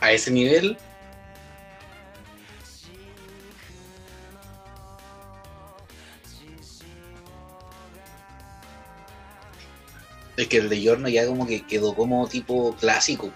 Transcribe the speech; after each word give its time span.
a 0.00 0.12
ese 0.12 0.30
nivel. 0.30 0.76
Es 10.36 10.48
que 10.48 10.56
el 10.56 10.70
de 10.70 10.80
Yorno 10.80 11.08
ya 11.08 11.26
como 11.26 11.46
que 11.46 11.66
quedó 11.66 11.94
como 11.94 12.26
tipo 12.26 12.74
clásico. 12.76 13.30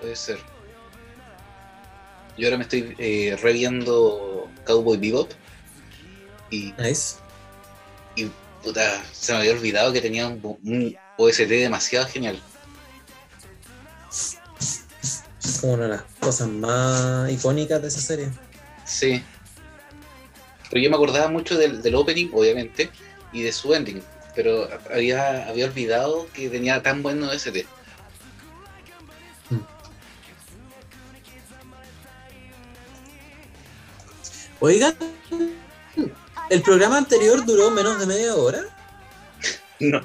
Puede 0.00 0.16
ser. 0.16 0.38
Yo 2.38 2.46
ahora 2.46 2.56
me 2.56 2.64
estoy 2.64 2.94
eh, 2.98 3.36
reviendo 3.42 4.48
Cowboy 4.64 4.96
Bebop. 4.96 5.30
Y, 6.50 6.72
Nice. 6.78 7.16
Y 8.16 8.30
puta, 8.64 9.02
se 9.12 9.32
me 9.32 9.38
había 9.38 9.52
olvidado 9.52 9.92
que 9.92 10.00
tenía 10.00 10.26
un, 10.26 10.58
un 10.64 10.96
OST 11.18 11.42
demasiado 11.42 12.06
genial. 12.06 12.40
Es 14.10 15.58
como 15.60 15.74
una 15.74 15.84
de 15.84 15.90
las 15.90 16.02
cosas 16.18 16.48
más 16.48 17.30
icónicas 17.30 17.80
de 17.80 17.88
esa 17.88 18.00
serie. 18.00 18.30
Sí. 18.84 19.22
Pero 20.70 20.82
yo 20.82 20.90
me 20.90 20.96
acordaba 20.96 21.28
mucho 21.28 21.56
del, 21.56 21.82
del 21.82 21.94
opening, 21.94 22.30
obviamente, 22.32 22.90
y 23.32 23.42
de 23.42 23.52
su 23.52 23.72
ending. 23.72 24.02
Pero 24.34 24.68
había, 24.92 25.48
había 25.48 25.66
olvidado 25.66 26.26
que 26.32 26.48
tenía 26.48 26.82
tan 26.82 27.02
buen 27.02 27.22
OST. 27.22 27.64
Oigan, 34.58 34.96
el 36.50 36.62
programa 36.62 36.98
anterior 36.98 37.44
duró 37.44 37.70
menos 37.70 37.98
de 37.98 38.06
media 38.06 38.34
hora. 38.34 38.60
No. 39.80 40.00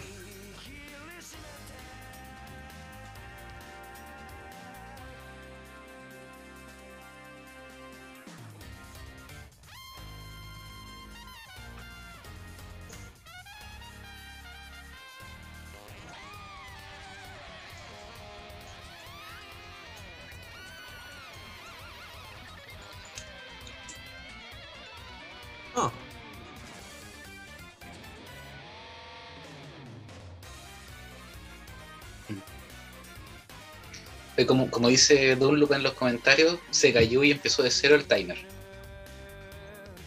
Como, 34.45 34.69
como 34.71 34.87
dice 34.89 35.35
Dunlop 35.35 35.71
en 35.73 35.83
los 35.83 35.93
comentarios, 35.93 36.57
se 36.69 36.93
cayó 36.93 37.23
y 37.23 37.31
empezó 37.31 37.63
de 37.63 37.71
cero 37.71 37.95
el 37.95 38.05
timer. 38.05 38.37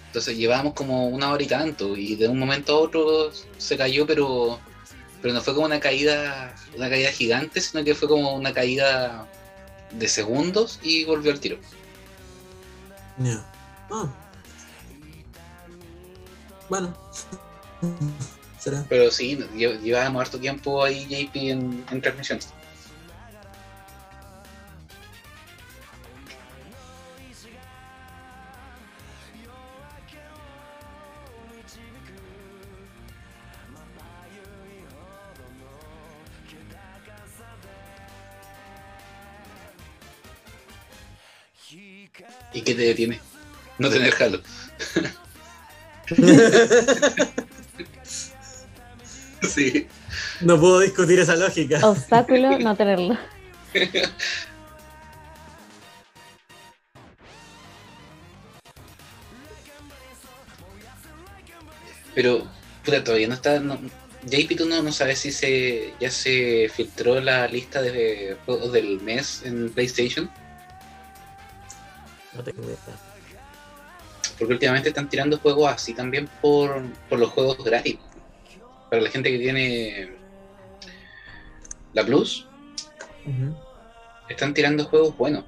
Entonces 0.06 0.36
llevábamos 0.36 0.74
como 0.74 1.08
una 1.08 1.32
hora 1.32 1.42
y 1.42 1.46
tanto, 1.46 1.96
y 1.96 2.14
de 2.14 2.28
un 2.28 2.38
momento 2.38 2.74
a 2.76 2.78
otro 2.80 3.30
se 3.58 3.76
cayó, 3.76 4.06
pero, 4.06 4.60
pero 5.20 5.34
no 5.34 5.40
fue 5.42 5.54
como 5.54 5.66
una 5.66 5.80
caída, 5.80 6.54
una 6.76 6.88
caída 6.88 7.10
gigante, 7.10 7.60
sino 7.60 7.82
que 7.82 7.94
fue 7.96 8.08
como 8.08 8.34
una 8.34 8.52
caída 8.52 9.26
de 9.90 10.08
segundos 10.08 10.78
y 10.82 11.04
volvió 11.04 11.32
al 11.32 11.40
tiro. 11.40 11.58
ya. 13.18 13.44
Ah. 13.90 14.06
Bueno. 16.68 16.96
Pero 18.88 19.10
sí, 19.10 19.36
lle- 19.54 19.78
llevábamos 19.82 20.22
harto 20.22 20.38
tiempo 20.40 20.82
ahí 20.82 21.04
JP 21.06 21.36
en, 21.50 21.84
en 21.90 22.00
transmisión. 22.00 22.38
Qué 42.64 42.74
te 42.74 42.82
detiene? 42.82 43.20
No 43.78 43.88
tener 43.90 44.14
Halo. 44.20 44.40
sí. 49.42 49.86
No 50.40 50.58
puedo 50.60 50.80
discutir 50.80 51.20
esa 51.20 51.36
lógica. 51.36 51.78
Obstáculo 51.86 52.58
no 52.58 52.76
tenerlo. 52.76 53.16
Pero, 62.14 62.46
puta, 62.84 63.02
todavía 63.02 63.28
no 63.28 63.34
está. 63.34 63.58
No, 63.60 63.78
JP, 64.26 64.56
tú 64.56 64.66
no, 64.66 64.82
no 64.82 64.92
sabes 64.92 65.18
si 65.18 65.32
se 65.32 65.92
ya 66.00 66.10
se 66.10 66.70
filtró 66.74 67.20
la 67.20 67.46
lista 67.48 67.82
de 67.82 68.36
juegos 68.44 68.72
del 68.72 69.00
mes 69.00 69.42
en 69.44 69.70
PlayStation. 69.70 70.30
No 72.34 72.42
tengo 72.42 72.62
idea. 72.62 72.76
Porque 74.38 74.54
últimamente 74.54 74.88
están 74.88 75.08
tirando 75.08 75.38
juegos 75.38 75.72
así 75.72 75.94
también 75.94 76.28
por, 76.40 76.82
por 77.08 77.18
los 77.18 77.30
juegos 77.30 77.62
gratis. 77.64 77.98
Para 78.90 79.02
la 79.02 79.10
gente 79.10 79.30
que 79.30 79.38
tiene 79.38 80.08
la 81.92 82.04
Plus, 82.04 82.46
están 84.28 84.52
tirando 84.52 84.84
juegos 84.84 85.16
buenos. 85.16 85.44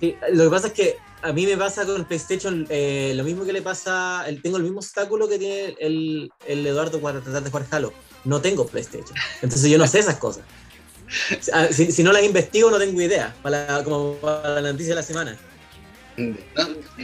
Sí, 0.00 0.16
lo 0.32 0.44
que 0.44 0.50
pasa 0.50 0.66
es 0.68 0.72
que 0.72 0.96
a 1.22 1.32
mí 1.32 1.46
me 1.46 1.56
pasa 1.56 1.86
con 1.86 1.96
el 1.96 2.04
PlayStation 2.06 2.66
eh, 2.68 3.12
lo 3.16 3.24
mismo 3.24 3.44
que 3.44 3.52
le 3.52 3.62
pasa, 3.62 4.24
el, 4.28 4.42
tengo 4.42 4.58
el 4.58 4.62
mismo 4.62 4.78
obstáculo 4.78 5.28
que 5.28 5.38
tiene 5.38 5.74
el, 5.80 6.30
el 6.46 6.66
Eduardo 6.66 7.00
para 7.00 7.20
tratar 7.20 7.42
de 7.42 7.50
jugar 7.50 7.66
Halo. 7.70 7.92
No 8.24 8.40
tengo 8.40 8.66
PlayStation. 8.66 9.16
Entonces 9.42 9.70
yo 9.70 9.78
no 9.78 9.86
sé 9.86 10.00
esas 10.00 10.16
cosas. 10.16 10.44
Ah, 11.52 11.68
Si, 11.70 11.92
si 11.92 12.02
no 12.02 12.12
las 12.12 12.24
investigo 12.24 12.70
no 12.70 12.78
tengo 12.78 13.00
idea, 13.00 13.34
para 13.42 13.82
como 13.84 14.14
para 14.16 14.60
la 14.60 14.72
noticia 14.72 14.90
de 14.90 14.96
la 14.96 15.02
semana. 15.02 15.38
No, 16.16 16.36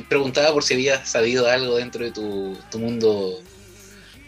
preguntaba 0.09 0.53
por 0.53 0.65
si 0.65 0.75
habías 0.75 1.09
sabido 1.09 1.47
algo 1.47 1.77
dentro 1.77 2.05
de 2.05 2.11
tu, 2.13 2.57
tu 2.71 2.79
mundo 2.79 3.43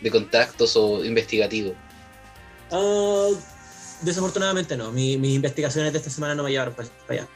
de 0.00 0.10
contactos 0.10 0.76
o 0.76 1.04
investigativo. 1.04 1.74
Ah, 2.70 3.28
desafortunadamente 4.02 4.76
no, 4.76 4.92
Mi- 4.92 5.16
mis 5.16 5.34
investigaciones 5.34 5.92
de 5.92 5.98
esta 5.98 6.10
semana 6.10 6.34
no 6.34 6.42
me 6.42 6.50
llevaron 6.50 6.74
para, 6.74 6.88
allá. 7.08 7.26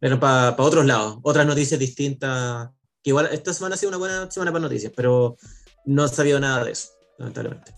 Pero 0.00 0.18
para 0.18 0.56
otros 0.58 0.86
lados, 0.86 1.18
otras 1.22 1.46
noticias 1.46 1.78
distintas. 1.78 2.70
Que 3.02 3.10
igual 3.10 3.28
esta 3.32 3.52
semana 3.52 3.74
ha 3.74 3.78
sido 3.78 3.90
una 3.90 3.98
buena 3.98 4.30
semana 4.30 4.52
para 4.52 4.62
noticias, 4.62 4.92
pero 4.94 5.36
no 5.84 6.04
he 6.04 6.08
sabido 6.08 6.40
nada 6.40 6.64
de 6.64 6.72
eso, 6.72 6.90
lamentablemente. 7.18 7.74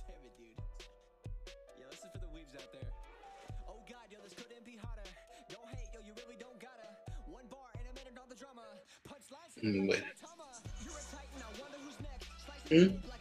Mm, 9.62 9.86
Bueno. 9.86 10.04
¿Mm? 12.70 13.12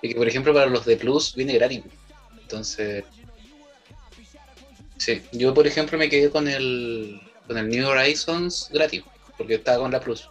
Y 0.00 0.08
que 0.08 0.14
por 0.14 0.28
ejemplo 0.28 0.54
para 0.54 0.66
los 0.66 0.84
de 0.84 0.96
Plus 0.96 1.34
viene 1.34 1.54
gratis. 1.54 1.82
Entonces. 2.40 3.04
Sí, 4.98 5.22
yo 5.32 5.54
por 5.54 5.66
ejemplo 5.66 5.96
me 5.96 6.08
quedé 6.08 6.28
con 6.28 6.48
el 6.48 7.20
con 7.46 7.56
el 7.56 7.68
New 7.68 7.88
Horizons 7.88 8.68
gratis, 8.70 9.02
porque 9.36 9.54
estaba 9.54 9.78
con 9.78 9.90
la 9.90 10.00
Plus. 10.00 10.28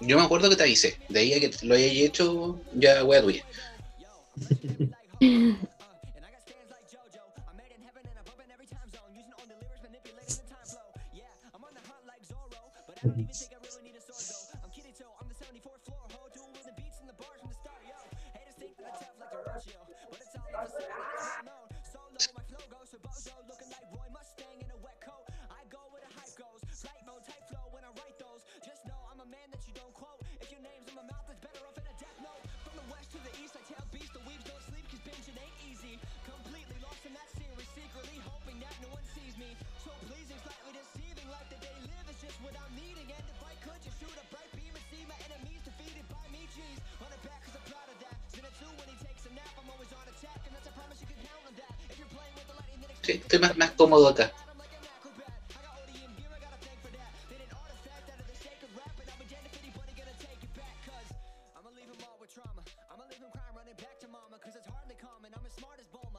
Yo 0.00 0.16
me 0.16 0.24
acuerdo 0.24 0.48
que 0.48 0.56
te 0.56 0.62
avisé, 0.62 0.98
de 1.10 1.20
ahí 1.20 1.34
a 1.34 1.40
que 1.40 1.50
lo 1.62 1.74
hayas 1.74 1.92
hecho, 1.92 2.58
ya 2.72 3.04
wea 3.04 3.20
tuya. 3.20 3.44
Cómodo 53.80 54.08
acá. 54.08 54.30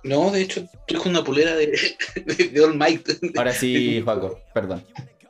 No, 0.03 0.31
de 0.31 0.41
hecho, 0.41 0.61
estoy 0.61 0.97
con 0.97 1.09
una 1.11 1.23
polera 1.23 1.55
de, 1.55 1.67
de, 2.25 2.47
de 2.49 2.63
All 2.63 2.75
Might. 2.75 3.07
Ahora 3.37 3.53
sí, 3.53 4.01
Juaco, 4.03 4.39
perdón. 4.55 4.83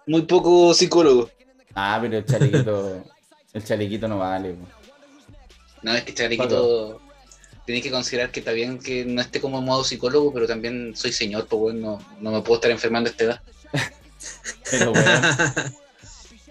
Muy 0.07 0.21
poco 0.21 0.73
psicólogo. 0.73 1.29
Ah, 1.75 1.99
pero 2.01 2.17
el 2.17 2.25
chalequito. 2.25 3.03
el 3.51 3.63
chalequito 3.65 4.07
no 4.07 4.19
vale. 4.19 4.53
po. 4.53 4.67
No, 5.81 5.93
es 5.93 6.03
que 6.05 6.13
Chalequito 6.13 7.00
tienes 7.65 7.83
que 7.83 7.91
considerar 7.91 8.31
que 8.31 8.39
está 8.39 8.51
bien 8.51 8.79
que 8.79 9.05
no 9.05 9.21
esté 9.21 9.39
como 9.39 9.59
en 9.59 9.65
modo 9.65 9.83
psicólogo, 9.83 10.33
pero 10.33 10.47
también 10.47 10.95
soy 10.95 11.11
señor, 11.11 11.47
pues 11.47 11.59
bueno, 11.59 11.99
no, 12.19 12.31
me 12.31 12.41
puedo 12.41 12.55
estar 12.55 12.71
enfermando 12.71 13.09
a 13.09 13.11
esta 13.11 13.23
edad. 13.23 13.41
Pero 14.69 14.91
bueno. 14.91 15.21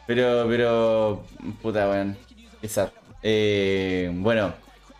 Pero, 0.07 0.49
pero. 0.49 1.25
Puta, 1.63 1.89
weón. 1.89 2.17
Exacto. 2.63 2.99
Eh, 3.23 4.11
bueno, 4.13 4.53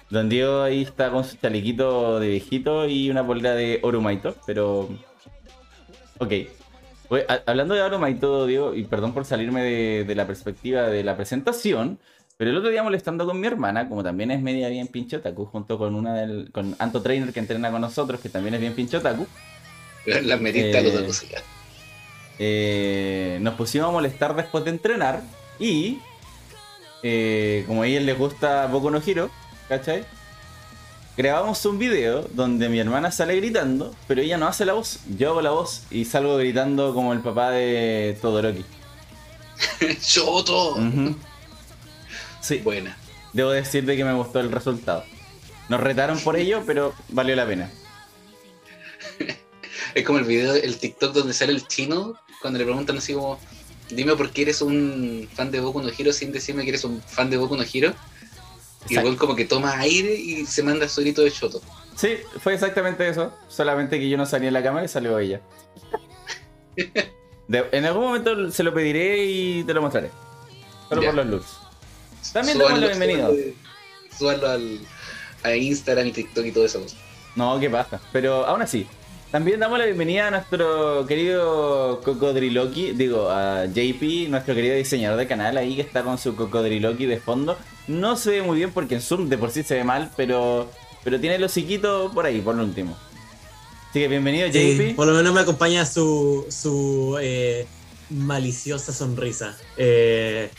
Don 0.09 0.29
Diego 0.29 0.63
ahí 0.63 0.83
está 0.83 1.11
con 1.11 1.25
su 1.25 1.37
chalequito 1.37 2.21
de 2.21 2.29
viejito 2.29 2.87
y 2.87 3.11
una 3.11 3.27
polera 3.27 3.55
de 3.55 3.81
Orumaito, 3.83 4.37
pero. 4.47 4.89
Ok. 6.19 6.33
Hablando 7.45 7.75
de 7.75 7.83
Orumaito, 7.83 8.47
Diego, 8.47 8.73
y 8.73 8.85
perdón 8.85 9.13
por 9.13 9.25
salirme 9.25 10.05
de 10.05 10.15
la 10.15 10.29
perspectiva 10.29 10.83
de 10.83 11.03
la 11.03 11.17
presentación, 11.17 11.99
pero 12.41 12.53
el 12.53 12.57
otro 12.57 12.71
día 12.71 12.83
molestando 12.83 13.27
con 13.27 13.39
mi 13.39 13.47
hermana, 13.47 13.87
como 13.87 14.03
también 14.03 14.31
es 14.31 14.41
media 14.41 14.71
bien 14.71 14.87
pinchotaku, 14.87 15.45
junto 15.45 15.77
con 15.77 15.95
una 15.95 16.15
del. 16.15 16.51
con 16.51 16.75
Anto 16.79 17.03
Trainer 17.03 17.35
que 17.35 17.41
entrena 17.41 17.71
con 17.71 17.83
nosotros, 17.83 18.19
que 18.19 18.31
también 18.31 18.55
es 18.55 18.63
bien 18.63 18.73
pinchotaku. 18.73 19.27
Las 20.07 20.41
metiste 20.41 20.75
a 20.75 20.81
Eh, 20.81 21.05
música. 21.07 21.43
Eh, 22.39 23.39
nos 23.43 23.57
pusimos 23.57 23.91
a 23.91 23.93
molestar 23.93 24.35
después 24.35 24.65
de 24.65 24.71
entrenar 24.71 25.21
y 25.59 25.99
eh, 27.03 27.65
como 27.67 27.83
a 27.83 27.87
ellos 27.87 28.05
les 28.05 28.17
gusta 28.17 28.69
Boku 28.69 28.91
no 28.91 29.03
Hero, 29.07 29.31
¿cachai? 29.69 30.07
Grabamos 31.19 31.63
un 31.67 31.79
video 31.79 32.23
donde 32.33 32.71
mi 32.71 32.79
hermana 32.79 33.11
sale 33.13 33.37
gritando, 33.37 33.95
pero 34.09 34.23
ella 34.23 34.39
no 34.39 34.47
hace 34.47 34.65
la 34.65 34.73
voz, 34.73 35.01
yo 35.19 35.29
hago 35.29 35.43
la 35.43 35.51
voz 35.51 35.83
y 35.91 36.07
salgo 36.07 36.39
gritando 36.39 36.95
como 36.95 37.13
el 37.13 37.21
papá 37.21 37.51
de 37.51 38.17
Todoroki. 38.23 38.65
¡Choto! 40.01 40.77
Ujú. 40.77 41.17
Sí, 42.41 42.59
Buena. 42.59 42.97
debo 43.33 43.51
decir 43.51 43.85
de 43.85 43.97
que 43.97 44.05
me 44.05 44.13
gustó 44.15 44.41
el 44.41 44.51
resultado. 44.51 45.05
Nos 45.69 45.81
retaron 45.81 46.19
por 46.21 46.37
ello, 46.37 46.63
pero 46.67 46.95
valió 47.09 47.37
la 47.37 47.47
pena. 47.47 47.71
Es 49.95 50.05
como 50.05 50.19
el 50.19 50.25
video, 50.25 50.55
el 50.55 50.79
TikTok 50.79 51.13
donde 51.13 51.33
sale 51.33 51.53
el 51.53 51.67
chino, 51.67 52.15
cuando 52.41 52.59
le 52.59 52.65
preguntan 52.65 52.99
así 52.99 53.13
como, 53.15 53.41
dime 53.89 54.15
por 54.15 54.31
qué 54.31 54.43
eres 54.43 54.63
un 54.63 55.29
fan 55.35 55.51
de 55.51 55.59
Boku 55.61 55.83
no 55.83 55.89
Hero 55.97 56.13
sin 56.13 56.31
decirme 56.33 56.63
que 56.63 56.69
eres 56.71 56.85
un 56.85 57.03
fan 57.03 57.29
de 57.31 57.37
Boku 57.37 57.57
no 57.57 57.65
Hero. 57.65 57.93
Y 58.89 58.95
luego 58.95 59.17
como 59.17 59.35
que 59.37 59.45
toma 59.47 59.79
aire 59.81 60.15
y 60.15 60.47
se 60.47 60.63
manda 60.63 60.89
su 60.89 61.01
grito 61.03 61.23
de 61.23 61.31
choto. 61.33 61.61
Sí, 61.97 62.17
fue 62.41 62.55
exactamente 62.55 63.09
eso. 63.09 63.37
Solamente 63.49 63.99
que 63.99 64.09
yo 64.09 64.17
no 64.17 64.27
salí 64.27 64.47
en 64.47 64.55
la 64.55 64.63
cámara 64.63 64.85
y 64.85 64.89
salió 64.89 65.19
ella. 65.19 65.41
De- 67.49 67.67
en 67.73 67.85
algún 67.85 68.05
momento 68.05 68.51
se 68.53 68.63
lo 68.63 68.73
pediré 68.73 69.25
y 69.25 69.65
te 69.65 69.75
lo 69.75 69.83
mostraré. 69.83 70.11
Solo 70.89 71.03
Ya. 71.03 71.09
por 71.09 71.17
los 71.17 71.27
looks. 71.27 71.57
También 72.33 72.59
Súbanlo- 72.59 72.65
damos 72.69 72.81
la 72.81 72.87
bienvenida. 72.89 73.29
súbanlo- 73.29 73.55
Súbanlo 74.19 74.49
al, 74.51 74.81
a 75.43 75.55
Instagram 75.55 76.07
y 76.09 76.13
TikTok 76.13 76.45
y 76.47 76.53
todo 76.53 76.65
eso. 76.67 76.85
No, 77.37 77.59
qué 77.61 77.71
pasa. 77.71 78.01
Pero 78.13 78.45
aún 78.47 78.61
así, 78.63 78.87
también 79.31 79.61
damos 79.61 79.79
la 79.79 79.85
bienvenida 79.87 80.27
a 80.29 80.31
nuestro 80.33 81.07
querido 81.07 82.01
Cocodriloqui, 82.05 82.93
digo, 82.93 83.31
a 83.31 83.67
JP, 83.67 84.29
nuestro 84.29 84.55
querido 84.55 84.75
diseñador 84.75 85.19
de 85.19 85.27
canal 85.27 85.57
ahí 85.57 85.77
que 85.77 85.83
está 85.83 86.03
con 86.03 86.19
su 86.19 86.35
Cocodriloqui 86.37 87.07
de 87.07 87.19
fondo. 87.19 87.57
No 87.89 88.17
se 88.17 88.31
ve 88.33 88.43
muy 88.43 88.57
bien 88.59 88.73
porque 88.73 88.97
en 88.97 89.01
Zoom 89.01 89.29
de 89.29 89.39
por 89.39 89.51
sí 89.51 89.63
se 89.63 89.75
ve 89.77 89.85
mal, 89.85 90.11
pero, 90.17 90.71
pero 91.05 91.19
tiene 91.21 91.37
el 91.37 91.45
hociquito 91.45 92.11
por 92.13 92.27
ahí, 92.27 92.41
por 92.41 92.55
lo 92.57 92.65
último. 92.65 92.97
Así 93.91 94.01
que 94.01 94.09
bienvenido 94.09 94.49
Sí, 94.53 94.77
JP. 94.77 94.95
por 94.97 95.07
lo 95.07 95.15
menos 95.15 95.33
me 95.35 95.41
acompaña 95.41 95.85
su, 95.87 96.47
su 96.51 97.17
eh, 97.21 97.67
maliciosa 98.11 98.93
sonrisa. 98.93 99.57
Eh, 99.77 100.51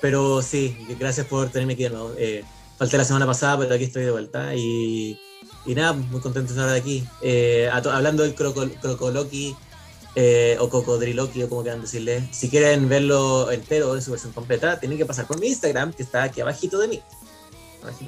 pero 0.00 0.42
sí, 0.42 0.76
gracias 0.98 1.26
por 1.26 1.50
tenerme 1.50 1.74
aquí 1.74 1.84
de 1.84 1.90
nuevo. 1.90 2.12
Eh, 2.16 2.44
falté 2.78 2.96
la 2.96 3.04
semana 3.04 3.26
pasada, 3.26 3.58
pero 3.58 3.74
aquí 3.74 3.84
estoy 3.84 4.04
de 4.04 4.10
vuelta. 4.10 4.54
Y, 4.54 5.18
y 5.66 5.74
nada, 5.74 5.92
muy 5.92 6.20
contento 6.20 6.52
de 6.52 6.60
estar 6.60 6.76
aquí. 6.76 7.04
Eh, 7.22 7.68
hablando 7.72 8.22
del 8.22 8.34
croco, 8.34 8.66
Crocoloqui 8.80 9.54
eh, 10.16 10.56
o 10.58 10.68
Cocodriloqui, 10.68 11.42
o 11.42 11.48
como 11.48 11.62
quieran 11.62 11.82
decirle, 11.82 12.28
si 12.32 12.48
quieren 12.48 12.88
verlo 12.88 13.50
entero 13.50 13.94
en 13.94 14.02
su 14.02 14.10
versión 14.10 14.32
completa, 14.32 14.80
tienen 14.80 14.98
que 14.98 15.06
pasar 15.06 15.26
por 15.26 15.38
mi 15.38 15.48
Instagram, 15.48 15.92
que 15.92 16.02
está 16.02 16.24
aquí 16.24 16.40
abajito 16.40 16.78
de 16.78 16.88
mí. 16.88 17.00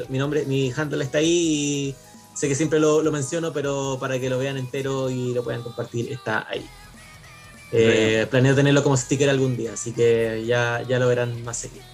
Mi 0.08 0.18
nombre, 0.18 0.44
mi 0.44 0.72
handle 0.76 1.02
está 1.02 1.18
ahí 1.18 1.28
y 1.28 1.94
sé 2.34 2.48
que 2.48 2.54
siempre 2.54 2.78
lo, 2.78 3.02
lo 3.02 3.12
menciono, 3.12 3.52
pero 3.52 3.98
para 4.00 4.18
que 4.18 4.28
lo 4.28 4.38
vean 4.38 4.56
entero 4.56 5.08
y 5.10 5.32
lo 5.32 5.44
puedan 5.44 5.62
compartir, 5.62 6.12
está 6.12 6.46
ahí. 6.48 6.68
Eh, 7.72 8.26
planeo 8.30 8.54
tenerlo 8.54 8.82
como 8.82 8.96
sticker 8.96 9.30
algún 9.30 9.56
día, 9.56 9.72
así 9.72 9.92
que 9.92 10.44
ya, 10.46 10.82
ya 10.86 10.98
lo 10.98 11.08
verán 11.08 11.42
más 11.44 11.56
seguido. 11.56 11.84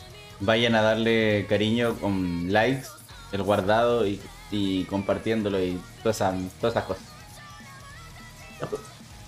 Vayan 0.41 0.75
a 0.75 0.83
darle 0.83 1.47
cariño 1.49 1.95
con 2.01 2.53
likes, 2.53 2.87
el 3.33 3.43
guardado 3.43 4.07
y, 4.07 4.21
y 4.51 4.85
compartiéndolo 4.85 5.63
y 5.63 5.79
todas 6.03 6.17
esas, 6.17 6.35
todas 6.61 6.75
esas 6.75 6.85
cosas. 6.85 7.03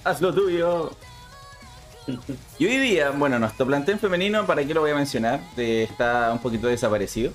Haz 0.04 0.20
lo 0.20 0.34
tuyo. 0.34 0.92
Y 2.58 2.66
hoy 2.66 2.78
día, 2.78 3.10
bueno, 3.10 3.38
nuestro 3.38 3.66
plantel 3.66 3.98
femenino, 3.98 4.46
¿para 4.46 4.64
qué 4.64 4.74
lo 4.74 4.80
voy 4.80 4.90
a 4.90 4.96
mencionar? 4.96 5.40
Eh, 5.56 5.86
está 5.88 6.32
un 6.32 6.40
poquito 6.40 6.66
desaparecido. 6.66 7.32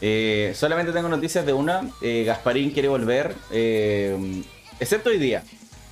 Eh, 0.00 0.54
solamente 0.56 0.92
tengo 0.92 1.08
noticias 1.10 1.44
de 1.44 1.52
una. 1.52 1.90
eh, 2.00 2.24
Gasparín 2.24 2.70
quiere 2.70 2.88
volver. 2.88 3.34
eh, 3.50 4.42
excepto 4.78 5.10
hoy 5.10 5.18
día. 5.18 5.44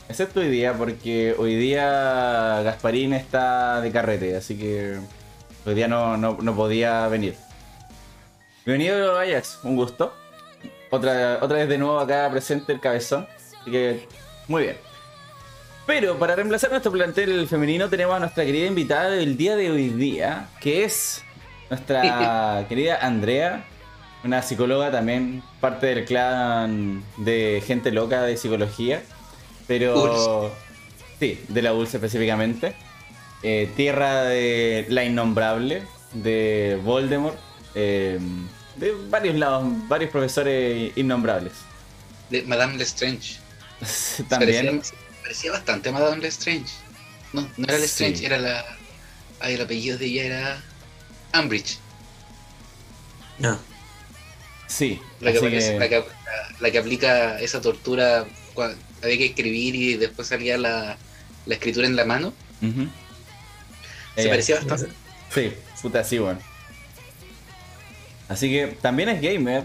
Excepto 0.08 0.40
hoy 0.40 0.48
día, 0.48 0.72
porque 0.72 1.34
hoy 1.38 1.54
día 1.54 2.62
Gasparín 2.62 3.12
está 3.12 3.82
de 3.82 3.92
carrete, 3.92 4.36
así 4.36 4.56
que 4.56 4.98
hoy 5.66 5.74
día 5.74 5.86
no, 5.86 6.16
no, 6.16 6.38
no 6.40 6.56
podía 6.56 7.06
venir. 7.08 7.34
Bienvenido 8.64 9.18
Ajax, 9.18 9.60
un 9.64 9.76
gusto. 9.76 10.14
Otra, 10.90 11.38
otra 11.42 11.58
vez 11.58 11.68
de 11.68 11.76
nuevo 11.76 12.00
acá 12.00 12.26
presente 12.30 12.72
el 12.72 12.80
cabezón. 12.80 13.26
Así 13.36 13.70
que, 13.70 14.08
muy 14.48 14.62
bien. 14.62 14.76
Pero 15.86 16.18
para 16.18 16.34
reemplazar 16.34 16.70
nuestro 16.70 16.90
plantel 16.90 17.46
femenino 17.46 17.90
tenemos 17.90 18.16
a 18.16 18.20
nuestra 18.20 18.46
querida 18.46 18.66
invitada 18.66 19.10
del 19.10 19.36
día 19.36 19.56
de 19.56 19.70
hoy 19.70 19.90
día, 19.90 20.48
que 20.58 20.84
es 20.84 21.22
nuestra 21.68 22.64
querida 22.70 22.98
Andrea, 23.02 23.62
una 24.24 24.40
psicóloga 24.40 24.90
también, 24.90 25.42
parte 25.60 25.86
del 25.88 26.06
clan 26.06 27.04
de 27.18 27.62
gente 27.66 27.92
loca 27.92 28.22
de 28.22 28.38
psicología, 28.38 29.02
pero 29.68 30.52
sí, 31.20 31.40
de 31.48 31.62
la 31.62 31.72
ULS 31.74 31.94
específicamente. 31.94 32.74
Eh, 33.44 33.70
tierra 33.76 34.24
de 34.24 34.86
la 34.88 35.04
innombrable, 35.04 35.84
de 36.12 36.80
Voldemort, 36.82 37.38
eh, 37.76 38.18
de 38.76 38.92
varios 39.08 39.36
lados, 39.36 39.64
varios 39.86 40.10
profesores 40.10 40.92
innombrables. 40.96 41.52
De 42.30 42.42
Madame 42.42 42.76
Lestrange. 42.76 43.36
También. 44.28 44.66
Parecía, 44.80 44.98
parecía 45.22 45.52
bastante 45.52 45.92
Madame 45.92 46.22
Lestrange. 46.22 46.72
No, 47.32 47.42
no 47.56 47.64
era 47.68 47.78
Lestrange, 47.78 48.16
Sí. 48.16 48.26
era 48.26 48.38
la. 48.38 48.64
Ay, 49.40 49.54
el 49.54 49.60
apellido 49.60 49.98
de 49.98 50.06
ella 50.06 50.24
era. 50.24 50.62
Ambridge. 51.32 51.78
No. 53.38 53.56
Sí, 54.66 55.00
La 55.20 55.30
que, 55.32 55.38
así 55.38 55.46
aparece- 55.46 55.72
que- 55.74 55.78
la, 55.78 55.88
que, 55.88 55.98
la- 55.98 56.04
la 56.60 56.70
que 56.70 56.78
aplica 56.78 57.38
esa 57.40 57.60
tortura. 57.60 58.26
Había 59.02 59.16
que 59.18 59.26
escribir 59.26 59.74
y 59.74 59.94
después 59.96 60.28
salía 60.28 60.58
la, 60.58 60.96
la 61.46 61.54
escritura 61.54 61.86
en 61.86 61.96
la 61.96 62.04
mano. 62.04 62.32
Se 62.60 64.22
Ella- 64.22 64.30
parecía 64.30 64.56
bastante. 64.56 64.88
Sí, 65.32 65.52
puta, 65.82 66.02
sí, 66.04 66.18
bueno. 66.18 66.40
Así 68.28 68.50
que 68.50 68.66
también 68.82 69.08
es 69.08 69.20
gamer. 69.22 69.64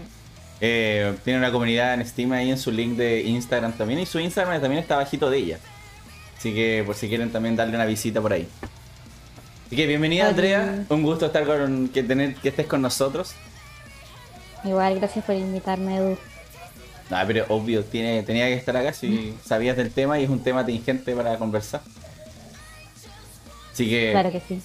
eh, 0.60 1.14
tiene 1.24 1.38
una 1.38 1.50
comunidad 1.52 1.94
en 1.94 2.06
Steam 2.06 2.32
ahí 2.32 2.50
en 2.50 2.58
su 2.58 2.70
link 2.70 2.96
de 2.96 3.22
Instagram 3.22 3.72
también. 3.72 4.00
Y 4.00 4.06
su 4.06 4.18
Instagram 4.20 4.60
también 4.60 4.80
está 4.82 4.96
bajito 4.96 5.28
de 5.30 5.38
ella. 5.38 5.58
Así 6.38 6.54
que 6.54 6.82
por 6.86 6.94
si 6.94 7.08
quieren 7.08 7.30
también 7.32 7.56
darle 7.56 7.74
una 7.74 7.84
visita 7.86 8.20
por 8.20 8.32
ahí. 8.32 8.46
Así 9.66 9.76
que 9.76 9.86
bienvenida 9.86 10.22
Hola. 10.24 10.30
Andrea. 10.30 10.84
Un 10.88 11.02
gusto 11.02 11.26
estar 11.26 11.44
con 11.44 11.88
que 11.88 12.02
tener 12.02 12.34
que 12.36 12.50
estés 12.50 12.66
con 12.66 12.80
nosotros. 12.82 13.32
Igual, 14.64 14.98
gracias 14.98 15.24
por 15.24 15.34
invitarme, 15.34 15.96
Edu. 15.96 16.18
No, 17.10 17.18
pero 17.26 17.44
obvio, 17.48 17.84
tiene, 17.84 18.22
tenía 18.22 18.46
que 18.46 18.54
estar 18.54 18.76
acá 18.76 18.92
si 18.92 19.34
sabías 19.44 19.76
del 19.76 19.90
tema 19.90 20.18
y 20.18 20.24
es 20.24 20.30
un 20.30 20.42
tema 20.42 20.64
tingente 20.64 21.14
para 21.14 21.36
conversar. 21.36 21.82
Así 23.72 23.88
que 23.88 24.10
Claro 24.12 24.32
que 24.32 24.40
sí. 24.40 24.60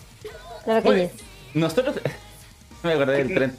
Claro 0.64 0.84
que 0.84 1.00
yes. 1.02 1.12
nosotros 1.54 1.96
me 2.84 2.94
acordé 2.94 3.24
del 3.24 3.34
tren. 3.34 3.58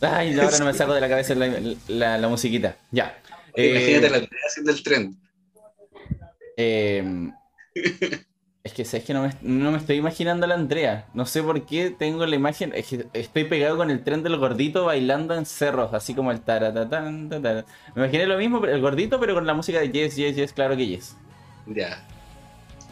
Ay, 0.00 0.38
ahora 0.38 0.58
no 0.58 0.64
me 0.66 0.74
saco 0.74 0.92
de 0.94 1.00
la 1.00 1.08
cabeza 1.08 1.34
la, 1.34 1.46
la- 1.88 2.18
la 2.18 2.28
musiquita. 2.28 2.76
Ya. 2.90 3.16
Eh, 3.54 3.70
Imagínate 3.70 4.10
la 4.10 4.16
Andrea 4.16 4.40
haciendo 4.48 4.72
el 4.72 4.82
tren. 4.82 5.16
Eh, 6.56 7.30
es 8.64 8.72
que 8.72 8.86
sabes 8.86 9.04
que 9.04 9.12
no 9.12 9.20
me, 9.22 9.30
no 9.42 9.70
me 9.72 9.76
estoy 9.76 9.96
imaginando 9.96 10.46
a 10.46 10.48
la 10.48 10.54
Andrea. 10.54 11.04
No 11.12 11.26
sé 11.26 11.42
por 11.42 11.66
qué 11.66 11.90
tengo 11.90 12.24
la 12.24 12.34
imagen. 12.34 12.72
Es 12.74 12.86
que 12.88 13.06
estoy 13.12 13.44
pegado 13.44 13.76
con 13.76 13.90
el 13.90 14.02
tren 14.02 14.22
del 14.22 14.38
gordito 14.38 14.86
bailando 14.86 15.34
en 15.34 15.44
cerros, 15.44 15.92
así 15.92 16.14
como 16.14 16.30
el 16.32 16.40
taratatán. 16.40 17.28
Me 17.28 17.62
imaginé 17.94 18.26
lo 18.26 18.38
mismo, 18.38 18.64
el 18.64 18.80
gordito, 18.80 19.20
pero 19.20 19.34
con 19.34 19.46
la 19.46 19.52
música 19.52 19.80
de 19.80 19.92
Yes, 19.92 20.16
Yes, 20.16 20.34
Yes, 20.36 20.52
claro 20.54 20.78
que 20.78 20.86
Yes. 20.86 21.14
Ya. 21.66 22.02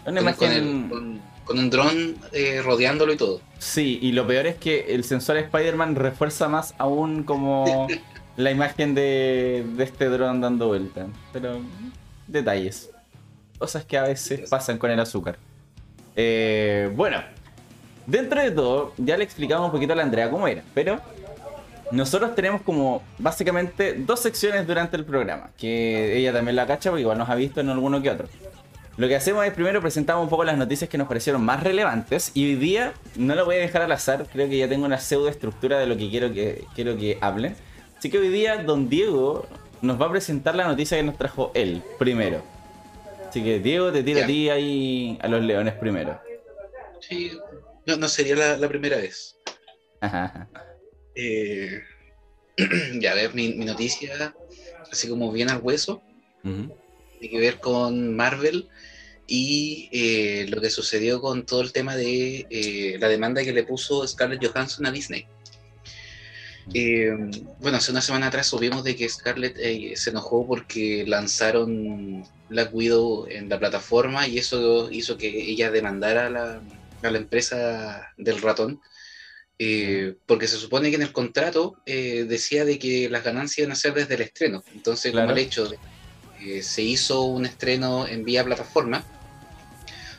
Una 0.05 0.21
Con, 0.23 0.35
con 0.35 0.49
imagen. 0.53 0.83
el- 0.85 0.91
con- 0.91 1.21
con 1.47 1.59
un 1.59 1.71
dron 1.71 2.17
eh, 2.33 2.61
rodeándolo 2.63 3.15
y 3.15 3.17
todo. 3.17 3.41
Sí, 3.59 3.99
y 4.03 4.13
lo 4.13 4.27
peor 4.27 4.47
es 4.47 4.57
que 4.57 4.95
el 4.95 5.05
sensor 5.05 5.39
Spider-Man 5.39 5.97
refuerza 5.97 6.49
más 6.49 6.75
aún 6.77 7.23
como 7.25 7.89
la 8.37 8.51
imagen 8.51 8.95
de, 8.95 9.65
de 9.75 9.85
este 9.85 10.05
dron 10.11 10.43
dando 10.43 10.67
vuelta. 10.69 11.07
Pero 11.33 11.61
detalles. 12.29 12.91
Cosas 13.59 13.87
que 13.87 13.97
a 13.97 14.03
veces 14.03 14.51
pasan 14.51 14.77
con 14.77 14.91
el 14.91 15.01
azúcar. 15.01 15.39
Eh, 16.17 16.91
bueno, 16.95 17.23
dentro 18.07 18.41
de 18.41 18.51
todo, 18.51 18.93
ya 18.99 19.17
le 19.17 19.25
explicamos 19.25 19.67
un 19.67 19.73
poquito 19.73 19.93
a 19.93 19.97
la 19.97 20.03
Andrea 20.03 20.31
cómo 20.31 20.47
era, 20.47 20.63
pero 20.75 21.01
nosotros 21.91 22.35
tenemos 22.35 22.63
como 22.63 23.03
básicamente 23.19 23.95
dos 23.95 24.21
secciones 24.21 24.67
durante 24.67 24.97
el 24.97 25.05
programa, 25.05 25.51
que 25.59 26.17
ella 26.17 26.33
también 26.33 26.57
la 26.57 26.67
cacha 26.67 26.91
porque 26.91 27.03
igual 27.03 27.19
nos 27.19 27.29
ha 27.29 27.35
visto 27.35 27.61
en 27.61 27.69
alguno 27.69 28.01
que 28.01 28.11
otro. 28.11 28.29
Lo 28.97 29.09
que 29.09 29.17
hacemos 29.17 29.45
es 29.47 29.53
primero 29.53 29.81
presentamos 29.81 30.23
un 30.23 30.29
poco 30.29 30.45
las 30.45 30.59
noticias 30.59 30.89
que 30.89 30.99
nos 30.99 31.09
parecieron 31.09 31.43
más 31.43 31.63
relevantes 31.63 32.31
y 32.35 32.45
hoy 32.45 32.55
día 32.57 32.93
no 33.17 33.35
lo 33.35 33.45
voy 33.47 33.57
a 33.57 33.61
dejar 33.61 33.83
al 33.83 33.93
azar, 33.93 34.27
creo 34.31 34.49
que 34.49 34.59
ya 34.59 34.69
tengo 34.69 34.85
una 34.85 34.99
pseudo 34.99 35.29
estructura 35.29 35.79
de 35.79 35.87
lo 35.87 35.97
que 35.97 36.11
quiero 36.11 36.33
que, 36.33 36.65
quiero 36.75 36.97
que 36.97 37.19
hablen. 37.21 37.57
Así 37.97 38.11
que 38.11 38.19
hoy 38.19 38.29
día 38.29 38.63
don 38.63 38.89
Diego 38.89 39.47
nos 39.81 40.01
va 40.01 40.07
a 40.07 40.11
presentar 40.11 40.55
la 40.55 40.67
noticia 40.67 40.97
que 40.97 41.03
nos 41.03 41.17
trajo 41.17 41.53
él 41.55 41.83
primero. 41.99 42.43
Así 43.33 43.43
que 43.43 43.61
Diego 43.61 43.91
te 43.91 44.03
tira 44.03 44.19
Ya. 44.19 44.25
a 44.25 44.29
ti 44.29 44.51
ahí 44.51 45.19
a 45.23 45.27
los 45.27 45.43
leones 45.43 45.73
primero. 45.77 46.21
Sí, 47.01 47.33
no, 47.87 47.97
no 47.97 48.07
sería 48.07 48.37
la, 48.37 48.59
la 48.59 48.69
primera 48.69 48.99
vez. 48.99 49.37
Ajá. 50.01 50.49
Eh, 51.15 51.81
ya, 53.01 53.13
a 53.13 53.15
ver, 53.15 53.35
mi, 53.35 53.53
mi 53.53 53.67
noticia, 53.67 54.35
así 54.91 55.09
como 55.09 55.31
bien 55.31 55.51
al 55.51 55.61
hueso, 55.61 56.03
tiene 56.43 56.75
que 57.31 57.39
ver 57.39 57.61
con 57.61 58.17
Marvel 58.17 58.67
y 59.27 59.91
eh, 59.93 60.47
lo 60.49 60.63
que 60.63 60.71
sucedió 60.71 61.21
con 61.21 61.45
todo 61.45 61.61
el 61.61 61.73
tema 61.73 61.97
de 61.97 62.47
eh, 62.49 62.97
la 62.99 63.09
demanda 63.09 63.45
que 63.45 63.53
le 63.53 63.65
puso 63.65 64.07
Scarlett 64.09 64.43
Johansson 64.43 64.87
a 64.87 64.91
Disney. 64.91 65.27
Eh, 66.73 67.11
bueno, 67.61 67.77
hace 67.77 67.91
una 67.91 68.01
semana 68.01 68.29
atrás 68.29 68.47
supimos 68.47 68.85
de 68.85 68.97
que 68.97 69.07
Scarlett 69.11 69.57
eh, 69.59 69.93
se 69.97 70.09
enojó 70.11 70.47
porque 70.47 71.05
lanzaron 71.07 72.25
Black 72.53 72.71
Widow 72.73 73.27
en 73.29 73.49
la 73.49 73.59
plataforma 73.59 74.27
y 74.29 74.39
eso 74.39 74.91
hizo 74.91 75.17
que 75.17 75.29
ella 75.29 75.71
demandara 75.71 76.27
a 76.27 76.31
la, 76.31 76.63
a 77.03 77.11
la 77.11 77.19
empresa 77.19 78.09
del 78.17 78.41
ratón. 78.41 78.81
eh, 79.59 80.15
porque 80.27 80.49
se 80.49 80.57
supone 80.57 80.91
que 80.91 80.97
en 80.97 81.03
el 81.03 81.13
contrato 81.13 81.77
eh, 81.87 82.25
decía 82.29 82.65
de 82.65 82.79
que 82.79 83.09
las 83.09 83.23
ganancias 83.23 83.59
iban 83.59 83.73
a 83.73 83.77
ser 83.77 83.95
desde 83.95 84.15
el 84.17 84.23
estreno. 84.23 84.65
Entonces, 84.75 85.13
Claro. 85.13 85.29
como 85.29 85.39
el 85.39 85.45
hecho 85.45 85.69
de 85.69 85.79
que 86.37 86.63
se 86.63 86.83
hizo 86.83 87.23
un 87.25 87.45
estreno 87.47 88.09
en 88.09 88.25
vía 88.25 88.45
plataforma, 88.45 89.05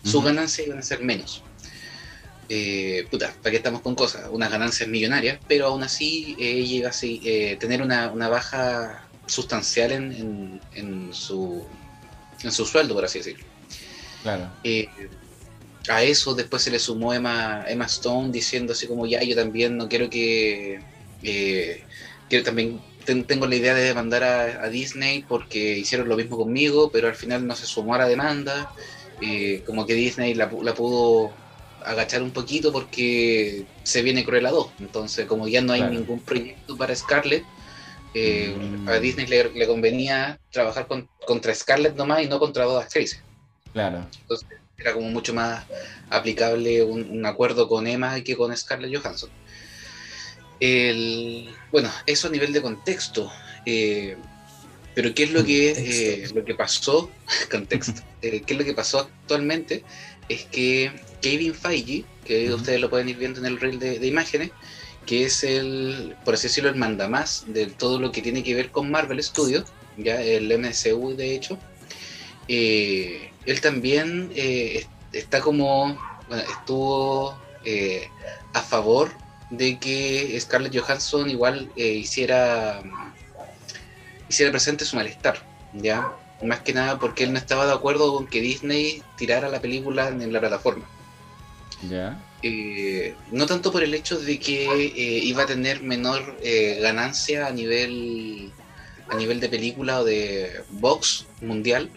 sus 0.03 0.23
ganancias 0.23 0.67
iban 0.67 0.79
a 0.79 0.83
ser 0.83 1.01
menos. 1.03 1.41
Eh, 2.49 3.07
puta, 3.09 3.35
¿para 3.41 3.51
qué 3.51 3.57
estamos 3.57 3.81
con 3.81 3.95
cosas? 3.95 4.29
Unas 4.31 4.51
ganancias 4.51 4.87
millonarias, 4.87 5.39
pero 5.47 5.67
aún 5.67 5.83
así 5.83 6.35
eh, 6.39 6.51
ella 6.59 6.75
iba 6.75 6.89
a 6.89 6.93
eh, 7.01 7.57
tener 7.59 7.81
una, 7.81 8.11
una 8.11 8.29
baja 8.29 9.09
sustancial 9.25 9.91
en, 9.93 10.11
en- 10.11 10.61
en 10.71 11.13
su, 11.13 11.65
en 12.43 12.51
su 12.51 12.65
sueldo, 12.65 12.93
por 12.93 13.05
así 13.05 13.19
decirlo. 13.19 13.45
Claro. 14.21 14.50
Eh, 14.63 14.88
a 15.89 16.01
eso 16.03 16.33
después 16.33 16.62
se 16.63 16.71
le 16.71 16.79
sumó 16.79 17.13
Emma, 17.13 17.65
Emma 17.67 17.85
Stone 17.85 18.31
diciendo 18.31 18.71
así 18.73 18.88
como 18.88 19.05
ya 19.05 19.21
yo 19.21 19.35
también 19.35 19.75
no 19.75 19.89
quiero 19.89 20.09
que 20.09 20.79
eh, 21.23 21.83
quiero 22.29 22.45
también 22.45 22.79
ten- 23.05 23.25
tengo 23.25 23.47
la 23.47 23.55
idea 23.55 23.73
de 23.75 23.83
demandar 23.83 24.23
a, 24.23 24.63
a 24.63 24.69
Disney 24.69 25.23
porque 25.27 25.77
hicieron 25.77 26.07
lo 26.07 26.15
mismo 26.15 26.38
conmigo 26.38 26.89
pero 26.93 27.09
al 27.09 27.15
final 27.15 27.45
no 27.45 27.53
se 27.55 27.65
sumó 27.65 27.95
a 27.95 27.97
la 27.97 28.07
demanda 28.07 28.71
eh, 29.21 29.62
como 29.65 29.85
que 29.85 29.93
Disney 29.93 30.33
la, 30.35 30.50
la 30.62 30.73
pudo 30.73 31.33
agachar 31.83 32.23
un 32.23 32.31
poquito 32.31 32.71
porque 32.71 33.65
se 33.83 34.01
viene 34.03 34.23
Cruella 34.23 34.51
2 34.51 34.69
entonces 34.79 35.25
como 35.25 35.50
ya 35.50 35.62
no 35.62 35.73
hay 35.73 35.81
Claro. 35.81 35.95
ningún 35.95 36.21
proyecto 36.21 36.77
para 36.77 36.95
Scarlett 36.95 37.43
eh, 38.13 38.55
Mm. 38.55 38.88
a 38.89 39.00
Disney 39.00 39.25
le, 39.27 39.50
le 39.51 39.67
convenía 39.67 40.39
trabajar 40.51 40.88
con- 40.88 41.10
contra 41.25 41.53
Scarlett 41.55 41.96
nomás 41.96 42.22
y 42.24 42.27
no 42.27 42.39
contra 42.39 42.63
todas 42.65 42.86
actrices 42.86 43.22
Claro. 43.74 44.05
era 44.77 44.93
como 44.93 45.10
mucho 45.10 45.34
más 45.34 45.63
aplicable 46.10 46.84
un, 46.84 47.10
un 47.10 47.25
acuerdo 47.25 47.67
con 47.67 47.88
Emma 47.88 48.20
que 48.22 48.36
con 48.36 48.55
Scarlett 48.55 48.96
Johansson. 49.01 49.29
El, 50.60 51.50
bueno, 51.72 51.91
eso 52.05 52.27
a 52.27 52.32
nivel 52.32 52.53
de 52.53 52.62
contexto. 52.62 53.32
eh, 53.65 54.15
pero 54.96 55.13
¿qué 55.15 55.24
es 55.24 55.32
lo 55.32 55.43
que, 55.43 55.72
eh, 55.75 56.29
lo 56.36 56.46
que 56.46 56.53
pasó? 56.53 57.10
contexto. 57.51 58.01
eh, 58.22 58.43
¿Qué 58.46 58.53
es 58.53 58.60
lo 58.60 58.65
que 58.65 58.74
pasó 58.74 59.00
actualmente? 59.00 59.84
Es 60.29 60.46
que 60.46 60.91
Kevin 61.22 61.55
Feige, 61.55 62.05
que 62.24 62.48
Ujú. 62.50 62.58
ustedes 62.58 62.79
lo 62.79 62.89
pueden 62.89 63.10
ir 63.10 63.17
viendo 63.17 63.39
en 63.39 63.48
el 63.48 63.60
reel 63.60 63.79
de, 63.79 63.98
de 64.00 64.08
imágenes, 64.08 64.51
que 65.05 65.25
es 65.25 65.43
el, 65.43 66.15
por 66.25 66.33
así 66.33 66.48
decirlo, 66.48 66.69
el 66.69 66.75
mandamás 66.75 67.43
de 67.48 67.67
todo 67.67 68.00
lo 68.00 68.12
que 68.12 68.22
tiene 68.22 68.43
que 68.43 68.55
ver 68.55 68.72
con 68.72 68.89
Marvel 68.91 69.22
Studios, 69.24 69.65
ya 69.98 70.22
el 70.22 70.51
MCU 70.51 71.15
de 71.15 71.36
hecho, 71.36 71.60
eh, 72.48 73.31
él 73.45 73.62
también 73.62 74.31
eh, 74.36 74.77
est- 74.79 74.89
está 75.15 75.41
como, 75.41 75.98
estuvo 76.50 77.38
eh, 77.63 78.10
a 78.53 78.62
favor 78.62 79.12
de 79.50 79.77
que 79.77 80.38
Scarlett 80.39 80.75
Johansson 80.77 81.29
igual 81.29 81.69
hiciera, 81.75 82.81
hiciera 84.29 84.51
presente 84.51 84.86
su 84.86 84.95
malestar, 84.95 85.38
¿ya? 85.74 86.12
Más 86.41 86.60
que 86.62 86.74
nada 86.74 87.00
porque 87.00 87.24
él 87.24 87.31
no 87.31 87.38
estaba 87.39 87.65
de 87.65 87.74
acuerdo 87.74 88.13
con 88.13 88.27
que 88.27 88.41
Disney 88.41 89.01
tirara 89.17 89.48
la 89.50 89.62
película 89.62 90.07
en 90.10 90.33
la 90.33 90.39
plataforma. 90.39 90.86
Ya. 91.89 92.19
Eh, 92.45 93.15
no 93.31 93.45
tanto 93.45 93.71
por 93.71 93.83
el 93.83 93.93
hecho 93.93 94.19
de 94.19 94.38
que 94.38 94.65
eh, 94.85 95.19
iba 95.23 95.43
a 95.43 95.45
tener 95.45 95.81
menor 95.81 96.38
eh, 96.43 96.77
ganancia 96.81 97.47
a 97.47 97.51
nivel 97.51 98.51
a 99.09 99.15
nivel 99.15 99.39
de 99.39 99.47
película 99.47 100.01
o 100.01 100.03
de 100.03 100.51
box 100.69 101.25
mundial, 101.41 101.89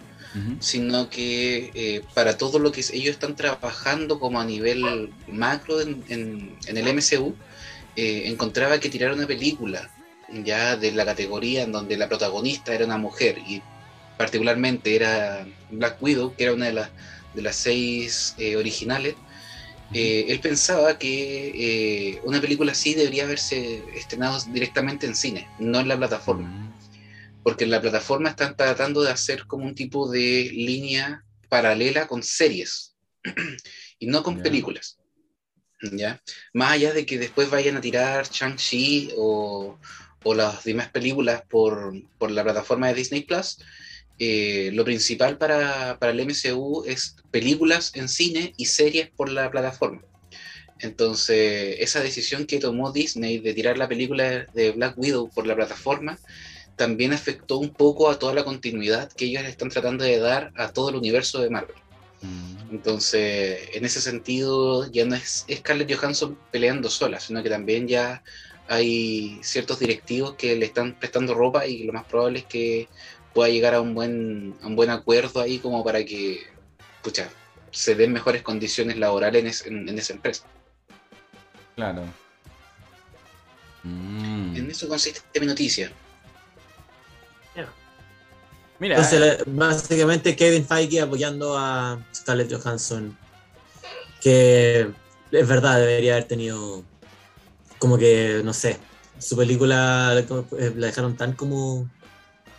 sino 0.60 1.08
que 1.08 2.02
para 2.14 2.36
todo 2.36 2.58
lo 2.58 2.70
que 2.70 2.80
ellos 2.92 3.14
están 3.14 3.34
trabajando 3.36 4.20
como 4.20 4.38
a 4.40 4.44
nivel 4.44 5.12
macro 5.26 5.80
en, 5.80 6.04
en- 6.08 6.56
en 6.66 6.76
el 6.76 6.86
MCU, 6.88 7.34
encontraba 7.96 8.78
que 8.78 8.90
tirar 8.90 9.12
una 9.12 9.26
película 9.26 9.90
ya 10.44 10.76
de 10.76 10.92
la 10.92 11.04
categoría 11.04 11.62
en 11.62 11.72
donde 11.72 11.96
la 11.96 12.08
protagonista 12.08 12.74
era 12.74 12.84
una 12.84 12.98
mujer 12.98 13.38
y 13.38 13.62
particularmente 14.18 14.94
era 14.94 15.46
Black 15.70 15.96
Widow, 16.02 16.34
que 16.36 16.44
era 16.44 16.52
una 16.52 16.66
de 16.66 16.72
las, 16.74 16.90
de 17.34 17.42
las 17.42 17.56
seis 17.56 18.34
originales, 18.58 19.14
eh, 19.92 20.26
él 20.28 20.40
pensaba 20.40 20.98
que 20.98 21.52
eh, 21.54 22.20
una 22.24 22.40
película 22.40 22.72
así 22.72 22.94
debería 22.94 23.24
haberse 23.24 23.82
estrenado 23.94 24.38
directamente 24.52 25.06
en 25.06 25.14
cine, 25.14 25.48
no 25.58 25.80
en 25.80 25.88
la 25.88 25.96
plataforma 25.96 26.66
porque 27.46 27.62
en 27.62 27.70
la 27.70 27.80
plataforma 27.80 28.30
están 28.30 28.56
tratando 28.56 29.02
de 29.02 29.12
hacer 29.12 29.46
como 29.46 29.66
un 29.66 29.76
tipo 29.76 30.10
de 30.10 30.50
línea 30.52 31.22
paralela 31.48 32.08
con 32.08 32.24
series 32.24 32.96
y 34.00 34.08
no 34.08 34.24
con 34.24 34.42
películas. 34.42 34.98
¿Ya? 35.92 36.20
Más 36.52 36.72
allá 36.72 36.92
de 36.92 37.06
que 37.06 37.20
después 37.20 37.48
vayan 37.48 37.76
a 37.76 37.80
tirar 37.80 38.28
Shang-Chi 38.28 39.12
o, 39.16 39.78
o 40.24 40.34
las 40.34 40.64
demás 40.64 40.88
películas 40.88 41.44
por, 41.48 41.94
por 42.18 42.32
la 42.32 42.42
plataforma 42.42 42.88
de 42.88 42.94
Disney 42.94 43.22
Plus, 43.22 43.58
eh, 44.18 44.70
lo 44.72 44.84
principal 44.84 45.36
para, 45.38 45.98
para 45.98 46.12
el 46.12 46.26
MCU 46.26 46.84
es 46.86 47.16
películas 47.30 47.92
en 47.94 48.08
cine 48.08 48.54
y 48.56 48.66
series 48.66 49.10
por 49.10 49.30
la 49.30 49.50
plataforma. 49.50 50.02
Entonces, 50.78 51.76
esa 51.80 52.00
decisión 52.00 52.46
que 52.46 52.58
tomó 52.58 52.92
Disney 52.92 53.38
de 53.38 53.54
tirar 53.54 53.78
la 53.78 53.88
película 53.88 54.46
de 54.52 54.72
Black 54.72 54.98
Widow 54.98 55.30
por 55.30 55.46
la 55.46 55.54
plataforma 55.54 56.18
también 56.76 57.12
afectó 57.12 57.58
un 57.58 57.70
poco 57.70 58.10
a 58.10 58.18
toda 58.18 58.34
la 58.34 58.44
continuidad 58.44 59.10
que 59.12 59.26
ellos 59.26 59.44
están 59.44 59.70
tratando 59.70 60.04
de 60.04 60.18
dar 60.18 60.52
a 60.56 60.72
todo 60.72 60.90
el 60.90 60.96
universo 60.96 61.40
de 61.40 61.48
Marvel. 61.48 61.76
Mm. 62.20 62.74
Entonces, 62.74 63.70
en 63.72 63.84
ese 63.84 64.00
sentido, 64.00 64.90
ya 64.90 65.06
no 65.06 65.14
es 65.14 65.46
Scarlett 65.50 65.94
Johansson 65.94 66.38
peleando 66.50 66.90
sola, 66.90 67.20
sino 67.20 67.42
que 67.42 67.48
también 67.48 67.88
ya 67.88 68.22
hay 68.68 69.38
ciertos 69.42 69.78
directivos 69.78 70.34
que 70.34 70.56
le 70.56 70.66
están 70.66 70.98
prestando 70.98 71.34
ropa 71.34 71.66
y 71.66 71.84
lo 71.84 71.92
más 71.92 72.04
probable 72.04 72.40
es 72.40 72.44
que 72.46 72.88
pueda 73.36 73.50
llegar 73.50 73.74
a 73.74 73.80
un 73.82 73.94
buen, 73.94 74.56
a 74.62 74.66
un 74.66 74.74
buen 74.76 74.88
acuerdo 74.90 75.40
ahí 75.40 75.58
como 75.58 75.84
para 75.84 76.02
que 76.04 76.40
pucha, 77.02 77.28
se 77.70 77.94
den 77.94 78.12
mejores 78.12 78.42
condiciones 78.42 78.96
laborales 78.96 79.40
en, 79.42 79.46
es- 79.46 79.66
en- 79.66 79.88
en 79.88 79.98
esa 79.98 80.14
empresa. 80.14 80.42
Claro. 81.76 82.02
Mm. 83.84 84.56
En 84.56 84.70
eso 84.70 84.88
consiste 84.88 85.20
mi 85.40 85.46
noticia. 85.46 85.92
Mira, 88.78 88.96
Entonces, 88.96 89.20
la- 89.20 89.44
básicamente 89.46 90.36
Kevin 90.36 90.66
Feige 90.66 91.00
apoyando 91.00 91.56
a 91.56 91.98
Scarlett 92.14 92.52
Johansson, 92.52 93.16
que 94.20 94.90
es 95.30 95.48
verdad, 95.48 95.78
debería 95.80 96.12
haber 96.12 96.28
tenido 96.28 96.84
como 97.78 97.96
que, 97.96 98.42
no 98.44 98.52
sé, 98.52 98.76
su 99.18 99.34
película 99.34 100.12
la 100.12 100.20
eh, 100.20 100.72
la 100.76 100.86
dejaron 100.88 101.16
tan 101.16 101.32
como 101.32 101.88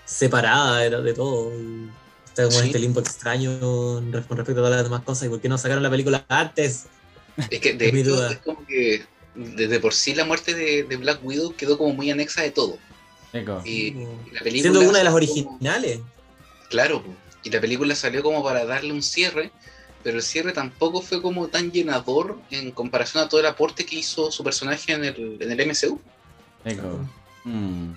separada 0.08 0.80
de, 0.80 0.90
de 1.02 1.14
todo. 1.14 1.52
y 1.56 1.90
está 2.26 2.44
como 2.46 2.56
en 2.58 2.62
Sí. 2.64 2.68
este 2.68 2.80
limbo 2.80 3.00
extraño 3.02 3.60
con 3.60 4.12
respecto 4.12 4.52
a 4.52 4.56
todas 4.56 4.72
las 4.72 4.84
demás 4.84 5.04
cosas. 5.04 5.28
¿Y 5.28 5.30
por 5.30 5.42
qué 5.42 5.50
no 5.50 5.58
sacaron 5.58 5.84
la 5.84 5.90
película 5.92 6.26
antes? 6.30 6.86
Es 7.52 7.60
que 7.60 7.74
de 7.74 7.88
Es 7.90 7.94
mi 7.94 8.00
hecho 8.02 8.16
duda. 8.16 8.32
es 8.32 8.38
como 8.40 8.66
que 8.66 9.06
desde 9.36 9.80
por 9.80 9.94
sí 9.94 10.16
la 10.16 10.26
muerte 10.26 10.54
de, 10.56 10.84
de 10.84 10.96
Black 10.98 11.20
Widow 11.24 11.54
quedó 11.56 11.78
como 11.78 11.94
muy 11.94 12.10
anexa 12.10 12.42
de 12.42 12.52
todo. 12.52 12.78
Eco. 13.34 13.62
Y, 13.66 13.70
y 13.70 13.94
la 14.32 14.40
película 14.42 14.62
Siendo 14.62 14.80
una 14.80 14.98
de 15.00 15.04
las 15.04 15.14
como- 15.14 15.18
originales. 15.18 16.00
Claro, 16.70 17.04
y 17.44 17.50
la 17.50 17.62
película 17.62 17.94
salió 17.96 18.24
como 18.24 18.44
para 18.44 18.66
darle 18.66 18.92
un 18.94 19.04
cierre, 19.04 19.52
pero 20.04 20.18
el 20.18 20.24
cierre 20.24 20.54
tampoco 20.54 21.02
fue 21.02 21.22
como 21.22 21.48
tan 21.48 21.72
llenador 21.72 22.40
en 22.52 22.72
comparación 22.72 23.24
a 23.24 23.30
todo 23.30 23.40
el 23.42 23.46
aporte 23.46 23.86
que 23.86 23.98
hizo 23.98 24.32
su 24.32 24.44
personaje 24.44 24.94
en 24.94 25.04
el, 25.06 25.38
en 25.40 25.52
el 25.52 25.68
MCU. 25.68 26.00
Eco. 26.66 27.00
Mm. 27.44 27.92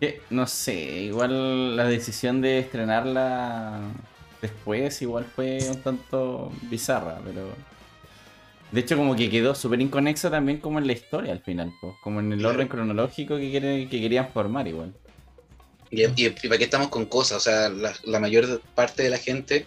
Que, 0.00 0.22
no 0.30 0.46
sé, 0.46 0.74
igual 1.02 1.76
la 1.76 1.84
decisión 1.84 2.40
de 2.40 2.58
estrenarla 2.58 3.80
después 4.40 5.02
igual 5.02 5.26
fue 5.36 5.58
un 5.70 5.82
tanto 5.82 6.50
bizarra, 6.62 7.20
pero... 7.24 7.48
De 8.72 8.80
hecho 8.80 8.96
como 8.96 9.16
que 9.16 9.28
quedó 9.28 9.54
súper 9.54 9.80
inconexa 9.80 10.30
también 10.30 10.58
como 10.58 10.78
en 10.78 10.86
la 10.86 10.92
historia 10.92 11.32
al 11.32 11.40
final, 11.40 11.72
pues, 11.80 11.94
como 12.02 12.20
en 12.20 12.32
el 12.32 12.46
orden 12.46 12.68
cronológico 12.68 13.36
que, 13.36 13.88
querían 13.90 14.32
formar 14.32 14.68
igual. 14.68 14.94
Y, 15.90 16.02
y, 16.04 16.26
y 16.26 16.30
para 16.30 16.56
qué 16.56 16.64
estamos 16.64 16.88
con 16.88 17.06
cosas, 17.06 17.38
o 17.38 17.40
sea, 17.40 17.68
la, 17.68 17.92
la 18.04 18.20
mayor 18.20 18.62
parte 18.76 19.02
de 19.02 19.10
la 19.10 19.18
gente 19.18 19.66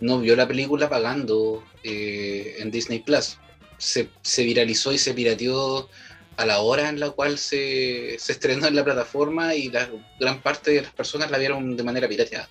no 0.00 0.20
vio 0.20 0.36
la 0.36 0.46
película 0.46 0.88
pagando 0.88 1.64
eh, 1.82 2.56
en 2.58 2.70
Disney 2.70 3.00
Plus. 3.00 3.38
Se, 3.78 4.08
se 4.22 4.44
viralizó 4.44 4.92
y 4.92 4.98
se 4.98 5.14
pirateó 5.14 5.88
a 6.36 6.46
la 6.46 6.60
hora 6.60 6.88
en 6.88 6.98
la 7.00 7.10
cual 7.10 7.38
se, 7.38 8.16
se 8.18 8.32
estrenó 8.32 8.66
en 8.66 8.74
la 8.76 8.84
plataforma 8.84 9.54
y 9.54 9.70
la 9.70 9.88
gran 10.18 10.40
parte 10.40 10.72
de 10.72 10.82
las 10.82 10.92
personas 10.92 11.30
la 11.30 11.38
vieron 11.38 11.76
de 11.76 11.82
manera 11.82 12.08
pirateada. 12.08 12.48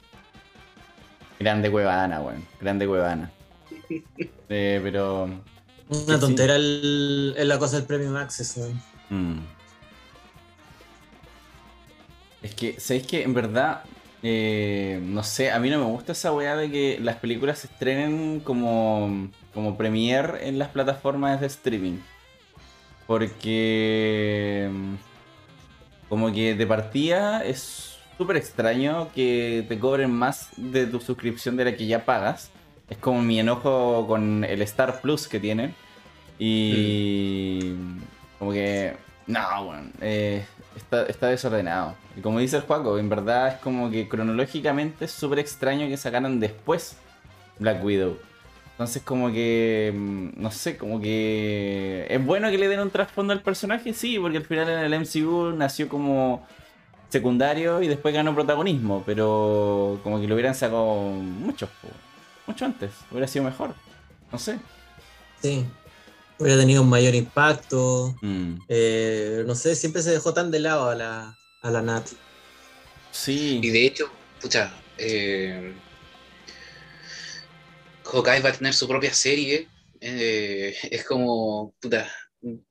Grande 1.40 1.68
huevana, 1.70 2.22
weón. 2.22 2.46
Grande 2.62 2.88
huevana. 2.88 3.32
Eh, 4.50 4.80
pero... 4.84 5.24
Una 5.90 6.14
Sí. 6.16 6.20
tontera 6.20 6.56
el- 6.56 7.34
es 7.38 7.46
la 7.48 7.58
cosa 7.60 7.78
del 7.78 7.86
premio 7.86 8.16
Access. 8.18 8.58
weón. 8.58 8.82
Mm. 9.10 9.40
Es 12.42 12.54
que, 12.56 12.80
¿sabéis 12.80 13.08
que 13.08 13.24
En 13.24 13.34
verdad, 13.34 13.84
eh, 14.22 15.00
no 15.02 15.24
sé, 15.24 15.52
a 15.52 15.60
mí 15.60 15.70
no 15.70 15.80
me 15.80 15.86
gusta 15.86 16.12
esa 16.12 16.32
weá 16.34 16.56
de 16.56 16.70
que 16.70 17.00
las 17.02 17.16
películas 17.18 17.60
se 17.60 17.68
estrenen 17.68 18.42
como, 18.42 19.30
como 19.54 19.78
premiere 19.78 20.48
en 20.48 20.60
las 20.60 20.70
plataformas 20.70 21.40
de 21.42 21.48
streaming. 21.48 21.98
Porque 23.08 24.70
mm, 24.72 24.94
como 26.10 26.32
que 26.32 26.56
de 26.56 26.68
partida 26.68 27.44
es 27.44 27.98
súper 28.18 28.38
extraño 28.38 29.10
que 29.14 29.66
te 29.68 29.80
cobren 29.80 30.12
más 30.12 30.50
de 30.58 30.86
tu 30.86 31.00
suscripción 31.00 31.58
de 31.58 31.66
la 31.66 31.76
que 31.76 31.88
ya 31.88 32.06
pagas. 32.06 32.52
Es 32.90 32.98
como 32.98 33.22
mi 33.22 33.40
enojo 33.40 34.06
con 34.08 34.44
el 34.44 34.62
Star 34.62 35.02
Plus 35.02 35.28
que 35.28 35.40
tienen. 35.40 35.74
Y 36.40 37.74
como 38.40 38.52
que, 38.52 38.96
no, 39.28 39.66
bueno, 39.66 39.90
eh, 40.02 40.46
está, 40.76 41.06
está 41.06 41.28
desordenado. 41.28 41.96
Y 42.18 42.22
como 42.22 42.40
dice 42.40 42.58
el 42.58 42.64
Juaco, 42.64 42.98
en 43.00 43.10
verdad 43.10 43.50
es 43.50 43.56
como 43.56 43.90
que 43.90 44.08
cronológicamente 44.08 45.06
es 45.06 45.12
súper 45.12 45.40
extraño 45.40 45.88
que 45.88 45.98
sacaran 45.98 46.40
después 46.40 46.98
Black 47.60 47.84
Widow. 47.84 48.18
Entonces 48.74 49.04
como 49.04 49.32
que, 49.32 49.94
mm, 49.96 50.30
no 50.42 50.52
sé, 50.52 50.78
como 50.78 51.00
que 51.00 52.08
es 52.10 52.26
bueno 52.26 52.50
que 52.50 52.58
le 52.58 52.68
den 52.68 52.80
un 52.82 52.90
trasfondo 52.92 53.34
al 53.34 53.42
personaje, 53.44 53.94
sí, 53.94 54.18
porque 54.20 54.38
al 54.38 54.46
final 54.46 54.70
en 54.70 54.80
el 54.80 54.94
MCU 54.94 55.52
nació 55.56 55.88
como 55.90 56.46
secundario 57.10 57.82
y 57.84 57.88
después 57.88 58.14
ganó 58.16 58.34
protagonismo, 58.34 59.04
pero 59.06 60.00
como 60.04 60.20
que 60.20 60.28
lo 60.28 60.34
hubieran 60.36 60.56
sacado 60.56 60.86
mucho, 61.12 61.70
mucho 62.48 62.66
antes, 62.66 62.92
hubiera 63.12 63.28
sido 63.28 63.46
mejor, 63.46 63.76
no 64.32 64.40
sé. 64.40 64.60
Sí. 65.42 65.66
Hubiera 66.40 66.60
tenido 66.60 66.82
un 66.82 66.90
mayor 66.90 67.14
impacto. 67.16 68.16
Mm, 68.22 68.56
Eh, 68.68 69.44
no 69.46 69.56
sé, 69.56 69.76
siempre 69.76 70.02
se 70.02 70.12
dejó 70.12 70.34
tan 70.34 70.50
de 70.52 70.60
lado 70.60 70.90
a 70.90 70.96
la, 70.96 71.38
a 71.62 71.72
la 71.72 71.82
Nat. 71.82 72.08
Sí. 73.12 73.60
Y 73.62 73.70
de 73.70 73.86
hecho, 73.86 74.10
pucha, 74.42 74.74
eh, 74.98 75.74
Hawkeye 78.14 78.42
va 78.42 78.50
a 78.50 78.54
tener 78.54 78.74
su 78.74 78.88
propia 78.88 79.14
serie. 79.14 79.68
eh, 80.02 80.76
es 80.92 81.04
como, 81.04 81.74
puta, 81.80 82.08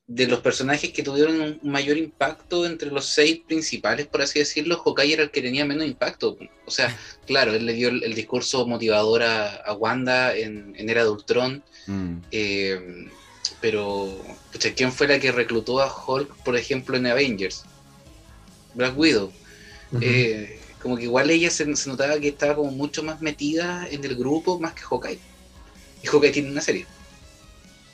de 0.07 0.27
los 0.27 0.41
personajes 0.41 0.93
que 0.93 1.03
tuvieron 1.03 1.41
un 1.41 1.71
mayor 1.71 1.97
impacto 1.97 2.67
entre 2.67 2.91
los 2.91 3.07
seis 3.07 3.41
principales, 3.47 4.07
por 4.07 4.21
así 4.21 4.39
decirlo, 4.39 4.79
Hawkeye 4.83 5.15
era 5.15 5.23
el 5.23 5.31
que 5.31 5.41
tenía 5.41 5.65
menos 5.65 5.87
impacto. 5.87 6.37
O 6.67 6.71
sea, 6.71 6.95
claro, 7.27 7.55
él 7.55 7.67
le 7.67 7.73
dio 7.73 7.89
el, 7.89 8.05
el 8.05 8.15
discurso 8.15 8.67
motivador 8.67 9.23
a, 9.23 9.57
a 9.57 9.73
Wanda 9.75 10.37
en, 10.37 10.75
en 10.77 10.91
Era 10.91 11.05
de 11.05 11.11
Ultron. 11.11 11.65
Mm, 11.87 12.17
eh, 12.31 13.09
pero, 13.61 14.23
pucha, 14.53 14.75
¿quién 14.75 14.93
fue 14.93 15.09
la 15.09 15.19
que 15.19 15.33
reclutó 15.33 15.81
a 15.81 15.93
Hulk, 16.07 16.43
por 16.45 16.57
ejemplo, 16.57 16.97
en 16.97 17.07
Avengers? 17.07 17.65
Black 18.75 18.99
Widow. 18.99 19.33
Eh, 20.01 20.59
como 20.81 20.97
que 20.97 21.05
igual 21.05 21.31
ella 21.31 21.51
se, 21.51 21.77
se 21.77 21.89
notaba 21.89 22.19
que 22.19 22.29
estaba 22.29 22.57
como 22.57 22.73
mucho 22.73 23.03
más 23.03 23.21
metida 23.21 23.87
en 23.91 24.05
el 24.05 24.17
grupo 24.17 24.59
más 24.59 24.75
que 24.75 24.83
Hawkeye. 24.83 25.19
Y 26.03 26.07
Hawkeye 26.09 26.31
tiene 26.33 26.51
una 26.51 26.61
serie. 26.61 26.87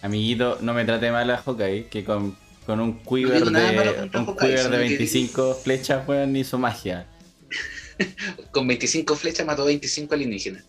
Amiguito, 0.03 0.59
no 0.61 0.75
me 0.75 0.85
trate 0.85 1.11
mal 1.11 1.29
a 1.31 1.38
Hawkeye, 1.38 1.87
que 1.88 2.05
con, 2.05 2.37
con 2.66 2.81
un 2.81 2.99
quiver, 3.03 3.44
de, 3.44 3.49
un 3.49 3.55
Hawkeye, 3.55 4.37
quiver 4.37 4.57
de 4.57 4.62
solo 4.62 4.73
que- 4.77 4.79
25 4.88 5.55
flechas, 5.55 6.07
weón, 6.09 6.37
hizo 6.37 6.59
magia. 6.59 7.07
Con 8.53 8.68
25 8.68 9.16
flechas 9.16 9.44
mató 9.44 9.64
25 9.64 10.14
alienígenas. 10.14 10.62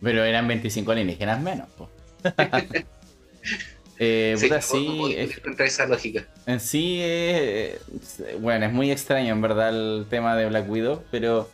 Pero 0.00 0.22
eran 0.24 0.46
25 0.46 0.92
alienígenas 0.92 1.40
menos, 1.42 1.68
po. 1.70 1.90
eh, 3.98 4.34
Sí, 4.38 4.46
puta, 4.46 4.60
sí, 4.62 4.88
no 4.88 4.96
puedo 4.96 5.08
es- 5.16 5.30
ir 5.30 5.42
contra 5.42 5.66
esa 5.66 5.86
lógica. 5.86 6.26
En 6.46 6.60
sí, 6.60 6.98
eh, 7.00 7.78
bueno, 8.40 8.66
es 8.66 8.72
muy 8.72 8.90
extraño 8.92 9.32
en 9.32 9.40
verdad 9.42 9.70
el 9.70 10.06
tema 10.08 10.36
de 10.36 10.46
Black 10.46 10.70
Widow, 10.70 11.02
pero 11.10 11.50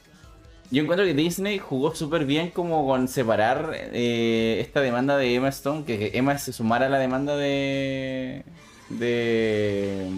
yo 0.70 0.83
encuentro 0.83 1.07
que 1.07 1.14
Disney 1.14 1.59
jugó 1.59 1.94
súper 1.94 2.24
bien 2.24 2.50
como 2.50 2.87
con 2.87 3.09
separar 3.09 3.72
eh, 3.74 4.59
esta 4.61 4.81
demanda 4.81 5.16
de 5.16 5.35
Emma 5.35 5.48
Stone, 5.48 5.85
que, 5.85 5.98
que 5.98 6.18
Emma 6.18 6.37
se 6.38 6.52
sumara 6.52 6.87
a 6.87 6.88
la 6.88 6.98
demanda 6.98 7.37
de... 7.37 8.44
de... 8.88 10.09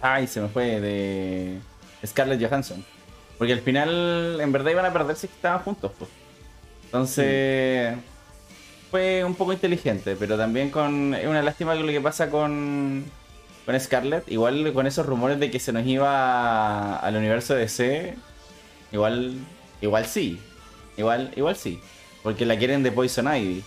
Ay, 0.00 0.26
se 0.26 0.40
me 0.40 0.48
fue, 0.48 0.80
de 0.80 1.58
Scarlett 2.06 2.46
Johansson. 2.46 2.84
Porque 3.38 3.52
al 3.52 3.60
final, 3.60 4.38
en 4.40 4.52
verdad, 4.52 4.70
iban 4.70 4.84
a 4.84 4.92
perder 4.92 5.16
si 5.16 5.26
estaban 5.26 5.60
juntos, 5.60 5.92
pues. 5.98 6.10
Entonces, 6.84 7.96
fue 8.90 9.24
un 9.24 9.34
poco 9.34 9.52
inteligente, 9.52 10.14
pero 10.16 10.36
también 10.36 10.70
con. 10.70 11.14
Es 11.14 11.26
una 11.26 11.42
lástima 11.42 11.74
lo 11.74 11.86
que 11.86 12.00
pasa 12.00 12.30
con. 12.30 13.04
Con 13.66 13.80
Scarlett. 13.80 14.30
Igual 14.30 14.72
con 14.72 14.86
esos 14.86 15.04
rumores 15.06 15.40
de 15.40 15.50
que 15.50 15.58
se 15.58 15.72
nos 15.72 15.84
iba 15.86 16.96
al 16.96 17.16
universo 17.16 17.54
DC. 17.54 18.14
Igual. 18.94 19.34
Igual 19.82 20.06
sí. 20.06 20.38
Igual, 20.96 21.32
igual 21.36 21.56
sí. 21.56 21.78
Porque 22.22 22.46
la 22.46 22.56
quieren 22.56 22.82
de 22.82 22.90
Poison 22.92 23.26
Ivy. 23.36 23.62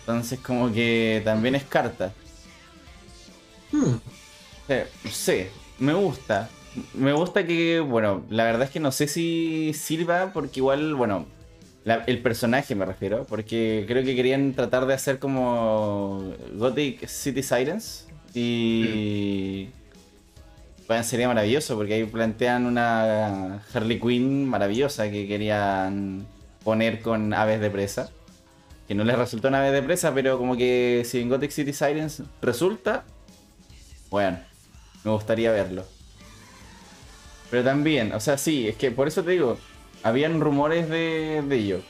Entonces, 0.00 0.40
como 0.40 0.72
que 0.72 1.22
también 1.24 1.54
es 1.54 1.64
carta. 1.64 2.12
Hmm. 3.70 3.96
Eh, 4.68 4.86
sé, 5.10 5.50
me 5.78 5.92
gusta. 5.94 6.48
Me 6.94 7.12
gusta 7.12 7.46
que, 7.46 7.80
bueno, 7.80 8.24
la 8.30 8.44
verdad 8.44 8.62
es 8.64 8.70
que 8.70 8.80
no 8.80 8.92
sé 8.92 9.06
si 9.08 9.72
sirva 9.74 10.32
porque 10.34 10.60
igual, 10.60 10.94
bueno, 10.94 11.26
la- 11.84 12.04
el 12.06 12.20
personaje 12.20 12.74
me 12.74 12.84
refiero, 12.84 13.24
porque 13.24 13.84
creo 13.88 14.04
que 14.04 14.14
querían 14.16 14.52
tratar 14.54 14.86
de 14.86 14.94
hacer 14.94 15.18
como 15.18 16.34
Gothic 16.54 17.06
City 17.06 17.42
Sirens 17.42 18.06
y... 18.34 19.68
Bueno, 20.86 21.02
sería 21.02 21.26
maravilloso 21.26 21.76
porque 21.76 21.94
ahí 21.94 22.04
plantean 22.04 22.64
una 22.66 23.60
Harley 23.74 23.98
Quinn 24.00 24.46
maravillosa 24.46 25.10
que 25.10 25.26
querían 25.26 26.26
poner 26.62 27.00
con 27.02 27.34
aves 27.34 27.60
de 27.60 27.70
presa. 27.70 28.10
Que 28.86 28.94
no 28.94 29.02
les 29.02 29.18
resultó 29.18 29.48
una 29.48 29.58
ave 29.58 29.72
de 29.72 29.82
presa, 29.82 30.14
pero 30.14 30.38
como 30.38 30.56
que 30.56 31.02
si 31.04 31.20
en 31.20 31.28
Gothic 31.28 31.50
City 31.50 31.72
Sirens 31.72 32.22
resulta, 32.40 33.04
bueno, 34.10 34.38
me 35.02 35.10
gustaría 35.10 35.50
verlo. 35.50 35.84
Pero 37.50 37.64
también, 37.64 38.12
o 38.12 38.20
sea, 38.20 38.38
sí, 38.38 38.68
es 38.68 38.76
que 38.76 38.92
por 38.92 39.08
eso 39.08 39.24
te 39.24 39.32
digo, 39.32 39.58
habían 40.04 40.40
rumores 40.40 40.88
de, 40.88 41.42
de 41.48 41.56
ello. 41.56 41.80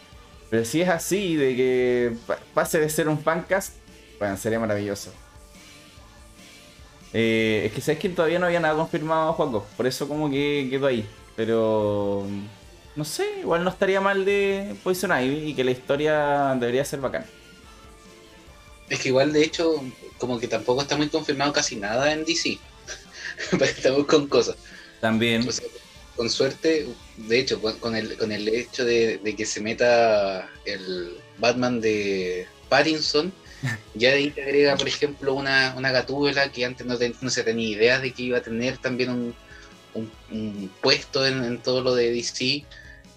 Pero 0.49 0.65
si 0.65 0.81
es 0.81 0.89
así, 0.89 1.37
de 1.37 1.55
que 1.55 2.17
pa- 2.27 2.39
pase 2.55 2.79
de 2.81 2.89
ser 2.89 3.09
un 3.09 3.19
fancast, 3.19 3.75
bueno, 4.19 4.39
sería 4.39 4.59
maravilloso. 4.59 5.13
Eh, 7.19 7.65
es 7.65 7.73
que 7.73 7.81
sabes 7.81 7.99
que 7.99 8.11
todavía 8.11 8.39
no 8.39 8.45
había 8.45 8.61
nada 8.61 8.75
confirmado, 8.75 9.33
Juaco. 9.33 9.67
Por 9.75 9.87
eso 9.87 10.07
como 10.07 10.31
que 10.31 10.69
quedó 10.71 10.87
ahí. 10.87 11.09
Pero 11.35 12.27
no 12.95 13.05
sé, 13.07 13.27
igual 13.41 13.65
no 13.65 13.71
estaría 13.71 14.03
mal 14.03 14.27
de 14.27 14.77
Poison 14.85 15.19
Ivy 15.19 15.51
y 15.51 15.55
que 15.55 15.65
la 15.65 15.71
historia 15.71 16.55
debería 16.61 16.85
ser 16.85 17.01
bacana. 17.01 17.25
Es 18.91 19.01
que 19.01 19.09
igual, 19.09 19.33
de 19.33 19.43
hecho, 19.43 19.83
como 20.19 20.39
que 20.39 20.47
tampoco 20.47 20.83
está 20.83 20.99
muy 20.99 21.09
confirmado 21.09 21.55
casi 21.55 21.77
nada 21.77 22.13
en 22.13 22.27
DC. 22.27 22.59
Estamos 23.63 24.05
con 24.05 24.29
cosas. 24.29 24.57
También. 25.01 25.49
O 25.49 25.53
sea, 25.53 25.67
con 26.17 26.29
suerte, 26.29 26.87
de 27.17 27.39
hecho, 27.39 27.63
con, 27.81 27.97
el, 27.97 28.19
con 28.19 28.31
el 28.31 28.47
hecho 28.47 28.85
de, 28.85 29.17
de 29.17 29.35
que 29.35 29.47
se 29.47 29.63
meta 29.63 30.51
el 30.67 31.17
Batman 31.39 31.81
de 31.81 32.47
Pattinson, 32.69 33.33
ya 33.95 34.11
de 34.11 34.17
ahí 34.17 34.31
te 34.31 34.43
agrega, 34.43 34.77
por 34.77 34.89
ejemplo, 34.89 35.35
una, 35.35 35.75
una 35.77 35.91
gatúbela 35.91 36.51
que 36.53 36.65
antes 36.65 36.87
no, 36.87 36.97
ten- 36.97 37.15
no 37.21 37.31
se 37.31 37.43
tenía 37.43 37.69
idea 37.69 37.99
de 38.01 38.13
que 38.13 38.23
iba 38.25 38.39
a 38.39 38.43
tener 38.43 38.79
también 38.79 39.11
un, 39.11 39.35
un- 39.95 40.13
un 40.31 40.71
puesto 40.81 41.27
en, 41.27 41.43
en 41.45 41.59
todo 41.59 41.81
lo 41.83 41.95
de 41.95 42.11
DC. 42.13 42.65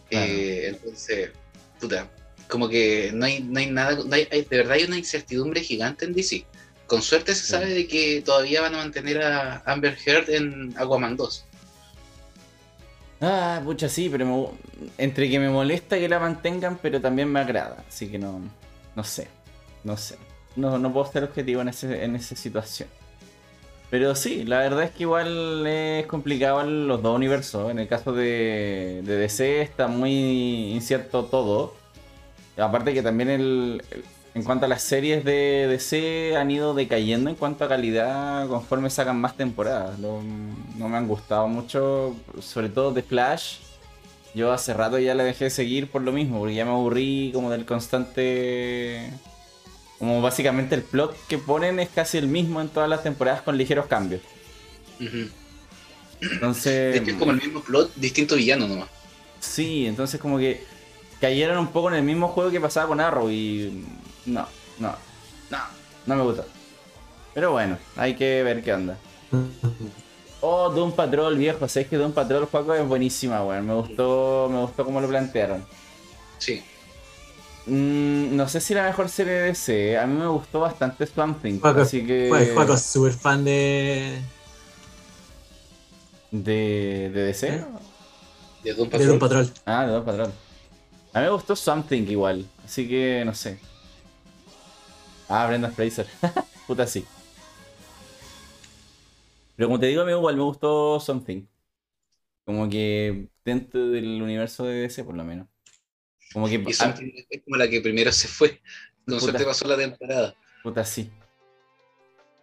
Claro. 0.09 0.31
Eh, 0.31 0.67
entonces, 0.69 1.31
puta, 1.79 2.07
como 2.47 2.67
que 2.69 3.11
no 3.13 3.25
hay, 3.25 3.41
no 3.41 3.59
hay 3.59 3.67
nada, 3.67 3.95
no 4.03 4.15
hay- 4.15 4.27
hay- 4.31 4.41
de 4.43 4.57
verdad 4.57 4.73
hay 4.73 4.83
una 4.85 4.97
incertidumbre 4.97 5.61
gigante 5.61 6.05
en 6.05 6.13
DC. 6.13 6.45
Con 6.87 7.03
suerte 7.03 7.35
se 7.35 7.45
sabe 7.45 7.67
de 7.67 7.85
que 7.87 8.23
todavía 8.25 8.61
van 8.61 8.73
a 8.73 8.77
mantener 8.79 9.21
a 9.21 9.61
Amber 9.67 9.95
Heard 10.03 10.29
en 10.31 10.73
Aquaman 10.75 11.15
2. 11.15 11.45
Ah, 13.21 13.61
pucha, 13.63 13.89
sí, 13.89 14.09
pero 14.09 14.25
me- 14.25 14.47
entre 14.97 15.29
que 15.29 15.37
me 15.39 15.49
molesta 15.49 15.99
que 15.99 16.07
la 16.09 16.19
mantengan, 16.19 16.79
pero 16.81 17.01
también 17.01 17.29
me 17.31 17.39
agrada. 17.41 17.83
Así 17.87 18.07
que 18.07 18.17
no, 18.17 18.41
no 18.95 19.03
sé, 19.03 19.27
no 19.83 19.97
sé. 19.97 20.17
No, 20.59 20.77
no 20.77 20.93
puedo 20.93 21.11
ser 21.11 21.23
objetivo 21.23 21.61
en, 21.61 21.69
ese, 21.69 22.03
en 22.03 22.15
esa 22.15 22.35
situación. 22.35 22.89
Pero 23.89 24.13
sí, 24.15 24.43
la 24.45 24.59
verdad 24.59 24.83
es 24.83 24.91
que 24.91 25.03
igual 25.03 25.65
es 25.65 26.05
complicado 26.05 26.61
en 26.61 26.87
los 26.87 27.01
dos 27.01 27.15
universos. 27.15 27.71
En 27.71 27.79
el 27.79 27.87
caso 27.87 28.13
de, 28.13 29.01
de 29.03 29.17
DC 29.17 29.61
está 29.61 29.87
muy 29.87 30.71
incierto 30.73 31.25
todo. 31.25 31.73
Aparte 32.57 32.93
que 32.93 33.01
también 33.01 33.29
el, 33.29 33.81
en 34.35 34.43
cuanto 34.43 34.65
a 34.65 34.69
las 34.69 34.83
series 34.83 35.23
de 35.25 35.67
DC 35.67 36.35
han 36.37 36.51
ido 36.51 36.73
decayendo 36.73 37.29
en 37.29 37.35
cuanto 37.35 37.65
a 37.65 37.67
calidad 37.67 38.47
conforme 38.47 38.89
sacan 38.89 39.19
más 39.19 39.35
temporadas. 39.35 39.97
No, 39.97 40.21
no 40.77 40.89
me 40.89 40.97
han 40.97 41.07
gustado 41.07 41.47
mucho, 41.47 42.15
sobre 42.39 42.69
todo 42.69 42.91
de 42.91 43.01
Flash. 43.01 43.57
Yo 44.35 44.53
hace 44.53 44.73
rato 44.73 44.99
ya 44.99 45.15
la 45.15 45.23
dejé 45.23 45.45
de 45.45 45.49
seguir 45.49 45.89
por 45.89 46.03
lo 46.03 46.11
mismo, 46.11 46.39
porque 46.39 46.53
ya 46.53 46.65
me 46.65 46.71
aburrí 46.71 47.31
como 47.33 47.49
del 47.49 47.65
constante... 47.65 49.11
Como 49.99 50.21
básicamente 50.21 50.75
el 50.75 50.81
plot 50.81 51.15
que 51.27 51.37
ponen 51.37 51.79
es 51.79 51.89
casi 51.89 52.17
el 52.17 52.27
mismo 52.27 52.61
en 52.61 52.69
todas 52.69 52.89
las 52.89 53.03
temporadas 53.03 53.41
con 53.41 53.57
ligeros 53.57 53.85
cambios. 53.85 54.21
Entonces... 56.21 57.05
Es 57.05 57.13
como 57.15 57.33
el 57.33 57.37
mismo 57.37 57.61
plot, 57.61 57.93
distinto 57.95 58.35
villano 58.35 58.67
nomás. 58.67 58.87
Sí, 59.41 59.85
entonces 59.85 60.19
como 60.19 60.37
que 60.37 60.63
cayeron 61.19 61.57
un 61.57 61.67
poco 61.67 61.89
en 61.89 61.95
el 61.95 62.03
mismo 62.03 62.29
juego 62.29 62.49
que 62.49 62.61
pasaba 62.61 62.87
con 62.87 62.99
Arrow 63.01 63.29
y 63.29 63.85
no, 64.25 64.47
no, 64.79 64.95
no, 65.49 65.59
no 66.05 66.15
me 66.15 66.23
gusta. 66.23 66.45
Pero 67.33 67.51
bueno, 67.51 67.77
hay 67.95 68.15
que 68.15 68.41
ver 68.43 68.63
qué 68.63 68.73
onda. 68.73 68.97
Oh, 70.41 70.69
Doom 70.69 70.93
Patrol, 70.93 71.37
viejo, 71.37 71.67
sé 71.67 71.85
que 71.87 71.97
Doom 71.97 72.13
Patrol 72.13 72.45
juego 72.45 72.73
es 72.73 72.87
buenísima, 72.87 73.43
weón. 73.43 73.67
Me 73.67 73.73
gustó, 73.73 74.47
me 74.49 74.59
gustó 74.61 74.85
cómo 74.85 75.01
lo 75.01 75.07
plantearon. 75.07 75.65
Sí. 76.37 76.63
Mm, 77.65 78.35
no 78.35 78.47
sé 78.47 78.61
si 78.61 78.73
la 78.73 78.83
mejor 78.83 79.09
serie 79.09 79.33
de 79.33 79.41
DC, 79.47 79.97
a 79.97 80.07
mí 80.07 80.17
me 80.17 80.27
gustó 80.27 80.59
bastante 80.61 81.05
Swamp 81.05 81.41
Thing, 81.41 81.59
Juaco, 81.59 81.81
así 81.81 82.05
que... 82.05 82.29
Juaco, 82.29 82.53
Juaco 82.53 82.73
es 82.73 82.81
súper 82.81 83.13
fan 83.13 83.43
de, 83.43 84.21
¿De, 86.31 87.09
de 87.13 87.23
DC? 87.23 87.47
¿Eh? 87.47 87.65
De 88.63 88.73
Doom 88.73 88.89
de 88.89 88.91
Patrol. 88.91 89.07
Doom 89.07 89.19
Patrol. 89.19 89.51
Ah, 89.65 89.85
de 89.85 89.93
Doom 89.93 90.05
Patrol. 90.05 90.31
A 91.13 91.19
mí 91.19 91.25
me 91.25 91.31
gustó 91.31 91.55
Something 91.55 92.03
igual, 92.03 92.45
así 92.63 92.87
que 92.87 93.23
no 93.25 93.33
sé. 93.33 93.59
Ah, 95.27 95.47
Brenda 95.47 95.71
Fraser. 95.71 96.07
Puta 96.67 96.85
sí. 96.85 97.05
Pero 99.55 99.67
como 99.67 99.79
te 99.79 99.87
digo, 99.87 100.03
a 100.03 100.05
mí 100.05 100.11
igual 100.11 100.35
me 100.35 100.43
gustó 100.43 100.99
Something. 100.99 101.45
Como 102.45 102.69
que 102.69 103.27
dentro 103.43 103.89
del 103.89 104.21
universo 104.21 104.65
de 104.65 104.81
DC, 104.81 105.03
por 105.03 105.15
lo 105.15 105.23
menos. 105.23 105.47
Como 106.33 106.47
que. 106.47 106.55
Y 106.55 106.73
ah, 106.79 106.95
es 107.29 107.41
como 107.43 107.57
la 107.57 107.67
que 107.69 107.81
primero 107.81 108.11
se 108.11 108.27
fue. 108.27 108.61
Con 109.07 109.19
Puta. 109.19 109.19
suerte 109.19 109.45
pasó 109.45 109.67
la 109.67 109.77
temporada. 109.77 110.35
Puta 110.63 110.85
sí. 110.85 111.11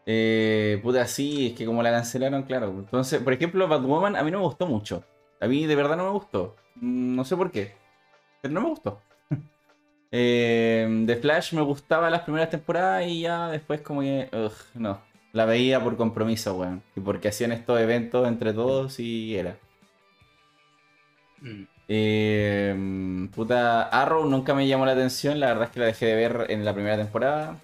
Eh, 0.06 0.78
puta 0.82 1.06
sí, 1.06 1.48
es 1.48 1.52
que 1.58 1.66
como 1.66 1.82
la 1.82 1.90
cancelaron, 1.90 2.44
claro. 2.44 2.68
Entonces, 2.70 3.20
por 3.22 3.32
ejemplo, 3.32 3.66
Batwoman 3.68 4.16
a 4.16 4.22
mí 4.22 4.30
no 4.30 4.38
me 4.38 4.44
gustó 4.44 4.66
mucho. 4.66 5.04
A 5.40 5.48
mí 5.48 5.66
de 5.66 5.76
verdad 5.76 5.96
no 5.96 6.04
me 6.04 6.10
gustó. 6.10 6.56
Mm, 6.76 7.16
No 7.16 7.24
sé 7.24 7.36
por 7.36 7.50
qué. 7.50 7.74
Pero 8.42 8.54
no 8.54 8.60
me 8.62 8.68
gustó. 8.70 9.02
Eh, 10.12 11.04
The 11.06 11.16
Flash 11.16 11.52
me 11.52 11.62
gustaba 11.62 12.08
las 12.10 12.22
primeras 12.22 12.48
temporadas 12.48 13.04
y 13.06 13.22
ya 13.22 13.48
después 13.50 13.80
como 13.82 14.00
que... 14.02 14.28
ugh, 14.32 14.52
no. 14.74 15.02
La 15.32 15.44
veía 15.46 15.82
por 15.82 15.96
compromiso, 15.96 16.54
weón. 16.56 16.82
Y 16.94 17.00
porque 17.00 17.28
hacían 17.28 17.52
estos 17.52 17.78
eventos 17.80 18.26
entre 18.28 18.52
todos 18.54 18.98
y 19.00 19.36
era. 19.36 19.58
Mm. 21.42 21.64
Eh, 21.88 23.28
puta, 23.34 23.82
Arrow 23.82 24.26
nunca 24.26 24.54
me 24.54 24.66
llamó 24.66 24.86
la 24.86 24.92
atención, 24.92 25.38
la 25.38 25.48
verdad 25.48 25.64
es 25.64 25.70
que 25.70 25.80
la 25.80 25.86
dejé 25.86 26.06
de 26.06 26.14
ver 26.16 26.46
en 26.48 26.64
la 26.64 26.74
primera 26.74 26.96
temporada. 26.96 27.56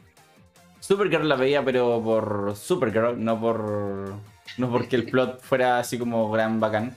Supergirl 0.80 1.28
la 1.28 1.36
veía, 1.36 1.64
pero 1.64 2.00
por 2.02 2.54
Supergirl, 2.56 3.22
no 3.22 3.40
por. 3.40 4.14
No 4.58 4.70
porque 4.70 4.96
el 4.96 5.04
plot 5.04 5.40
fuera 5.40 5.78
así 5.78 5.98
como 5.98 6.30
gran 6.30 6.60
bacán. 6.60 6.94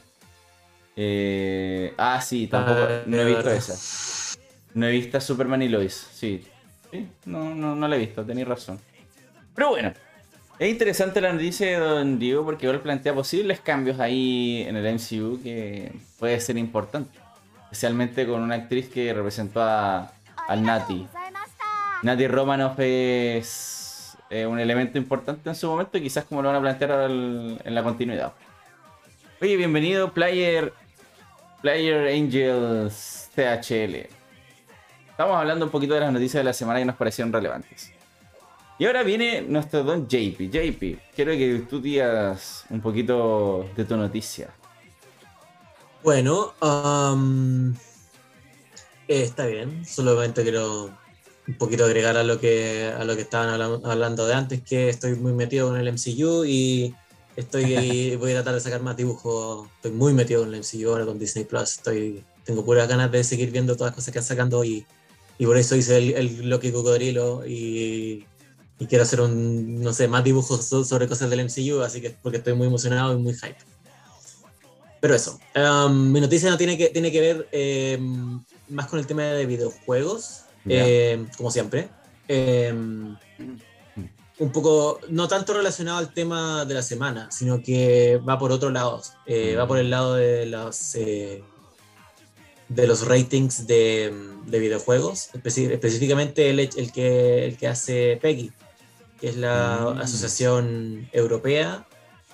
Eh, 0.96 1.94
ah, 1.98 2.22
sí, 2.22 2.48
tampoco. 2.48 2.80
Ah, 2.82 3.04
no 3.06 3.18
he 3.18 3.26
visto 3.26 3.50
esa. 3.50 4.38
No 4.74 4.88
he 4.88 4.92
visto 4.92 5.22
Superman 5.22 5.62
y 5.62 5.70
Lois, 5.70 5.94
sí. 6.14 6.46
Sí, 6.92 7.08
no, 7.26 7.56
no, 7.56 7.76
no 7.76 7.88
la 7.88 7.96
he 7.96 8.00
visto, 8.00 8.26
tenéis 8.26 8.48
razón. 8.48 8.80
Pero 9.54 9.70
bueno, 9.70 9.94
es 10.58 10.70
interesante 10.70 11.20
la 11.20 11.34
noticia 11.34 11.68
de 11.68 11.78
Don 11.78 12.20
Diego 12.20 12.46
porque 12.46 12.65
igual 12.65 12.82
plantea 12.82 13.13
posibles 13.13 13.60
cambios 13.60 14.00
ahí 14.00 14.63
en 14.68 14.76
el 14.78 14.94
MCU 14.96 15.41
que 15.41 15.91
puede 16.18 16.39
ser 16.39 16.58
importante. 16.58 17.20
Especialmente 17.65 18.26
con 18.26 18.41
una 18.41 18.56
actriz 18.56 18.88
que 18.89 19.13
representó 19.13 19.62
a, 19.62 20.12
al 20.48 20.63
Nati. 20.63 21.08
Nati 22.04 22.28
Romanoff 22.28 22.80
es 22.80 24.18
eh, 24.30 24.46
un 24.46 24.60
elemento 24.60 24.98
importante 24.98 25.50
en 25.50 25.56
su 25.56 25.68
momento 25.68 25.98
y 25.98 26.02
quizás 26.02 26.24
como 26.24 26.41
lo 26.41 26.48
van 26.50 26.58
a 26.58 26.62
plantear 26.62 27.10
en 27.10 27.76
la 27.76 27.84
continuidad. 27.84 28.34
Oye, 29.41 29.58
bienvenido 29.58 30.13
Player, 30.13 30.72
Player 31.62 32.08
Angels 32.08 33.30
CHL. 33.36 34.08
Estamos 35.10 35.38
hablando 35.38 35.65
un 35.65 35.72
poquito 35.72 35.94
de 35.94 36.02
las 36.02 36.13
noticias 36.13 36.39
de 36.39 36.46
la 36.46 36.54
semana 36.54 36.80
que 36.80 36.86
nos 36.86 36.96
parecieron 36.96 37.34
relevantes. 37.34 37.95
Y 38.78 38.86
ahora 38.86 39.04
viene 39.04 39.42
nuestro 39.42 39.84
don 39.84 40.08
JP. 40.08 40.50
JP, 40.52 41.00
quiero 41.16 41.32
que 41.32 41.66
tú 41.70 41.80
digas 41.80 42.66
un 42.70 42.82
poquito 42.82 43.70
de 43.76 43.86
tu 43.86 43.96
noticia. 43.96 44.54
Bueno, 46.04 46.54
eh, 49.08 49.24
está 49.24 49.46
bien. 49.46 49.86
Solamente 49.86 50.44
quiero 50.44 50.92
un 51.48 51.58
poquito 51.58 51.86
agregar 51.86 52.18
a 52.18 52.24
lo 52.24 52.40
que 52.40 52.92
a 52.98 53.04
lo 53.06 53.16
que 53.16 53.22
estaban 53.22 53.50
habla- 53.50 53.80
hablando 53.90 54.28
de 54.28 54.34
antes, 54.34 54.62
que 54.62 54.90
estoy 54.90 55.16
muy 55.16 55.32
metido 55.32 55.70
con 55.70 55.78
el 55.78 55.88
MCU 55.88 56.44
y 56.46 56.94
estoy 57.38 58.16
voy 58.20 58.32
a 58.32 58.36
tratar 58.36 58.56
de 58.56 58.60
sacar 58.60 58.82
más 58.82 58.98
dibujos. 58.98 59.68
Estoy 59.78 59.92
muy 59.92 60.14
metido 60.14 60.42
con 60.42 60.54
el 60.54 60.60
MCU 60.62 60.90
ahora 60.90 61.06
con 61.06 61.18
Disney 61.18 61.46
Plus. 61.46 61.78
Estoy 61.78 62.24
tengo 62.44 62.64
puras 62.66 62.88
ganas 62.90 63.12
de 63.12 63.24
seguir 63.24 63.52
viendo 63.52 63.76
todas 63.76 63.92
las 63.92 63.96
cosas 63.96 64.12
que 64.14 64.20
están 64.20 64.36
sacando 64.38 64.64
y, 64.64 64.86
y 65.40 65.46
por 65.46 65.58
eso 65.58 65.76
hice 65.76 65.98
el, 65.98 66.14
el 66.14 66.50
Loki 66.50 66.72
Cocodrilo 66.72 67.44
y, 67.48 68.26
y 68.80 68.88
quiero 68.88 69.04
hacer 69.04 69.22
un 69.22 69.82
no 69.82 69.94
sé 69.94 70.08
más 70.08 70.24
dibujos 70.24 70.66
so- 70.66 70.84
sobre 70.84 71.08
cosas 71.08 71.30
del 71.30 71.40
MCU, 71.42 71.82
así 71.82 72.02
que 72.02 72.10
porque 72.22 72.38
estoy 72.40 72.54
muy 72.54 72.68
emocionado 72.68 73.14
y 73.14 73.18
muy 73.22 73.34
hype. 73.34 73.56
Pero 75.00 75.14
eso, 75.16 75.40
em, 75.54 76.12
mi 76.12 76.20
noticia 76.20 76.50
no 76.50 76.58
tiene 76.58 76.78
que, 76.78 76.90
tiene 76.90 77.12
que 77.12 77.22
ver 77.22 77.48
em, 77.52 78.44
más 78.70 78.88
con 78.88 79.00
el 79.00 79.06
tema 79.06 79.24
de 79.24 79.46
videojuegos, 79.46 80.42
em, 80.68 81.28
como 81.38 81.52
siempre. 81.52 81.90
Em, 82.28 83.16
un 84.38 84.52
poco, 84.52 85.00
no 85.10 85.28
tanto 85.28 85.54
relacionado 85.54 86.00
al 86.00 86.14
tema 86.14 86.66
de 86.66 86.74
la 86.74 86.82
semana, 86.82 87.30
sino 87.32 87.62
que 87.62 88.18
va 88.28 88.38
por 88.38 88.52
otro 88.52 88.70
lado. 88.72 89.02
Eh, 89.26 89.56
Va 89.56 89.68
por 89.68 89.78
el 89.78 89.90
lado 89.90 90.16
de 90.16 90.46
los, 90.48 90.96
eh, 90.96 91.42
de 92.68 92.88
los 92.88 93.08
ratings 93.08 93.68
de, 93.68 94.12
de 94.48 94.60
videojuegos, 94.60 95.30
específicamente 95.36 96.50
el, 96.50 96.60
el, 96.60 96.92
que, 96.92 97.46
el 97.46 97.58
que 97.58 97.68
hace 97.68 98.18
PEGI, 98.22 98.52
que 99.26 99.32
es 99.32 99.38
la 99.38 99.80
Mm. 99.96 100.02
Asociación 100.02 101.10
Europea 101.12 101.84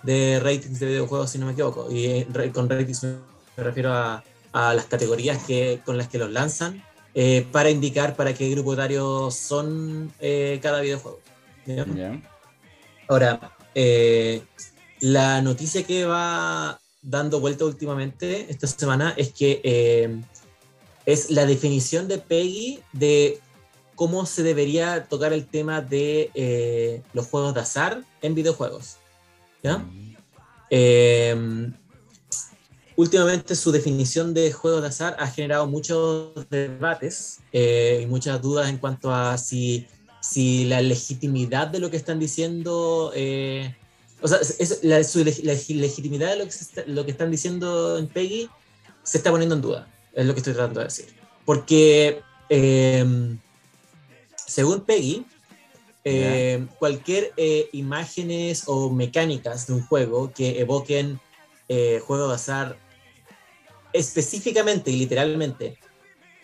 de 0.03 0.41
Ratings 0.41 0.77
de 0.81 0.87
Videojuegos, 0.87 1.29
si 1.29 1.37
no 1.39 1.45
me 1.45 1.53
equivoco. 1.53 1.89
Y 1.89 2.05
eh, 2.07 2.51
con 2.53 2.69
ratings 2.69 3.03
me 3.03 3.63
refiero 3.63 3.93
a, 3.93 4.21
a 4.51 4.73
las 4.73 4.87
categorías 4.87 5.41
que, 5.45 5.79
con 5.85 5.97
las 5.97 6.09
que 6.09 6.17
los 6.17 6.29
lanzan 6.31 6.83
eh, 7.13 7.47
para 7.49 7.69
indicar 7.69 8.17
para 8.17 8.33
qué 8.33 8.49
grupo 8.49 8.73
etario 8.73 9.31
son 9.31 10.11
eh, 10.19 10.59
cada 10.61 10.81
videojuego. 10.81 11.21
Ahora, 13.07 13.55
eh, 13.73 14.43
la 14.99 15.41
noticia 15.41 15.83
que 15.83 16.03
va 16.03 16.77
dando 17.01 17.39
vuelta 17.39 17.63
últimamente 17.63 18.47
esta 18.49 18.67
semana 18.67 19.13
es 19.15 19.31
que 19.31 20.19
es 21.05 21.31
la 21.31 21.45
definición 21.45 22.09
de 22.09 22.17
Peggy 22.17 22.81
de 22.91 23.39
cómo 24.01 24.25
se 24.25 24.41
debería 24.41 25.03
tocar 25.03 25.31
el 25.31 25.45
tema 25.45 25.79
de 25.79 26.31
eh, 26.33 27.03
los 27.13 27.27
juegos 27.27 27.53
de 27.53 27.59
azar 27.59 28.03
en 28.23 28.33
videojuegos. 28.33 28.97
¿ya? 29.61 29.85
Eh, 30.71 31.69
últimamente 32.95 33.55
su 33.55 33.71
definición 33.71 34.33
de 34.33 34.51
juegos 34.51 34.81
de 34.81 34.87
azar 34.87 35.15
ha 35.19 35.27
generado 35.27 35.67
muchos 35.67 36.31
debates 36.49 37.41
eh, 37.53 37.99
y 38.01 38.07
muchas 38.07 38.41
dudas 38.41 38.69
en 38.69 38.79
cuanto 38.79 39.13
a 39.13 39.37
si, 39.37 39.85
si 40.19 40.65
la 40.65 40.81
legitimidad 40.81 41.67
de 41.67 41.77
lo 41.77 41.91
que 41.91 41.97
están 41.97 42.17
diciendo, 42.17 43.11
eh, 43.13 43.75
o 44.19 44.27
sea, 44.27 44.39
es, 44.39 44.79
la, 44.81 45.03
su 45.03 45.23
legitimidad 45.23 46.31
de 46.31 46.37
lo 46.37 46.45
que, 46.45 46.91
lo 46.91 47.05
que 47.05 47.11
están 47.11 47.29
diciendo 47.29 47.99
en 47.99 48.07
Peggy 48.07 48.49
se 49.03 49.19
está 49.19 49.29
poniendo 49.29 49.53
en 49.53 49.61
duda, 49.61 49.87
es 50.15 50.25
lo 50.25 50.33
que 50.33 50.39
estoy 50.39 50.53
tratando 50.53 50.79
de 50.79 50.85
decir. 50.87 51.05
Porque 51.45 52.23
eh, 52.49 53.37
según 54.51 54.81
Peggy, 54.81 55.25
eh, 56.03 56.65
cualquier 56.77 57.31
eh, 57.37 57.69
imágenes 57.71 58.63
o 58.65 58.89
mecánicas 58.89 59.67
de 59.67 59.73
un 59.73 59.85
juego 59.85 60.31
que 60.33 60.59
evoquen 60.59 61.19
eh, 61.69 62.01
juegos 62.05 62.29
de 62.29 62.35
azar 62.35 62.77
específicamente 63.93 64.91
y 64.91 64.97
literalmente 64.97 65.77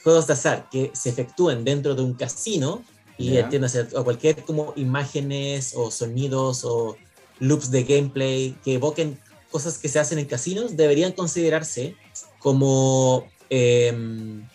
juegos 0.04 0.28
de 0.28 0.34
azar 0.34 0.70
que 0.70 0.91
se 0.93 1.10
efectúen 1.10 1.65
dentro 1.65 1.96
de 1.96 2.02
un 2.04 2.13
casino 2.13 2.84
y 3.17 3.38
entiéndase 3.38 3.88
o 3.96 4.04
cualquier 4.04 4.43
como 4.46 4.74
imágenes 4.76 5.74
o 5.76 5.89
sonidos 5.89 6.63
o 6.63 6.96
loops 7.39 7.72
de 7.72 7.84
gameplay 7.84 8.56
que 8.63 8.76
evoquen 8.76 9.20
cosas 9.50 9.80
que 9.80 9.89
se 9.89 10.00
hacen 10.00 10.20
en 10.20 10.26
casinos 10.26 10.78
deberían 10.78 11.13
considerarse 11.13 11.96
como 12.39 13.28
em, 13.50 14.48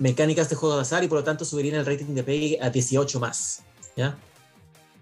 mecánicas 0.00 0.48
de 0.48 0.56
juegos 0.56 0.78
de 0.78 0.82
azar 0.82 1.04
y 1.04 1.08
por 1.08 1.18
lo 1.18 1.24
tanto 1.24 1.44
subirían 1.44 1.76
el 1.76 1.86
rating 1.86 2.14
de 2.14 2.24
PEGI 2.24 2.58
a 2.60 2.70
18 2.70 3.20
más. 3.20 3.62
¿ya? 3.96 4.18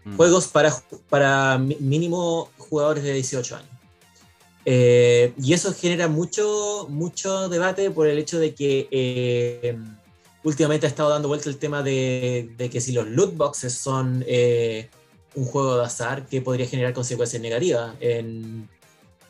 Mm. 0.05 0.17
Juegos 0.17 0.49
para, 0.49 0.75
para 1.09 1.57
mínimo 1.57 2.51
jugadores 2.59 3.05
de 3.05 3.15
18 3.15 3.57
años. 3.57 3.71
Eh, 4.65 5.33
y 5.41 5.55
eso 5.55 5.73
genera 5.73 6.09
mucho, 6.09 6.87
mucho 6.91 7.49
debate 7.49 7.91
por 7.91 8.07
el 8.07 8.19
hecho 8.19 8.39
de 8.39 8.55
que 8.55 8.87
eh, 8.91 9.79
últimamente 10.45 10.87
ha 10.87 10.91
estado 10.91 11.09
dando 11.09 11.29
vuelta 11.29 11.49
el 11.49 11.57
tema 11.57 11.83
de, 11.83 12.53
de 12.59 12.69
que 12.69 12.81
si 12.81 12.93
los 12.93 13.07
loot 13.07 13.35
boxes 13.35 13.73
son 13.73 14.25
eh, 14.27 14.91
un 15.37 15.45
juego 15.47 15.79
de 15.79 15.85
azar, 15.85 16.27
que 16.27 16.43
podría 16.43 16.67
generar 16.67 16.93
consecuencias 16.93 17.41
negativas 17.41 17.95
en, 18.01 18.69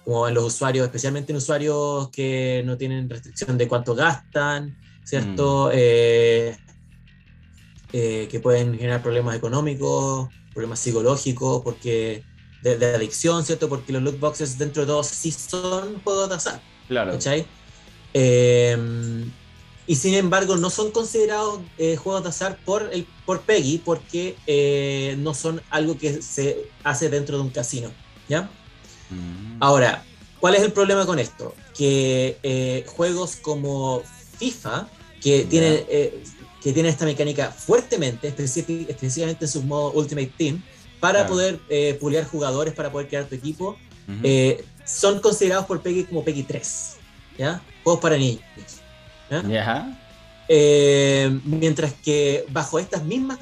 como 0.04 0.26
en 0.26 0.34
los 0.34 0.44
usuarios, 0.44 0.86
especialmente 0.86 1.30
en 1.30 1.36
usuarios 1.36 2.08
que 2.08 2.62
no 2.64 2.76
tienen 2.76 3.08
restricción 3.08 3.58
de 3.58 3.68
cuánto 3.68 3.94
gastan, 3.94 4.76
¿cierto? 5.08 5.70
Eh, 5.72 6.54
eh, 7.94 8.28
que 8.30 8.40
pueden 8.40 8.76
generar 8.76 9.02
problemas 9.02 9.34
económicos, 9.34 10.28
problemas 10.52 10.80
psicológicos, 10.80 11.62
porque 11.62 12.22
de, 12.62 12.76
de 12.76 12.94
adicción, 12.94 13.42
¿cierto? 13.42 13.70
Porque 13.70 13.90
los 13.92 14.02
loot 14.02 14.20
boxes 14.20 14.58
dentro 14.58 14.82
de 14.82 14.88
todos 14.88 15.06
sí 15.06 15.32
son 15.32 15.98
juegos 16.02 16.28
de 16.28 16.34
azar, 16.34 16.60
Claro. 16.88 17.12
¿cachai? 17.12 17.46
Eh, 18.12 18.76
y 19.86 19.94
sin 19.94 20.12
embargo 20.12 20.58
no 20.58 20.68
son 20.68 20.90
considerados 20.90 21.60
eh, 21.78 21.96
juegos 21.96 22.22
de 22.22 22.28
azar 22.28 22.58
por, 22.66 22.90
el, 22.92 23.06
por 23.24 23.40
PEGI 23.40 23.78
porque 23.78 24.36
eh, 24.46 25.16
no 25.20 25.32
son 25.32 25.62
algo 25.70 25.96
que 25.96 26.20
se 26.20 26.68
hace 26.84 27.08
dentro 27.08 27.38
de 27.38 27.44
un 27.44 27.50
casino, 27.50 27.90
¿ya? 28.28 28.50
Mm. 29.08 29.56
Ahora, 29.60 30.04
¿cuál 30.38 30.54
es 30.56 30.62
el 30.62 30.72
problema 30.72 31.06
con 31.06 31.18
esto? 31.18 31.54
Que 31.74 32.84
juegos 32.86 33.36
como 33.36 34.02
FIFA, 34.38 34.86
que 35.22 35.42
Ya. 35.44 35.48
tienen, 35.48 35.84
eh, 35.88 36.22
que 36.62 36.72
tienen 36.72 36.90
esta 36.90 37.04
mecánica 37.04 37.50
fuertemente, 37.52 38.28
específic- 38.34 38.88
específicamente 38.88 39.44
en 39.44 39.50
su 39.50 39.62
modo 39.62 39.92
Ultimate 39.92 40.32
Team, 40.36 40.62
para 41.00 41.20
Claro. 41.20 41.28
poder 41.28 41.60
eh, 41.68 41.96
pulear 42.00 42.24
jugadores, 42.24 42.74
para 42.74 42.90
poder 42.90 43.08
crear 43.08 43.24
tu 43.26 43.34
equipo, 43.34 43.76
eh, 44.22 44.64
son 44.84 45.20
considerados 45.20 45.66
por 45.66 45.80
PEGI 45.82 46.04
como 46.04 46.24
PEGI 46.24 46.42
3, 46.44 46.96
¿ya? 47.38 47.62
Juegos 47.84 48.00
para 48.00 48.16
niños. 48.16 48.40
¿ya? 49.30 49.98
Eh, 50.48 51.38
mientras 51.44 51.92
que 51.92 52.44
bajo 52.48 52.78
estas 52.78 53.04
mismas 53.04 53.38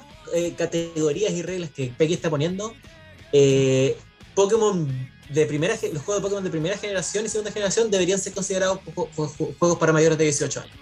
categorías 0.59 1.33
y 1.33 1.41
reglas 1.43 1.71
que 1.71 1.93
Peggy 1.97 2.15
está 2.15 2.29
poniendo, 2.29 2.75
Pokémon 4.35 4.87
de 5.31 5.47
primera, 5.47 5.75
los 5.93 6.03
juegos 6.03 6.17
de 6.17 6.23
Pokémon 6.23 6.45
de 6.45 6.51
primera 6.51 6.77
generación 6.77 7.25
y 7.25 7.29
segunda 7.29 7.51
generación 7.51 7.91
deberían 7.91 8.19
ser 8.19 8.33
considerados 8.33 8.79
ju- 8.95 9.09
ju- 9.17 9.29
ju- 9.37 9.55
juegos 9.59 9.79
para 9.79 9.93
mayores 9.93 10.19
de 10.19 10.25
18 10.25 10.61
años. 10.61 10.77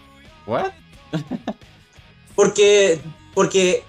What? 0.46 0.72
Porque, 2.34 3.00
porque, 3.32 3.84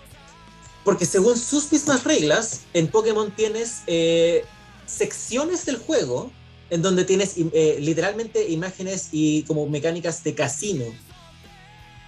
porque 0.83 1.05
según 1.05 1.35
sus 1.37 1.71
mismas 1.71 2.03
reglas, 2.03 2.61
en 2.73 2.87
Pokémon 2.87 3.31
tienes 3.31 3.81
eh, 3.87 4.45
secciones 4.85 5.65
del 5.65 5.77
juego 5.77 6.31
en 6.69 6.81
donde 6.83 7.05
tienes 7.05 7.33
eh, 7.37 7.77
literalmente 7.79 8.47
imágenes 8.49 9.09
y 9.11 9.41
como 9.43 9.67
mecánicas 9.67 10.23
de 10.23 10.35
casino 10.35 10.85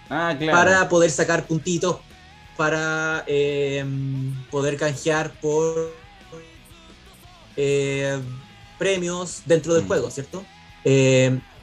Ah, 0.10 0.36
claro. 0.38 0.52
para 0.58 0.90
poder 0.90 1.10
sacar 1.12 1.48
puntitos, 1.48 1.98
para 2.56 3.24
eh, 3.28 3.84
poder 4.52 4.78
canjear 4.78 5.32
por 5.42 5.92
eh, 7.56 8.20
premios 8.78 9.42
dentro 9.46 9.74
del 9.74 9.84
Mm. 9.84 9.88
juego, 9.88 10.12
¿cierto? 10.12 10.46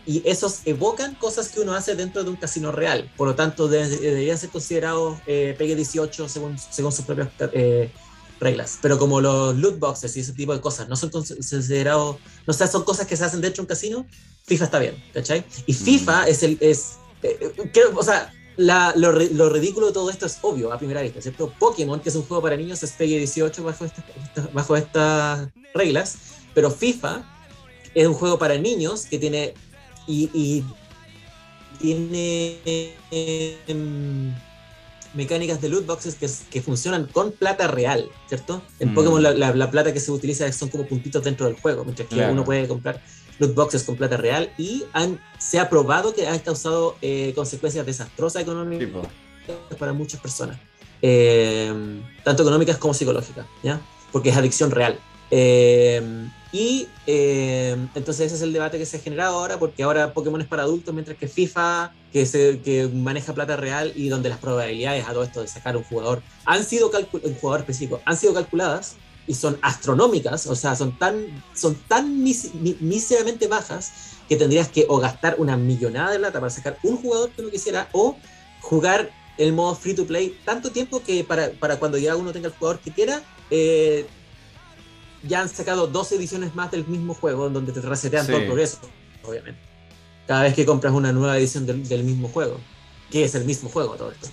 Y 0.06 0.22
esos 0.28 0.60
evocan 0.66 1.14
cosas 1.14 1.48
que 1.48 1.60
uno 1.60 1.74
hace 1.74 1.94
dentro 1.94 2.24
de 2.24 2.30
un 2.30 2.36
casino 2.36 2.70
real. 2.72 3.10
Por 3.16 3.28
lo 3.28 3.34
tanto, 3.34 3.68
de- 3.68 3.88
deberían 3.88 4.36
ser 4.38 4.50
considerados 4.50 5.18
eh, 5.26 5.54
PEGI 5.56 5.74
18 5.76 6.28
según, 6.28 6.58
según 6.58 6.92
sus 6.92 7.04
propias 7.06 7.28
eh, 7.52 7.90
reglas. 8.40 8.78
Pero 8.82 8.98
como 8.98 9.20
los 9.20 9.56
loot 9.56 9.78
boxes 9.78 10.16
y 10.16 10.20
ese 10.20 10.32
tipo 10.32 10.52
de 10.54 10.60
cosas 10.60 10.88
no 10.88 10.96
son 10.96 11.10
cons- 11.10 11.34
considerados, 11.50 12.16
no 12.46 12.52
sé, 12.52 12.66
son 12.68 12.84
cosas 12.84 13.06
que 13.06 13.16
se 13.16 13.24
hacen 13.24 13.40
dentro 13.40 13.62
de 13.62 13.62
un 13.62 13.68
casino, 13.68 14.06
FIFA 14.46 14.64
está 14.66 14.78
bien, 14.78 15.02
¿cachai? 15.14 15.44
Y 15.66 15.72
FIFA 15.72 16.28
es 16.28 16.42
el, 16.42 16.58
es, 16.60 16.92
eh, 17.22 17.38
eh, 17.40 17.70
creo, 17.72 17.96
o 17.96 18.02
sea, 18.02 18.30
la- 18.58 18.92
lo, 18.96 19.10
lo 19.12 19.48
ridículo 19.48 19.86
de 19.86 19.92
todo 19.94 20.10
esto 20.10 20.26
es 20.26 20.36
obvio 20.42 20.70
a 20.70 20.76
primera 20.78 21.00
vista, 21.00 21.22
¿cierto? 21.22 21.50
Pokémon, 21.58 21.98
que 22.00 22.10
es 22.10 22.14
un 22.16 22.24
juego 22.24 22.42
para 22.42 22.56
niños, 22.58 22.82
es 22.82 22.92
PEGI 22.92 23.16
18 23.20 23.64
bajo, 23.64 23.86
esta- 23.86 24.04
esta- 24.22 24.50
bajo 24.52 24.76
estas 24.76 25.48
reglas, 25.72 26.16
pero 26.52 26.70
FIFA 26.70 27.24
es 27.94 28.06
un 28.06 28.12
juego 28.14 28.38
para 28.38 28.58
niños 28.58 29.06
que 29.06 29.18
tiene 29.18 29.54
y, 30.06 30.30
y 30.34 30.64
tiene 31.78 32.58
em, 33.10 34.32
mecánicas 35.14 35.60
de 35.60 35.68
loot 35.68 35.86
boxes 35.86 36.14
que, 36.16 36.28
que 36.50 36.62
funcionan 36.62 37.06
con 37.06 37.32
plata 37.32 37.68
real, 37.68 38.08
¿cierto? 38.28 38.62
En 38.80 38.90
Mm. 38.92 38.94
Pokémon 38.94 39.22
la, 39.22 39.32
la- 39.32 39.54
la 39.54 39.70
plata 39.70 39.92
que 39.92 40.00
se 40.00 40.10
utiliza 40.10 40.50
son 40.52 40.68
como 40.68 40.86
puntitos 40.86 41.22
dentro 41.22 41.46
del 41.46 41.56
juego, 41.56 41.84
mientras 41.84 42.08
que 42.08 42.14
Claro. 42.16 42.32
uno 42.32 42.44
puede 42.44 42.66
comprar 42.68 43.00
loot 43.38 43.54
boxes 43.54 43.82
con 43.82 43.96
plata 43.96 44.16
real 44.16 44.52
y 44.58 44.84
han, 44.92 45.20
se 45.38 45.58
ha 45.58 45.68
probado 45.68 46.14
que 46.14 46.26
han 46.26 46.38
causado 46.40 46.96
eh, 47.02 47.32
consecuencias 47.34 47.84
desastrosas 47.86 48.42
económicas 48.42 48.86
Tipo. 48.86 49.02
para 49.78 49.92
muchas 49.92 50.20
personas, 50.20 50.58
eh, 51.02 51.72
tanto 52.22 52.42
económicas 52.42 52.78
como 52.78 52.94
psicológicas, 52.94 53.46
¿ya? 53.62 53.80
Porque 54.12 54.30
es 54.30 54.36
adicción 54.36 54.70
real. 54.70 54.98
Y 56.54 56.86
eh, 57.08 57.76
entonces 57.96 58.26
ese 58.26 58.36
es 58.36 58.42
el 58.42 58.52
debate 58.52 58.78
que 58.78 58.86
se 58.86 58.98
ha 58.98 59.00
generado 59.00 59.36
ahora, 59.36 59.58
porque 59.58 59.82
ahora 59.82 60.14
Pokémon 60.14 60.40
es 60.40 60.46
para 60.46 60.62
adultos, 60.62 60.94
mientras 60.94 61.18
que 61.18 61.26
FIFA, 61.26 61.92
que, 62.12 62.26
se, 62.26 62.60
que 62.60 62.86
maneja 62.86 63.34
plata 63.34 63.56
real 63.56 63.92
y 63.96 64.08
donde 64.08 64.28
las 64.28 64.38
probabilidades 64.38 65.04
a 65.04 65.12
todo 65.12 65.24
esto 65.24 65.40
de 65.40 65.48
sacar 65.48 65.76
un 65.76 65.82
jugador 65.82 66.22
han 66.44 66.64
sido 66.64 66.92
un 66.94 67.34
jugador 67.34 67.62
específico, 67.62 68.00
han 68.04 68.16
sido 68.16 68.34
calculadas 68.34 68.94
y 69.26 69.34
son 69.34 69.58
astronómicas, 69.62 70.46
o 70.46 70.54
sea, 70.54 70.76
son 70.76 70.96
tan, 70.96 71.26
son 71.56 71.74
tan 71.88 72.24
bajas 73.50 73.92
que 74.28 74.36
tendrías 74.36 74.68
que 74.68 74.86
o 74.88 74.98
gastar 74.98 75.34
una 75.38 75.56
millonada 75.56 76.12
de 76.12 76.20
plata 76.20 76.38
para 76.38 76.50
sacar 76.50 76.78
un 76.84 76.98
jugador 76.98 77.30
que 77.30 77.42
uno 77.42 77.50
quisiera 77.50 77.88
o 77.90 78.16
jugar 78.60 79.10
el 79.38 79.52
modo 79.52 79.74
free 79.74 79.94
to 79.94 80.06
play 80.06 80.38
tanto 80.44 80.70
tiempo 80.70 81.02
que 81.02 81.24
para, 81.24 81.50
para 81.50 81.80
cuando 81.80 81.98
ya 81.98 82.14
uno 82.14 82.30
tenga 82.30 82.46
el 82.46 82.54
jugador 82.54 82.78
que 82.78 82.92
quiera, 82.92 83.24
eh, 83.50 84.06
ya 85.26 85.40
han 85.40 85.48
sacado 85.48 85.86
dos 85.86 86.10
ediciones 86.12 86.54
más 86.54 86.70
del 86.70 86.86
mismo 86.86 87.14
juego, 87.14 87.46
en 87.46 87.52
donde 87.54 87.72
te 87.72 87.80
resetean 87.80 88.26
todo 88.26 88.36
el 88.36 88.42
progreso, 88.46 88.78
obviamente. 89.24 89.60
Cada 90.26 90.42
vez 90.42 90.54
que 90.54 90.64
compras 90.64 90.92
una 90.94 91.12
nueva 91.12 91.36
edición 91.38 91.66
del, 91.66 91.86
del 91.88 92.04
mismo 92.04 92.28
juego, 92.28 92.58
que 93.10 93.24
es 93.24 93.34
el 93.34 93.44
mismo 93.44 93.68
juego 93.68 93.94
todo 93.96 94.10
esto. 94.12 94.28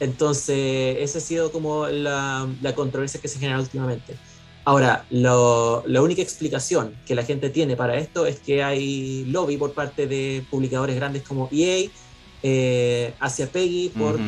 Entonces, 0.00 0.96
esa 1.00 1.18
ha 1.18 1.20
sido 1.20 1.52
como 1.52 1.86
la, 1.88 2.48
la 2.62 2.74
controversia 2.74 3.20
que 3.20 3.28
se 3.28 3.38
genera 3.38 3.58
últimamente. 3.60 4.16
Ahora, 4.64 5.04
lo- 5.10 5.82
la 5.86 6.02
única 6.02 6.22
explicación 6.22 6.94
que 7.06 7.14
la 7.14 7.22
gente 7.24 7.50
tiene 7.50 7.76
para 7.76 7.96
esto 7.98 8.26
es 8.26 8.38
que 8.40 8.62
hay 8.62 9.24
lobby 9.26 9.56
por 9.56 9.72
parte 9.72 10.06
de 10.06 10.44
publicadores 10.50 10.96
grandes 10.96 11.22
como 11.22 11.48
EA 11.52 11.88
eh, 12.42 13.14
hacia 13.20 13.46
Peggy 13.50 13.90
por 13.90 14.18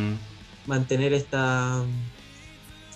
mantener 0.67 1.13
esta, 1.13 1.83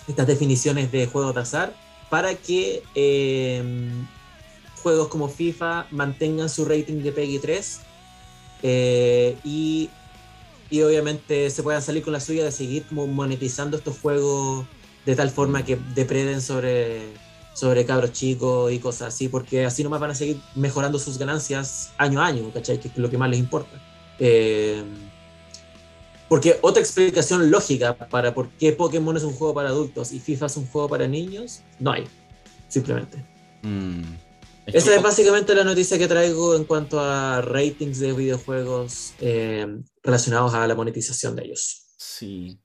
estas 0.08 0.26
definiciones 0.26 0.90
de 0.92 1.06
juegos 1.06 1.34
de 1.34 1.40
azar 1.40 1.74
para 2.10 2.34
que 2.34 2.82
eh, 2.94 3.62
juegos 4.82 5.08
como 5.08 5.28
FIFA 5.28 5.86
mantengan 5.90 6.48
su 6.48 6.64
rating 6.64 7.02
de 7.02 7.12
PEGI 7.12 7.38
3 7.38 7.80
eh, 8.62 9.36
y, 9.44 9.90
y 10.70 10.82
obviamente 10.82 11.50
se 11.50 11.62
puedan 11.62 11.82
salir 11.82 12.02
con 12.02 12.12
la 12.12 12.20
suya 12.20 12.44
de 12.44 12.52
seguir 12.52 12.84
monetizando 12.90 13.76
estos 13.76 13.98
juegos 13.98 14.66
de 15.06 15.16
tal 15.16 15.30
forma 15.30 15.64
que 15.64 15.78
depreden 15.94 16.40
sobre, 16.40 17.00
sobre 17.54 17.86
cabros 17.86 18.12
chicos 18.12 18.72
y 18.72 18.78
cosas 18.78 19.14
así, 19.14 19.28
porque 19.28 19.64
así 19.64 19.82
nomás 19.82 20.00
van 20.00 20.10
a 20.10 20.14
seguir 20.14 20.38
mejorando 20.54 20.98
sus 20.98 21.18
ganancias 21.18 21.92
año 21.96 22.20
a 22.20 22.26
año, 22.26 22.50
¿cachai? 22.52 22.78
Que 22.78 22.88
es 22.88 22.98
lo 22.98 23.08
que 23.08 23.16
más 23.16 23.30
les 23.30 23.38
importa. 23.38 23.80
Eh, 24.18 24.82
porque 26.28 26.58
otra 26.62 26.80
explicación 26.82 27.50
lógica 27.50 27.94
para 27.94 28.34
por 28.34 28.48
qué 28.50 28.72
Pokémon 28.72 29.16
es 29.16 29.22
un 29.24 29.32
juego 29.32 29.54
para 29.54 29.68
adultos 29.70 30.12
y 30.12 30.20
FIFA 30.20 30.46
es 30.46 30.56
un 30.56 30.66
juego 30.66 30.88
para 30.88 31.06
niños, 31.08 31.62
no 31.80 31.92
hay. 31.92 32.04
Simplemente. 32.68 33.24
Mm. 33.62 34.02
Es 34.66 34.74
Esa 34.74 34.90
que- 34.90 34.96
es 34.96 35.02
básicamente 35.02 35.54
la 35.54 35.64
noticia 35.64 35.96
que 35.98 36.06
traigo 36.06 36.54
en 36.54 36.64
cuanto 36.64 37.00
a 37.00 37.40
ratings 37.40 37.98
de 38.00 38.12
videojuegos 38.12 39.14
eh, 39.20 39.66
relacionados 40.02 40.52
a 40.54 40.66
la 40.66 40.74
monetización 40.74 41.34
de 41.36 41.44
ellos. 41.44 41.86
Sí. 41.96 42.58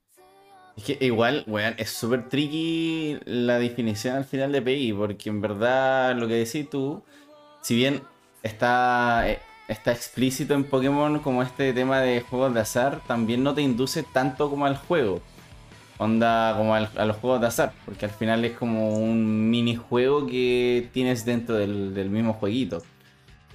Es 0.76 0.84
que 0.84 0.98
igual, 1.00 1.44
weón, 1.46 1.74
es 1.78 1.90
súper 1.90 2.28
tricky 2.28 3.18
la 3.24 3.58
definición 3.58 4.16
al 4.16 4.24
final 4.24 4.52
de 4.52 4.60
PI, 4.60 4.92
porque 4.92 5.30
en 5.30 5.40
verdad 5.40 6.14
lo 6.16 6.26
que 6.28 6.34
decís 6.34 6.68
tú, 6.68 7.02
si 7.62 7.76
bien 7.76 8.02
está, 8.42 9.30
eh, 9.30 9.38
está 9.68 9.92
explícito 9.92 10.54
en 10.54 10.64
Pokémon 10.64 11.18
como 11.20 11.42
este 11.42 11.72
tema 11.72 12.00
de 12.00 12.20
juegos 12.20 12.54
de 12.54 12.60
azar, 12.60 13.00
también 13.06 13.42
no 13.42 13.54
te 13.54 13.62
induce 13.62 14.02
tanto 14.02 14.50
como 14.50 14.66
al 14.66 14.76
juego. 14.76 15.20
Onda 15.98 16.54
como 16.56 16.74
al- 16.74 16.90
a 16.96 17.04
los 17.04 17.16
juegos 17.18 17.40
de 17.40 17.46
azar, 17.46 17.72
porque 17.84 18.04
al 18.04 18.10
final 18.10 18.44
es 18.44 18.52
como 18.52 18.94
un 18.96 19.48
minijuego 19.48 20.26
que 20.26 20.88
tienes 20.92 21.24
dentro 21.24 21.54
del, 21.54 21.94
del 21.94 22.10
mismo 22.10 22.32
jueguito. 22.34 22.82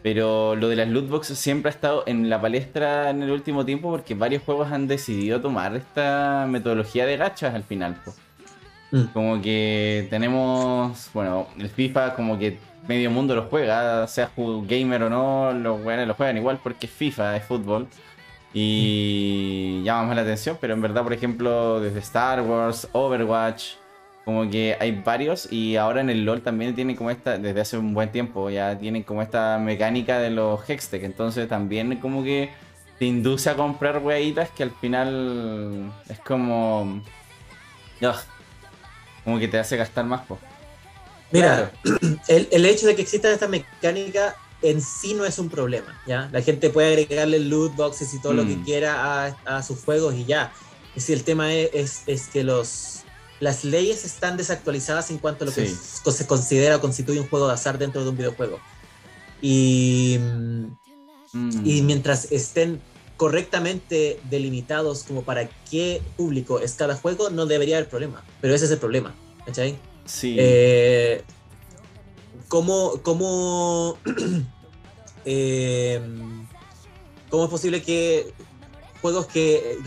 Pero 0.02 0.56
lo 0.56 0.70
de 0.70 0.78
las 0.78 0.88
loot 0.88 1.10
boxes 1.10 1.38
siempre 1.38 1.70
ha 1.70 1.74
estado 1.74 2.04
en 2.08 2.30
la 2.30 2.40
palestra 2.40 3.10
en 3.10 3.22
el 3.22 3.32
último 3.32 3.66
tiempo 3.66 3.92
porque 3.92 4.16
varios 4.16 4.42
juegos 4.44 4.72
han 4.72 4.88
decidido 4.88 5.42
tomar 5.42 5.76
esta 5.76 6.46
metodología 6.50 7.06
de 7.06 7.18
gachas 7.18 7.54
al 7.54 7.64
final. 7.64 7.98
Mm. 8.92 9.04
Como 9.14 9.42
que 9.42 10.08
tenemos, 10.10 11.10
bueno, 11.14 11.48
el 11.60 11.70
FIFA 11.70 12.16
como 12.16 12.40
que 12.40 12.58
medio 12.90 13.12
mundo 13.12 13.36
lo 13.36 13.44
juega, 13.44 14.08
sea 14.08 14.32
gamer 14.36 15.04
o 15.04 15.10
no, 15.12 15.54
los 15.54 15.80
weones 15.86 16.08
lo 16.08 16.16
juegan 16.16 16.38
igual 16.38 16.60
porque 16.62 16.88
es 16.88 16.92
FIFA, 16.92 17.38
es 17.38 17.46
fútbol. 17.46 17.88
Y 18.52 19.84
llama 19.84 20.08
más 20.08 20.16
la 20.16 20.24
atención, 20.24 20.58
pero 20.60 20.74
en 20.74 20.82
verdad, 20.82 21.04
por 21.04 21.14
ejemplo, 21.14 21.80
desde 21.80 22.00
Star 22.00 22.42
Wars, 22.42 22.90
Overwatch, 22.92 23.76
como 24.26 24.50
que 24.50 24.76
hay 24.80 24.92
varios 25.06 25.52
y 25.52 25.78
ahora 25.78 26.02
en 26.02 26.10
el 26.10 26.26
LoL 26.26 26.42
también 26.42 26.74
tienen 26.74 26.96
como 26.96 27.12
esta, 27.12 27.38
desde 27.38 27.62
hace 27.62 27.78
un 27.78 27.94
buen 27.94 28.12
tiempo 28.12 28.50
ya 28.50 28.78
tienen 28.78 29.04
como 29.04 29.22
esta 29.22 29.60
mecánica 29.60 30.18
de 30.20 30.32
los 30.32 30.68
Hextech, 30.68 31.04
entonces 31.04 31.48
también 31.48 31.96
como 31.98 32.24
que 32.24 32.50
te 32.98 33.06
induce 33.06 33.52
a 33.52 33.56
comprar 33.56 34.00
weitas 34.00 34.50
que 34.50 34.64
al 34.64 34.72
final 34.72 35.92
es 36.10 36.20
como... 36.22 37.02
Ugh, 38.02 38.16
como 39.24 39.38
que 39.38 39.48
te 39.48 39.60
hace 39.60 39.78
gastar 39.78 40.06
más, 40.06 40.22
po. 40.22 40.40
Mira, 41.32 41.72
el, 42.28 42.48
el 42.52 42.66
hecho 42.66 42.88
de 42.88 42.96
que 42.96 43.02
exista 43.04 43.32
esta 43.32 43.48
mecánica 43.48 44.36
en 44.62 44.82
sí 44.82 45.14
no 45.14 45.26
es 45.26 45.40
un 45.40 45.50
problema, 45.50 46.00
¿ya? 46.06 46.30
La 46.34 46.42
gente 46.42 46.70
puede 46.70 46.90
agregarle 46.90 47.40
loot 47.40 47.76
boxes 47.76 48.14
y 48.14 48.20
todo 48.22 48.34
lo 48.34 48.46
que 48.46 48.58
Mm. 48.58 48.64
quiera 48.66 49.26
a, 49.28 49.38
a 49.46 49.64
sus 49.64 49.80
juegos 49.84 50.16
y 50.16 50.26
ya. 50.26 50.52
Es 50.96 51.04
decir, 51.04 51.18
el 51.18 51.24
tema 51.24 51.54
es, 51.54 51.70
es, 51.74 52.02
es 52.08 52.28
que 52.28 52.44
los, 52.44 53.04
las 53.40 53.64
leyes 53.64 54.04
están 54.06 54.36
desactualizadas 54.38 55.12
en 55.12 55.18
cuanto 55.20 55.44
a 55.46 55.48
lo 55.48 55.54
que 55.54 55.66
Sí. 55.68 55.74
s- 55.74 56.12
se 56.12 56.28
considera 56.28 56.76
o 56.78 56.82
constituye 56.82 57.20
un 57.22 57.28
juego 57.28 57.48
de 57.48 57.54
azar 57.54 57.78
dentro 57.78 58.04
de 58.04 58.10
un 58.10 58.18
videojuego. 58.18 58.60
Y, 59.42 60.18
mm, 60.20 60.66
Mm. 61.32 61.62
y 61.64 61.82
mientras 61.84 62.32
estén 62.32 62.82
correctamente 63.16 64.20
delimitados 64.32 65.04
como 65.04 65.24
para 65.24 65.48
qué 65.70 66.02
público 66.18 66.60
es 66.60 66.74
cada 66.74 66.96
juego, 66.96 67.30
no 67.30 67.46
debería 67.46 67.78
haber 67.78 67.88
problema. 67.88 68.24
Pero 68.42 68.56
ese 68.56 68.66
es 68.66 68.72
el 68.72 68.80
problema, 68.80 69.14
¿cachai? 69.46 69.78
Sí. 70.10 70.36
Eh, 70.40 71.24
¿cómo, 72.48 73.00
cómo, 73.04 73.98
eh, 75.24 76.02
cómo 77.30 77.44
es 77.44 77.50
posible 77.50 77.84
que 77.84 78.34
juegos 79.02 79.28
que 79.28 79.78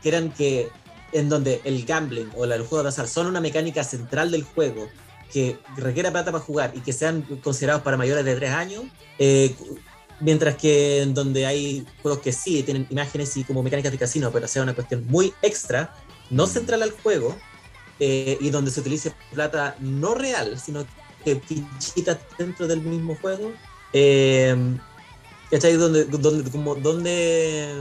quieran 0.00 0.32
que 0.32 0.70
en 1.12 1.28
donde 1.28 1.60
el 1.64 1.84
gambling 1.84 2.30
o 2.34 2.44
el 2.44 2.62
juego 2.62 2.82
de 2.82 2.88
azar 2.88 3.06
son 3.06 3.26
una 3.26 3.40
mecánica 3.40 3.84
central 3.84 4.30
del 4.30 4.44
juego 4.44 4.88
que 5.30 5.58
requiera 5.76 6.10
plata 6.10 6.32
para 6.32 6.42
jugar 6.42 6.72
y 6.74 6.80
que 6.80 6.92
sean 6.92 7.22
considerados 7.42 7.82
para 7.82 7.96
mayores 7.98 8.24
de 8.24 8.34
3 8.34 8.50
años, 8.50 8.84
eh, 9.18 9.54
mientras 10.20 10.56
que 10.56 11.02
en 11.02 11.14
donde 11.14 11.46
hay 11.46 11.86
juegos 12.00 12.20
que 12.20 12.32
sí 12.32 12.62
tienen 12.62 12.86
imágenes 12.90 13.36
y 13.36 13.44
como 13.44 13.62
mecánicas 13.62 13.92
de 13.92 13.98
casino, 13.98 14.30
pero 14.32 14.48
sea 14.48 14.62
una 14.62 14.74
cuestión 14.74 15.06
muy 15.06 15.32
extra, 15.42 15.94
no 16.30 16.46
central 16.46 16.82
al 16.82 16.90
juego, 16.90 17.36
eh, 18.00 18.36
y 18.40 18.50
donde 18.50 18.70
se 18.70 18.80
utilice 18.80 19.12
plata 19.32 19.76
no 19.80 20.14
real, 20.14 20.58
sino 20.58 20.84
que 21.24 21.36
fichitas 21.36 22.18
dentro 22.38 22.66
del 22.66 22.80
mismo 22.80 23.16
juego. 23.20 23.52
Eh, 23.92 24.56
¿Cachai? 25.50 25.74
Donde, 25.74 26.04
donde, 26.06 26.50
como, 26.50 26.74
donde 26.74 27.74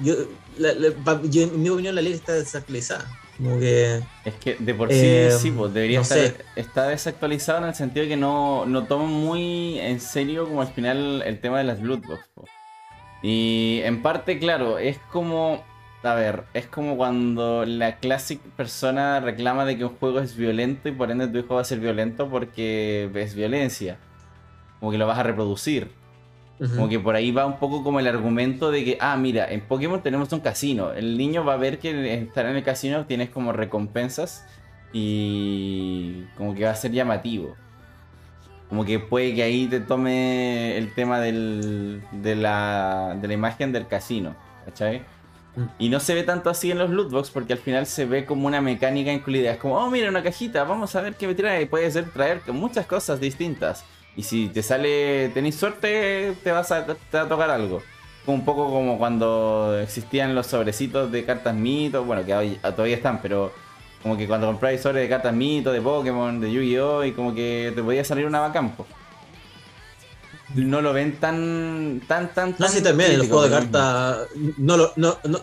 yo, 0.00 0.14
la- 0.58 0.74
la- 0.74 0.92
pa- 1.04 1.20
yo, 1.24 1.42
en 1.42 1.62
mi 1.62 1.68
opinión, 1.70 1.94
la 1.94 2.02
ley 2.02 2.12
está 2.12 2.32
desactualizada. 2.34 3.08
Como 3.38 3.58
que. 3.58 4.02
Es 4.26 4.34
que 4.34 4.56
de 4.58 4.74
por 4.74 4.90
sí, 4.90 4.98
Eh, 5.02 5.30
sí, 5.40 5.50
pues 5.50 5.72
debería 5.72 5.98
no 5.98 6.02
estar 6.02 6.18
sé. 6.18 6.36
está 6.56 6.88
desactualizado 6.88 7.58
en 7.62 7.64
el 7.70 7.74
sentido 7.74 8.02
de 8.04 8.10
que 8.10 8.16
no, 8.18 8.66
no 8.66 8.84
toman 8.84 9.08
muy 9.08 9.78
en 9.78 9.98
serio 9.98 10.44
como 10.46 10.60
al 10.60 10.68
final 10.74 11.22
el 11.24 11.40
tema 11.40 11.56
de 11.58 11.64
las 11.64 11.80
loot 11.80 12.04
box. 12.06 12.20
po. 12.34 12.44
Y 13.22 13.80
en 13.84 14.02
parte, 14.02 14.38
claro, 14.38 14.78
es 14.78 14.98
como, 15.10 15.64
a 16.02 16.14
ver, 16.14 16.44
es 16.54 16.66
como 16.66 16.96
cuando 16.96 17.64
la 17.66 17.96
classic 17.96 18.40
persona 18.40 19.20
reclama 19.20 19.64
de 19.64 19.76
que 19.76 19.84
un 19.84 19.96
juego 19.96 20.20
es 20.20 20.34
violento 20.34 20.88
y 20.88 20.92
por 20.92 21.10
ende 21.10 21.28
tu 21.28 21.38
hijo 21.38 21.56
va 21.56 21.60
a 21.60 21.64
ser 21.64 21.80
violento 21.80 22.28
porque 22.28 23.10
es 23.14 23.34
violencia. 23.34 23.98
Como 24.78 24.92
que 24.92 24.98
lo 24.98 25.06
vas 25.06 25.18
a 25.18 25.22
reproducir. 25.22 25.90
Como 26.74 26.90
que 26.90 27.00
por 27.00 27.14
ahí 27.14 27.30
va 27.30 27.46
un 27.46 27.58
poco 27.58 27.82
como 27.82 28.00
el 28.00 28.06
argumento 28.06 28.70
de 28.70 28.84
que, 28.84 28.98
ah, 29.00 29.16
mira, 29.16 29.50
en 29.50 29.62
Pokémon 29.62 30.02
tenemos 30.02 30.30
un 30.34 30.40
casino. 30.40 30.92
El 30.92 31.16
niño 31.16 31.42
va 31.42 31.54
a 31.54 31.56
ver 31.56 31.78
que 31.78 32.22
estar 32.22 32.44
en 32.44 32.56
el 32.56 32.62
casino 32.62 33.06
tienes 33.06 33.30
como 33.30 33.52
recompensas 33.52 34.46
y 34.92 36.24
como 36.36 36.54
que 36.54 36.64
va 36.64 36.72
a 36.72 36.74
ser 36.74 36.92
llamativo. 36.92 37.56
Como 38.68 38.84
que 38.84 38.98
puede 38.98 39.34
que 39.34 39.42
ahí 39.42 39.68
te 39.68 39.80
tome 39.80 40.76
el 40.76 40.92
tema 40.94 41.18
del, 41.18 42.02
de, 42.12 42.36
la, 42.36 43.16
de 43.20 43.28
la 43.28 43.34
imagen 43.34 43.72
del 43.72 43.86
casino, 43.86 44.36
¿cachai? 44.66 45.02
Y 45.78 45.88
no 45.88 45.98
se 46.00 46.14
ve 46.14 46.22
tanto 46.22 46.48
así 46.48 46.70
en 46.70 46.78
los 46.78 46.90
lootbox 46.90 47.30
porque 47.30 47.52
al 47.54 47.58
final 47.58 47.86
se 47.86 48.04
ve 48.06 48.24
como 48.24 48.46
una 48.46 48.60
mecánica 48.60 49.12
incluida. 49.12 49.52
Es 49.52 49.58
como, 49.58 49.76
oh, 49.76 49.90
mira, 49.90 50.08
una 50.08 50.22
cajita, 50.22 50.64
vamos 50.64 50.94
a 50.94 51.00
ver 51.00 51.14
qué 51.14 51.26
me 51.26 51.34
trae. 51.34 51.66
Puede 51.66 51.90
ser 51.90 52.10
traer 52.10 52.40
muchas 52.52 52.86
cosas 52.86 53.20
distintas. 53.20 53.84
Y 54.16 54.22
si 54.22 54.48
te 54.48 54.62
sale, 54.62 55.30
tenéis 55.34 55.56
suerte, 55.56 56.34
te, 56.42 56.52
vas 56.52 56.70
a, 56.72 56.84
te 56.86 56.94
va 57.16 57.22
a 57.24 57.28
tocar 57.28 57.50
algo. 57.50 57.82
Un 58.26 58.44
poco 58.44 58.70
como 58.70 58.98
cuando 58.98 59.78
existían 59.82 60.34
los 60.34 60.46
sobrecitos 60.46 61.10
de 61.10 61.24
cartas 61.24 61.54
mito, 61.54 62.04
bueno, 62.04 62.24
que 62.24 62.34
hoy- 62.34 62.58
todavía 62.62 62.96
están, 62.96 63.20
pero 63.20 63.52
como 64.02 64.16
que 64.16 64.26
cuando 64.28 64.46
compráis 64.46 64.80
sobres 64.82 65.02
de 65.02 65.08
cartas 65.08 65.34
mito, 65.34 65.72
de 65.72 65.80
Pokémon, 65.80 66.40
de 66.40 66.52
Yu-Gi-Oh! 66.52 67.04
y 67.04 67.12
como 67.12 67.34
que 67.34 67.72
te 67.74 67.82
podía 67.82 68.04
salir 68.04 68.26
una 68.26 68.40
bacampo. 68.40 68.86
No 70.54 70.80
lo 70.80 70.92
ven 70.92 71.18
tan, 71.20 72.02
tan, 72.08 72.34
tan, 72.34 72.56
No, 72.58 72.68
sí, 72.68 72.82
también, 72.82 73.12
el 73.12 73.20
juego 73.20 73.44
de 73.44 73.50
cartas. 73.50 74.28
No 74.58 74.76
lo. 74.76 74.92
No, 74.96 75.18
no, 75.24 75.40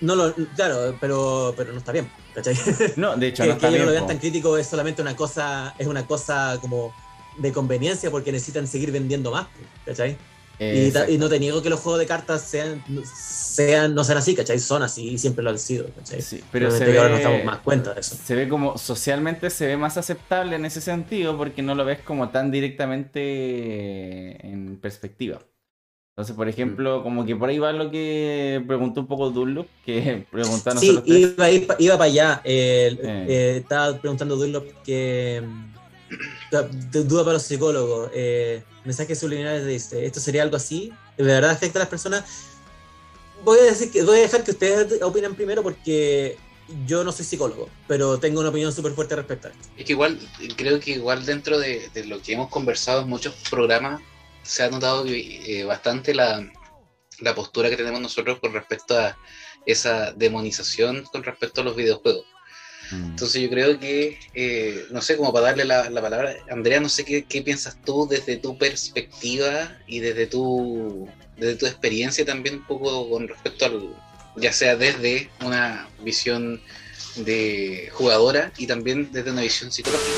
no 0.00 0.14
lo 0.14 0.34
claro, 0.54 0.96
pero, 1.00 1.54
pero 1.56 1.72
no 1.72 1.78
está 1.78 1.92
bien. 1.92 2.08
¿cachai? 2.36 2.54
No, 2.96 3.16
de 3.16 3.28
hecho, 3.28 3.42
que, 3.42 3.48
no 3.48 3.54
que 3.54 3.66
está 3.66 3.68
ellos 3.68 3.78
bien, 3.78 3.86
lo 3.86 3.92
vean 3.92 4.06
tan 4.06 4.18
crítico 4.18 4.56
es 4.56 4.66
solamente 4.66 5.02
una 5.02 5.16
cosa, 5.16 5.74
es 5.78 5.86
una 5.86 6.06
cosa 6.06 6.58
como 6.60 6.94
de 7.38 7.52
conveniencia 7.52 8.10
porque 8.10 8.30
necesitan 8.30 8.66
seguir 8.66 8.92
vendiendo 8.92 9.30
más, 9.30 9.46
¿cachai? 9.84 10.16
Y, 10.58 11.18
no 11.18 11.28
te 11.28 11.38
niego 11.38 11.62
que 11.62 11.68
los 11.68 11.80
juegos 11.80 12.00
de 12.00 12.06
cartas 12.06 12.40
sean, 12.42 12.82
sean 13.04 13.94
no 13.94 14.04
sean 14.04 14.18
así, 14.18 14.34
¿cachai? 14.34 14.58
Son 14.58 14.82
así 14.82 15.08
y 15.08 15.18
siempre 15.18 15.44
lo 15.44 15.50
han 15.50 15.58
sido, 15.58 15.86
¿cachai? 15.94 16.22
Sí, 16.22 16.42
pero 16.50 16.70
se 16.70 16.98
ahora 16.98 17.10
nos 17.10 17.22
damos 17.22 17.44
más 17.44 17.58
cuenta 17.58 17.92
de 17.92 18.00
eso. 18.00 18.16
Se 18.24 18.34
ve 18.34 18.48
como 18.48 18.78
socialmente 18.78 19.50
se 19.50 19.66
ve 19.66 19.76
más 19.76 19.98
aceptable 19.98 20.56
en 20.56 20.64
ese 20.64 20.80
sentido 20.80 21.36
porque 21.36 21.62
no 21.62 21.74
lo 21.74 21.84
ves 21.84 22.00
como 22.00 22.30
tan 22.30 22.50
directamente 22.50 24.46
en 24.46 24.78
perspectiva. 24.80 25.40
Entonces, 26.16 26.34
por 26.34 26.48
ejemplo, 26.48 27.02
como 27.02 27.26
que 27.26 27.36
por 27.36 27.50
ahí 27.50 27.58
va 27.58 27.72
lo 27.72 27.90
que 27.90 28.64
preguntó 28.66 29.02
un 29.02 29.06
poco 29.06 29.28
Dunlop, 29.28 29.66
que 29.84 30.24
preguntó 30.32 30.70
a 30.70 30.76
Sí, 30.76 30.88
nosotros 30.88 31.14
iba, 31.14 31.50
iba, 31.50 31.76
iba 31.78 31.98
para 31.98 32.10
allá. 32.10 32.40
Eh. 32.42 32.96
eh, 33.02 33.56
estaba 33.58 33.98
preguntando 33.98 34.36
Dunlop 34.36 34.64
que. 34.82 35.42
Duda 36.92 37.24
para 37.24 37.34
los 37.34 37.42
psicólogos. 37.42 38.10
Eh, 38.14 38.62
mensajes 38.84 39.18
subliminales 39.18 39.66
dice: 39.66 40.06
¿Esto 40.06 40.20
sería 40.20 40.42
algo 40.42 40.56
así? 40.56 40.92
¿De 41.16 41.24
verdad 41.24 41.50
afecta 41.50 41.78
a 41.78 41.80
las 41.80 41.88
personas? 41.88 42.24
Voy 43.44 43.58
a 43.58 43.64
decir 43.64 43.90
que 43.90 44.02
voy 44.02 44.18
a 44.18 44.22
dejar 44.22 44.44
que 44.44 44.52
ustedes 44.52 45.02
opinen 45.02 45.34
primero 45.34 45.62
porque 45.62 46.38
yo 46.86 47.04
no 47.04 47.12
soy 47.12 47.24
psicólogo, 47.24 47.68
pero 47.86 48.18
tengo 48.18 48.40
una 48.40 48.48
opinión 48.48 48.72
súper 48.72 48.92
fuerte 48.92 49.14
respecto 49.14 49.48
a 49.48 49.50
esto. 49.50 49.68
Es 49.76 49.84
que 49.84 49.92
igual, 49.92 50.18
creo 50.56 50.80
que 50.80 50.92
igual 50.92 51.24
dentro 51.24 51.58
de, 51.58 51.88
de 51.94 52.04
lo 52.06 52.20
que 52.20 52.32
hemos 52.32 52.48
conversado 52.48 53.02
en 53.02 53.08
muchos 53.08 53.34
programas, 53.50 54.00
se 54.42 54.62
ha 54.62 54.70
notado 54.70 55.04
eh, 55.06 55.64
bastante 55.64 56.14
la, 56.14 56.50
la 57.20 57.34
postura 57.34 57.68
que 57.68 57.76
tenemos 57.76 58.00
nosotros 58.00 58.38
con 58.40 58.52
respecto 58.52 58.98
a 58.98 59.16
esa 59.66 60.12
demonización 60.12 61.02
con 61.10 61.24
respecto 61.24 61.60
a 61.60 61.64
los 61.64 61.76
videojuegos. 61.76 62.24
Mm. 62.90 63.04
Entonces 63.10 63.42
yo 63.42 63.50
creo 63.50 63.78
que, 63.78 64.18
eh, 64.34 64.84
no 64.90 65.00
sé, 65.00 65.16
como 65.16 65.32
para 65.32 65.46
darle 65.46 65.64
la, 65.64 65.90
la 65.90 66.02
palabra, 66.02 66.34
Andrea, 66.50 66.80
no 66.80 66.88
sé 66.88 67.04
qué, 67.04 67.24
qué, 67.24 67.42
piensas 67.42 67.76
tú 67.84 68.06
desde 68.08 68.36
tu 68.36 68.56
perspectiva 68.56 69.76
y 69.86 70.00
desde 70.00 70.26
tu, 70.26 71.08
desde 71.36 71.56
tu 71.56 71.66
experiencia 71.66 72.24
también 72.24 72.56
un 72.56 72.66
poco 72.66 73.08
con 73.10 73.28
respecto 73.28 73.66
al, 73.66 73.94
ya 74.36 74.52
sea 74.52 74.76
desde 74.76 75.30
una 75.44 75.88
visión 76.02 76.60
de 77.16 77.88
jugadora 77.92 78.52
y 78.58 78.66
también 78.66 79.10
desde 79.12 79.30
una 79.30 79.42
visión 79.42 79.72
psicológica. 79.72 80.12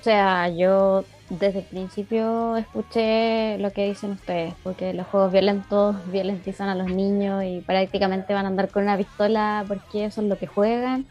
O 0.00 0.04
sea, 0.04 0.48
yo 0.48 1.04
desde 1.28 1.60
el 1.60 1.64
principio 1.64 2.56
escuché 2.56 3.58
lo 3.58 3.72
que 3.72 3.86
dicen 3.86 4.12
ustedes, 4.12 4.54
porque 4.62 4.94
los 4.94 5.06
juegos 5.08 5.32
violentos 5.32 5.96
violentizan 6.10 6.68
a 6.68 6.74
los 6.74 6.88
niños 6.88 7.42
y 7.44 7.60
prácticamente 7.60 8.32
van 8.32 8.44
a 8.44 8.48
andar 8.48 8.68
con 8.68 8.84
una 8.84 8.96
pistola 8.96 9.64
porque 9.66 10.04
eso 10.04 10.20
es 10.20 10.28
lo 10.28 10.38
que 10.38 10.46
juegan, 10.46 11.06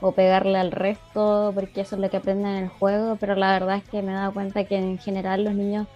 o 0.00 0.12
pegarle 0.12 0.58
al 0.58 0.70
resto 0.70 1.52
porque 1.54 1.80
eso 1.80 1.96
es 1.96 2.02
lo 2.02 2.10
que 2.10 2.18
aprenden 2.18 2.46
en 2.56 2.64
el 2.64 2.68
juego, 2.68 3.16
pero 3.16 3.36
la 3.36 3.52
verdad 3.52 3.76
es 3.76 3.84
que 3.84 4.02
me 4.02 4.12
he 4.12 4.14
dado 4.14 4.34
cuenta 4.34 4.64
que 4.64 4.76
en 4.76 4.98
general 4.98 5.44
los 5.44 5.54
niños 5.54 5.86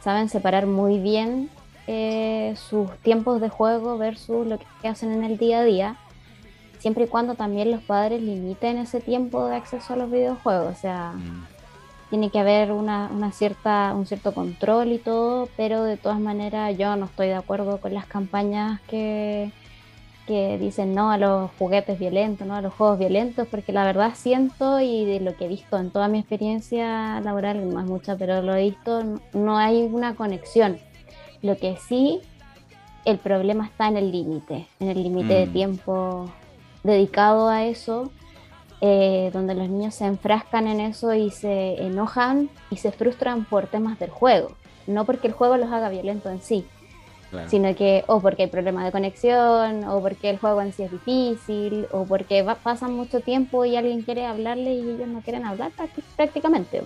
saben 0.00 0.28
separar 0.28 0.66
muy 0.66 1.00
bien 1.00 1.50
eh, 1.88 2.54
sus 2.56 2.90
tiempos 2.98 3.40
de 3.40 3.48
juego 3.48 3.98
versus 3.98 4.46
lo 4.46 4.58
que 4.80 4.88
hacen 4.88 5.10
en 5.10 5.24
el 5.24 5.38
día 5.38 5.60
a 5.60 5.64
día, 5.64 5.96
siempre 6.78 7.04
y 7.04 7.08
cuando 7.08 7.34
también 7.34 7.72
los 7.72 7.82
padres 7.82 8.22
limiten 8.22 8.78
ese 8.78 9.00
tiempo 9.00 9.46
de 9.46 9.56
acceso 9.56 9.94
a 9.94 9.96
los 9.96 10.08
videojuegos, 10.08 10.76
o 10.76 10.80
sea... 10.80 11.14
Mm 12.10 12.18
tiene 12.18 12.30
que 12.30 12.38
haber 12.38 12.72
una, 12.72 13.10
una, 13.12 13.32
cierta, 13.32 13.92
un 13.94 14.06
cierto 14.06 14.32
control 14.32 14.92
y 14.92 14.98
todo, 14.98 15.48
pero 15.56 15.84
de 15.84 15.96
todas 15.96 16.20
maneras 16.20 16.76
yo 16.76 16.96
no 16.96 17.06
estoy 17.06 17.28
de 17.28 17.34
acuerdo 17.34 17.80
con 17.80 17.92
las 17.92 18.06
campañas 18.06 18.80
que, 18.82 19.50
que 20.26 20.58
dicen 20.58 20.94
no 20.94 21.10
a 21.10 21.18
los 21.18 21.50
juguetes 21.58 21.98
violentos, 21.98 22.46
no 22.46 22.54
a 22.54 22.62
los 22.62 22.72
juegos 22.72 22.98
violentos, 22.98 23.46
porque 23.48 23.72
la 23.72 23.84
verdad 23.84 24.12
siento 24.14 24.80
y 24.80 25.04
de 25.04 25.20
lo 25.20 25.36
que 25.36 25.44
he 25.44 25.48
visto 25.48 25.78
en 25.78 25.90
toda 25.90 26.08
mi 26.08 26.18
experiencia 26.18 27.20
laboral, 27.20 27.68
no 27.68 27.80
es 27.80 27.86
mucha, 27.86 28.16
pero 28.16 28.40
lo 28.40 28.54
he 28.54 28.62
visto, 28.62 29.02
no 29.34 29.58
hay 29.58 29.82
una 29.82 30.14
conexión. 30.14 30.78
Lo 31.42 31.56
que 31.56 31.76
sí, 31.76 32.20
el 33.04 33.18
problema 33.18 33.66
está 33.66 33.88
en 33.88 33.98
el 33.98 34.10
límite, 34.10 34.66
en 34.80 34.88
el 34.88 35.02
límite 35.02 35.34
mm. 35.34 35.46
de 35.46 35.46
tiempo 35.48 36.30
dedicado 36.82 37.48
a 37.48 37.64
eso 37.64 38.10
eh, 38.80 39.30
donde 39.32 39.54
los 39.54 39.68
niños 39.68 39.94
se 39.96 40.04
enfrascan 40.04 40.68
en 40.68 40.78
eso 40.80 41.12
y 41.12 41.30
se 41.30 41.82
enojan 41.82 42.48
y 42.70 42.76
se 42.76 42.92
frustran 42.92 43.44
por 43.44 43.66
temas 43.66 43.98
del 43.98 44.10
juego, 44.10 44.52
no 44.86 45.04
porque 45.04 45.26
el 45.26 45.32
juego 45.32 45.56
los 45.56 45.72
haga 45.72 45.88
violentos 45.88 46.30
en 46.30 46.40
sí, 46.40 46.64
claro. 47.30 47.50
sino 47.50 47.74
que 47.74 48.04
o 48.06 48.20
porque 48.20 48.44
hay 48.44 48.48
problemas 48.48 48.84
de 48.84 48.92
conexión, 48.92 49.82
o 49.82 50.00
porque 50.00 50.30
el 50.30 50.38
juego 50.38 50.62
en 50.62 50.72
sí 50.72 50.84
es 50.84 50.92
difícil, 50.92 51.88
o 51.90 52.04
porque 52.04 52.42
va, 52.42 52.54
pasan 52.54 52.92
mucho 52.92 53.18
tiempo 53.18 53.64
y 53.64 53.74
alguien 53.74 54.02
quiere 54.02 54.26
hablarle 54.26 54.74
y 54.74 54.90
ellos 54.90 55.08
no 55.08 55.22
quieren 55.22 55.44
hablar 55.44 55.72
prácticamente. 56.16 56.82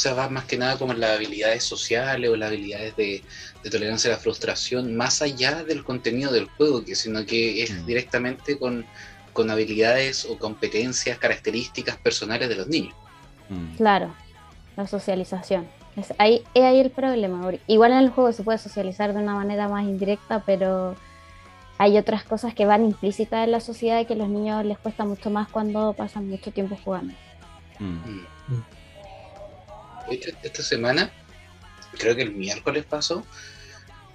O 0.00 0.02
sea, 0.02 0.14
va 0.14 0.28
más 0.28 0.46
que 0.46 0.56
nada 0.56 0.78
como 0.78 0.94
las 0.94 1.10
habilidades 1.10 1.62
sociales 1.62 2.30
o 2.30 2.34
las 2.34 2.48
habilidades 2.48 2.96
de, 2.96 3.22
de, 3.62 3.70
tolerancia 3.70 4.10
a 4.10 4.14
la 4.14 4.18
frustración, 4.18 4.96
más 4.96 5.20
allá 5.20 5.62
del 5.62 5.84
contenido 5.84 6.32
del 6.32 6.46
juego, 6.46 6.82
que 6.84 6.94
sino 6.94 7.24
que 7.26 7.62
es 7.62 7.70
mm. 7.70 7.86
directamente 7.86 8.58
con 8.58 8.86
con 9.32 9.50
habilidades 9.50 10.24
o 10.24 10.38
competencias, 10.38 11.18
características 11.18 11.96
personales 11.96 12.48
de 12.48 12.56
los 12.56 12.68
niños. 12.68 12.94
Mm. 13.48 13.76
Claro, 13.76 14.14
la 14.76 14.86
socialización. 14.86 15.68
Es 15.96 16.14
ahí, 16.18 16.42
es 16.54 16.62
ahí 16.62 16.80
el 16.80 16.90
problema. 16.90 17.50
Igual 17.66 17.92
en 17.92 17.98
el 17.98 18.10
juego 18.10 18.32
se 18.32 18.42
puede 18.42 18.58
socializar 18.58 19.12
de 19.12 19.20
una 19.20 19.34
manera 19.34 19.68
más 19.68 19.84
indirecta, 19.84 20.42
pero 20.44 20.96
hay 21.78 21.98
otras 21.98 22.24
cosas 22.24 22.54
que 22.54 22.66
van 22.66 22.84
implícitas 22.84 23.44
en 23.44 23.52
la 23.52 23.60
sociedad 23.60 24.00
y 24.00 24.06
que 24.06 24.12
a 24.12 24.16
los 24.16 24.28
niños 24.28 24.64
les 24.64 24.78
cuesta 24.78 25.04
mucho 25.04 25.30
más 25.30 25.48
cuando 25.48 25.94
pasan 25.94 26.28
mucho 26.28 26.52
tiempo 26.52 26.78
jugando. 26.84 27.14
Mm. 27.78 28.24
Mm. 28.48 28.64
Hecho, 30.10 30.30
esta 30.42 30.62
semana, 30.62 31.10
creo 31.98 32.14
que 32.14 32.22
el 32.22 32.32
miércoles 32.32 32.84
pasó, 32.84 33.24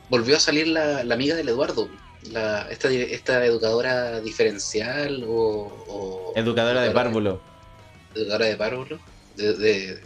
volvió 0.10 0.38
a 0.38 0.40
salir 0.40 0.68
la, 0.68 1.04
la 1.04 1.16
amiga 1.16 1.36
del 1.36 1.50
Eduardo, 1.50 1.90
la, 2.32 2.68
esta, 2.70 2.90
esta 2.90 3.46
educadora 3.46 4.22
diferencial 4.22 5.26
o, 5.28 6.34
educadora, 6.36 6.82
de 6.82 6.92
párvulo. 6.92 7.42
Educadora 8.14 8.46
de 8.46 8.56
párvulo. 8.56 9.00
De, 9.36 10.00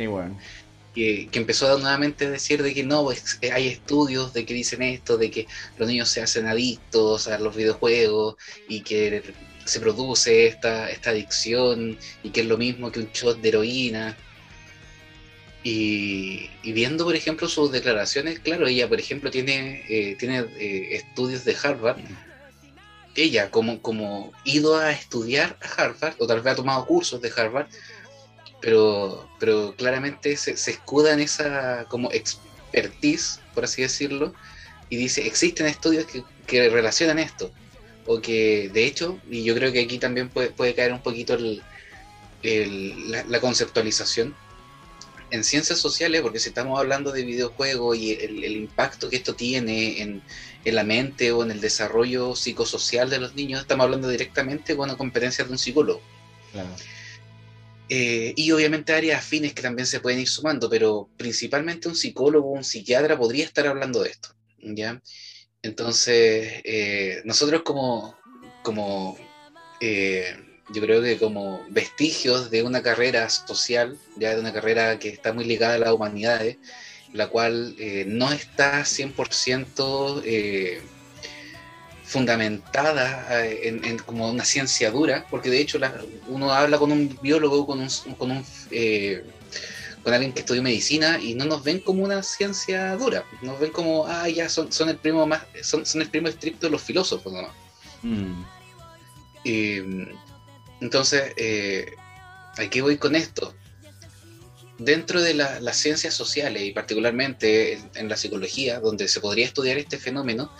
que, 0.93 1.29
que, 1.31 1.39
empezó 1.39 1.77
nuevamente 1.77 2.25
a 2.25 2.31
decir 2.31 2.63
de 2.63 2.73
que 2.73 2.83
no, 2.83 3.03
pues, 3.03 3.39
hay 3.53 3.67
estudios 3.67 4.33
de 4.33 4.45
que 4.45 4.53
dicen 4.55 4.81
esto, 4.81 5.17
de 5.17 5.29
que 5.29 5.47
los 5.77 5.87
niños 5.87 6.09
se 6.09 6.21
hacen 6.21 6.47
adictos 6.47 7.27
a 7.27 7.37
los 7.37 7.55
videojuegos 7.55 8.35
y 8.67 8.81
que 8.81 9.23
se 9.65 9.79
produce 9.79 10.47
esta, 10.47 10.89
esta 10.89 11.11
adicción 11.11 11.97
y 12.23 12.31
que 12.31 12.41
es 12.41 12.47
lo 12.47 12.57
mismo 12.57 12.91
que 12.91 13.01
un 13.01 13.11
shot 13.11 13.39
de 13.39 13.49
heroína. 13.49 14.17
Y, 15.63 16.49
viendo, 16.63 17.03
por 17.03 17.15
ejemplo, 17.15 17.47
sus 17.47 17.71
declaraciones, 17.71 18.39
claro, 18.39 18.67
ella, 18.67 18.87
por 18.87 18.99
ejemplo, 18.99 19.29
tiene, 19.29 19.83
eh, 19.89 20.15
tiene 20.17 20.39
eh, 20.57 20.95
estudios 20.95 21.43
de 21.43 21.55
Harvard. 21.61 21.97
Ella, 23.15 23.51
como, 23.51 23.81
como 23.81 24.31
ido 24.45 24.77
a 24.77 24.91
estudiar 24.91 25.57
a 25.61 25.83
Harvard, 25.83 26.15
o 26.19 26.27
tal 26.27 26.41
vez 26.41 26.53
ha 26.53 26.55
tomado 26.55 26.85
cursos 26.85 27.21
de 27.21 27.31
Harvard, 27.35 27.67
pero, 28.61 29.29
pero 29.39 29.75
claramente 29.75 30.37
se, 30.37 30.51
escuda 30.51 31.13
en 31.13 31.19
esa 31.19 31.85
como 31.89 32.11
expertise, 32.11 33.41
por 33.53 33.65
así 33.65 33.81
decirlo, 33.81 34.33
y 34.89 34.95
dice, 34.95 35.25
existen 35.27 35.67
estudios 35.67 36.05
que, 36.05 36.23
que 36.47 36.69
relacionan 36.69 37.19
esto, 37.19 37.51
o 38.05 38.21
que 38.21 38.69
de 38.73 38.85
hecho, 38.85 39.19
y 39.29 39.43
yo 39.43 39.53
creo 39.55 39.71
que 39.73 39.81
aquí 39.81 39.97
también 39.97 40.29
puede, 40.29 40.51
puede 40.51 40.73
caer 40.73 40.93
un 40.93 41.01
poquito 41.01 41.33
el, 41.33 41.61
la, 43.11 43.23
la 43.25 43.39
conceptualización, 43.39 44.35
en 45.31 45.43
ciencias 45.43 45.79
sociales, 45.79 46.21
porque 46.21 46.39
si 46.39 46.49
estamos 46.49 46.79
hablando 46.79 47.11
de 47.11 47.23
videojuegos 47.23 47.97
y 47.97 48.13
el, 48.13 48.43
el 48.43 48.57
impacto 48.57 49.09
que 49.09 49.17
esto 49.17 49.35
tiene 49.35 50.01
en, 50.01 50.21
en, 50.65 50.75
la 50.75 50.83
mente 50.83 51.31
o 51.31 51.43
en 51.43 51.51
el 51.51 51.61
desarrollo 51.61 52.35
psicosocial 52.35 53.09
de 53.09 53.19
los 53.19 53.35
niños, 53.35 53.61
estamos 53.61 53.85
hablando 53.85 54.09
directamente 54.09 54.75
con 54.75 54.89
una 54.89 54.97
competencia 54.97 55.43
de 55.45 55.51
un 55.51 55.57
psicólogo. 55.57 56.01
Claro. 56.51 56.69
Eh, 57.89 58.33
y 58.35 58.51
obviamente 58.51 58.93
áreas 58.93 59.19
afines 59.19 59.53
que 59.53 59.63
también 59.63 59.87
se 59.87 59.99
pueden 59.99 60.19
ir 60.19 60.29
sumando, 60.29 60.69
pero 60.69 61.09
principalmente 61.17 61.87
un 61.87 61.95
psicólogo, 61.95 62.51
un 62.51 62.63
psiquiatra 62.63 63.17
podría 63.17 63.45
estar 63.45 63.65
hablando 63.65 64.03
de 64.03 64.09
esto. 64.09 64.29
¿ya? 64.59 65.01
Entonces, 65.63 66.61
eh, 66.63 67.21
nosotros 67.25 67.63
como, 67.63 68.17
como 68.63 69.17
eh, 69.81 70.35
yo 70.71 70.81
creo 70.81 71.01
que 71.01 71.17
como 71.17 71.65
vestigios 71.69 72.51
de 72.51 72.63
una 72.63 72.81
carrera 72.81 73.29
social, 73.29 73.97
ya 74.17 74.35
de 74.35 74.39
una 74.39 74.53
carrera 74.53 74.99
que 74.99 75.09
está 75.09 75.33
muy 75.33 75.45
ligada 75.45 75.75
a 75.75 75.79
las 75.79 75.91
humanidades, 75.91 76.57
la 77.13 77.27
cual 77.27 77.75
eh, 77.79 78.05
no 78.07 78.31
está 78.31 78.81
100% 78.81 80.21
eh, 80.25 80.81
fundamentada 82.03 83.45
eh, 83.45 83.67
en, 83.67 83.85
en, 83.85 83.97
como 83.99 84.29
una 84.29 84.45
ciencia 84.45 84.91
dura, 84.91 85.25
porque 85.29 85.49
de 85.49 85.59
hecho 85.59 85.77
la, 85.77 85.93
uno 86.27 86.51
habla 86.51 86.77
con 86.77 86.91
un 86.91 87.17
biólogo, 87.21 87.65
con 87.65 87.79
un, 87.79 87.89
con 88.17 88.31
un 88.31 88.45
eh, 88.71 89.23
con 90.03 90.13
alguien 90.13 90.31
que 90.31 90.39
estudió 90.39 90.63
medicina 90.63 91.19
y 91.19 91.35
no 91.35 91.45
nos 91.45 91.63
ven 91.63 91.79
como 91.79 92.03
una 92.03 92.23
ciencia 92.23 92.95
dura, 92.95 93.25
nos 93.41 93.59
ven 93.59 93.71
como, 93.71 94.07
ah, 94.07 94.29
ya 94.29 94.49
son, 94.49 94.71
son 94.71 94.89
el 94.89 94.97
primo 94.97 95.27
más, 95.27 95.43
son, 95.61 95.85
son 95.85 96.01
el 96.01 96.09
primo 96.09 96.29
estricto 96.29 96.67
de 96.67 96.71
los 96.71 96.81
filósofos, 96.81 97.33
¿no? 97.33 97.49
Mm. 98.01 98.43
Entonces, 100.81 101.33
eh, 101.37 101.93
voy 102.81 102.97
con 102.97 103.15
esto. 103.15 103.55
Dentro 104.77 105.21
de 105.21 105.33
la, 105.33 105.59
las 105.59 105.77
ciencias 105.77 106.13
sociales 106.13 106.63
y 106.63 106.71
particularmente 106.71 107.73
en, 107.73 107.91
en, 107.95 108.09
la 108.09 108.15
psicología, 108.15 108.79
donde 108.79 109.09
se 109.09 109.19
podría 109.19 109.45
estudiar 109.45 109.77
este 109.77 109.97
fenómeno, 109.97 110.51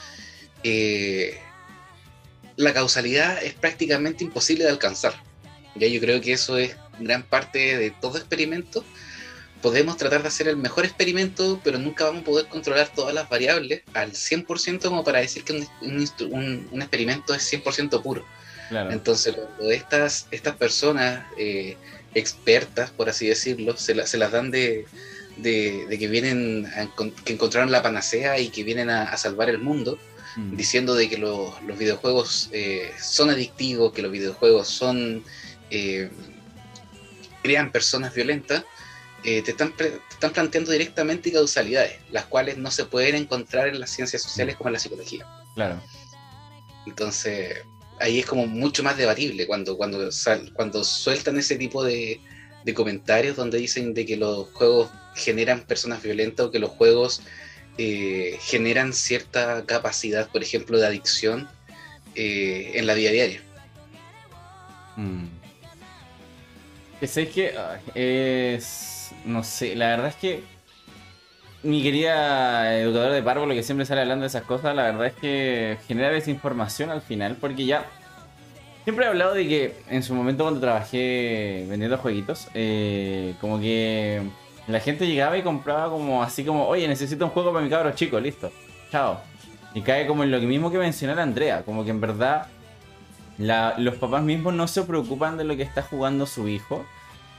eh, 0.64 1.40
la 2.58 2.74
causalidad 2.74 3.42
es 3.42 3.54
prácticamente 3.54 4.26
imposible 4.26 4.66
de 4.66 4.72
alcanzar. 4.72 5.14
Ya 5.76 5.88
yo 5.88 6.02
creo 6.02 6.20
que 6.20 6.34
eso 6.34 6.58
es 6.58 6.76
gran 7.00 7.24
parte 7.24 7.78
de 7.78 7.92
todo 7.92 8.18
experimento. 8.18 8.84
Podemos 9.62 9.96
tratar 9.96 10.22
de 10.22 10.28
hacer 10.28 10.50
el 10.50 10.58
mejor 10.58 10.84
experimento, 10.84 11.62
pero 11.64 11.78
nunca 11.78 12.06
vamos 12.06 12.22
a 12.22 12.26
poder 12.26 12.48
controlar 12.48 12.92
todas 12.94 13.14
las 13.14 13.30
variables 13.30 13.84
al 13.94 14.12
100% 14.12 14.82
como 14.82 15.04
para 15.06 15.20
decir 15.20 15.44
que 15.46 15.54
un, 15.54 15.68
un, 15.82 16.68
un 16.72 16.82
experimento 16.82 17.34
es 17.34 17.54
100% 17.54 18.02
puro. 18.02 18.26
Claro. 18.70 18.92
Entonces, 18.92 19.36
cuando 19.36 19.72
estas, 19.72 20.28
estas 20.32 20.56
personas 20.56 21.26
eh, 21.38 21.76
expertas, 22.14 22.92
por 22.92 23.10
así 23.10 23.28
decirlo, 23.28 23.76
se, 23.78 23.96
la, 23.96 24.06
se 24.08 24.18
las 24.18 24.32
dan 24.32 24.52
de, 24.52 24.86
de, 25.38 25.86
de, 25.88 26.00
que 26.00 26.08
vienen, 26.08 26.66
a, 26.68 26.88
que 27.26 27.34
encontraron 27.34 27.72
la 27.72 27.82
panacea 27.84 28.40
y 28.40 28.50
que 28.50 28.64
vienen 28.64 28.90
a, 28.90 29.04
a, 29.04 29.18
salvar 29.18 29.50
el 29.50 29.58
mundo, 29.60 29.98
Mm. 30.36 30.58
diciendo 30.58 30.94
de 30.94 31.10
que 31.10 31.18
lo- 31.18 31.60
los 31.66 31.76
videojuegos 31.80 32.50
eh, 32.54 32.92
son 33.02 33.32
adictivos, 33.32 33.92
que 33.94 34.04
los 34.04 34.12
videojuegos 34.12 34.68
son 34.68 35.24
eh, 35.72 36.12
crean 37.42 37.72
personas 37.72 38.14
violentas, 38.14 38.64
eh, 39.24 39.42
te, 39.42 39.52
están 39.52 39.76
te 39.76 40.00
están 40.12 40.32
planteando 40.32 40.72
directamente 40.72 41.32
causalidades, 41.32 41.98
las 42.12 42.26
cuales 42.26 42.58
no 42.60 42.70
se 42.70 42.86
pueden 42.86 43.16
encontrar 43.16 43.70
en 43.70 43.80
las 43.80 43.90
ciencias 43.90 44.22
sociales 44.22 44.56
como 44.56 44.70
en 44.70 44.74
la 44.74 44.80
psicología. 44.80 45.26
Claro. 45.56 45.82
Entonces, 46.86 47.64
ahí 48.00 48.20
es 48.20 48.26
como 48.26 48.48
mucho 48.48 48.84
más 48.84 48.98
debatible 48.98 49.46
cuando, 49.48 49.78
cuando, 49.78 50.12
sal- 50.12 50.52
cuando 50.54 50.84
sueltan 50.84 51.38
ese 51.38 51.56
tipo 51.58 51.84
de, 51.84 52.20
de 52.64 52.74
comentarios 52.74 53.36
donde 53.36 53.58
dicen 53.58 53.94
de 53.94 54.06
que 54.06 54.18
los 54.18 54.48
juegos 54.54 54.90
generan 55.16 55.62
personas 55.62 56.02
violentas 56.02 56.46
o 56.48 56.52
que 56.52 56.60
los 56.60 56.72
juegos 56.72 57.22
eh, 57.78 58.38
generan 58.42 58.94
cierta 58.94 59.66
capacidad, 59.66 60.30
por 60.30 60.44
ejemplo, 60.44 60.78
de 60.80 60.88
adicción 60.88 61.48
eh, 62.16 62.72
en 62.76 62.88
la 62.88 62.94
vida 62.94 63.12
diaria. 63.12 63.42
Mm. 64.98 65.26
Sé 67.06 67.30
que 67.30 67.54
es. 67.96 69.12
No 69.26 69.44
sé, 69.44 69.76
la 69.76 69.88
verdad 69.90 70.08
es 70.10 70.16
que. 70.16 70.44
Mi 71.62 71.84
querida 71.84 72.80
educadora 72.80 73.14
de 73.14 73.22
párvulo 73.22 73.54
que 73.54 73.64
siempre 73.64 73.86
sale 73.86 74.02
hablando 74.02 74.24
de 74.24 74.28
esas 74.28 74.44
cosas, 74.44 74.74
la 74.76 74.84
verdad 74.84 75.08
es 75.08 75.14
que 75.14 75.78
genera 75.88 76.10
desinformación 76.10 76.90
al 76.90 77.02
final, 77.02 77.36
porque 77.40 77.66
ya. 77.66 77.86
Siempre 78.86 79.06
he 79.06 79.10
hablado 79.10 79.34
de 79.34 79.48
que 79.48 79.76
en 79.90 80.02
su 80.02 80.16
momento 80.16 80.44
cuando 80.46 80.62
trabajé 80.62 81.66
vendiendo 81.70 81.98
jueguitos, 81.98 82.48
eh, 82.54 83.36
como 83.42 83.60
que 83.60 84.22
la 84.68 84.80
gente 84.80 85.06
llegaba 85.06 85.38
y 85.38 85.44
compraba 85.44 85.90
como 85.90 86.24
así 86.24 86.46
como, 86.46 86.66
oye, 86.66 86.88
necesito 86.88 87.26
un 87.26 87.32
juego 87.32 87.52
para 87.52 87.64
mi 87.64 87.70
cabro 87.70 87.92
chico, 87.92 88.20
listo, 88.20 88.52
chao. 88.90 89.20
Y 89.74 89.82
cae 89.82 90.08
como 90.08 90.24
en 90.24 90.32
lo 90.32 90.40
mismo 90.40 90.72
que 90.72 90.78
mencionó 90.78 91.14
la 91.14 91.24
Andrea, 91.24 91.64
como 91.64 91.84
que 91.84 91.92
en 91.92 92.00
verdad 92.00 92.48
los 93.38 93.96
papás 93.96 94.24
mismos 94.24 94.54
no 94.54 94.68
se 94.68 94.84
preocupan 94.84 95.38
de 95.38 95.44
lo 95.44 95.56
que 95.56 95.64
está 95.64 95.82
jugando 95.82 96.26
su 96.26 96.48
hijo 96.48 96.86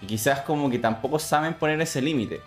y 0.02 0.06
quizás 0.06 0.40
como 0.40 0.70
que 0.70 0.78
tampoco 0.78 1.18
saben 1.18 1.54
poner 1.54 1.80
ese 1.80 2.00
límite. 2.00 2.40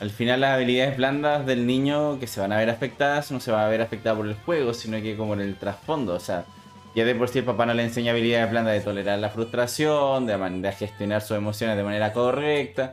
Al 0.00 0.10
final 0.10 0.40
las 0.40 0.54
habilidades 0.54 0.96
blandas 0.96 1.44
del 1.44 1.66
niño 1.66 2.20
que 2.20 2.28
se 2.28 2.40
van 2.40 2.52
a 2.52 2.56
ver 2.56 2.70
afectadas 2.70 3.32
no 3.32 3.40
se 3.40 3.50
van 3.50 3.64
a 3.64 3.68
ver 3.68 3.82
afectadas 3.82 4.16
por 4.16 4.28
el 4.28 4.34
juego, 4.34 4.72
sino 4.72 5.00
que 5.02 5.16
como 5.16 5.34
en 5.34 5.40
el 5.40 5.56
trasfondo. 5.56 6.14
O 6.14 6.20
sea, 6.20 6.44
ya 6.94 7.04
de 7.04 7.14
por 7.16 7.28
sí 7.28 7.40
el 7.40 7.44
papá 7.44 7.66
no 7.66 7.74
le 7.74 7.82
enseña 7.82 8.12
habilidades 8.12 8.50
blandas 8.50 8.74
de 8.74 8.80
tolerar 8.80 9.18
la 9.18 9.30
frustración, 9.30 10.26
de, 10.26 10.72
gestionar 10.72 11.20
sus 11.20 11.36
emociones 11.36 11.76
de 11.76 11.82
manera 11.82 12.12
correcta. 12.12 12.92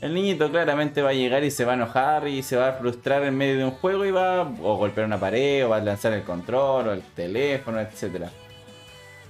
El 0.00 0.14
niñito 0.14 0.50
claramente 0.50 1.02
va 1.02 1.10
a 1.10 1.14
llegar 1.14 1.42
y 1.42 1.50
se 1.50 1.64
va 1.64 1.72
a 1.72 1.74
enojar 1.76 2.28
y 2.28 2.42
se 2.42 2.56
va 2.56 2.68
a 2.68 2.72
frustrar 2.74 3.24
en 3.24 3.36
medio 3.36 3.56
de 3.56 3.64
un 3.64 3.70
juego 3.72 4.04
y 4.04 4.10
va 4.12 4.42
a 4.42 4.42
o 4.42 4.76
golpear 4.76 5.06
una 5.06 5.18
pared 5.18 5.66
o 5.66 5.70
va 5.70 5.78
a 5.78 5.80
lanzar 5.80 6.12
el 6.12 6.22
control 6.22 6.88
o 6.88 6.92
el 6.92 7.02
teléfono, 7.02 7.80
etcétera. 7.80 8.30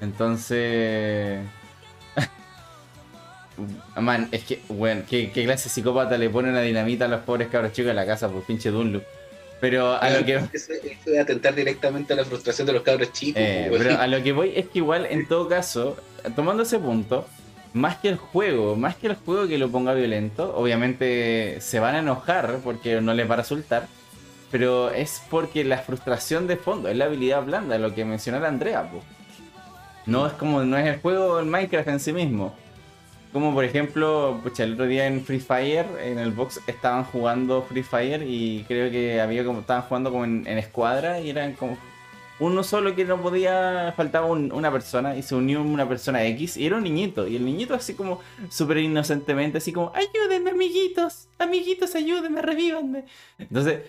Entonces. 0.01 1.41
Man, 3.97 4.29
es 4.33 4.45
que, 4.45 4.61
bueno, 4.69 5.03
¿qué, 5.09 5.31
qué 5.31 5.45
clase 5.45 5.65
de 5.65 5.71
psicópata 5.71 6.19
le 6.19 6.29
pone 6.31 6.51
una 6.51 6.61
dinamita 6.61 7.05
a 7.05 7.09
los 7.09 7.21
pobres 7.21 7.49
cabros 7.49 7.73
chicos 7.73 7.91
en 7.91 7.97
la 7.97 8.07
casa 8.07 8.29
por 8.29 8.43
pinche 8.43 8.71
Dunloop. 8.71 9.05
Pero 9.61 9.95
a 9.95 10.11
lo 10.11 10.25
que. 10.27 10.35
Eso, 10.53 10.73
eso 10.73 11.11
de 11.11 11.21
atentar 11.21 11.55
directamente 11.55 12.13
a 12.13 12.17
la 12.17 12.25
frustración 12.25 12.67
de 12.67 12.73
los 12.73 12.83
cabros 12.83 13.13
chicos. 13.13 13.41
Eh, 13.43 13.67
pues, 13.69 13.83
pero 13.83 13.99
a 13.99 14.07
lo 14.07 14.23
que 14.23 14.33
voy 14.33 14.53
es 14.55 14.69
que 14.69 14.81
igual, 14.81 15.07
en 15.09 15.27
todo 15.27 15.49
caso, 15.49 15.97
tomando 16.37 16.65
ese 16.65 16.79
punto, 16.79 17.27
más 17.73 17.97
que 17.97 18.09
el 18.09 18.17
juego, 18.17 18.77
más 18.77 18.97
que 18.97 19.07
el 19.07 19.15
juego 19.15 19.49
que 19.49 19.59
lo 19.59 19.71
ponga 19.71 19.95
violento, 19.95 20.55
obviamente 20.57 21.61
se 21.61 21.81
van 21.81 21.95
a 21.95 21.99
enojar 22.01 22.59
porque 22.63 23.01
no 23.01 23.15
les 23.15 23.29
va 23.29 23.35
a 23.35 23.39
resultar, 23.39 23.89
pero 24.51 24.91
es 24.91 25.23
porque 25.31 25.65
la 25.65 25.79
frustración 25.79 26.47
de 26.47 26.57
fondo, 26.57 26.89
es 26.89 26.97
la 26.97 27.07
habilidad 27.07 27.43
blanda, 27.45 27.79
lo 27.79 27.95
que 27.95 28.05
mencionó 28.05 28.41
la 28.41 28.49
Andrea, 28.49 28.91
po. 28.91 29.03
No 30.07 30.27
es 30.27 30.35
como, 30.35 30.63
no 30.63 30.77
es 30.77 30.87
el 30.87 31.01
juego 31.01 31.41
el 31.41 31.47
Minecraft 31.47 31.89
en 31.89 32.01
sí 32.01 32.13
mismo. 32.13 32.55
Como 33.35 33.53
por 33.53 33.65
ejemplo, 33.65 34.39
pucha, 34.45 34.63
el 34.63 34.75
otro 34.75 34.87
día 34.87 35.09
en 35.09 35.21
Free 35.25 35.41
Fire, 35.41 35.85
en 36.01 36.21
el 36.21 36.31
box 36.31 36.61
estaban 36.69 37.03
jugando 37.03 37.63
Free 37.63 37.83
Fire 37.83 38.23
y 38.23 38.65
creo 38.69 38.93
que 38.93 39.21
había 39.21 39.45
como 39.45 39.59
estaban 39.61 39.83
jugando 39.83 40.13
como 40.13 40.25
en, 40.25 40.47
escuadra 40.47 41.19
y 41.21 41.31
eran 41.31 41.55
como 41.55 41.77
uno 42.39 42.63
solo 42.63 42.95
que 42.95 43.05
no 43.05 43.21
podía, 43.21 43.93
faltaba 43.97 44.27
un- 44.27 44.53
una 44.53 44.71
persona 44.71 45.17
y 45.17 45.23
se 45.23 45.35
unió 45.35 45.63
una 45.63 45.89
persona 45.89 46.25
X 46.27 46.57
y 46.57 46.67
era 46.67 46.77
un 46.77 46.85
niñito. 46.85 47.27
Y 47.27 47.35
el 47.35 47.45
niñito 47.45 47.75
así 47.75 47.95
como 47.95 48.21
súper 48.51 48.79
inocentemente, 48.79 49.59
así 49.59 49.73
como, 49.73 49.93
ayúdenme 49.97 50.51
amiguitos, 50.51 51.27
amiguitos, 51.41 51.93
ayúdenme, 51.97 52.41
revívanme. 52.41 53.03
Entonces, 53.39 53.81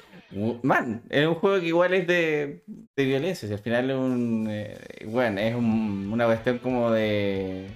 man, 0.64 1.04
es 1.10 1.28
un 1.28 1.36
juego 1.36 1.60
que 1.60 1.68
igual 1.68 1.94
es 1.94 2.08
de, 2.08 2.64
de 2.96 3.06
violencia. 3.06 3.48
y 3.48 3.54
al 3.54 3.60
final 3.60 3.92
es 3.92 3.96
un, 3.96 4.48
eh, 4.50 4.76
bueno, 5.06 5.40
es 5.40 5.54
un- 5.56 6.10
una 6.12 6.26
cuestión 6.26 6.58
como 6.58 6.90
de, 6.92 7.68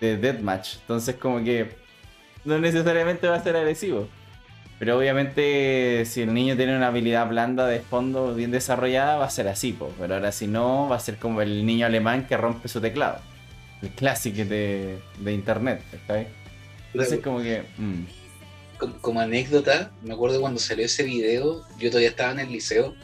de 0.00 0.16
deathmatch. 0.16 0.76
Entonces 0.80 1.16
como 1.16 1.42
que 1.42 1.76
no 2.44 2.58
necesariamente 2.58 3.28
va 3.28 3.36
a 3.36 3.42
ser 3.42 3.56
agresivo. 3.56 4.08
Pero 4.78 4.96
obviamente 4.96 6.04
si 6.06 6.22
el 6.22 6.32
niño 6.32 6.56
tiene 6.56 6.76
una 6.76 6.88
habilidad 6.88 7.28
blanda 7.28 7.66
de 7.66 7.80
fondo 7.80 8.34
bien 8.34 8.52
desarrollada 8.52 9.16
va 9.16 9.24
a 9.24 9.30
ser 9.30 9.48
así, 9.48 9.72
po. 9.72 9.92
pero 9.98 10.14
ahora 10.14 10.30
si 10.30 10.46
no 10.46 10.88
va 10.88 10.96
a 10.96 11.00
ser 11.00 11.16
como 11.16 11.42
el 11.42 11.66
niño 11.66 11.86
alemán 11.86 12.26
que 12.26 12.36
rompe 12.36 12.68
su 12.68 12.80
teclado. 12.80 13.20
El 13.82 13.90
clásico 13.90 14.44
de, 14.44 14.98
de 15.18 15.32
internet, 15.32 15.82
¿está 15.92 16.14
bien? 16.14 16.28
Entonces 16.92 17.20
como 17.20 17.40
que... 17.40 17.62
mm, 17.76 18.04
como, 18.78 18.94
como 19.00 19.20
anécdota, 19.20 19.90
me 20.02 20.14
acuerdo 20.14 20.40
cuando 20.40 20.60
salió 20.60 20.84
ese 20.84 21.02
video, 21.02 21.64
yo 21.78 21.90
todavía 21.90 22.10
estaba 22.10 22.32
en 22.32 22.40
el 22.40 22.52
liceo, 22.52 22.94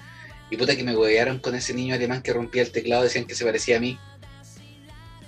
y 0.51 0.57
puta 0.57 0.77
que 0.77 0.85
me 0.85 0.97
huevearon 0.97 1.39
con 1.39 1.55
ese 1.55 1.75
niño 1.75 1.95
alemán 1.95 2.23
que 2.23 2.33
rompía 2.33 2.63
el 2.63 2.71
teclado, 2.71 3.03
decían 3.03 3.25
que 3.25 3.35
se 3.35 3.45
parecía 3.45 3.79
a 3.79 3.81
mí. 3.81 3.99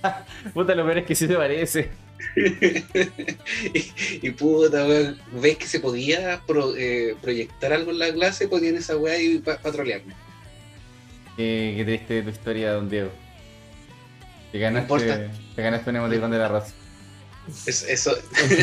Puta, 0.53 0.75
lo 0.75 0.85
peor 0.85 0.99
es 0.99 1.05
que 1.05 1.15
sí 1.15 1.27
te 1.27 1.35
parece. 1.35 1.89
y, 2.35 3.91
y 4.27 4.31
puta, 4.31 4.85
weón, 4.85 5.17
ves 5.33 5.57
que 5.57 5.67
se 5.67 5.79
podía 5.79 6.41
pro- 6.45 6.75
eh, 6.75 7.15
proyectar 7.21 7.73
algo 7.73 7.91
en 7.91 7.99
la 7.99 8.11
clase, 8.13 8.47
ponían 8.47 8.75
esa 8.75 8.97
weá 8.97 9.17
y 9.19 9.39
pa- 9.39 9.57
patrolearme. 9.57 10.13
Qué, 11.35 11.73
qué 11.77 11.85
triste 11.85 12.21
tu 12.23 12.29
historia, 12.29 12.73
don 12.73 12.89
Diego. 12.89 13.11
Te 14.51 14.59
ganaste, 14.59 15.29
te 15.55 15.61
ganaste 15.61 15.89
un 15.89 15.95
emoticón 15.97 16.31
de 16.31 16.37
la 16.37 16.47
raza. 16.47 16.73
Es- 17.65 17.83
eso, 17.83 18.15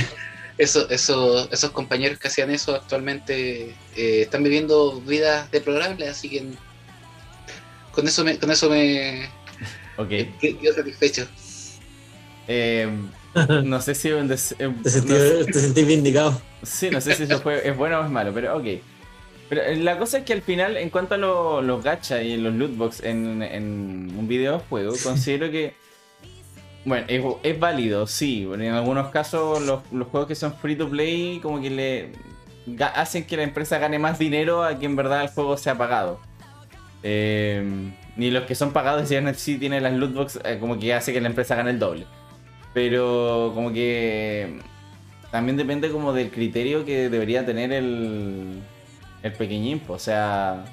eso, 0.59 0.89
eso, 0.91 1.51
esos 1.53 1.71
compañeros 1.71 2.19
que 2.19 2.29
hacían 2.29 2.51
eso 2.51 2.75
actualmente 2.75 3.75
eh, 3.97 4.23
están 4.23 4.43
viviendo 4.43 5.01
vidas 5.01 5.51
deplorables, 5.51 6.09
así 6.09 6.29
que 6.31 6.45
con 7.93 8.07
eso 8.09 8.25
me, 8.25 8.39
con 8.39 8.51
eso 8.51 8.69
me 8.69 9.29
Ok. 9.97 10.09
quedo 10.41 10.75
satisfecho. 10.75 11.27
Eh, 12.49 12.89
no 13.65 13.81
sé 13.81 13.95
si... 13.95 14.11
un 14.13 14.29
des- 14.29 14.55
eh, 14.59 14.73
Te 14.83 14.91
sentí, 14.91 15.13
no 15.13 15.19
sé- 15.19 15.45
te 15.47 15.61
sentí 15.61 15.85
vindicado. 15.85 16.41
Sí, 16.63 16.91
no 16.91 17.01
sé 17.01 17.15
si 17.15 17.25
eso 17.25 17.41
fue, 17.41 17.67
es 17.69 17.77
bueno 17.77 18.01
o 18.01 18.05
es 18.05 18.11
malo, 18.11 18.33
pero 18.33 18.57
ok. 18.57 18.65
Pero 19.49 19.63
eh, 19.63 19.77
la 19.77 19.99
cosa 19.99 20.19
es 20.19 20.25
que 20.25 20.33
al 20.33 20.43
final, 20.43 20.77
en 20.77 20.91
cuanto 20.91 21.15
a 21.15 21.19
lo- 21.19 21.63
los 21.63 21.83
gacha 21.85 22.23
y 22.23 22.37
los 22.37 22.55
lootbox 22.55 23.03
en, 23.05 23.43
en 23.43 24.13
un 24.17 24.27
videojuego, 24.29 24.95
considero 25.03 25.51
que. 25.51 25.75
Bueno, 26.87 27.07
es, 27.09 27.25
es 27.43 27.59
válido, 27.59 28.07
sí. 28.07 28.49
En 28.53 28.63
algunos 28.73 29.09
casos, 29.11 29.63
los, 29.63 29.81
los 29.93 30.09
juegos 30.09 30.29
que 30.29 30.35
son 30.35 30.55
free 30.57 30.77
to 30.77 30.89
play, 30.89 31.41
como 31.43 31.61
que 31.61 31.71
le 31.71 32.13
hacen 32.95 33.25
que 33.27 33.37
la 33.37 33.43
empresa 33.43 33.79
gane 33.79 33.99
más 33.99 34.19
dinero 34.19 34.63
a 34.65 34.79
que 34.79 34.87
en 34.87 34.97
verdad 34.97 35.23
el 35.23 35.29
juego 35.29 35.57
sea 35.57 35.77
pagado. 35.77 36.21
Eh, 37.03 37.91
ni 38.17 38.31
los 38.31 38.45
que 38.45 38.55
son 38.55 38.73
pagados, 38.73 39.09
si 39.37 39.59
tienen 39.59 39.83
las 39.83 39.93
lootbox, 39.95 40.41
eh, 40.45 40.59
como 40.61 40.79
que 40.79 40.95
hace 40.95 41.13
que 41.13 41.21
la 41.21 41.29
empresa 41.29 41.55
gane 41.55 41.71
el 41.71 41.79
doble. 41.79 42.07
Pero 42.73 43.53
como 43.55 43.73
que 43.73 44.59
también 45.31 45.57
depende 45.57 45.91
como 45.91 46.13
del 46.13 46.31
criterio 46.31 46.85
que 46.85 47.09
debería 47.09 47.45
tener 47.47 47.73
el, 47.73 48.61
el 49.23 49.33
pequeñín. 49.33 49.81
O 49.89 49.99
sea, 49.99 50.65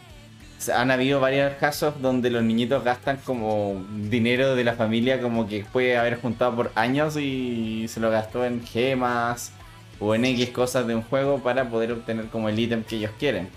se- 0.58 0.74
han 0.74 0.92
habido 0.92 1.20
varios 1.20 1.54
casos 1.56 2.00
donde 2.02 2.30
los 2.30 2.44
niñitos 2.44 2.84
gastan 2.84 3.18
como 3.24 3.84
dinero 4.10 4.56
de 4.56 4.64
la 4.64 4.74
familia 4.74 5.20
como 5.22 5.48
que 5.48 5.64
puede 5.72 5.98
haber 5.98 6.20
juntado 6.22 6.56
por 6.56 6.72
años 6.76 7.18
y 7.18 7.86
se 7.88 8.00
lo 8.00 8.10
gastó 8.12 8.46
en 8.46 8.64
gemas 8.66 9.52
o 10.00 10.16
en 10.16 10.26
X 10.26 10.50
cosas 10.50 10.88
de 10.88 10.96
un 10.96 11.04
juego 11.04 11.40
para 11.40 11.70
poder 11.70 11.92
obtener 11.92 12.26
como 12.28 12.50
el 12.50 12.58
ítem 12.60 12.84
que 12.84 12.96
ellos 12.98 13.12
quieren. 13.20 13.50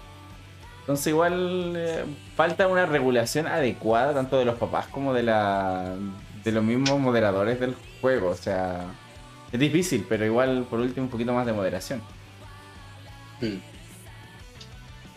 Entonces 0.85 1.07
igual 1.07 1.73
eh, 1.77 2.05
falta 2.37 2.69
una 2.69 2.85
regulación 2.85 3.47
adecuada 3.47 4.13
tanto 4.13 4.39
de 4.39 4.45
los 4.45 4.57
papás 4.59 4.87
como 4.89 5.15
de 5.15 5.23
la 5.23 5.95
de 6.45 6.53
los 6.53 6.63
mismos 6.63 7.01
moderadores 7.01 7.59
del 7.59 7.75
juego. 8.03 8.29
O 8.29 8.35
sea, 8.37 8.85
es 9.51 9.59
difícil, 9.59 10.05
pero 10.07 10.27
igual 10.27 10.67
por 10.69 10.81
último 10.81 11.05
un 11.07 11.11
poquito 11.11 11.33
más 11.33 11.47
de 11.47 11.55
moderación. 11.55 12.03
Mm. 13.41 13.57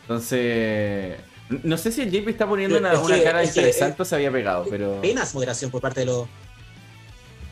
Entonces, 0.03 1.17
no 1.63 1.77
sé 1.77 1.91
si 1.91 2.01
el 2.01 2.11
JP 2.11 2.29
está 2.29 2.47
poniendo 2.47 2.77
una, 2.77 2.91
que- 2.91 3.23
cara 3.23 3.43
es 3.43 3.53
que- 3.53 3.59
interesante 3.59 4.01
o 4.01 4.05
se 4.05 4.15
había 4.15 4.31
pegado, 4.31 4.65
pero 4.69 4.99
Apenas 4.99 5.33
moderación 5.35 5.69
por 5.69 5.81
parte 5.81 5.99
de 6.01 6.05
los. 6.05 6.27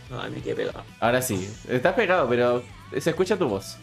No, 0.10 0.22
a 0.22 0.30
mí 0.30 0.40
que 0.40 0.56
pegado. 0.56 0.84
ahora 1.02 1.22
sí, 1.22 1.50
estás 1.68 1.94
pegado, 1.96 2.30
pero 2.30 2.64
se 2.98 3.10
escucha 3.10 3.36
tu 3.36 3.50
voz. 3.50 3.78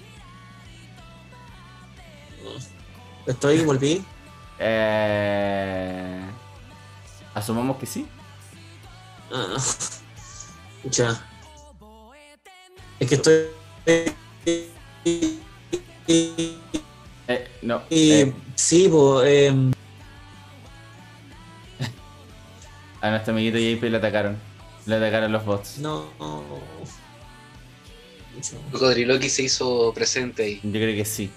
Estoy, 3.27 3.61
volví. 3.65 4.05
Eh... 4.65 6.21
Asumamos 7.35 7.79
que 7.79 7.87
sí. 7.87 8.07
Ah, 9.33 9.57
escucha. 10.77 11.21
Es 13.01 13.09
que 13.09 13.15
estoy. 13.15 13.47
Eh, 17.29 17.49
no. 17.63 17.83
Eh, 17.91 18.33
sí, 18.55 18.89
pues. 18.89 19.53
a 23.01 23.11
nuestro 23.11 23.33
amiguito 23.33 23.59
JP 23.59 23.83
le 23.91 23.97
atacaron. 23.97 24.39
Le 24.87 24.97
atacaron 24.97 25.33
los 25.33 25.45
bots. 25.45 25.79
no. 25.79 26.07
Cocodriloqui 28.71 29.29
se 29.29 29.43
hizo 29.45 29.93
presente 29.95 30.43
ahí. 30.45 30.61
Yo 30.63 30.73
creo 30.73 30.95
que 30.95 31.05
sí. 31.05 31.31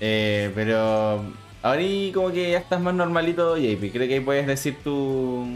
Eh, 0.00 0.50
pero 0.54 1.24
ahora 1.62 1.82
y 1.82 2.12
como 2.12 2.30
que 2.30 2.52
ya 2.52 2.58
estás 2.58 2.80
más 2.80 2.94
normalito, 2.94 3.56
JP. 3.56 3.90
Creo 3.92 4.08
que 4.08 4.14
ahí 4.14 4.20
puedes 4.20 4.46
decir 4.46 4.76
tu, 4.84 5.46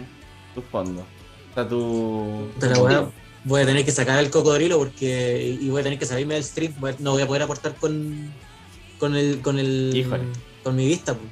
tu 0.54 0.62
fondo. 0.62 1.02
O 1.50 1.54
sea, 1.54 1.68
tu... 1.68 2.48
Pero 2.60 2.80
bueno, 2.80 3.12
voy 3.44 3.62
a 3.62 3.66
tener 3.66 3.84
que 3.84 3.90
sacar 3.92 4.18
el 4.18 4.30
cocodrilo 4.30 4.78
porque. 4.78 5.58
Y 5.60 5.68
voy 5.68 5.80
a 5.80 5.84
tener 5.84 5.98
que 5.98 6.06
salirme 6.06 6.34
del 6.34 6.44
stream. 6.44 6.74
voy 6.80 6.92
a- 6.92 6.96
No 6.98 7.12
voy 7.12 7.22
a 7.22 7.26
poder 7.26 7.42
aportar 7.42 7.74
con. 7.76 8.32
Con 8.98 9.14
el. 9.16 9.40
Con 9.40 9.58
el. 9.58 9.92
Híjole. 9.94 10.24
Con 10.64 10.76
mi 10.76 10.86
vista, 10.86 11.14
pues. 11.14 11.28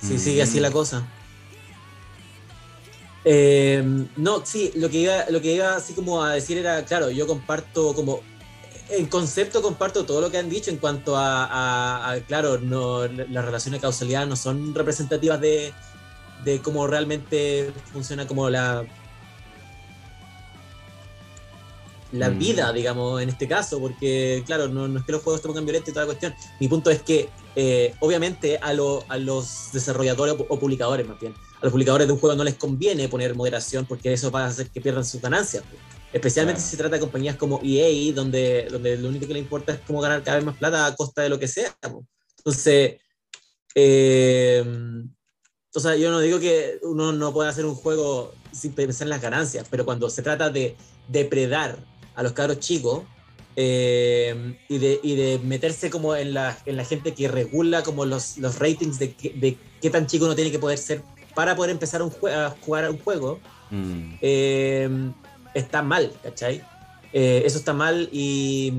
Sí, 0.00 0.14
Mm. 0.14 0.18
sigue 0.18 0.42
así 0.42 0.60
la 0.60 0.70
cosa. 0.70 1.06
Eh, 3.24 3.82
no, 4.16 4.46
sí, 4.46 4.70
lo 4.76 4.88
que 4.88 4.98
iba, 4.98 5.24
lo 5.30 5.40
que 5.40 5.52
iba 5.54 5.74
así 5.76 5.92
como 5.92 6.22
a 6.24 6.32
decir 6.34 6.56
era, 6.58 6.84
claro, 6.84 7.10
yo 7.10 7.26
comparto 7.26 7.94
como 7.94 8.20
en 8.90 9.06
concepto 9.06 9.60
comparto 9.62 10.04
todo 10.04 10.20
lo 10.20 10.30
que 10.30 10.38
han 10.38 10.48
dicho 10.48 10.70
en 10.70 10.78
cuanto 10.78 11.16
a, 11.16 11.44
a- 11.44 12.12
a, 12.12 12.20
claro, 12.20 12.58
no, 12.58 13.06
las 13.06 13.44
relaciones 13.44 13.80
de 13.80 13.82
causalidad 13.82 14.26
no 14.26 14.36
son 14.36 14.74
representativas 14.74 15.40
de, 15.40 15.72
de 16.44 16.60
cómo 16.62 16.86
realmente 16.86 17.72
funciona 17.92 18.26
como 18.26 18.48
la 18.50 18.84
la 22.10 22.30
Mm. 22.30 22.38
vida, 22.38 22.72
digamos, 22.72 23.20
en 23.20 23.28
este 23.28 23.46
caso, 23.46 23.78
porque 23.80 24.42
claro, 24.46 24.68
no, 24.68 24.88
no 24.88 24.98
es 25.00 25.04
que 25.04 25.12
los 25.12 25.22
juegos 25.22 25.42
te 25.42 25.48
pongan 25.48 25.66
violentos 25.66 25.90
y 25.90 25.92
toda 25.92 26.06
la 26.06 26.12
cuestión. 26.12 26.34
Mi 26.58 26.66
punto 26.66 26.90
es 26.90 27.02
que, 27.02 27.28
eh, 27.54 27.94
obviamente, 28.00 28.58
a, 28.62 28.72
lo- 28.72 29.04
a 29.08 29.18
los 29.18 29.68
desarrolladores 29.74 30.34
o, 30.38 30.46
o 30.48 30.58
publicadores, 30.58 31.06
más 31.06 31.20
bien, 31.20 31.34
a 31.60 31.64
los 31.66 31.70
publicadores 31.70 32.06
de 32.06 32.14
un 32.14 32.18
juego 32.18 32.34
no 32.34 32.44
les 32.44 32.54
conviene 32.54 33.10
poner 33.10 33.34
moderación 33.34 33.84
porque 33.84 34.10
eso 34.14 34.30
va 34.30 34.44
a 34.44 34.46
hacer 34.46 34.70
que 34.70 34.80
pierdan 34.80 35.04
sus 35.04 35.20
ganancias. 35.20 35.62
pues. 35.68 35.82
Especialmente 36.12 36.58
Claro. 36.58 36.64
si 36.64 36.70
se 36.70 36.76
trata 36.78 36.96
de 36.96 37.00
compañías 37.00 37.36
como 37.36 37.60
EA, 37.62 38.12
donde, 38.14 38.66
donde 38.70 38.96
lo 38.96 39.08
único 39.08 39.26
que 39.26 39.34
le 39.34 39.40
importa 39.40 39.74
es 39.74 39.80
cómo 39.80 40.00
ganar 40.00 40.22
cada 40.22 40.36
vez 40.38 40.44
más 40.46 40.56
plata 40.56 40.86
a 40.86 40.94
costa 40.96 41.22
de 41.22 41.28
lo 41.28 41.38
que 41.38 41.48
sea. 41.48 41.76
pues. 41.82 42.04
Entonces, 42.38 42.96
eh, 43.74 44.64
o 45.74 45.80
sea, 45.80 45.96
yo 45.96 46.10
no 46.10 46.20
digo 46.20 46.40
que 46.40 46.78
uno 46.82 47.12
no 47.12 47.32
pueda 47.32 47.50
hacer 47.50 47.64
un 47.66 47.74
juego 47.74 48.32
sin 48.52 48.72
pensar 48.72 49.06
en 49.06 49.10
las 49.10 49.20
ganancias, 49.22 49.66
pero 49.70 49.84
cuando 49.84 50.08
se 50.10 50.22
trata 50.22 50.50
de 50.50 50.76
depredar 51.08 51.78
a 52.14 52.22
los 52.22 52.32
cabros 52.32 52.58
chicos 52.58 53.02
eh, 53.54 54.56
y, 54.68 54.78
de, 54.78 55.00
y 55.02 55.14
de 55.16 55.38
meterse 55.40 55.90
como 55.90 56.16
en 56.16 56.32
la, 56.32 56.58
en 56.64 56.76
la 56.76 56.84
gente 56.84 57.12
que 57.14 57.28
regula 57.28 57.82
como 57.82 58.04
los, 58.06 58.38
los 58.38 58.58
ratings 58.58 58.98
de, 58.98 59.14
qué- 59.14 59.34
de 59.36 59.58
qué 59.80 59.90
tan 59.90 60.06
chico 60.06 60.24
uno 60.24 60.34
tiene 60.34 60.50
que 60.50 60.58
poder 60.58 60.78
ser 60.78 61.02
para 61.34 61.54
poder 61.54 61.70
empezar 61.72 62.02
un 62.02 62.12
a 62.32 62.50
jugar 62.60 62.90
un 62.90 62.98
juego, 62.98 63.40
Mm. 63.70 64.14
eh, 64.22 64.88
está 65.54 65.82
mal, 65.82 66.12
¿cachai? 66.22 66.62
Eh, 67.12 67.42
eso 67.44 67.58
está 67.58 67.72
mal 67.72 68.08
y, 68.12 68.72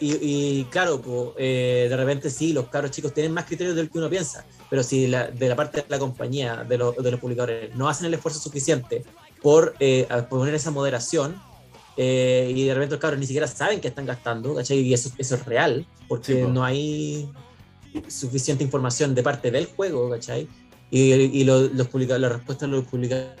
y, 0.00 0.12
y 0.20 0.64
claro, 0.70 1.00
po, 1.00 1.34
eh, 1.38 1.86
de 1.88 1.96
repente 1.96 2.28
sí, 2.30 2.52
los 2.52 2.68
cabros 2.68 2.90
chicos 2.90 3.14
tienen 3.14 3.32
más 3.32 3.44
criterios 3.46 3.74
del 3.76 3.90
que 3.90 3.98
uno 3.98 4.10
piensa, 4.10 4.44
pero 4.68 4.82
si 4.82 5.06
la- 5.06 5.28
de 5.30 5.48
la 5.48 5.56
parte 5.56 5.78
de 5.82 5.86
la 5.88 5.98
compañía, 5.98 6.64
de, 6.68 6.76
los- 6.78 6.96
de 6.96 7.10
los 7.10 7.20
publicadores, 7.20 7.74
no 7.74 7.88
hacen 7.88 8.06
el 8.06 8.14
esfuerzo 8.14 8.40
suficiente 8.40 9.04
por 9.42 9.74
eh, 9.80 10.06
poner 10.28 10.54
esa 10.54 10.70
moderación, 10.70 11.40
eh, 11.96 12.52
y 12.54 12.64
de 12.64 12.74
repente 12.74 12.94
los 12.96 13.00
cabros 13.00 13.20
ni 13.20 13.26
siquiera 13.26 13.46
saben 13.46 13.80
que 13.80 13.88
están 13.88 14.04
gastando, 14.04 14.54
¿cachai? 14.54 14.78
Y 14.80 14.92
eso, 14.92 15.10
eso 15.16 15.34
es 15.36 15.44
real, 15.44 15.86
porque 16.08 16.42
Sí, 16.44 16.50
no 16.50 16.64
hay 16.64 17.28
suficiente 18.08 18.64
información 18.64 19.14
de 19.14 19.22
parte 19.22 19.50
del 19.50 19.66
juego, 19.66 20.10
¿cachai? 20.10 20.48
Y, 20.90 21.12
y 21.12 21.44
lo- 21.44 21.68
los 21.68 21.88
publica- 21.88 22.18
la 22.18 22.28
respuesta 22.28 22.66
de 22.66 22.72
los 22.72 22.84
publicadores 22.84 23.38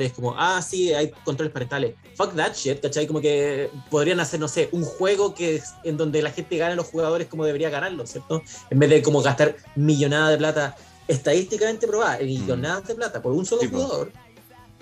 es 0.00 0.12
como, 0.12 0.34
ah, 0.36 0.60
sí, 0.62 0.92
hay 0.92 1.10
controles 1.24 1.52
parentales. 1.52 1.94
Fuck 2.16 2.34
that 2.34 2.54
shit, 2.54 2.80
¿cachai? 2.80 3.06
Como 3.06 3.20
que 3.20 3.70
podrían 3.90 4.18
hacer, 4.20 4.40
no 4.40 4.48
sé, 4.48 4.68
un 4.72 4.84
juego 4.84 5.34
que 5.34 5.56
es- 5.56 5.74
en 5.84 5.96
donde 5.96 6.20
la 6.22 6.30
gente 6.32 6.56
gane 6.56 6.72
a 6.72 6.76
los 6.76 6.86
jugadores 6.86 7.28
como 7.28 7.44
debería 7.44 7.70
ganarlo, 7.70 8.06
¿cierto? 8.06 8.42
En 8.70 8.78
vez 8.78 8.90
de 8.90 9.02
como 9.02 9.22
gastar 9.22 9.56
millonada 9.76 10.30
de 10.30 10.36
plata, 10.38 10.76
estadísticamente 11.08 11.86
probada, 11.86 12.18
millonadas 12.18 12.86
de 12.88 12.94
plata 12.94 13.22
por 13.22 13.32
un 13.32 13.44
solo 13.46 13.62
Sí, 13.62 13.68
jugador. 13.68 14.12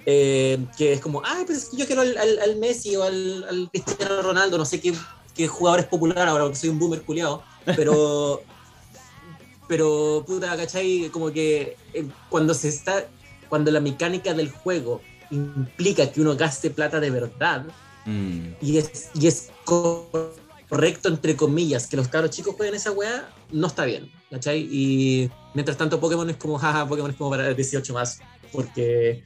eh, 0.06 0.58
que 0.78 0.94
es 0.94 1.00
como, 1.00 1.20
ay, 1.24 1.44
pero 1.46 1.58
es 1.58 1.66
que 1.68 1.76
yo 1.76 1.86
quiero 1.86 2.00
al, 2.02 2.16
al- 2.16 2.38
al 2.38 2.56
Messi 2.56 2.96
o 2.96 3.02
al, 3.02 3.44
al 3.48 3.68
Cristiano 3.70 4.22
Ronaldo, 4.22 4.56
no 4.56 4.64
sé 4.64 4.80
qué, 4.80 4.94
qué 5.34 5.46
jugador 5.46 5.80
es 5.80 5.86
popular 5.86 6.26
ahora, 6.26 6.44
porque 6.44 6.58
soy 6.58 6.70
un 6.70 6.78
boomer 6.78 7.02
culiado, 7.02 7.42
pero 7.76 8.42
pero 9.68 10.24
puta, 10.26 10.56
¿cachai? 10.56 11.10
Como 11.12 11.30
que 11.30 11.76
eh, 11.94 12.06
cuando 12.28 12.54
se 12.54 12.68
está, 12.68 13.06
cuando 13.50 13.70
la 13.70 13.80
mecánica 13.80 14.32
del 14.32 14.50
juego 14.50 15.02
implica 15.30 16.10
que 16.10 16.22
uno 16.22 16.34
gaste 16.36 16.70
plata 16.70 16.98
de 17.00 17.10
verdad 17.10 17.66
Mm. 18.06 18.54
y 18.62 18.78
es, 18.78 19.10
y 19.14 19.26
es 19.26 19.50
correcto, 19.64 21.08
entre 21.08 21.36
comillas, 21.36 21.86
que 21.86 21.96
los 21.96 22.08
cabros 22.08 22.30
chicos 22.30 22.54
jueguen 22.56 22.74
esa 22.74 22.92
weá, 22.92 23.28
no 23.50 23.66
está 23.66 23.84
bien, 23.84 24.10
¿cachai? 24.30 24.66
Y 24.70 25.30
mientras 25.54 25.76
tanto 25.76 26.00
Pokémon 26.00 26.28
es 26.30 26.36
como, 26.36 26.58
jaja, 26.58 26.88
Pokémon 26.88 27.10
es 27.10 27.16
como 27.16 27.30
para 27.30 27.52
18 27.52 27.92
más, 27.92 28.20
porque, 28.52 29.22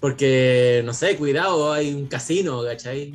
porque, 0.00 0.82
no 0.84 0.92
sé, 0.92 1.16
cuidado, 1.16 1.72
hay 1.72 1.94
un 1.94 2.06
casino, 2.06 2.64
¿cachai? 2.64 3.14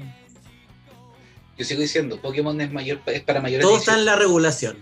Yo 1.57 1.65
sigo 1.65 1.81
diciendo, 1.81 2.19
Pokémon 2.21 2.59
es 2.61 2.71
mayor 2.71 3.01
es 3.07 3.21
para 3.21 3.41
mayores 3.41 3.65
Todo 3.67 3.77
está 3.77 3.91
en 3.91 3.97
18, 3.99 4.05
la 4.05 4.15
regulación. 4.19 4.77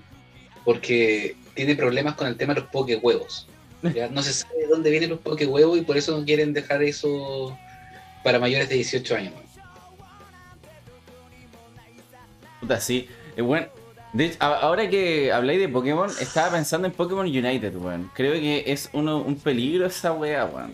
porque 0.64 1.36
tiene 1.56 1.76
problemas 1.76 2.16
con 2.16 2.28
el 2.28 2.38
tema 2.38 2.54
de 2.54 2.62
los 2.62 2.70
Pokéhuevos. 2.70 3.48
No 3.82 4.22
se 4.22 4.34
sabe 4.34 4.60
de 4.60 4.68
dónde 4.68 4.90
vienen 4.90 5.10
los 5.10 5.20
Pokéhuevos 5.20 5.78
y 5.78 5.82
por 5.82 5.98
eso 5.98 6.18
no 6.18 6.26
quieren 6.26 6.54
dejar 6.54 6.84
eso 6.84 7.58
para 8.24 8.40
mayores 8.40 8.70
de 8.70 8.76
18 8.76 9.16
años. 9.16 9.34
Sí. 12.80 13.08
Eh, 13.38 13.42
bueno, 13.42 13.68
de 14.14 14.26
hecho, 14.26 14.38
ahora 14.44 14.90
que 14.90 15.32
habláis 15.32 15.60
de 15.60 15.70
Pokémon, 15.70 16.10
estaba 16.20 16.52
pensando 16.52 16.88
en 16.88 16.94
Pokémon 16.94 17.26
United, 17.26 17.76
weón. 17.76 18.12
Creo 18.14 18.34
que 18.34 18.64
es 18.68 18.90
uno, 18.94 19.22
un 19.22 19.36
peligro 19.36 19.86
esa 19.86 20.12
wea, 20.12 20.46
weón. 20.46 20.72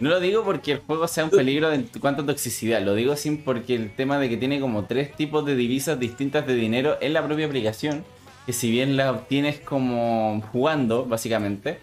No 0.00 0.10
lo 0.10 0.20
digo 0.20 0.42
porque 0.42 0.72
el 0.72 0.78
juego 0.78 1.06
sea 1.06 1.24
un 1.24 1.30
peligro 1.30 1.72
en 1.72 1.88
cuanto 2.00 2.22
a 2.22 2.26
toxicidad, 2.26 2.82
lo 2.82 2.94
digo 2.94 3.14
sin 3.14 3.44
porque 3.44 3.76
el 3.76 3.94
tema 3.94 4.18
de 4.18 4.28
que 4.28 4.36
tiene 4.36 4.58
como 4.58 4.86
tres 4.86 5.14
tipos 5.14 5.46
de 5.46 5.54
divisas 5.54 6.00
distintas 6.00 6.46
de 6.46 6.56
dinero 6.56 6.98
en 7.00 7.12
la 7.12 7.24
propia 7.24 7.46
aplicación, 7.46 8.04
que 8.46 8.52
si 8.52 8.70
bien 8.70 8.96
la 8.96 9.10
obtienes 9.10 9.58
como 9.58 10.42
jugando, 10.52 11.06
básicamente, 11.06 11.78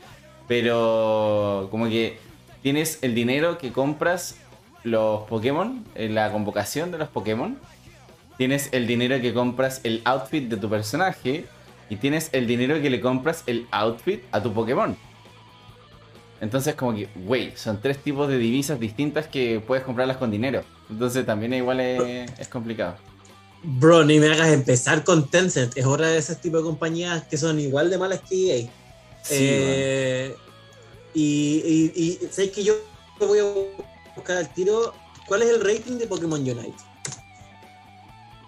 pero 0.47 1.67
como 1.71 1.87
que 1.87 2.17
tienes 2.61 2.99
el 3.01 3.15
dinero 3.15 3.57
que 3.57 3.71
compras 3.71 4.37
los 4.83 5.23
Pokémon, 5.23 5.85
en 5.95 6.15
la 6.15 6.31
convocación 6.31 6.91
de 6.91 6.97
los 6.97 7.07
Pokémon, 7.09 7.57
tienes 8.37 8.69
el 8.71 8.87
dinero 8.87 9.19
que 9.21 9.33
compras 9.33 9.81
el 9.83 10.01
outfit 10.05 10.49
de 10.49 10.57
tu 10.57 10.69
personaje 10.69 11.45
y 11.89 11.95
tienes 11.97 12.29
el 12.33 12.47
dinero 12.47 12.81
que 12.81 12.89
le 12.89 13.01
compras 13.01 13.43
el 13.47 13.67
outfit 13.71 14.23
a 14.31 14.41
tu 14.41 14.53
Pokémon. 14.53 14.97
Entonces 16.39 16.73
como 16.73 16.95
que, 16.95 17.07
güey, 17.15 17.51
son 17.55 17.79
tres 17.81 17.99
tipos 17.99 18.27
de 18.27 18.39
divisas 18.39 18.79
distintas 18.79 19.27
que 19.27 19.59
puedes 19.59 19.83
comprarlas 19.83 20.17
con 20.17 20.31
dinero. 20.31 20.63
Entonces 20.89 21.25
también 21.25 21.53
igual 21.53 21.79
es 21.79 22.47
complicado. 22.47 22.95
Bro, 23.63 24.05
ni 24.05 24.19
me 24.19 24.27
hagas 24.27 24.49
empezar 24.49 25.03
con 25.03 25.29
Tencent. 25.29 25.77
Es 25.77 25.85
hora 25.85 26.07
de 26.07 26.17
ese 26.17 26.35
tipo 26.35 26.57
de 26.57 26.63
compañías 26.63 27.23
que 27.25 27.37
son 27.37 27.59
igual 27.59 27.89
de 27.89 27.97
malas 27.97 28.21
que 28.27 28.35
EA. 28.61 28.69
Sí, 29.23 29.35
Eh, 29.39 30.35
y, 31.13 31.91
y, 31.95 32.01
y 32.03 32.27
¿sabes 32.31 32.51
que 32.51 32.63
yo 32.63 32.73
voy 33.19 33.39
a 33.39 33.43
buscar 34.15 34.37
al 34.37 34.51
tiro? 34.53 34.93
¿Cuál 35.27 35.43
es 35.43 35.49
el 35.49 35.61
rating 35.61 35.97
de 35.99 36.07
Pokémon 36.07 36.39
Unite? 36.39 36.73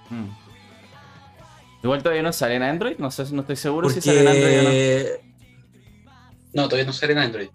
weón. 0.09 0.25
Mm. 0.27 0.37
Igual 1.83 2.01
todavía 2.01 2.23
no 2.23 2.33
sale 2.33 2.55
en 2.55 2.63
Android, 2.63 2.95
no 2.97 3.11
sé, 3.11 3.25
no 3.31 3.41
estoy 3.41 3.57
seguro 3.57 3.89
si 3.89 4.01
sale 4.01 4.21
en 4.21 4.27
Android 4.29 4.59
o 4.59 4.63
no. 4.63 4.69
No, 6.53 6.69
todavía 6.69 6.85
no 6.85 6.93
sale 6.93 7.13
en 7.13 7.19
Android. 7.19 7.49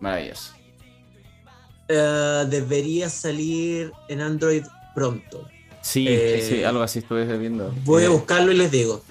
Maravilloso. 0.00 0.52
eh, 1.88 2.44
debería 2.48 3.08
salir 3.08 3.92
en 4.08 4.20
Android 4.20 4.64
pronto. 4.94 5.46
Sí, 5.82 6.06
Eh, 6.08 6.46
sí, 6.48 6.64
algo 6.64 6.82
así 6.82 7.00
estuve 7.00 7.24
viendo. 7.38 7.74
Voy 7.84 8.04
Eh, 8.04 8.06
a 8.06 8.10
buscarlo 8.10 8.52
y 8.52 8.56
les 8.56 8.70
digo. 8.70 9.02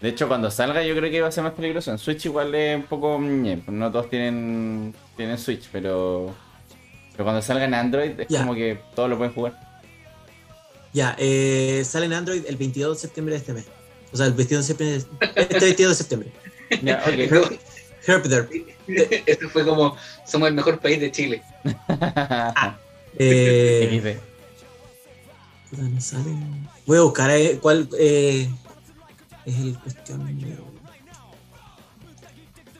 De 0.00 0.08
hecho, 0.08 0.28
cuando 0.28 0.50
salga 0.50 0.82
yo 0.82 0.96
creo 0.96 1.10
que 1.10 1.20
va 1.20 1.28
a 1.28 1.32
ser 1.32 1.44
más 1.44 1.52
peligroso. 1.52 1.90
En 1.90 1.98
Switch 1.98 2.24
igual 2.26 2.54
es 2.54 2.76
un 2.76 2.84
poco... 2.84 3.18
no 3.20 3.90
todos 3.92 4.08
tienen, 4.08 4.94
tienen 5.16 5.36
Switch, 5.38 5.68
pero... 5.70 6.34
Pero 7.12 7.24
cuando 7.24 7.42
salga 7.42 7.64
en 7.64 7.74
Android 7.74 8.18
es 8.20 8.28
Ya. 8.28 8.38
como 8.40 8.54
que 8.54 8.78
todos 8.94 9.10
lo 9.10 9.18
pueden 9.18 9.34
jugar. 9.34 9.58
Ya, 10.92 11.14
eh, 11.18 11.82
sale 11.84 12.06
en 12.06 12.14
Android 12.14 12.42
el 12.48 12.56
22 12.56 12.96
de 12.96 13.00
septiembre 13.00 13.34
de 13.34 13.38
este 13.40 13.52
mes. 13.52 13.66
O 14.12 14.16
sea, 14.16 14.26
el 14.26 14.32
22 14.32 14.66
de 14.66 14.74
septiembre. 14.74 15.06
Este 15.36 15.58
22 15.60 15.90
de 15.90 15.94
septiembre. 15.96 16.32
Ya, 16.82 17.02
ok. 17.04 18.50
Esto 19.26 19.48
fue 19.50 19.64
como, 19.64 19.96
somos 20.24 20.48
el 20.48 20.54
mejor 20.54 20.78
país 20.78 21.00
de 21.00 21.10
Chile. 21.12 21.42
Eh, 23.18 23.88
XD. 23.90 24.20
puta, 24.20 24.29
no. 25.72 26.68
Voy 26.86 26.98
a 26.98 27.02
buscar 27.02 27.30
eh, 27.30 27.58
cuál 27.60 27.88
eh, 27.98 28.48
es 29.44 29.58
el 29.58 29.78
cuestión. 29.78 30.28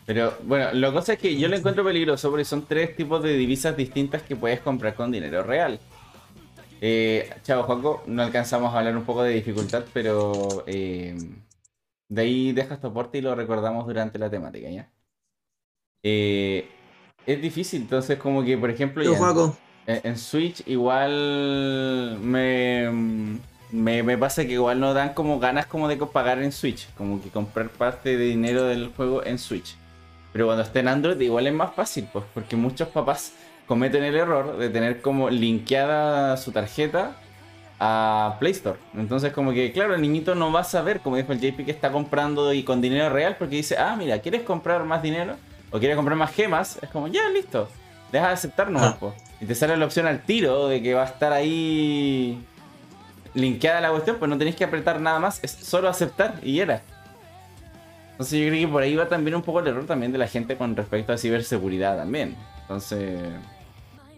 Pero 0.07 0.37
bueno, 0.43 0.73
la 0.73 0.93
cosa 0.93 1.13
es 1.13 1.19
que 1.21 1.39
yo 1.39 1.47
lo 1.49 1.57
encuentro 1.57 1.85
peligroso 1.85 2.31
porque 2.31 2.45
son 2.45 2.67
tres 2.67 2.97
tipos 2.97 3.23
de 3.23 3.37
divisas 3.37 3.77
distintas 3.77 4.23
que 4.23 4.35
puedes 4.35 4.61
comprar 4.61 4.95
con 4.95 5.13
dinero 5.13 5.45
real. 5.45 5.79
Eh, 6.81 7.31
chao, 7.45 7.63
Juanco, 7.63 8.03
no 8.07 8.23
alcanzamos 8.23 8.75
a 8.75 8.79
hablar 8.79 8.97
un 8.97 9.05
poco 9.05 9.23
de 9.23 9.35
dificultad, 9.35 9.85
pero 9.93 10.65
eh, 10.67 11.17
de 12.09 12.23
ahí 12.23 12.53
dejas 12.53 12.81
tu 12.81 12.89
aporte 12.89 13.19
y 13.19 13.21
lo 13.21 13.35
recordamos 13.35 13.87
durante 13.87 14.19
la 14.19 14.31
temática, 14.31 14.69
¿ya? 14.69 14.91
Eh, 16.03 16.67
es 17.27 17.41
difícil, 17.43 17.83
entonces 17.83 18.19
como 18.19 18.43
que, 18.43 18.57
por 18.57 18.71
ejemplo, 18.71 19.05
Yo, 19.05 19.13
ya- 19.13 19.19
Juaco, 19.19 19.57
en, 19.93 20.01
en 20.05 20.19
Switch 20.19 20.63
igual 20.67 22.19
me, 22.21 22.91
me, 23.71 24.03
me 24.03 24.19
pasa 24.19 24.45
que 24.45 24.53
igual 24.53 24.81
no 24.81 24.95
dan 24.95 25.15
como 25.15 25.39
ganas 25.39 25.67
como 25.67 25.89
de 25.89 25.97
pagar 25.97 26.43
en 26.43 26.53
Switch, 26.53 26.89
como 26.97 27.23
que 27.23 27.29
comprar 27.31 27.69
parte 27.69 28.17
de 28.17 28.25
dinero 28.27 28.65
del 28.65 28.89
juego 28.97 29.25
en 29.25 29.39
Switch. 29.39 29.77
Pero 30.33 30.47
cuando 30.47 30.63
esté 30.63 30.81
en 30.81 30.89
Android 30.89 31.21
igual 31.21 31.47
es 31.47 31.53
más 31.55 31.75
fácil, 31.75 32.09
pues, 32.13 32.25
porque 32.35 32.57
muchos 32.57 32.89
papás 32.89 33.33
cometen 33.67 34.05
el 34.05 34.17
error 34.17 34.57
de 34.59 34.69
tener 34.69 35.01
como 35.01 35.31
linkeada 35.31 36.37
su 36.37 36.53
tarjeta 36.53 37.17
a 37.81 38.37
Play 38.39 38.53
Store. 38.53 38.79
Entonces 38.95 39.33
como 39.33 39.53
que, 39.53 39.73
claro, 39.73 39.95
el 39.95 40.03
niñito 40.03 40.35
no 40.35 40.53
va 40.53 40.61
a 40.61 40.65
saber, 40.65 41.01
como 41.01 41.17
dijo 41.17 41.33
el 41.33 41.41
JP, 41.41 41.65
que 41.65 41.71
está 41.71 41.91
comprando 41.91 42.53
y 42.53 42.63
con 42.63 42.81
dinero 42.81 43.09
real, 43.11 43.37
porque 43.39 43.57
dice, 43.57 43.77
ah, 43.79 43.97
mira, 43.97 44.19
¿quieres 44.21 44.43
comprar 44.43 44.85
más 44.85 45.03
dinero? 45.03 45.37
O 45.71 45.79
quieres 45.79 45.97
comprar 45.97 46.17
más 46.17 46.33
gemas, 46.33 46.79
es 46.83 46.91
como, 46.91 47.09
ya, 47.09 47.29
listo. 47.31 47.69
Deja 48.13 48.27
de 48.29 48.33
aceptar 48.35 48.71
nomás, 48.71 48.95
Ah. 48.95 48.97
po. 48.99 49.15
Y 49.41 49.47
te 49.47 49.55
sale 49.55 49.77
la 49.77 49.87
opción 49.87 50.07
al 50.07 50.23
tiro 50.23 50.69
de 50.69 50.83
que 50.83 50.95
va 50.95 51.03
a 51.03 51.07
estar 51.07 51.33
ahí 51.33 52.45
linkeada 53.35 53.81
la 53.81 53.91
cuestión, 53.91 54.17
pues 54.19 54.29
no 54.29 54.37
tenéis 54.37 54.57
que 54.57 54.65
apretar 54.65 55.01
nada 55.01 55.19
más, 55.19 55.41
es 55.43 55.53
solo 55.53 55.89
aceptar 55.89 56.41
y 56.43 56.61
era. 56.61 56.83
Entonces 58.13 58.39
yo 58.39 58.49
creo 58.49 58.67
que 58.67 58.73
por 58.73 58.83
ahí 58.83 58.95
va 58.97 59.09
también 59.09 59.35
un 59.35 59.43
poco 59.43 59.61
el 59.61 59.69
error 59.69 59.87
también 59.87 60.13
de 60.13 60.19
la 60.19 60.29
gente 60.29 60.57
con 60.57 60.77
respecto 60.77 61.13
a 61.13 61.17
ciberseguridad 61.17 61.97
también. 61.97 62.37
Entonces, 62.63 63.19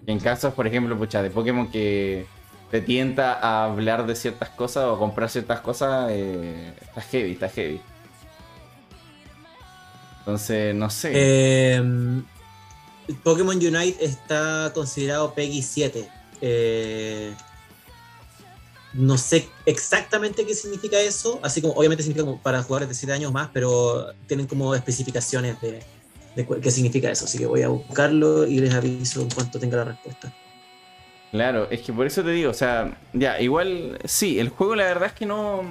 en 0.06 0.18
casos, 0.18 0.54
por 0.54 0.66
ejemplo, 0.66 0.98
pucha, 0.98 1.22
de 1.22 1.30
Pokémon 1.30 1.70
que 1.70 2.26
te 2.70 2.80
tienta 2.80 3.34
a 3.34 3.64
hablar 3.66 4.06
de 4.06 4.16
ciertas 4.16 4.48
cosas 4.48 4.84
o 4.86 4.98
comprar 4.98 5.30
ciertas 5.30 5.60
cosas, 5.60 6.08
eh, 6.10 6.72
está 6.80 7.00
heavy, 7.02 7.32
está 7.32 7.48
heavy. 7.48 7.80
Entonces, 10.18 10.74
no 10.74 10.90
sé. 10.90 11.12
eh, 11.14 12.22
Pokémon 13.22 13.56
Unite 13.56 14.04
está 14.04 14.70
considerado 14.74 15.34
PEGI 15.34 15.62
7. 15.62 16.08
Eh, 16.40 17.34
no 18.94 19.16
sé 19.16 19.48
exactamente 19.64 20.44
qué 20.44 20.54
significa 20.54 21.00
eso, 21.00 21.40
así 21.42 21.62
como 21.62 21.74
obviamente 21.74 22.02
significa 22.02 22.26
como 22.26 22.42
para 22.42 22.62
jugadores 22.62 22.88
de 22.88 22.94
7 22.94 23.12
años 23.12 23.32
más, 23.32 23.48
pero 23.52 24.12
tienen 24.26 24.46
como 24.46 24.74
especificaciones 24.74 25.60
de, 25.60 25.82
de 26.36 26.46
qué 26.60 26.70
significa 26.70 27.10
eso, 27.10 27.24
así 27.24 27.38
que 27.38 27.46
voy 27.46 27.62
a 27.62 27.68
buscarlo 27.68 28.46
y 28.46 28.58
les 28.58 28.74
aviso 28.74 29.22
en 29.22 29.30
cuanto 29.30 29.58
tenga 29.58 29.78
la 29.78 29.84
respuesta. 29.84 30.32
Claro, 31.30 31.70
es 31.70 31.80
que 31.80 31.92
por 31.92 32.06
eso 32.06 32.22
te 32.22 32.30
digo, 32.30 32.50
o 32.50 32.54
sea, 32.54 32.98
ya, 33.14 33.40
igual, 33.40 33.98
sí, 34.04 34.38
el 34.38 34.50
juego 34.50 34.76
la 34.76 34.84
verdad 34.84 35.06
es 35.06 35.14
que 35.14 35.24
no, 35.24 35.62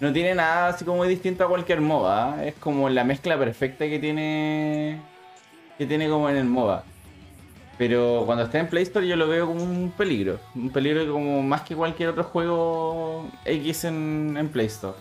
no 0.00 0.12
tiene 0.12 0.34
nada 0.34 0.68
así 0.68 0.86
como 0.86 0.98
muy 0.98 1.08
distinto 1.08 1.44
a 1.44 1.48
cualquier 1.48 1.82
MOBA, 1.82 2.34
¿ah? 2.34 2.46
es 2.46 2.54
como 2.54 2.88
la 2.88 3.04
mezcla 3.04 3.38
perfecta 3.38 3.86
que 3.86 3.98
tiene, 3.98 5.02
que 5.80 5.86
tiene 5.86 6.10
como 6.10 6.28
en 6.28 6.36
el 6.36 6.44
MOBA. 6.44 6.84
Pero 7.78 8.24
cuando 8.26 8.44
está 8.44 8.58
en 8.58 8.68
Play 8.68 8.82
Store 8.82 9.08
yo 9.08 9.16
lo 9.16 9.26
veo 9.26 9.46
como 9.46 9.62
un 9.62 9.90
peligro, 9.96 10.38
un 10.54 10.68
peligro 10.68 11.10
como 11.10 11.42
más 11.42 11.62
que 11.62 11.74
cualquier 11.74 12.10
otro 12.10 12.22
juego 12.22 13.26
X 13.46 13.84
en, 13.84 14.36
en 14.38 14.50
Play 14.50 14.66
Store, 14.66 14.98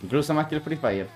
incluso 0.00 0.32
más 0.32 0.46
que 0.46 0.54
el 0.54 0.60
Free 0.60 0.76
Fire. 0.76 1.08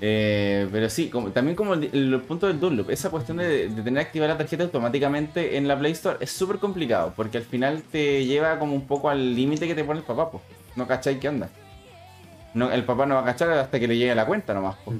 Eh, 0.00 0.68
pero 0.70 0.88
sí, 0.88 1.08
como, 1.10 1.32
también 1.32 1.56
como 1.56 1.74
el, 1.74 2.22
punto 2.28 2.46
del 2.46 2.60
Dunlop, 2.60 2.90
esa 2.90 3.10
cuestión 3.10 3.38
de, 3.38 3.70
de 3.70 3.82
tener 3.82 4.00
activada 4.00 4.34
la 4.34 4.38
tarjeta 4.38 4.62
automáticamente 4.62 5.56
en 5.56 5.66
la 5.66 5.76
Play 5.76 5.90
Store 5.90 6.18
es 6.20 6.30
súper 6.30 6.58
complicado, 6.58 7.12
porque 7.16 7.38
al 7.38 7.44
final 7.44 7.82
te 7.90 8.24
lleva 8.24 8.60
como 8.60 8.72
un 8.72 8.86
poco 8.86 9.10
al 9.10 9.34
límite 9.34 9.66
que 9.66 9.74
te 9.74 9.82
pone 9.82 9.98
el 9.98 10.06
papá, 10.06 10.30
pues. 10.30 10.44
No 10.76 10.86
cacháis 10.86 11.18
qué 11.18 11.28
onda. 11.28 11.48
No, 12.54 12.70
el 12.70 12.84
papá 12.84 13.04
no 13.04 13.16
va 13.16 13.22
a 13.22 13.24
cachar 13.24 13.50
hasta 13.50 13.80
que 13.80 13.88
le 13.88 13.96
llegue 13.96 14.14
la 14.14 14.26
cuenta 14.26 14.54
nomás, 14.54 14.76
po. 14.76 14.94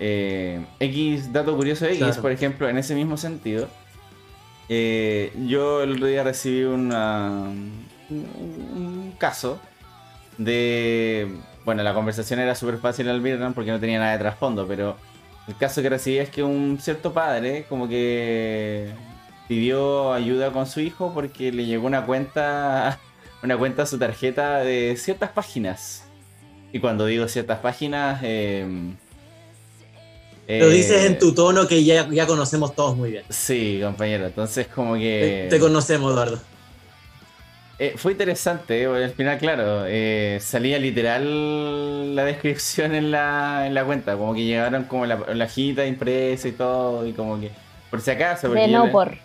Eh, 0.00 0.64
X, 0.80 1.32
dato 1.32 1.56
curioso 1.56 1.84
de 1.84 1.92
X, 1.92 2.04
Claro. 2.04 2.22
por 2.22 2.32
ejemplo, 2.32 2.68
en 2.68 2.78
ese 2.78 2.94
mismo 2.94 3.16
sentido, 3.16 3.68
eh, 4.68 5.32
yo 5.46 5.82
el 5.82 5.92
otro 5.92 6.06
día 6.06 6.22
recibí 6.22 6.64
una, 6.64 7.42
un, 8.10 9.14
caso 9.18 9.58
de... 10.36 11.28
Bueno, 11.64 11.82
la 11.82 11.94
conversación 11.94 12.40
era 12.40 12.54
súper 12.54 12.78
fácil 12.78 13.08
al 13.08 13.20
verla 13.20 13.50
porque 13.50 13.70
no 13.70 13.80
tenía 13.80 13.98
nada 13.98 14.12
de 14.12 14.18
trasfondo, 14.18 14.66
pero 14.66 14.96
el 15.48 15.56
caso 15.56 15.82
que 15.82 15.90
recibí 15.90 16.18
es 16.18 16.30
que 16.30 16.42
un 16.42 16.78
cierto 16.80 17.12
padre 17.12 17.66
como 17.68 17.88
que 17.88 18.90
pidió 19.48 20.12
ayuda 20.12 20.52
con 20.52 20.66
su 20.66 20.80
hijo 20.80 21.12
porque 21.12 21.52
le 21.52 21.66
llegó 21.66 21.86
una 21.86 22.06
cuenta, 22.06 22.98
una 23.42 23.56
cuenta 23.56 23.82
a 23.82 23.86
su 23.86 23.98
tarjeta 23.98 24.58
de 24.58 24.96
ciertas 24.96 25.30
páginas. 25.30 26.04
Y 26.72 26.78
cuando 26.80 27.06
digo 27.06 27.26
ciertas 27.28 27.58
páginas... 27.58 28.20
eh, 28.22 28.94
Lo 30.48 30.70
dices 30.70 31.02
eh, 31.02 31.06
en 31.08 31.18
tu 31.18 31.34
tono 31.34 31.66
que 31.68 31.84
ya, 31.84 32.08
ya 32.10 32.26
conocemos 32.26 32.74
todos 32.74 32.96
muy 32.96 33.10
bien. 33.12 33.24
Sí, 33.28 33.80
compañero. 33.82 34.26
Entonces 34.26 34.66
como 34.68 34.94
que... 34.94 35.46
te 35.50 35.58
conocemos, 35.60 36.10
Eduardo. 36.12 36.40
Eh, 37.80 37.94
fue 37.96 38.12
interesante, 38.12 38.82
eh, 38.82 38.86
porque 38.88 39.04
al 39.04 39.10
final, 39.12 39.38
claro, 39.38 39.84
eh, 39.86 40.38
salía 40.40 40.78
literal 40.78 42.16
la 42.16 42.24
descripción 42.24 42.94
en 42.94 43.10
la, 43.12 43.66
en 43.68 43.74
la 43.74 43.84
cuenta, 43.84 44.16
como 44.16 44.34
que 44.34 44.44
llegaron 44.44 44.84
como 44.84 45.06
la, 45.06 45.16
la 45.32 45.44
hojita 45.44 45.86
impresa 45.86 46.48
y 46.48 46.52
todo, 46.52 47.06
y 47.06 47.12
como 47.12 47.38
que, 47.38 47.50
por 47.90 48.00
si 48.00 48.10
acaso, 48.10 48.48
De 48.48 48.66
no 48.66 48.86
le- 48.86 48.90
por. 48.90 49.16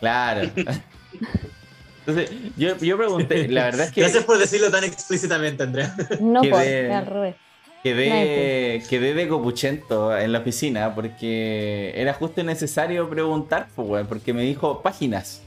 Claro. 0.00 0.50
Entonces, 2.06 2.30
yo, 2.56 2.76
yo 2.78 2.96
pregunté, 2.96 3.48
la 3.48 3.64
verdad 3.64 3.86
es 3.86 3.92
que 3.92 4.00
Gracias 4.02 4.24
por 4.24 4.38
decirlo 4.38 4.70
tan 4.70 4.84
explícitamente, 4.84 5.62
Andrea. 5.62 5.94
No 6.20 6.40
por, 6.42 6.60
de- 6.60 6.92
al 6.92 7.06
revés. 7.06 7.36
Quedé, 7.94 8.82
quedé 8.88 9.14
de 9.14 9.28
copuchento 9.28 10.16
en 10.16 10.32
la 10.32 10.40
oficina 10.40 10.94
porque 10.94 11.92
era 11.94 12.14
justo 12.14 12.42
necesario 12.42 13.08
preguntar, 13.08 13.68
porque 13.74 14.32
me 14.32 14.42
dijo 14.42 14.82
páginas, 14.82 15.42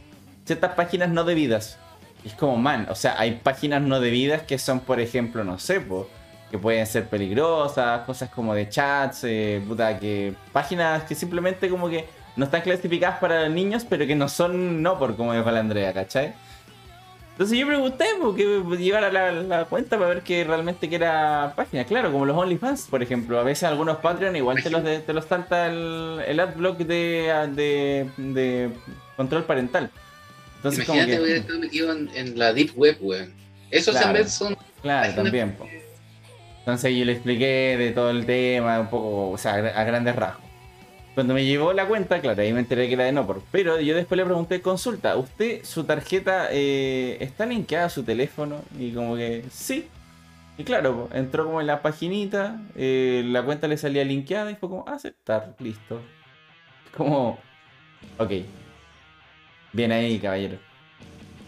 ciertas 0.45 0.73
páginas 0.73 1.09
no 1.09 1.23
debidas. 1.23 1.77
Y 2.23 2.27
es 2.27 2.33
como, 2.35 2.57
man, 2.57 2.87
o 2.89 2.95
sea, 2.95 3.19
hay 3.19 3.39
páginas 3.43 3.81
no 3.81 3.99
debidas 3.99 4.43
que 4.43 4.57
son, 4.57 4.79
por 4.79 4.99
ejemplo, 4.99 5.43
no 5.43 5.57
sé, 5.57 5.81
po, 5.81 6.07
que 6.51 6.57
pueden 6.57 6.85
ser 6.85 7.07
peligrosas, 7.07 8.01
cosas 8.01 8.29
como 8.29 8.53
de 8.53 8.69
chats, 8.69 9.23
eh, 9.23 9.61
puta, 9.67 9.97
que 9.97 10.33
páginas 10.51 11.03
que 11.03 11.15
simplemente 11.15 11.69
como 11.69 11.89
que 11.89 12.05
no 12.35 12.45
están 12.45 12.61
clasificadas 12.61 13.19
para 13.19 13.49
niños, 13.49 13.85
pero 13.89 14.05
que 14.05 14.15
no 14.15 14.29
son 14.29 14.81
no 14.81 14.99
por, 14.99 15.15
como 15.15 15.33
dijo 15.33 15.49
la 15.49 15.59
Andrea, 15.59 15.93
¿cachai? 15.93 16.33
Entonces 17.31 17.57
yo 17.57 17.65
pregunté 17.65 18.05
porque 18.21 18.61
llevara 18.77 19.11
la, 19.11 19.31
la 19.31 19.65
cuenta 19.65 19.97
para 19.97 20.09
ver 20.09 20.21
que 20.21 20.43
realmente 20.43 20.87
que 20.89 20.95
era 20.95 21.53
página. 21.55 21.85
Claro, 21.85 22.11
como 22.11 22.25
los 22.25 22.37
OnlyFans, 22.37 22.83
por 22.83 23.01
ejemplo. 23.01 23.39
A 23.39 23.43
veces 23.43 23.63
algunos 23.63 23.97
Patreon 23.97 24.35
igual 24.35 24.61
te 24.61 24.69
los, 24.69 24.83
de- 24.83 24.99
te 24.99 25.13
los 25.13 25.25
salta 25.25 25.67
el, 25.67 26.21
el 26.27 26.39
adblock 26.39 26.77
de, 26.79 27.33
de, 27.55 28.09
de 28.17 28.69
control 29.15 29.43
parental. 29.45 29.89
Entonces 30.57 30.85
como 30.85 30.97
Imagínate 30.99 31.17
que... 31.17 31.23
hubiera 31.23 31.39
estado 31.39 31.59
metido 31.59 31.91
en, 31.91 32.09
en 32.13 32.37
la 32.37 32.53
Deep 32.53 32.71
Web, 32.75 32.97
weón. 33.01 33.33
Esos 33.71 33.95
Claro. 33.95 34.09
en 34.09 34.13
vez 34.23 34.31
son. 34.31 34.57
Claro, 34.83 35.13
también. 35.15 35.53
po. 35.53 35.67
Entonces 36.59 36.95
yo 36.95 37.05
le 37.05 37.13
expliqué 37.13 37.75
de 37.79 37.91
todo 37.91 38.11
el 38.11 38.25
tema, 38.27 38.79
un 38.81 38.87
poco, 38.89 39.31
o 39.31 39.37
sea, 39.39 39.53
a 39.53 39.83
grandes 39.83 40.15
rasgos. 40.15 40.40
Cuando 41.13 41.33
me 41.33 41.43
llegó 41.43 41.73
la 41.73 41.85
cuenta, 41.87 42.21
claro, 42.21 42.41
ahí 42.41 42.53
me 42.53 42.59
enteré 42.61 42.87
que 42.87 42.93
era 42.93 43.03
de 43.03 43.11
Nopor. 43.11 43.41
Pero 43.51 43.79
yo 43.81 43.95
después 43.95 44.17
le 44.17 44.23
pregunté, 44.25 44.61
consulta, 44.61 45.17
¿usted, 45.17 45.63
su 45.65 45.83
tarjeta 45.83 46.47
eh, 46.51 47.17
está 47.19 47.45
linkeada 47.45 47.87
a 47.87 47.89
su 47.89 48.03
teléfono? 48.03 48.61
Y 48.79 48.91
como 48.93 49.15
que, 49.17 49.43
sí. 49.51 49.87
Y 50.57 50.63
claro, 50.63 51.09
entró 51.13 51.45
como 51.45 51.59
en 51.59 51.67
la 51.67 51.81
paginita, 51.81 52.61
eh, 52.75 53.23
la 53.25 53.43
cuenta 53.43 53.67
le 53.67 53.77
salía 53.77 54.05
linkeada 54.05 54.51
y 54.51 54.55
fue 54.55 54.69
como, 54.69 54.87
aceptar, 54.87 55.55
listo. 55.59 55.99
Como, 56.95 57.39
ok. 58.17 58.31
Bien 59.73 59.91
ahí, 59.91 60.17
caballero. 60.19 60.57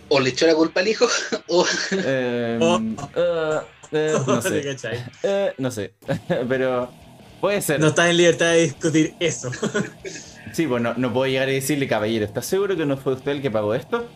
O 0.10 0.20
le 0.20 0.30
echó 0.30 0.46
la 0.46 0.56
culpa 0.56 0.82
al 0.82 0.88
hijo, 0.90 1.06
o. 1.48 1.66
Eh, 1.92 2.60
Oh. 2.62 2.80
eh, 3.16 3.62
eh, 3.94 4.14
no 4.28 4.42
sé. 4.76 4.76
Eh, 5.24 5.54
no 5.58 5.72
sé, 5.72 5.94
pero 6.50 6.92
puede 7.44 7.62
ser. 7.62 7.80
No 7.82 7.88
estás 7.88 8.10
en 8.10 8.16
libertad 8.18 8.54
de 8.54 8.62
discutir 8.64 9.16
eso. 9.20 9.52
Sí, 10.54 10.68
pues 10.68 10.84
no, 10.84 10.94
no 10.94 11.12
puedo 11.12 11.26
llegar 11.26 11.50
y 11.50 11.56
decirle, 11.56 11.88
caballero, 11.88 12.26
¿estás 12.26 12.46
seguro 12.46 12.78
que 12.78 12.86
no 12.86 12.96
fue 12.96 13.14
usted 13.14 13.32
el 13.32 13.42
que 13.42 13.50
pagó 13.50 13.74
esto? 13.74 14.08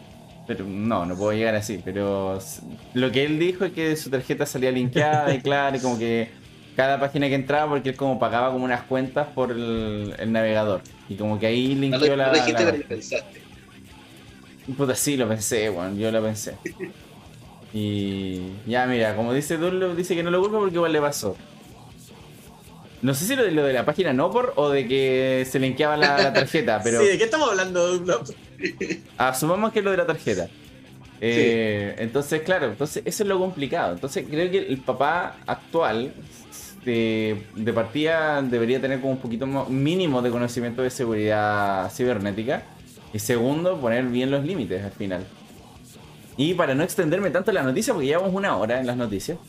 Pero 0.45 0.65
no, 0.65 1.03
no 1.05 1.17
puedo 1.17 1.33
llegar 1.33 1.55
así. 1.55 1.81
Pero 1.83 2.37
lo 2.93 3.11
que 3.11 3.25
él 3.25 3.39
dijo 3.39 3.65
es 3.65 3.73
que 3.73 3.95
su 3.95 4.11
tarjeta 4.11 4.45
salía 4.45 4.71
linkeada 4.71 5.33
y 5.33 5.41
claro, 5.41 5.75
y 5.77 5.79
como 5.79 5.97
que 5.97 6.29
cada 6.75 6.99
página 6.99 7.27
que 7.27 7.33
entraba 7.35 7.71
porque 7.71 7.89
él 7.89 7.95
como 7.97 8.19
pagaba 8.19 8.51
como 8.51 8.65
unas 8.65 8.83
cuentas 8.83 9.29
por 9.33 9.51
el, 9.51 10.13
el 10.19 10.31
navegador. 10.31 10.83
Y 11.09 11.17
como 11.17 11.39
que 11.39 11.47
ahí 11.47 11.73
No 11.89 11.97
linkeó 11.97 12.15
lo, 12.15 12.17
la... 12.17 12.31
dijiste, 12.31 12.63
la- 12.65 12.83
pensaste. 12.87 13.41
Puta, 14.77 14.95
sí, 14.95 15.17
lo 15.17 15.27
pensé, 15.27 15.69
bueno, 15.69 15.95
yo 15.95 16.11
lo 16.11 16.21
pensé. 16.21 16.59
Y 17.73 18.61
ya, 18.65 18.85
mira, 18.87 19.15
como 19.15 19.33
dice 19.33 19.57
Dunlop, 19.57 19.95
dice 19.95 20.15
que 20.15 20.23
no 20.23 20.31
lo 20.31 20.39
culpa 20.41 20.57
porque 20.59 20.75
igual 20.75 20.93
le 20.93 21.01
pasó. 21.01 21.35
No 23.01 23.13
sé 23.13 23.25
si 23.25 23.35
lo 23.35 23.43
de, 23.43 23.51
lo 23.51 23.63
de 23.63 23.73
la 23.73 23.85
página 23.85 24.11
no 24.13 24.31
por 24.31 24.53
o 24.55 24.69
de 24.69 24.87
que 24.87 25.45
se 25.49 25.59
linkeaba 25.59 25.97
la, 25.97 26.17
la 26.17 26.33
tarjeta, 26.33 26.79
pero 26.83 26.99
Sí, 27.01 27.07
¿de 27.07 27.17
qué 27.17 27.25
estamos 27.25 27.49
hablando? 27.49 28.01
Asumamos 29.17 29.71
que 29.71 29.79
es 29.79 29.85
lo 29.85 29.91
de 29.91 29.97
la 29.97 30.05
tarjeta. 30.05 30.47
Eh, 31.19 31.95
Entonces, 31.99 32.41
claro, 32.43 32.67
entonces 32.67 33.01
eso 33.05 33.23
es 33.23 33.29
lo 33.29 33.39
complicado. 33.39 33.93
Entonces 33.93 34.25
creo 34.29 34.49
que 34.51 34.59
el 34.59 34.77
papá 34.79 35.37
actual 35.47 36.13
de, 36.85 37.43
de 37.55 37.73
partida 37.73 38.41
debería 38.41 38.79
tener 38.79 38.99
como 38.99 39.13
un 39.13 39.19
poquito 39.19 39.45
mo- 39.47 39.65
mínimo 39.67 40.21
de 40.21 40.29
conocimiento 40.29 40.81
de 40.83 40.89
seguridad 40.89 41.91
cibernética. 41.91 42.63
Y 43.13 43.19
segundo, 43.19 43.79
poner 43.79 44.05
bien 44.05 44.29
los 44.31 44.43
límites 44.45 44.83
al 44.83 44.91
final. 44.91 45.23
Y 46.35 46.53
para 46.53 46.75
no 46.75 46.83
extenderme 46.83 47.31
tanto 47.31 47.49
en 47.51 47.55
la 47.55 47.63
noticia, 47.63 47.93
porque 47.93 48.07
llevamos 48.07 48.33
una 48.33 48.55
hora 48.57 48.79
en 48.79 48.85
las 48.85 48.95
noticias, 48.97 49.39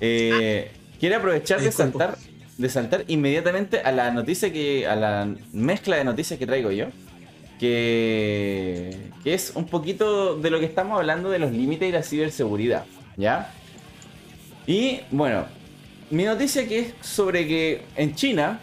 eh, 0.00 0.70
quiero 0.98 1.16
aprovechar 1.16 1.60
de 1.60 1.70
saltar, 1.72 2.16
de 2.62 2.68
saltar 2.68 3.04
inmediatamente 3.08 3.80
a 3.80 3.90
la 3.90 4.10
noticia 4.12 4.52
que. 4.52 4.86
a 4.86 4.94
la 4.94 5.34
mezcla 5.52 5.96
de 5.96 6.04
noticias 6.04 6.38
que 6.38 6.46
traigo 6.46 6.70
yo. 6.70 6.86
Que, 7.58 8.96
que 9.22 9.34
es 9.34 9.52
un 9.54 9.66
poquito 9.66 10.36
de 10.36 10.50
lo 10.50 10.58
que 10.58 10.66
estamos 10.66 10.98
hablando 10.98 11.30
de 11.30 11.38
los 11.38 11.52
límites 11.52 11.88
y 11.88 11.92
la 11.92 12.02
ciberseguridad. 12.02 12.84
¿Ya? 13.16 13.52
Y 14.66 15.00
bueno, 15.10 15.44
mi 16.10 16.24
noticia 16.24 16.66
que 16.66 16.78
es 16.78 16.94
sobre 17.00 17.46
que 17.46 17.82
en 17.96 18.14
China 18.14 18.60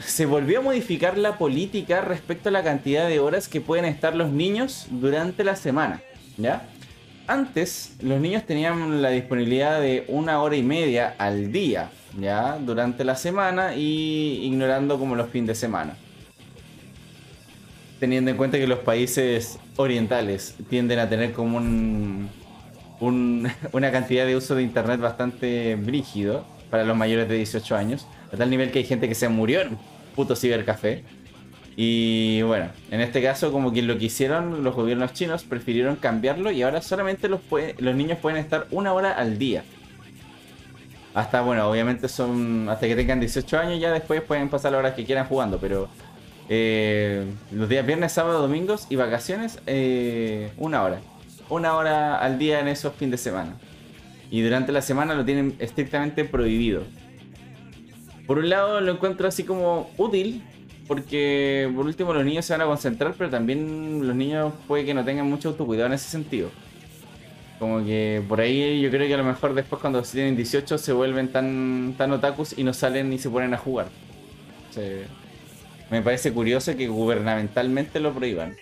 se 0.00 0.26
volvió 0.26 0.60
a 0.60 0.62
modificar 0.62 1.18
la 1.18 1.38
política 1.38 2.00
respecto 2.00 2.48
a 2.48 2.52
la 2.52 2.62
cantidad 2.62 3.08
de 3.08 3.20
horas 3.20 3.48
que 3.48 3.60
pueden 3.60 3.84
estar 3.84 4.16
los 4.16 4.30
niños 4.30 4.86
durante 4.90 5.44
la 5.44 5.56
semana. 5.56 6.00
¿Ya? 6.38 6.66
Antes 7.26 7.94
los 8.00 8.20
niños 8.20 8.44
tenían 8.44 9.02
la 9.02 9.10
disponibilidad 9.10 9.80
de 9.80 10.04
una 10.08 10.42
hora 10.42 10.56
y 10.56 10.62
media 10.62 11.14
al 11.18 11.52
día, 11.52 11.90
¿ya? 12.18 12.58
Durante 12.58 13.04
la 13.04 13.16
semana 13.16 13.74
y 13.76 14.40
ignorando 14.46 14.98
como 14.98 15.16
los 15.16 15.28
fines 15.30 15.48
de 15.48 15.54
semana. 15.54 15.98
Teniendo 18.00 18.30
en 18.30 18.36
cuenta 18.36 18.58
que 18.58 18.66
los 18.66 18.80
países 18.80 19.58
orientales 19.76 20.56
tienden 20.68 20.98
a 20.98 21.08
tener 21.08 21.32
como 21.32 21.56
un, 21.58 22.28
un- 23.00 23.48
una 23.72 23.92
cantidad 23.92 24.26
de 24.26 24.36
uso 24.36 24.54
de 24.54 24.62
internet 24.62 25.00
bastante 25.00 25.76
brígido 25.76 26.44
para 26.70 26.84
los 26.84 26.96
mayores 26.96 27.28
de 27.28 27.36
18 27.36 27.76
años, 27.76 28.06
a 28.32 28.36
tal 28.36 28.50
nivel 28.50 28.70
que 28.72 28.80
hay 28.80 28.84
gente 28.84 29.08
que 29.08 29.14
se 29.14 29.28
murió 29.28 29.60
en 29.62 29.78
puto 30.16 30.34
cibercafé. 30.36 31.04
Y 31.76 32.42
bueno, 32.42 32.70
en 32.90 33.00
este 33.00 33.22
caso 33.22 33.52
como 33.52 33.72
que 33.72 33.82
lo 33.82 33.98
que 33.98 34.06
hicieron 34.06 34.64
los 34.64 34.74
gobiernos 34.74 35.12
chinos 35.12 35.44
prefirieron 35.44 35.96
cambiarlo 35.96 36.50
y 36.52 36.62
ahora 36.62 36.82
solamente 36.82 37.28
los, 37.28 37.40
puede- 37.40 37.74
los 37.78 37.94
niños 37.96 38.18
pueden 38.18 38.38
estar 38.38 38.66
una 38.70 38.92
hora 38.92 39.12
al 39.12 39.38
día. 39.38 39.64
Hasta, 41.14 41.42
bueno, 41.42 41.70
obviamente 41.70 42.08
son 42.08 42.68
hasta 42.68 42.88
que 42.88 42.96
tengan 42.96 43.20
18 43.20 43.58
años 43.58 43.80
ya 43.80 43.92
después 43.92 44.20
pueden 44.20 44.50
pasar 44.50 44.72
las 44.72 44.80
horas 44.80 44.94
que 44.94 45.04
quieran 45.04 45.26
jugando, 45.26 45.58
pero 45.58 45.88
eh, 46.48 47.24
los 47.52 47.68
días 47.68 47.86
viernes, 47.86 48.12
sábado, 48.12 48.42
domingos 48.42 48.86
y 48.90 48.96
vacaciones, 48.96 49.60
eh, 49.66 50.52
una 50.56 50.82
hora. 50.82 51.00
Una 51.48 51.74
hora 51.74 52.18
al 52.18 52.38
día 52.38 52.58
en 52.58 52.68
esos 52.68 52.94
fines 52.94 53.12
de 53.12 53.18
semana. 53.18 53.56
Y 54.30 54.42
durante 54.42 54.72
la 54.72 54.82
semana 54.82 55.14
lo 55.14 55.24
tienen 55.24 55.54
estrictamente 55.60 56.24
prohibido. 56.24 56.82
Por 58.26 58.38
un 58.38 58.48
lado 58.48 58.80
lo 58.80 58.92
encuentro 58.92 59.28
así 59.28 59.44
como 59.44 59.90
útil, 59.96 60.42
porque 60.88 61.70
por 61.76 61.86
último 61.86 62.12
los 62.12 62.24
niños 62.24 62.44
se 62.44 62.54
van 62.54 62.62
a 62.62 62.66
concentrar, 62.66 63.14
pero 63.16 63.30
también 63.30 64.04
los 64.04 64.16
niños 64.16 64.52
puede 64.66 64.84
que 64.84 64.94
no 64.94 65.04
tengan 65.04 65.28
mucho 65.28 65.50
autocuidado 65.50 65.86
en 65.86 65.92
ese 65.92 66.08
sentido. 66.08 66.50
Como 67.64 67.82
que 67.82 68.22
por 68.28 68.42
ahí 68.42 68.82
yo 68.82 68.90
creo 68.90 69.08
que 69.08 69.14
a 69.14 69.16
lo 69.16 69.24
mejor 69.24 69.54
después 69.54 69.80
cuando 69.80 70.04
se 70.04 70.12
tienen 70.18 70.36
18 70.36 70.76
se 70.76 70.92
vuelven 70.92 71.32
tan, 71.32 71.94
tan 71.96 72.12
otakus 72.12 72.58
y 72.58 72.62
no 72.62 72.74
salen 72.74 73.08
ni 73.08 73.18
se 73.18 73.30
ponen 73.30 73.54
a 73.54 73.56
jugar. 73.56 73.86
Me 75.90 76.02
parece 76.02 76.30
curioso 76.30 76.76
que 76.76 76.88
gubernamentalmente 76.88 78.00
lo 78.00 78.12
prohíban. 78.12 78.54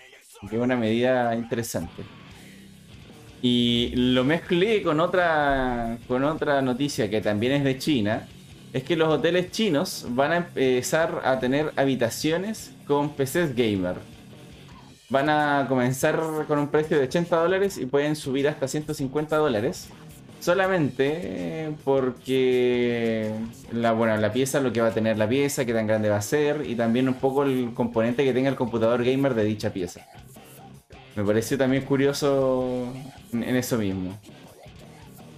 Que 0.49 0.55
es 0.55 0.63
una 0.63 0.77
medida 0.77 1.35
interesante. 1.35 2.05
Y 3.43 3.91
lo 3.97 4.23
mezclé 4.23 4.85
con 4.85 5.01
otra, 5.01 5.99
con 6.07 6.23
otra 6.23 6.63
noticia 6.63 7.11
que 7.11 7.21
también 7.21 7.55
es 7.55 7.65
de 7.65 7.79
China. 7.79 8.29
Es 8.73 8.85
que 8.85 8.95
los 8.95 9.09
hoteles 9.09 9.51
chinos 9.51 10.07
van 10.11 10.31
a 10.31 10.37
empezar 10.37 11.23
a 11.25 11.41
tener 11.41 11.73
habitaciones 11.75 12.71
con 12.87 13.11
PCs 13.17 13.57
gamer. 13.57 13.97
Van 15.13 15.29
a 15.29 15.67
comenzar 15.69 16.19
con 16.49 16.59
un 16.59 16.69
precio 16.69 16.97
de 16.97 17.05
80 17.05 17.37
dólares 17.37 17.77
y 17.77 17.85
pueden 17.85 18.17
subir 18.17 18.49
hasta 18.49 18.67
150 18.67 19.37
dólares. 19.37 19.91
Solamente 20.41 21.75
porque 21.85 23.31
la, 23.73 23.93
bueno, 23.93 24.17
la 24.17 24.33
pieza, 24.33 24.61
lo 24.61 24.73
que 24.73 24.81
va 24.81 24.89
a 24.89 24.95
tener 24.95 25.19
la 25.19 25.29
pieza, 25.29 25.67
qué 25.67 25.75
tan 25.75 25.87
grande 25.87 26.09
va 26.09 26.17
a 26.17 26.23
ser 26.23 26.65
y 26.67 26.77
también 26.77 27.09
un 27.09 27.15
poco 27.15 27.43
el 27.43 27.75
componente 27.75 28.25
que 28.25 28.33
tenga 28.33 28.49
el 28.49 28.57
computador 28.57 29.05
gamer 29.05 29.35
de 29.35 29.45
dicha 29.45 29.71
pieza. 29.71 30.01
Me 31.15 31.23
pareció 31.23 31.59
también 31.59 31.85
curioso 31.85 32.91
en 33.33 33.55
eso 33.55 33.77
mismo. 33.77 34.19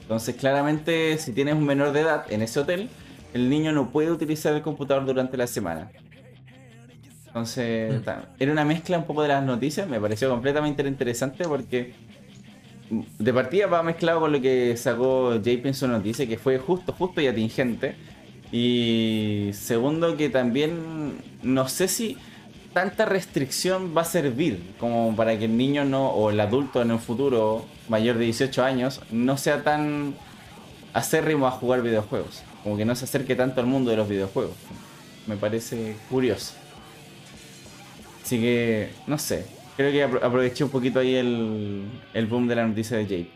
Entonces, 0.02 0.36
claramente, 0.36 1.18
si 1.18 1.32
tienes 1.32 1.54
un 1.54 1.66
menor 1.66 1.90
de 1.90 2.02
edad 2.02 2.26
en 2.30 2.42
ese 2.42 2.60
hotel, 2.60 2.88
el 3.32 3.50
niño 3.50 3.72
no 3.72 3.90
puede 3.90 4.12
utilizar 4.12 4.54
el 4.54 4.62
computador 4.62 5.04
durante 5.04 5.36
la 5.36 5.48
semana. 5.48 5.90
Entonces, 7.34 8.04
ta- 8.04 8.28
era 8.38 8.52
una 8.52 8.64
mezcla 8.64 8.96
un 8.96 9.04
poco 9.06 9.22
de 9.22 9.28
las 9.28 9.42
noticias, 9.42 9.88
me 9.88 10.00
pareció 10.00 10.30
completamente 10.30 10.86
interesante 10.86 11.42
porque 11.48 11.92
de 13.18 13.32
partida 13.34 13.66
va 13.66 13.82
mezclado 13.82 14.20
con 14.20 14.30
lo 14.30 14.40
que 14.40 14.76
sacó 14.76 15.34
JP 15.42 15.66
en 15.66 15.74
su 15.74 15.88
noticia, 15.88 16.28
que 16.28 16.38
fue 16.38 16.58
justo, 16.58 16.92
justo 16.92 17.20
y 17.20 17.26
atingente. 17.26 17.96
Y 18.52 19.50
segundo, 19.52 20.16
que 20.16 20.28
también 20.30 21.14
no 21.42 21.66
sé 21.66 21.88
si 21.88 22.16
tanta 22.72 23.04
restricción 23.04 23.94
va 23.96 24.02
a 24.02 24.04
servir 24.04 24.74
como 24.78 25.16
para 25.16 25.36
que 25.36 25.46
el 25.46 25.56
niño 25.56 25.84
no, 25.84 26.10
o 26.10 26.30
el 26.30 26.38
adulto 26.38 26.82
en 26.82 26.92
un 26.92 27.00
futuro 27.00 27.64
mayor 27.88 28.16
de 28.16 28.26
18 28.26 28.62
años, 28.62 29.00
no 29.10 29.36
sea 29.38 29.64
tan 29.64 30.14
acérrimo 30.92 31.48
a 31.48 31.50
jugar 31.50 31.82
videojuegos. 31.82 32.42
Como 32.62 32.76
que 32.76 32.84
no 32.84 32.94
se 32.94 33.06
acerque 33.06 33.34
tanto 33.34 33.60
al 33.60 33.66
mundo 33.66 33.90
de 33.90 33.96
los 33.96 34.08
videojuegos. 34.08 34.54
Me 35.26 35.36
parece 35.36 35.96
curioso. 36.08 36.54
Así 38.24 38.40
que, 38.40 38.88
no 39.06 39.18
sé. 39.18 39.44
Creo 39.76 39.92
que 39.92 40.06
apro- 40.08 40.22
aproveché 40.22 40.64
un 40.64 40.70
poquito 40.70 40.98
ahí 41.00 41.14
el, 41.14 41.84
el 42.14 42.26
boom 42.26 42.48
de 42.48 42.54
la 42.54 42.66
noticia 42.66 42.96
de 42.96 43.06
JP. 43.06 43.28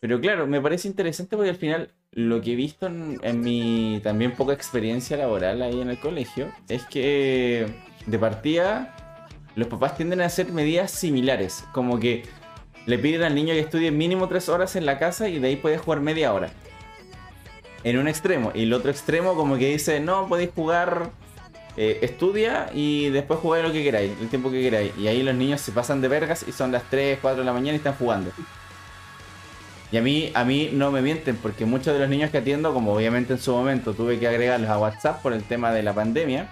Pero 0.00 0.20
claro, 0.20 0.46
me 0.46 0.60
parece 0.60 0.88
interesante 0.88 1.36
porque 1.36 1.50
al 1.50 1.56
final 1.56 1.90
lo 2.12 2.40
que 2.40 2.52
he 2.52 2.56
visto 2.56 2.86
en, 2.86 3.20
en 3.22 3.40
mi 3.40 4.00
también 4.02 4.32
poca 4.32 4.52
experiencia 4.52 5.16
laboral 5.16 5.62
ahí 5.62 5.80
en 5.80 5.90
el 5.90 5.98
colegio 6.00 6.50
es 6.68 6.84
que 6.84 7.66
de 8.06 8.18
partida 8.18 9.28
los 9.54 9.68
papás 9.68 9.96
tienden 9.96 10.20
a 10.22 10.26
hacer 10.26 10.50
medidas 10.52 10.90
similares. 10.90 11.64
Como 11.72 12.00
que 12.00 12.22
le 12.86 12.98
piden 12.98 13.22
al 13.22 13.34
niño 13.34 13.52
que 13.52 13.60
estudie 13.60 13.90
mínimo 13.90 14.26
tres 14.28 14.48
horas 14.48 14.74
en 14.74 14.86
la 14.86 14.98
casa 14.98 15.28
y 15.28 15.38
de 15.38 15.48
ahí 15.48 15.56
puede 15.56 15.76
jugar 15.78 16.00
media 16.00 16.32
hora. 16.32 16.50
En 17.84 17.98
un 17.98 18.08
extremo. 18.08 18.52
Y 18.54 18.62
el 18.62 18.72
otro 18.72 18.90
extremo 18.90 19.34
como 19.34 19.56
que 19.58 19.70
dice, 19.72 20.00
no, 20.00 20.26
podéis 20.28 20.50
jugar 20.54 21.10
eh, 21.76 22.00
estudia 22.02 22.70
y 22.74 23.08
después 23.10 23.40
jugáis 23.40 23.64
lo 23.64 23.72
que 23.72 23.82
queráis, 23.82 24.12
el 24.20 24.28
tiempo 24.28 24.50
que 24.50 24.60
queráis. 24.60 24.92
Y 24.98 25.08
ahí 25.08 25.22
los 25.22 25.34
niños 25.34 25.60
se 25.60 25.72
pasan 25.72 26.00
de 26.00 26.08
vergas 26.08 26.44
y 26.46 26.52
son 26.52 26.72
las 26.72 26.82
3, 26.90 27.18
4 27.20 27.40
de 27.40 27.46
la 27.46 27.52
mañana 27.52 27.72
y 27.72 27.76
están 27.76 27.94
jugando. 27.94 28.30
Y 29.90 29.98
a 29.98 30.02
mí, 30.02 30.32
a 30.34 30.44
mí 30.44 30.70
no 30.72 30.90
me 30.90 31.02
mienten, 31.02 31.36
porque 31.36 31.66
muchos 31.66 31.92
de 31.92 32.00
los 32.00 32.08
niños 32.08 32.30
que 32.30 32.38
atiendo, 32.38 32.72
como 32.72 32.94
obviamente 32.94 33.34
en 33.34 33.38
su 33.38 33.52
momento 33.52 33.92
tuve 33.92 34.18
que 34.18 34.26
agregarlos 34.26 34.70
a 34.70 34.78
WhatsApp 34.78 35.20
por 35.20 35.34
el 35.34 35.42
tema 35.42 35.70
de 35.70 35.82
la 35.82 35.92
pandemia, 35.92 36.48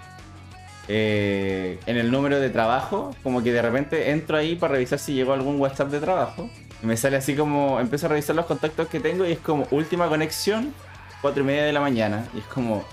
eh, 0.87 1.79
en 1.87 1.97
el 1.97 2.11
número 2.11 2.39
de 2.39 2.49
trabajo, 2.49 3.15
como 3.23 3.41
que 3.41 3.51
de 3.51 3.61
repente 3.61 4.11
entro 4.11 4.37
ahí 4.37 4.55
para 4.55 4.73
revisar 4.73 4.99
si 4.99 5.13
llegó 5.13 5.33
algún 5.33 5.59
WhatsApp 5.59 5.89
de 5.89 5.99
trabajo. 5.99 6.49
Y 6.83 6.85
me 6.85 6.97
sale 6.97 7.17
así 7.17 7.35
como, 7.35 7.79
empiezo 7.79 8.07
a 8.07 8.09
revisar 8.09 8.35
los 8.35 8.45
contactos 8.45 8.87
que 8.87 8.99
tengo 8.99 9.25
y 9.25 9.31
es 9.31 9.39
como 9.39 9.67
última 9.71 10.07
conexión, 10.07 10.73
4 11.21 11.41
y 11.41 11.45
media 11.45 11.63
de 11.63 11.73
la 11.73 11.79
mañana. 11.79 12.27
Y 12.35 12.39
es 12.39 12.45
como, 12.45 12.83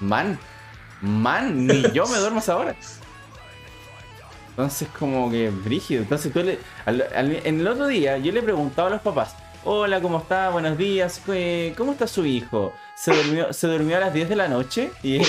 man, 0.00 0.38
man, 1.00 1.66
ni 1.66 1.82
yo 1.92 2.06
me 2.06 2.18
duermo 2.18 2.38
esa 2.40 2.56
hora. 2.56 2.74
Entonces 4.50 4.88
como 4.98 5.30
que 5.30 5.50
brígido. 5.50 6.02
Entonces 6.02 6.32
tú 6.32 6.42
le, 6.42 6.58
al- 6.86 7.40
en 7.44 7.60
el 7.60 7.66
otro 7.68 7.86
día 7.88 8.18
yo 8.18 8.30
le 8.32 8.42
preguntaba 8.42 8.88
a 8.88 8.90
los 8.92 9.00
papás, 9.00 9.34
hola, 9.64 10.00
¿cómo 10.00 10.18
está? 10.18 10.50
Buenos 10.50 10.78
días. 10.78 11.20
Eh, 11.28 11.74
¿Cómo 11.76 11.92
está 11.92 12.06
su 12.06 12.24
hijo? 12.24 12.72
¿Se 12.96 13.12
durmió, 13.14 13.52
se 13.52 13.66
durmió 13.66 13.96
a 13.96 14.00
las 14.00 14.14
10 14.14 14.28
de 14.28 14.36
la 14.36 14.46
noche? 14.48 14.90
Y, 15.02 15.16
el- 15.16 15.26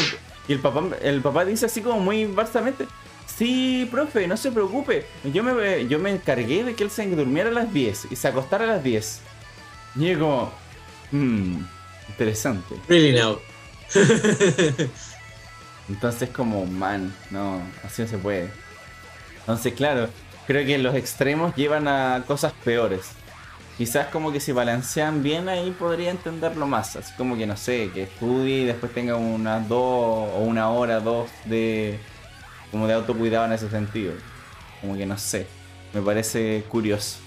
y 0.48 0.54
el, 0.54 0.60
papá, 0.60 0.84
el 1.02 1.22
papá 1.22 1.44
dice 1.46 1.66
así 1.66 1.82
como 1.82 2.00
muy 2.00 2.26
barsamente, 2.26 2.86
sí, 3.26 3.88
profe, 3.90 4.28
no 4.28 4.38
se 4.38 4.52
preocupe. 4.52 5.08
Yo 5.34 5.42
me, 5.42 5.88
yo 5.88 5.98
me 5.98 6.12
encargué 6.12 6.64
de 6.64 6.76
que 6.76 6.84
él 6.84 6.92
se 6.92 7.08
durmiera 7.08 7.50
a 7.50 7.54
las 7.54 7.74
10 7.74 8.08
y 8.12 8.16
se 8.16 8.28
acostara 8.28 8.66
a 8.66 8.68
las 8.68 8.84
10. 8.84 9.22
Y 9.96 10.10
yo 10.10 10.20
como, 10.20 10.52
hmm, 11.12 11.56
interesante. 12.10 12.76
Really 12.88 13.20
now. 13.20 13.40
Entonces 15.90 16.30
como, 16.30 16.66
man, 16.66 17.14
no, 17.30 17.62
así 17.84 18.02
no 18.02 18.08
se 18.08 18.18
puede. 18.18 18.50
Entonces, 19.40 19.74
claro, 19.74 20.10
creo 20.48 20.66
que 20.66 20.78
los 20.78 20.96
extremos 20.96 21.56
llevan 21.56 21.88
a 21.88 22.24
cosas 22.26 22.54
peores. 22.64 23.12
Quizás 23.78 24.08
como 24.08 24.32
que 24.32 24.40
si 24.40 24.54
balancean 24.54 25.22
bien 25.22 25.50
ahí 25.50 25.72
podría 25.72 26.10
entenderlo 26.10 26.66
más. 26.66 26.96
Así 26.96 27.14
como 27.18 27.38
que 27.38 27.46
no 27.46 27.58
sé, 27.58 27.92
que 27.94 28.04
estudie 28.04 28.62
y 28.62 28.66
después 28.66 28.94
tenga 28.94 29.18
unas 29.18 29.68
dos 29.68 30.30
o 30.34 30.40
una 30.40 30.70
hora, 30.70 31.02
dos 31.02 31.30
de 31.44 32.00
como 32.72 32.88
de 32.88 32.94
autocuidado 32.94 33.46
en 33.46 33.54
ese 33.54 33.70
sentido. 33.70 34.14
Como 34.82 34.96
que 34.98 35.06
no 35.06 35.18
sé. 35.18 35.48
Me 35.94 36.02
parece 36.02 36.64
curioso. 36.70 37.18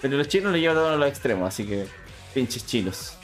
Pero 0.00 0.16
los 0.16 0.28
chinos 0.28 0.52
lo 0.52 0.58
llevan 0.58 0.78
a 0.78 0.96
los 0.96 1.08
extremos, 1.08 1.48
así 1.48 1.66
que 1.66 1.86
pinches 2.34 2.66
chinos. 2.66 3.17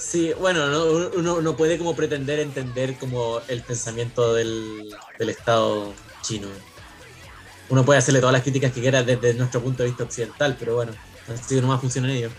Sí, 0.00 0.32
bueno, 0.38 0.66
no, 0.68 1.10
uno 1.14 1.42
no 1.42 1.56
puede 1.56 1.76
como 1.76 1.94
pretender 1.94 2.40
entender 2.40 2.96
como 2.96 3.42
el 3.48 3.62
pensamiento 3.62 4.32
del, 4.32 4.88
del 5.18 5.28
Estado 5.28 5.92
chino. 6.22 6.48
Uno 7.68 7.84
puede 7.84 7.98
hacerle 7.98 8.20
todas 8.20 8.32
las 8.32 8.42
críticas 8.42 8.72
que 8.72 8.80
quiera 8.80 9.02
desde 9.02 9.34
nuestro 9.34 9.60
punto 9.60 9.82
de 9.82 9.90
vista 9.90 10.04
occidental, 10.04 10.56
pero 10.58 10.76
bueno, 10.76 10.92
así 11.28 11.60
nomás 11.60 11.82
funciona 11.82 12.10
en 12.10 12.16
ello. 12.16 12.30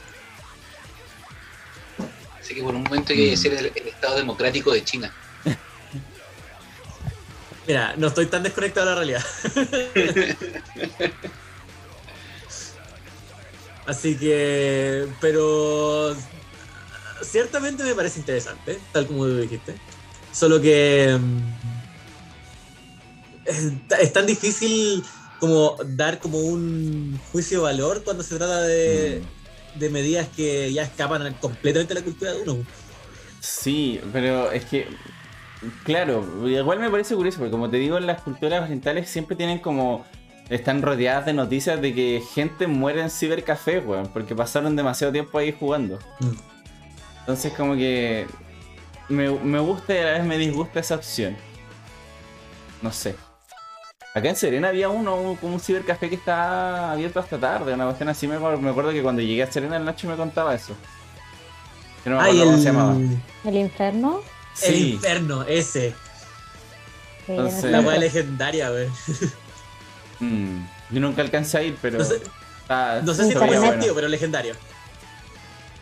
Así 2.39 2.55
que 2.55 2.63
por 2.63 2.73
un 2.73 2.81
momento 2.81 3.13
hay 3.13 3.29
que 3.29 3.37
ser 3.37 3.53
el, 3.53 3.71
el 3.75 3.87
Estado 3.87 4.15
democrático 4.15 4.73
de 4.73 4.83
China. 4.83 5.13
Mira, 7.67 7.93
no 7.95 8.07
estoy 8.07 8.25
tan 8.25 8.41
desconectado 8.41 8.87
de 8.87 8.91
la 8.91 8.97
realidad. 8.97 9.23
Así 13.85 14.17
que, 14.17 15.07
pero 15.19 16.15
ciertamente 17.21 17.83
me 17.83 17.95
parece 17.95 18.19
interesante, 18.19 18.79
tal 18.91 19.07
como 19.07 19.25
tú 19.25 19.37
dijiste. 19.37 19.75
Solo 20.31 20.61
que 20.61 21.17
mm, 21.19 21.41
es, 23.99 24.13
tan 24.13 24.25
difícil 24.25 25.03
como 25.39 25.75
dar 25.85 26.19
como 26.19 26.39
un 26.39 27.19
juicio 27.31 27.59
de 27.59 27.63
valor 27.63 28.03
cuando 28.03 28.23
se 28.23 28.37
trata 28.37 28.61
de, 28.61 29.21
de 29.75 29.89
medidas 29.89 30.27
que 30.35 30.71
ya 30.71 30.83
escapan 30.83 31.33
completamente 31.35 31.93
de 31.93 31.99
la 31.99 32.05
cultura 32.05 32.33
de 32.33 32.41
uno. 32.41 32.65
Sí, 33.39 33.99
pero 34.13 34.51
es 34.51 34.65
que, 34.65 34.87
claro, 35.83 36.47
igual 36.47 36.79
me 36.79 36.89
parece 36.89 37.15
curioso, 37.15 37.39
porque 37.39 37.51
como 37.51 37.69
te 37.69 37.77
digo, 37.77 37.99
las 37.99 38.21
culturas 38.21 38.63
orientales 38.63 39.09
siempre 39.09 39.35
tienen 39.35 39.59
como, 39.59 40.05
están 40.49 40.81
rodeadas 40.81 41.25
de 41.25 41.33
noticias 41.33 41.81
de 41.81 41.93
que 41.95 42.21
gente 42.33 42.67
muere 42.67 43.01
en 43.01 43.09
cibercafé, 43.09 43.79
weón, 43.79 44.07
porque 44.13 44.35
pasaron 44.35 44.75
demasiado 44.75 45.11
tiempo 45.11 45.39
ahí 45.39 45.55
jugando. 45.57 45.97
Mm. 46.19 46.50
Entonces 47.21 47.53
como 47.53 47.75
que 47.75 48.27
me, 49.09 49.29
me 49.29 49.59
gusta 49.59 49.93
y 49.93 49.97
a 49.99 50.03
la 50.03 50.11
vez 50.13 50.23
me 50.25 50.37
disgusta 50.37 50.79
esa 50.79 50.95
opción. 50.95 51.35
No 52.81 52.91
sé. 52.91 53.15
Acá 54.13 54.27
en 54.29 54.35
Serena 54.35 54.69
había 54.69 54.89
uno, 54.89 55.15
un, 55.15 55.35
como 55.37 55.53
un 55.53 55.59
cibercafé 55.61 56.09
que 56.09 56.15
está 56.15 56.91
abierto 56.91 57.19
hasta 57.19 57.37
tarde, 57.37 57.73
una 57.73 57.85
cuestión 57.85 58.09
así. 58.09 58.27
Me, 58.27 58.35
acuerdo- 58.35 58.59
me 58.59 58.69
acuerdo 58.71 58.91
que 58.91 59.01
cuando 59.01 59.21
llegué 59.21 59.43
a 59.43 59.51
Serena 59.51 59.77
el 59.77 59.85
Nacho 59.85 60.07
me 60.07 60.15
contaba 60.17 60.53
eso. 60.53 60.75
Yo 62.03 62.11
no 62.11 62.17
me 62.17 62.23
Ay, 62.23 62.29
acuerdo 62.41 62.43
cómo 62.45 62.55
el, 62.57 62.61
se 62.63 62.65
llamaba. 62.69 62.95
El 63.45 63.55
infierno. 63.57 64.21
el 64.63 64.73
Sí, 64.75 64.91
inferno, 64.93 65.43
ese. 65.43 65.91
Sí, 67.25 67.31
Entonces- 67.33 67.71
La 67.71 67.79
weá 67.81 67.97
legendaria, 67.97 68.71
wey. 68.71 68.89
mm, 70.19 70.65
yo 70.89 70.99
nunca 70.99 71.21
alcancé 71.21 71.57
a 71.59 71.63
ir, 71.63 71.77
pero. 71.81 71.99
No 71.99 72.03
sé, 72.05 72.15
está- 72.61 73.01
no 73.03 73.13
sé 73.13 73.23
se 73.25 73.29
si 73.29 73.35
veía 73.35 73.47
fue 73.47 73.57
bueno. 73.59 73.71
sentido, 73.73 73.95
pero 73.95 74.07
legendario. 74.09 74.55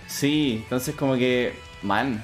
Sí, 0.10 0.62
entonces 0.64 0.96
como 0.96 1.16
que, 1.16 1.54
man, 1.84 2.24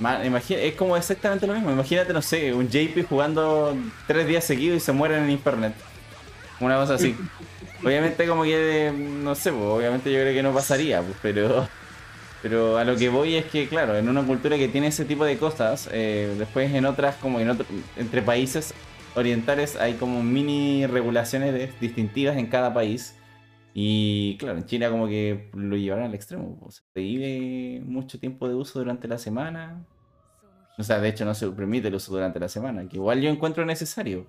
man 0.00 0.26
imagina, 0.26 0.60
es 0.60 0.74
como 0.74 0.96
exactamente 0.96 1.46
lo 1.46 1.54
mismo. 1.54 1.70
Imagínate, 1.70 2.12
no 2.12 2.20
sé, 2.20 2.52
un 2.52 2.68
JP 2.68 3.04
jugando 3.08 3.76
tres 4.06 4.26
días 4.26 4.44
seguidos 4.44 4.76
y 4.78 4.80
se 4.80 4.92
muere 4.92 5.16
en 5.16 5.30
internet. 5.30 5.72
Una 6.60 6.76
cosa 6.76 6.94
así. 6.94 7.14
obviamente 7.84 8.26
como 8.26 8.42
que, 8.42 8.92
no 8.92 9.34
sé, 9.34 9.52
pues, 9.52 9.64
obviamente 9.64 10.12
yo 10.12 10.18
creo 10.20 10.34
que 10.34 10.42
no 10.42 10.52
pasaría, 10.52 11.00
pues, 11.00 11.16
pero, 11.22 11.68
pero 12.42 12.76
a 12.76 12.84
lo 12.84 12.96
que 12.96 13.08
voy 13.08 13.36
es 13.36 13.44
que, 13.46 13.68
claro, 13.68 13.96
en 13.96 14.08
una 14.08 14.22
cultura 14.24 14.56
que 14.56 14.68
tiene 14.68 14.88
ese 14.88 15.04
tipo 15.04 15.24
de 15.24 15.38
cosas, 15.38 15.88
eh, 15.92 16.34
después 16.38 16.72
en 16.74 16.86
otras, 16.86 17.14
como 17.16 17.38
en 17.40 17.50
otro, 17.50 17.66
entre 17.96 18.20
países 18.22 18.74
orientales 19.14 19.76
hay 19.76 19.94
como 19.94 20.22
mini 20.22 20.86
regulaciones 20.86 21.52
de- 21.52 21.70
distintivas 21.80 22.36
en 22.36 22.46
cada 22.46 22.74
país. 22.74 23.14
Y 23.74 24.36
claro, 24.38 24.58
en 24.58 24.66
China 24.66 24.90
como 24.90 25.06
que 25.06 25.50
lo 25.54 25.76
llevaron 25.76 26.04
al 26.06 26.14
extremo. 26.14 26.58
O 26.62 26.70
se 26.70 26.82
vive 26.94 27.80
mucho 27.84 28.18
tiempo 28.18 28.48
de 28.48 28.54
uso 28.54 28.78
durante 28.78 29.08
la 29.08 29.18
semana. 29.18 29.84
O 30.78 30.82
sea, 30.82 31.00
de 31.00 31.08
hecho 31.08 31.24
no 31.24 31.34
se 31.34 31.48
permite 31.50 31.88
el 31.88 31.94
uso 31.94 32.12
durante 32.12 32.40
la 32.40 32.48
semana, 32.48 32.88
que 32.88 32.96
igual 32.96 33.20
yo 33.20 33.30
encuentro 33.30 33.64
necesario. 33.64 34.26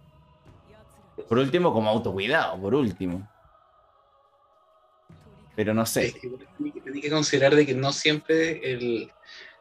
Por 1.28 1.38
último, 1.38 1.74
como 1.74 1.90
autocuidado, 1.90 2.60
por 2.60 2.76
último. 2.76 3.28
Pero 5.56 5.74
no 5.74 5.86
sé. 5.86 6.14
Tiene 6.58 7.02
que- 7.02 7.10
considerar 7.10 7.56
de 7.56 7.66
que 7.66 7.74
no 7.74 7.92
siempre 7.92 8.72
el, 8.74 9.12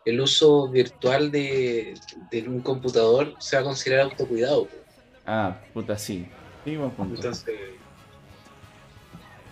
el 0.05 0.21
uso 0.21 0.69
virtual 0.69 1.31
de, 1.31 1.95
de 2.31 2.49
un 2.49 2.61
computador 2.61 3.35
se 3.39 3.57
va 3.57 3.63
a 3.63 3.65
considerar 3.65 4.05
autocuidado. 4.05 4.69
Ah, 5.27 5.57
puta, 5.73 5.97
sí. 5.99 6.27
Sí, 6.65 6.77
buen 6.77 6.91
punto. 6.93 7.15
Entonces, 7.17 7.55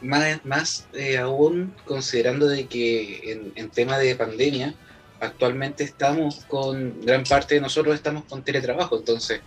más, 0.03 0.45
más 0.45 0.89
eh, 0.93 1.19
aún 1.19 1.75
considerando 1.85 2.49
de 2.49 2.67
que 2.67 3.53
en, 3.55 3.71
tema 3.71 3.99
de 3.99 4.17
pandemia, 4.17 4.75
actualmente 5.21 5.85
estamos 5.85 6.45
con, 6.47 7.01
gran 7.03 7.25
parte 7.25 7.57
de 7.57 7.61
nosotros 7.61 7.95
estamos 7.95 8.25
con 8.25 8.43
teletrabajo, 8.43 8.99
entonces, 8.99 9.41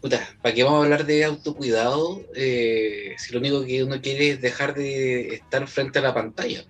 puta, 0.00 0.20
¿para 0.40 0.54
qué 0.54 0.62
vamos 0.62 0.80
a 0.80 0.84
hablar 0.84 1.04
de 1.04 1.24
autocuidado 1.24 2.22
eh, 2.34 3.14
si 3.18 3.32
lo 3.32 3.40
único 3.40 3.64
que 3.64 3.82
uno 3.82 4.00
quiere 4.00 4.30
es 4.30 4.40
dejar 4.40 4.74
de 4.74 5.34
estar 5.34 5.66
frente 5.66 5.98
a 5.98 6.02
la 6.02 6.14
pantalla? 6.14 6.64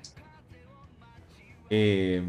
Eh, 1.69 2.23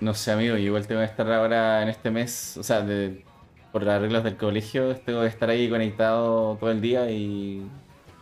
no 0.00 0.14
sé, 0.14 0.30
amigo, 0.30 0.56
igual 0.56 0.86
tengo 0.86 1.00
que 1.00 1.06
estar 1.06 1.30
ahora 1.30 1.82
en 1.82 1.88
este 1.88 2.10
mes, 2.10 2.56
o 2.56 2.62
sea, 2.62 2.80
de- 2.80 3.24
por 3.72 3.82
las 3.82 4.00
reglas 4.00 4.22
del 4.22 4.36
colegio, 4.36 4.94
tengo 4.94 5.22
que 5.22 5.26
estar 5.26 5.50
ahí 5.50 5.68
conectado 5.68 6.56
todo 6.60 6.70
el 6.70 6.80
día 6.80 7.10
y 7.10 7.66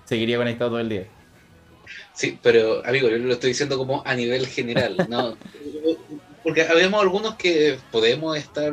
seguiría 0.06 0.38
conectado 0.38 0.70
todo 0.70 0.80
el 0.80 0.88
día. 0.88 1.06
Sí, 2.14 2.38
pero 2.42 2.84
amigo, 2.84 3.08
yo 3.08 3.16
lo 3.18 3.32
estoy 3.32 3.50
diciendo 3.50 3.78
como 3.78 4.02
a 4.04 4.14
nivel 4.14 4.46
general, 4.46 4.96
¿no? 5.08 5.36
Porque 6.42 6.62
habemos 6.62 7.00
algunos 7.00 7.36
que 7.36 7.78
podemos 7.90 8.36
estar 8.36 8.72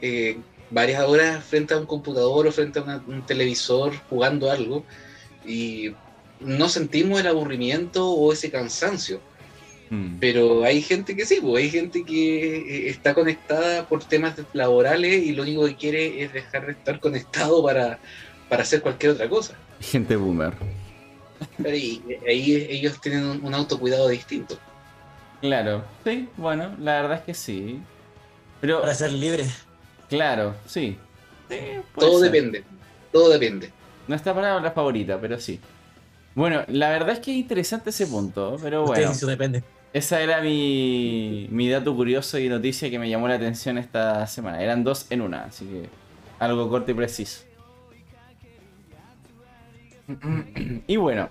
eh, 0.00 0.38
varias 0.70 1.02
horas 1.04 1.44
frente 1.44 1.74
a 1.74 1.78
un 1.78 1.86
computador 1.86 2.46
o 2.46 2.52
frente 2.52 2.78
a 2.78 2.82
una- 2.82 3.04
un 3.06 3.24
televisor 3.24 3.94
jugando 4.08 4.50
algo 4.50 4.84
y 5.46 5.92
no 6.40 6.68
sentimos 6.68 7.20
el 7.20 7.26
aburrimiento 7.28 8.10
o 8.10 8.32
ese 8.32 8.50
cansancio. 8.50 9.20
Mm. 9.90 10.16
Pero 10.18 10.64
hay 10.64 10.82
gente 10.82 11.14
que 11.14 11.26
sí, 11.26 11.38
pues 11.40 11.62
hay 11.62 11.70
gente 11.70 12.04
que 12.04 12.56
eh, 12.56 12.88
está 12.88 13.14
conectada 13.14 13.86
por 13.86 14.02
temas 14.02 14.34
laborales 14.52 15.22
y 15.24 15.32
lo 15.32 15.42
único 15.42 15.66
que 15.66 15.76
quiere 15.76 16.24
es 16.24 16.32
dejar 16.32 16.66
de 16.66 16.72
estar 16.72 16.98
conectado 16.98 17.62
para, 17.62 18.00
para 18.48 18.62
hacer 18.62 18.80
cualquier 18.80 19.12
otra 19.12 19.28
cosa. 19.28 19.54
Gente 19.80 20.16
boomer. 20.16 20.54
Y 21.64 22.02
ahí 22.28 22.54
ellos 22.70 23.00
tienen 23.00 23.24
un, 23.26 23.44
un 23.44 23.54
autocuidado 23.54 24.08
distinto. 24.08 24.62
Claro, 25.40 25.90
sí, 26.04 26.32
bueno, 26.36 26.74
la 26.78 27.02
verdad 27.02 27.18
es 27.18 27.24
que 27.24 27.34
sí. 27.34 27.86
Pero, 28.60 28.80
Para 28.80 28.94
ser 28.94 29.12
libre. 29.12 29.56
claro, 30.08 30.62
sí. 30.66 31.06
Sí, 31.48 31.84
puede 31.94 32.10
Todo 32.10 32.20
ser. 32.20 32.30
depende, 32.30 32.64
todo 33.12 33.30
depende. 33.30 33.74
Nuestra 34.06 34.34
palabra 34.34 34.70
favorita, 34.72 35.20
pero 35.20 35.38
sí. 35.38 35.60
Bueno, 36.34 36.64
la 36.68 36.90
verdad 36.90 37.10
es 37.10 37.20
que 37.20 37.30
es 37.32 37.36
interesante 37.38 37.90
ese 37.90 38.06
punto, 38.06 38.58
pero 38.62 38.86
bueno, 38.86 39.10
eso 39.10 39.26
depende. 39.26 39.64
esa 39.92 40.20
era 40.22 40.40
mi, 40.40 41.46
mi 41.50 41.68
dato 41.68 41.94
curioso 41.94 42.38
y 42.38 42.48
noticia 42.48 42.90
que 42.90 42.98
me 42.98 43.08
llamó 43.10 43.28
la 43.28 43.34
atención 43.36 43.78
esta 43.78 44.26
semana. 44.26 44.62
Eran 44.62 44.82
dos 44.84 45.06
en 45.10 45.20
una, 45.22 45.44
así 45.44 45.66
que 45.66 45.90
algo 46.38 46.68
corto 46.70 46.90
y 46.90 46.94
preciso. 46.94 47.43
Y 50.86 50.96
bueno, 50.96 51.28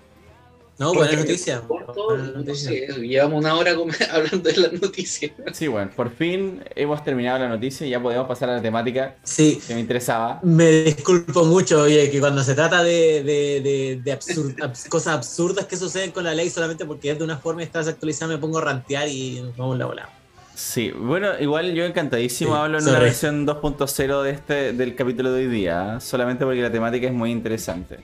No, 0.78 0.92
buena 0.92 1.10
Porque 1.12 1.16
noticia. 1.22 1.60
corto, 1.60 2.04
buena 2.06 2.24
no 2.24 2.32
noticia. 2.38 2.70
sé, 2.70 3.00
llevamos 3.06 3.38
una 3.40 3.54
hora 3.54 3.72
hablando 4.12 4.50
de 4.50 4.56
las 4.56 4.72
noticias. 4.72 5.30
sí, 5.52 5.68
bueno, 5.68 5.90
por 5.94 6.10
fin 6.10 6.64
hemos 6.74 7.04
terminado 7.04 7.38
la 7.38 7.48
noticia 7.48 7.86
y 7.86 7.90
ya 7.90 8.02
podemos 8.02 8.26
pasar 8.26 8.50
a 8.50 8.54
la 8.56 8.62
temática 8.62 9.14
Sí, 9.22 9.60
que 9.66 9.74
me 9.74 9.80
interesaba. 9.80 10.40
me 10.42 10.68
disculpo 10.82 11.44
mucho, 11.44 11.82
oye, 11.82 12.10
que 12.10 12.18
cuando 12.18 12.42
se 12.42 12.54
trata 12.54 12.82
de, 12.82 13.22
de, 13.22 13.60
de, 13.62 14.00
de 14.02 14.18
absur- 14.18 14.56
abs- 14.60 14.88
cosas 14.88 15.14
absurdas 15.14 15.66
que 15.66 15.76
suceden 15.76 16.10
con 16.10 16.24
la 16.24 16.34
ley 16.34 16.50
solamente 16.50 16.84
porque 16.84 17.12
es 17.12 17.18
de 17.18 17.24
una 17.24 17.38
forma 17.38 17.62
y 17.62 17.66
está 17.66 17.78
desactualizada, 17.78 18.32
me 18.32 18.38
pongo 18.38 18.58
a 18.58 18.62
rantear 18.62 19.06
y 19.08 19.40
nos 19.42 19.56
vamos 19.56 19.78
la 19.78 19.86
bola. 19.86 20.08
Sí, 20.56 20.90
bueno, 20.90 21.30
igual 21.40 21.72
yo 21.74 21.84
encantadísimo 21.84 22.52
Sí, 22.54 22.60
hablo 22.60 22.78
en 22.78 22.84
una 22.84 22.92
sorry. 22.92 23.04
versión 23.06 23.44
2.0 23.46 24.22
de 24.22 24.30
este, 24.30 24.72
del 24.72 24.94
capítulo 24.96 25.32
de 25.32 25.46
hoy 25.46 25.48
día, 25.52 25.98
solamente 26.00 26.44
porque 26.44 26.62
la 26.62 26.70
temática 26.72 27.06
es 27.08 27.12
muy 27.12 27.30
interesante. 27.32 27.98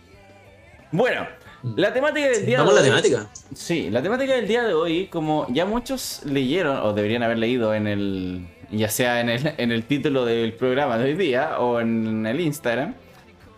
Bueno, 0.93 1.26
la 1.76 1.93
temática 1.93 2.28
del 2.28 2.47
día 2.47 2.59
Vamos 2.59 2.74
de 2.82 2.91
la 2.91 2.97
hoy- 2.97 3.03
temática. 3.03 3.30
Sí, 3.55 3.91
la 3.91 4.03
temática 4.03 4.34
del 4.34 4.49
día 4.49 4.62
de 4.64 4.74
hoy, 4.74 5.07
como 5.07 5.47
ya 5.51 5.66
muchos 5.66 6.22
leyeron, 6.24 6.78
o 6.78 6.93
deberían 6.93 7.22
haber 7.22 7.38
leído 7.38 7.74
en 7.74 7.86
el, 7.86 8.47
ya 8.70 8.88
sea 8.88 9.20
en 9.20 9.28
el, 9.28 9.55
en 9.57 9.72
el 9.72 9.84
título 9.84 10.24
del 10.24 10.53
programa 10.55 10.99
de 10.99 11.05
hoy 11.05 11.14
día 11.14 11.59
o 11.61 11.80
en 11.80 12.26
el 12.26 12.41
Instagram, 12.41 12.95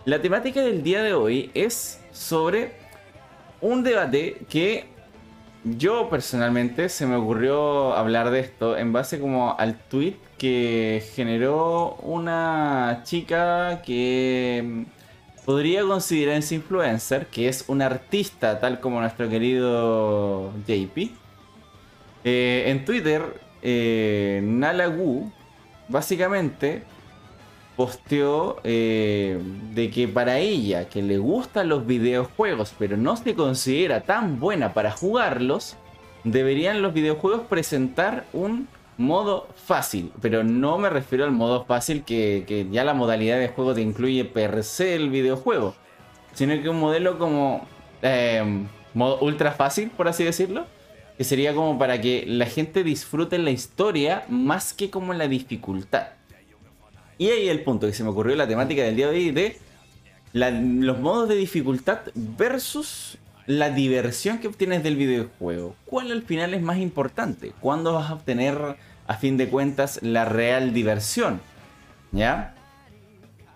la 0.05 0.21
temática 0.21 0.61
del 0.63 0.83
día 0.83 1.03
de 1.03 1.15
hoy 1.15 1.51
es 1.55 2.01
sobre 2.13 2.73
un 3.61 3.83
debate 3.85 4.39
que 4.49 4.87
yo 5.65 6.11
personalmente 6.11 6.89
se 6.89 7.07
me 7.07 7.15
ocurrió 7.15 7.95
hablar 7.95 8.31
de 8.31 8.41
esto 8.41 8.77
en 8.77 8.93
base 8.93 9.21
como 9.21 9.57
al 9.57 9.79
tweet 9.79 10.17
que 10.39 11.05
generó 11.15 11.95
una 12.03 13.03
chica 13.05 13.81
que 13.87 14.87
podría 15.45 15.83
considerarse 15.83 16.55
influencer, 16.55 17.27
que 17.27 17.49
es 17.49 17.65
un 17.69 17.83
artista 17.83 18.61
tal 18.61 18.81
como 18.81 19.01
nuestro 19.01 19.29
querido 19.29 20.53
JP. 20.67 21.11
Eh, 22.25 22.65
en 22.67 22.85
Twitter, 22.85 23.41
eh, 23.63 24.41
Nala 24.45 24.89
Wu 24.89 25.33
básicamente 25.89 26.85
posteó 27.77 28.61
eh, 28.65 29.41
de 29.73 29.91
que 29.91 30.07
para 30.07 30.39
ella, 30.39 30.89
que 30.89 31.03
le 31.03 31.19
gustan 31.19 31.69
los 31.69 31.87
videojuegos, 31.87 32.75
pero 32.79 32.97
no 32.97 33.17
se 33.17 33.35
considera 33.35 34.03
tan 34.03 34.39
buena 34.39 34.73
para 34.75 34.93
jugarlos, 34.93 35.77
deberían 36.23 36.83
los 36.83 36.93
videojuegos 36.93 37.43
presentar 37.49 38.25
un 38.33 38.69
modo 38.99 39.49
fácil. 39.65 40.13
Pero 40.21 40.45
no 40.45 40.79
me 40.79 40.91
refiero 40.91 41.25
al 41.25 41.33
modo 41.33 41.65
fácil 41.65 42.05
que, 42.05 42.67
ya 42.71 42.85
la 42.85 42.95
modalidad 42.95 43.39
de 43.39 43.49
juego 43.49 43.75
te 43.75 43.81
incluye 43.81 44.25
per 44.25 44.63
se 44.65 44.95
el 44.95 45.11
videojuego, 45.11 45.75
sino 46.35 46.61
que 46.61 46.69
un 46.69 46.81
modelo 46.81 47.19
como 47.19 47.67
eh, 48.03 48.67
modo 48.95 49.21
ultra 49.21 49.53
fácil, 49.53 49.91
por 49.91 50.09
así 50.09 50.25
decirlo. 50.25 50.67
Que 51.17 51.25
sería 51.25 51.55
como 51.55 51.79
para 51.79 52.01
que 52.01 52.25
la 52.27 52.47
gente 52.47 52.83
disfrute 52.83 53.39
la 53.39 53.51
historia 53.51 54.25
más 54.29 54.73
que 54.73 54.91
como 54.91 55.13
la 55.13 55.29
dificultad. 55.29 56.09
Y 57.19 57.29
ahí 57.29 57.49
el 57.49 57.63
punto 57.63 57.87
que 57.87 57.93
se 57.93 58.03
me 58.03 58.11
ocurrió 58.11 58.35
la 58.35 58.49
temática 58.49 58.83
del 58.83 58.97
día 58.97 59.09
de 59.09 59.13
hoy 59.13 59.31
de 59.31 59.59
los 60.33 60.99
modos 60.99 61.29
de 61.29 61.37
dificultad 61.37 62.01
versus 62.15 63.19
la 63.47 63.71
diversión 63.71 64.39
que 64.39 64.49
obtienes 64.49 64.83
del 64.83 64.97
videojuego. 64.97 65.77
¿Cuál 65.85 66.11
al 66.13 66.23
final 66.23 66.55
es 66.55 66.63
más 66.63 66.79
importante? 66.79 67.53
¿Cuándo 67.61 67.93
vas 67.93 68.11
a 68.11 68.15
obtener, 68.15 68.77
a 69.07 69.15
fin 69.15 69.37
de 69.37 69.49
cuentas, 69.49 70.01
la 70.03 70.25
real 70.25 70.73
diversión? 70.73 71.41
¿Ya? 72.13 72.55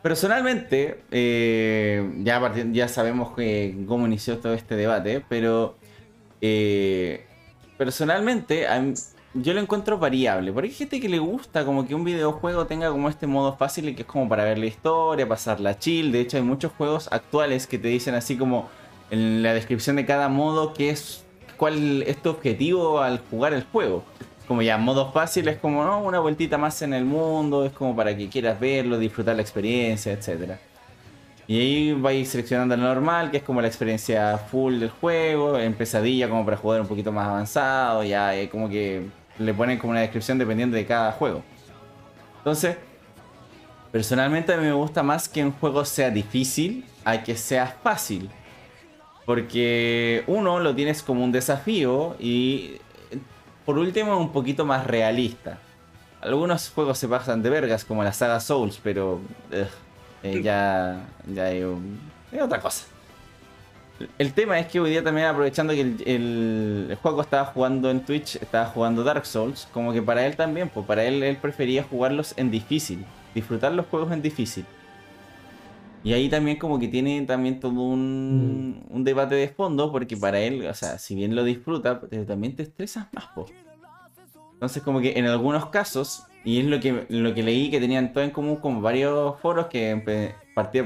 Personalmente, 0.03 1.01
eh, 1.11 2.09
ya, 2.19 2.53
ya 2.73 2.89
sabemos 2.89 3.35
que, 3.35 3.77
cómo 3.89 4.07
inició 4.07 4.39
todo 4.39 4.55
este 4.55 4.77
debate, 4.77 5.25
pero 5.29 5.77
eh, 6.41 7.27
personalmente, 7.77 8.67
yo 9.35 9.53
lo 9.53 9.61
encuentro 9.61 9.99
variable. 9.99 10.53
Porque 10.53 10.69
hay 10.69 10.75
gente 10.75 11.01
que 11.01 11.09
le 11.09 11.19
gusta 11.19 11.65
como 11.65 11.87
que 11.87 11.95
un 11.95 12.05
videojuego 12.05 12.67
tenga 12.67 12.91
como 12.91 13.09
este 13.09 13.27
modo 13.27 13.57
fácil 13.57 13.89
y 13.89 13.95
que 13.95 14.03
es 14.03 14.09
como 14.09 14.29
para 14.29 14.45
ver 14.45 14.59
la 14.59 14.67
historia, 14.67 15.29
pasar 15.29 15.61
la 15.61 15.79
chill. 15.79 16.13
De 16.13 16.21
hecho, 16.21 16.37
hay 16.37 16.43
muchos 16.43 16.73
juegos 16.73 17.09
actuales 17.11 17.67
que 17.67 17.79
te 17.79 17.89
dicen 17.89 18.15
así 18.15 18.37
como 18.37 18.69
en 19.11 19.43
la 19.43 19.55
descripción 19.55 19.97
de 19.97 20.07
cada 20.07 20.29
modo 20.29 20.73
qué 20.75 20.91
es 20.91 21.25
cuál 21.57 22.03
es 22.03 22.21
tu 22.23 22.31
objetivo 22.31 23.01
al 23.01 23.21
jugar 23.31 23.53
el 23.53 23.65
juego. 23.65 24.05
Como 24.47 24.63
ya 24.63 24.79
modo 24.79 25.11
fácil 25.13 25.49
es 25.49 25.59
como 25.59 25.85
¿no? 25.85 26.01
una 26.03 26.21
vueltita 26.21 26.57
más 26.57 26.81
en 26.83 26.95
el 26.95 27.05
mundo, 27.05 27.65
es 27.65 27.73
como 27.73 27.97
para 27.97 28.17
que 28.17 28.29
quieras 28.29 28.61
verlo, 28.61 28.99
disfrutar 28.99 29.35
la 29.35 29.43
experiencia, 29.43 30.13
etcétera. 30.13 30.59
Y 31.49 31.61
ahí 31.61 31.93
vais 31.93 32.29
seleccionando 32.29 32.75
el 32.75 32.81
normal, 32.81 33.31
que 33.31 33.37
es 33.39 33.43
como 33.43 33.61
la 33.61 33.69
experiencia 33.69 34.37
full 34.37 34.81
del 34.81 34.91
juego, 34.91 35.59
en 35.59 35.75
pesadilla 35.75 36.29
como 36.29 36.45
para 36.45 36.57
jugar 36.57 36.81
un 36.81 36.89
poquito 36.89 37.13
más 37.13 37.27
avanzado, 37.27 38.03
ya 38.03 38.33
como 38.51 38.69
que 38.69 39.07
le 39.39 39.55
ponen 39.55 39.79
como 39.79 39.93
una 39.93 40.01
descripción 40.01 40.39
dependiendo 40.39 40.77
de 40.77 40.87
cada 40.87 41.13
juego. 41.13 41.43
Entonces, 42.39 42.77
personalmente 43.93 44.53
a 44.55 44.57
mí 44.57 44.65
me 44.65 44.73
gusta 44.73 45.03
más 45.03 45.29
que 45.29 45.45
un 45.45 45.53
juego 45.53 45.85
sea 45.85 46.11
difícil 46.11 46.85
a 47.05 47.23
que 47.23 47.37
sea 47.37 47.67
fácil. 47.67 48.29
Porque 49.25 50.23
uno 50.27 50.61
lo 50.61 50.75
tienes 50.75 51.03
como 51.03 51.25
un 51.25 51.33
desafío 51.33 52.17
y 52.21 52.77
por 53.67 53.79
último 53.79 54.17
un 54.17 54.33
poquito 54.33 54.65
más 54.65 54.87
realista. 54.87 55.59
Algunos 56.23 56.71
juegos 56.71 56.99
se 56.99 57.09
pasan 57.09 57.43
de 57.43 57.51
vergas 57.51 57.85
como 57.85 58.03
la 58.03 58.13
saga 58.13 58.41
Souls, 58.41 58.81
pero 58.83 59.21
eh, 59.51 60.41
ya, 60.43 61.05
ya 61.27 61.45
hay, 61.45 61.63
otra 62.41 62.61
cosa. 62.61 62.87
El 64.19 64.33
tema 64.35 64.59
es 64.59 64.67
que 64.69 64.79
hoy 64.79 64.91
día 64.91 65.03
también 65.03 65.27
aprovechando 65.27 65.73
que 65.73 65.81
el, 65.81 66.97
juego 67.03 67.23
estaba 67.23 67.47
jugando 67.47 67.91
en 67.91 68.05
Twitch, 68.05 68.37
estaba 68.37 68.67
jugando 68.67 69.03
Dark 69.03 69.27
Souls, 69.27 69.69
como 69.73 69.93
que 69.93 70.03
para 70.03 70.25
él 70.27 70.37
también, 70.37 70.69
pues 70.69 70.87
para 70.87 71.05
él 71.05 71.23
él 71.23 71.37
prefería 71.37 71.83
jugarlos 71.83 72.35
en 72.37 72.51
difícil, 72.51 73.05
disfrutar 73.35 73.73
los 73.73 73.87
juegos 73.87 74.13
en 74.13 74.23
difícil. 74.23 74.65
Y 76.07 76.13
ahí 76.13 76.29
también 76.29 76.57
como 76.57 76.79
que 76.79 76.87
tiene 76.87 77.21
también 77.23 77.59
todo 77.59 77.73
un, 77.73 78.85
mm. 78.91 78.95
un, 78.95 79.03
debate 79.03 79.35
de 79.35 79.49
fondo, 79.49 79.91
porque 79.91 80.17
para 80.17 80.39
él, 80.39 80.65
o 80.65 80.73
sea, 80.73 81.01
si 81.01 81.17
bien 81.17 81.35
lo 81.35 81.43
disfruta, 81.43 82.01
también 82.29 82.55
te 82.55 82.63
estresas 82.63 83.09
más, 83.13 83.25
po. 83.35 83.47
Entonces 84.53 84.85
como 84.85 85.01
que 85.01 85.19
en 85.19 85.27
algunos 85.27 85.67
casos, 85.67 86.23
y 86.45 86.61
es 86.61 86.67
lo 86.67 86.79
que, 86.79 87.07
lo 87.09 87.35
que 87.35 87.43
leí 87.43 87.73
que 87.73 87.81
tenían 87.81 88.13
todo 88.13 88.23
en 88.23 88.31
común 88.31 88.55
con 88.55 88.81
varios 88.83 89.41
foros 89.41 89.67
que 89.67 90.31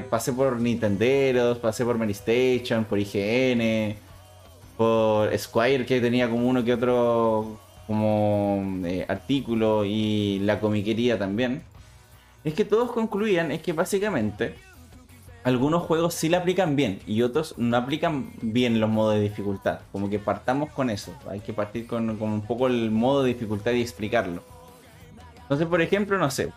pasé 0.09 0.33
por 0.33 0.59
Nintenderos, 0.59 1.59
pasé 1.59 1.85
por 1.85 2.01
Station, 2.09 2.85
por 2.85 2.97
IGN, 2.97 3.95
por 4.75 5.37
Squire 5.37 5.85
que 5.85 6.01
tenía 6.01 6.31
como 6.31 6.49
uno 6.49 6.63
que 6.63 6.73
otro 6.73 7.59
como 7.85 8.63
eh, 8.87 9.05
artículo 9.07 9.85
y 9.85 10.39
la 10.39 10.59
comiquería 10.59 11.19
también. 11.19 11.61
Es 12.43 12.55
que 12.55 12.65
todos 12.65 12.91
concluían, 12.91 13.51
es 13.51 13.61
que 13.61 13.71
básicamente 13.73 14.70
algunos 15.43 15.83
juegos 15.83 16.13
sí 16.13 16.29
le 16.29 16.37
aplican 16.37 16.75
bien 16.75 16.99
y 17.07 17.23
otros 17.23 17.55
no 17.57 17.77
aplican 17.77 18.31
bien 18.41 18.79
los 18.79 18.89
modos 18.89 19.15
de 19.15 19.21
dificultad. 19.21 19.79
Como 19.91 20.09
que 20.09 20.19
partamos 20.19 20.71
con 20.71 20.89
eso. 20.89 21.13
Hay 21.29 21.39
que 21.39 21.53
partir 21.53 21.87
con, 21.87 22.09
un 22.09 22.41
poco 22.41 22.67
el 22.67 22.91
modo 22.91 23.23
de 23.23 23.33
dificultad 23.33 23.71
y 23.71 23.81
explicarlo. 23.81 24.43
Entonces, 25.41 25.67
por 25.67 25.81
ejemplo, 25.81 26.17
no 26.17 26.29
sé. 26.29 26.51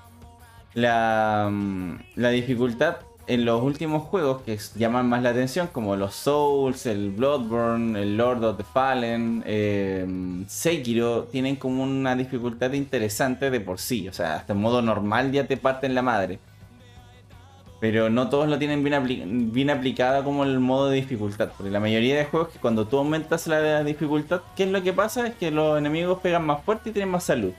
La, 0.74 1.48
mm, 1.50 1.98
la 2.16 2.30
dificultad 2.30 2.96
en 3.26 3.44
los 3.44 3.62
últimos 3.62 4.02
juegos 4.02 4.42
que 4.42 4.58
llaman 4.76 5.08
más 5.08 5.22
la 5.22 5.30
atención, 5.30 5.68
como 5.68 5.96
los 5.96 6.14
Souls, 6.14 6.84
el 6.86 7.10
Bloodborne, 7.10 8.00
el 8.00 8.16
Lord 8.16 8.44
of 8.44 8.56
the 8.58 8.64
Fallen, 8.64 9.42
eh, 9.46 10.06
Sekiro, 10.46 11.24
tienen 11.24 11.56
como 11.56 11.82
una 11.82 12.14
dificultad 12.16 12.72
interesante 12.72 13.50
de 13.50 13.60
por 13.60 13.78
sí. 13.78 14.08
O 14.08 14.12
sea, 14.12 14.36
hasta 14.36 14.52
en 14.52 14.60
modo 14.60 14.82
normal 14.82 15.32
ya 15.32 15.46
te 15.46 15.56
parten 15.56 15.94
la 15.94 16.02
madre. 16.02 16.38
Pero 17.84 18.08
no 18.08 18.30
todos 18.30 18.48
lo 18.48 18.58
tienen 18.58 18.82
bien, 18.82 19.52
bien 19.52 19.68
aplicada 19.68 20.24
como 20.24 20.44
el 20.44 20.58
modo 20.58 20.88
de 20.88 20.96
dificultad. 20.96 21.50
Porque 21.54 21.70
la 21.70 21.80
mayoría 21.80 22.16
de 22.16 22.24
juegos 22.24 22.48
que 22.48 22.58
cuando 22.58 22.86
tú 22.86 22.96
aumentas 22.96 23.46
la 23.46 23.84
dificultad, 23.84 24.40
¿qué 24.56 24.62
es 24.62 24.70
lo 24.70 24.82
que 24.82 24.94
pasa? 24.94 25.26
Es 25.26 25.34
que 25.34 25.50
los 25.50 25.76
enemigos 25.76 26.18
pegan 26.20 26.46
más 26.46 26.64
fuerte 26.64 26.88
y 26.88 26.92
tienen 26.94 27.10
más 27.10 27.24
salud. 27.24 27.52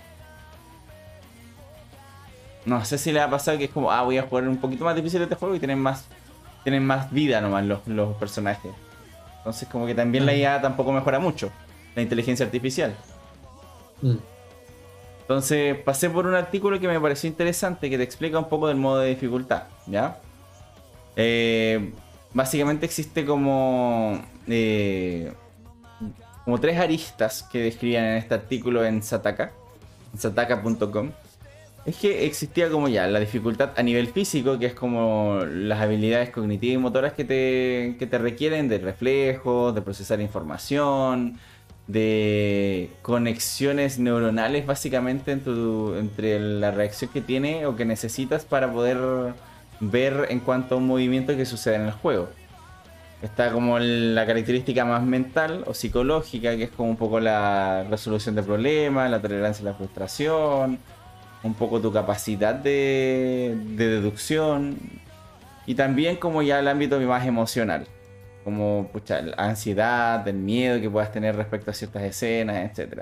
No 2.66 2.84
sé 2.86 2.98
si 2.98 3.12
le 3.12 3.22
ha 3.22 3.30
pasado 3.30 3.60
que 3.60 3.66
es 3.66 3.70
como, 3.70 3.92
ah, 3.92 4.02
voy 4.02 4.18
a 4.18 4.24
jugar 4.24 4.48
un 4.48 4.58
poquito 4.58 4.84
más 4.84 4.96
difícil 4.96 5.22
este 5.22 5.36
juego 5.36 5.54
y 5.54 5.60
tienen 5.60 5.78
más, 5.78 6.08
tienen 6.64 6.84
más 6.84 7.12
vida 7.12 7.40
nomás 7.40 7.64
los, 7.64 7.88
los 7.88 8.16
personajes. 8.16 8.72
Entonces 9.38 9.70
como 9.70 9.86
que 9.86 9.94
también 9.94 10.26
la 10.26 10.34
IA 10.34 10.60
tampoco 10.60 10.92
mejora 10.92 11.20
mucho, 11.20 11.52
la 11.96 12.02
inteligencia 12.02 12.48
artificial. 12.48 12.96
Mm. 14.02 14.16
Entonces 15.26 15.76
pasé 15.80 16.08
por 16.12 16.28
un 16.28 16.36
artículo 16.36 16.80
que 16.80 16.88
me 16.88 17.00
pareció 17.00 17.28
interesante 17.28 17.90
que 17.90 17.98
te 17.98 18.04
explica 18.04 18.38
un 18.38 18.48
poco 18.48 18.68
del 18.68 18.78
modo 18.78 19.00
de 19.00 19.10
dificultad, 19.10 19.64
¿ya? 19.88 20.20
Eh, 21.16 21.94
básicamente 22.32 22.86
existe 22.86 23.26
como, 23.26 24.22
eh, 24.48 25.34
como 26.44 26.60
tres 26.60 26.78
aristas 26.78 27.42
que 27.42 27.58
describían 27.58 28.06
en 28.06 28.18
este 28.18 28.36
artículo 28.36 28.86
en 28.86 29.02
Sataka, 29.02 29.52
en 30.14 30.20
sataka.com. 30.20 31.10
Es 31.88 31.96
que 31.96 32.28
existía 32.28 32.70
como 32.70 32.88
ya 32.88 33.08
la 33.08 33.20
dificultad 33.20 33.72
a 33.78 33.82
nivel 33.82 34.08
físico, 34.08 34.60
que 34.60 34.68
es 34.68 34.74
como 34.76 35.40
las 35.44 35.82
habilidades 35.82 36.30
cognitivas 36.30 36.76
y 36.76 36.78
motoras 36.78 37.14
que 37.14 37.26
te, 37.26 37.96
que 37.98 38.06
te 38.06 38.20
requieren 38.20 38.68
de 38.68 38.78
reflejos, 38.78 39.74
de 39.74 39.82
procesar 39.82 40.22
información, 40.22 41.40
de 41.88 42.90
conexiones 43.02 44.00
neuronales 44.00 44.66
básicamente 44.66 45.32
entre 45.32 46.40
la 46.40 46.72
reacción 46.72 47.12
que 47.12 47.22
tiene 47.22 47.66
o 47.66 47.76
que 47.76 47.86
necesitas 47.86 48.44
para 48.46 48.72
poder 48.72 49.34
ver 49.80 50.28
en 50.30 50.40
cuanto 50.40 50.76
a 50.76 50.78
un 50.80 50.88
movimiento 50.88 51.36
que 51.36 51.46
sucede 51.46 51.76
en 51.76 51.84
el 51.84 51.92
juego. 51.92 52.30
Está 53.22 53.52
como 53.52 53.80
la 53.80 54.26
característica 54.26 54.86
más 54.86 55.04
mental 55.04 55.64
o 55.68 55.74
psicológica, 55.74 56.56
que 56.58 56.64
es 56.64 56.70
como 56.70 56.90
un 56.90 56.98
poco 56.98 57.20
la 57.20 57.86
resolución 57.90 58.36
de 58.36 58.44
problemas, 58.44 59.10
la 59.10 59.22
tolerancia 59.22 59.64
a 59.64 59.72
la 59.72 59.74
frustración, 59.74 60.80
un 61.44 61.54
poco 61.54 61.80
tu 61.80 61.94
capacidad 61.94 62.56
de, 62.56 63.58
de 63.76 63.88
deducción 63.88 64.78
y 65.66 65.76
también 65.76 66.18
como 66.18 66.42
ya 66.42 66.60
el 66.60 66.68
ámbito 66.68 67.00
más 67.00 67.26
emocional 67.26 67.88
como 68.46 68.88
pucha, 68.94 69.22
la 69.22 69.36
ansiedad, 69.38 70.26
el 70.28 70.36
miedo 70.38 70.80
que 70.80 70.90
puedas 70.90 71.12
tener 71.12 71.36
respecto 71.36 71.72
a 71.72 71.74
ciertas 71.74 72.04
escenas, 72.04 72.58
etc. 72.78 73.02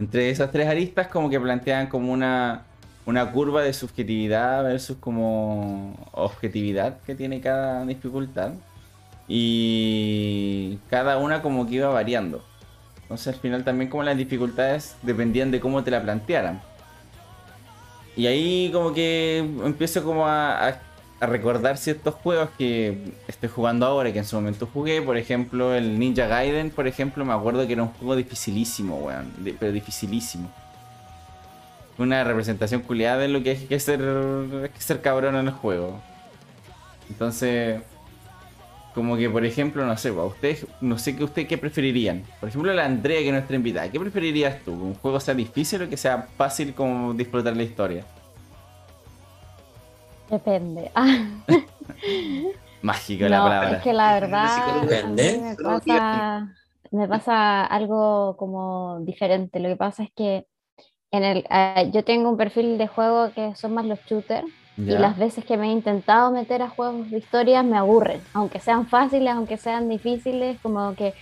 Entre 0.00 0.30
esas 0.30 0.50
tres 0.50 0.66
aristas 0.66 1.06
como 1.08 1.30
que 1.30 1.38
plantean 1.38 1.86
como 1.86 2.10
una, 2.12 2.62
una 3.06 3.30
curva 3.30 3.62
de 3.62 3.72
subjetividad 3.74 4.64
versus 4.64 4.96
como 4.96 5.94
objetividad 6.12 6.98
que 7.02 7.14
tiene 7.14 7.40
cada 7.40 7.84
dificultad. 7.84 8.52
Y 9.28 10.78
cada 10.88 11.18
una 11.18 11.40
como 11.42 11.66
que 11.68 11.76
iba 11.76 11.88
variando. 11.88 12.42
Entonces 13.02 13.34
al 13.34 13.40
final 13.40 13.62
también 13.62 13.88
como 13.90 14.02
las 14.02 14.16
dificultades 14.16 14.96
dependían 15.02 15.50
de 15.52 15.60
cómo 15.60 15.84
te 15.84 15.90
la 15.92 16.02
plantearan. 16.02 16.60
Y 18.16 18.26
ahí 18.26 18.70
como 18.72 18.92
que 18.92 19.38
empiezo 19.38 20.02
como 20.04 20.26
a, 20.26 20.68
a- 20.68 20.80
a 21.20 21.26
recordar 21.26 21.76
ciertos 21.76 22.14
juegos 22.14 22.48
que 22.56 23.12
estoy 23.28 23.50
jugando 23.50 23.84
ahora 23.84 24.10
que 24.12 24.18
en 24.18 24.24
su 24.24 24.36
momento 24.36 24.66
jugué. 24.66 25.02
Por 25.02 25.18
ejemplo, 25.18 25.74
el 25.74 25.98
Ninja 25.98 26.26
Gaiden, 26.26 26.70
por 26.70 26.86
ejemplo, 26.86 27.24
me 27.26 27.34
acuerdo 27.34 27.66
que 27.66 27.74
era 27.74 27.82
un 27.82 27.90
juego 27.90 28.16
dificilísimo, 28.16 28.96
weón. 28.96 29.30
pero 29.60 29.70
dificilísimo. 29.70 30.50
Una 31.98 32.24
representación 32.24 32.80
culiada 32.80 33.18
de 33.18 33.28
lo 33.28 33.42
que 33.42 33.52
es 33.52 33.64
que 33.64 33.78
ser, 33.78 34.00
que 34.72 34.80
ser 34.80 35.02
cabrón 35.02 35.36
en 35.36 35.48
el 35.48 35.52
juego. 35.52 36.00
Entonces, 37.10 37.82
como 38.94 39.18
que 39.18 39.28
por 39.28 39.44
ejemplo, 39.44 39.84
no 39.84 39.98
sé, 39.98 40.10
ustedes, 40.10 40.66
no 40.80 40.96
sé 40.96 41.16
qué 41.16 41.24
usted 41.24 41.46
qué 41.46 41.58
preferirían. 41.58 42.24
Por 42.40 42.48
ejemplo, 42.48 42.72
la 42.72 42.86
Andrea, 42.86 43.20
que 43.20 43.26
es 43.26 43.32
nuestra 43.32 43.56
invitada, 43.56 43.90
¿qué 43.90 44.00
preferirías 44.00 44.60
tú? 44.64 44.70
¿Que 44.70 44.84
un 44.84 44.94
juego 44.94 45.20
sea 45.20 45.34
difícil 45.34 45.82
o 45.82 45.90
que 45.90 45.98
sea 45.98 46.28
fácil 46.38 46.72
como 46.72 47.12
disfrutar 47.12 47.54
la 47.54 47.62
historia? 47.62 48.06
Depende. 50.30 50.90
Mágica 52.82 53.28
la 53.28 53.42
palabra. 53.42 53.76
es 53.76 53.82
que 53.82 53.92
la 53.92 54.14
verdad 54.14 54.82
Depende. 54.82 55.40
me 55.40 55.56
pasa, 55.56 56.48
me 56.92 57.08
pasa 57.08 57.64
algo 57.64 58.36
como 58.36 59.00
diferente. 59.00 59.60
Lo 59.60 59.68
que 59.68 59.76
pasa 59.76 60.04
es 60.04 60.10
que 60.14 60.46
en 61.10 61.24
el, 61.24 61.44
eh, 61.50 61.90
yo 61.92 62.04
tengo 62.04 62.30
un 62.30 62.36
perfil 62.36 62.78
de 62.78 62.86
juego 62.86 63.32
que 63.32 63.54
son 63.56 63.74
más 63.74 63.84
los 63.84 63.98
shooters 64.06 64.46
y 64.76 64.92
las 64.92 65.18
veces 65.18 65.44
que 65.44 65.58
me 65.58 65.66
he 65.68 65.72
intentado 65.72 66.30
meter 66.30 66.62
a 66.62 66.70
juegos 66.70 67.10
de 67.10 67.18
historia 67.18 67.62
me 67.62 67.76
aburren, 67.76 68.22
aunque 68.32 68.60
sean 68.60 68.86
fáciles, 68.86 69.30
aunque 69.34 69.58
sean 69.58 69.90
difíciles, 69.90 70.58
como 70.62 70.94
que 70.94 71.12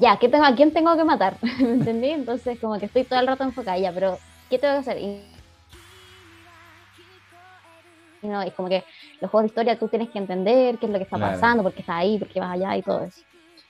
ya, 0.00 0.16
¿qué 0.18 0.30
tengo, 0.30 0.46
¿a 0.46 0.54
quién 0.54 0.72
tengo 0.72 0.96
que 0.96 1.04
matar? 1.04 1.36
¿Me 1.60 1.72
entendí? 1.72 2.08
Entonces 2.10 2.58
como 2.58 2.78
que 2.78 2.86
estoy 2.86 3.04
todo 3.04 3.20
el 3.20 3.26
rato 3.26 3.44
enfocada, 3.44 3.76
ya, 3.76 3.92
pero 3.92 4.18
¿qué 4.48 4.58
tengo 4.58 4.74
que 4.74 4.80
hacer? 4.80 4.98
Y, 4.98 5.20
y 8.22 8.28
no, 8.28 8.42
es 8.42 8.52
como 8.54 8.68
que 8.68 8.84
los 9.20 9.30
juegos 9.30 9.44
de 9.44 9.48
historia 9.48 9.78
tú 9.78 9.88
tienes 9.88 10.08
que 10.10 10.18
entender 10.18 10.78
qué 10.78 10.86
es 10.86 10.92
lo 10.92 10.98
que 10.98 11.04
está 11.04 11.16
Claro. 11.16 11.32
pasando, 11.34 11.62
por 11.62 11.72
qué 11.74 11.80
estás 11.80 11.96
ahí, 11.96 12.18
por 12.18 12.28
qué 12.28 12.40
vas 12.40 12.52
allá 12.52 12.76
y 12.76 12.82
todo 12.82 13.02
eso. 13.04 13.20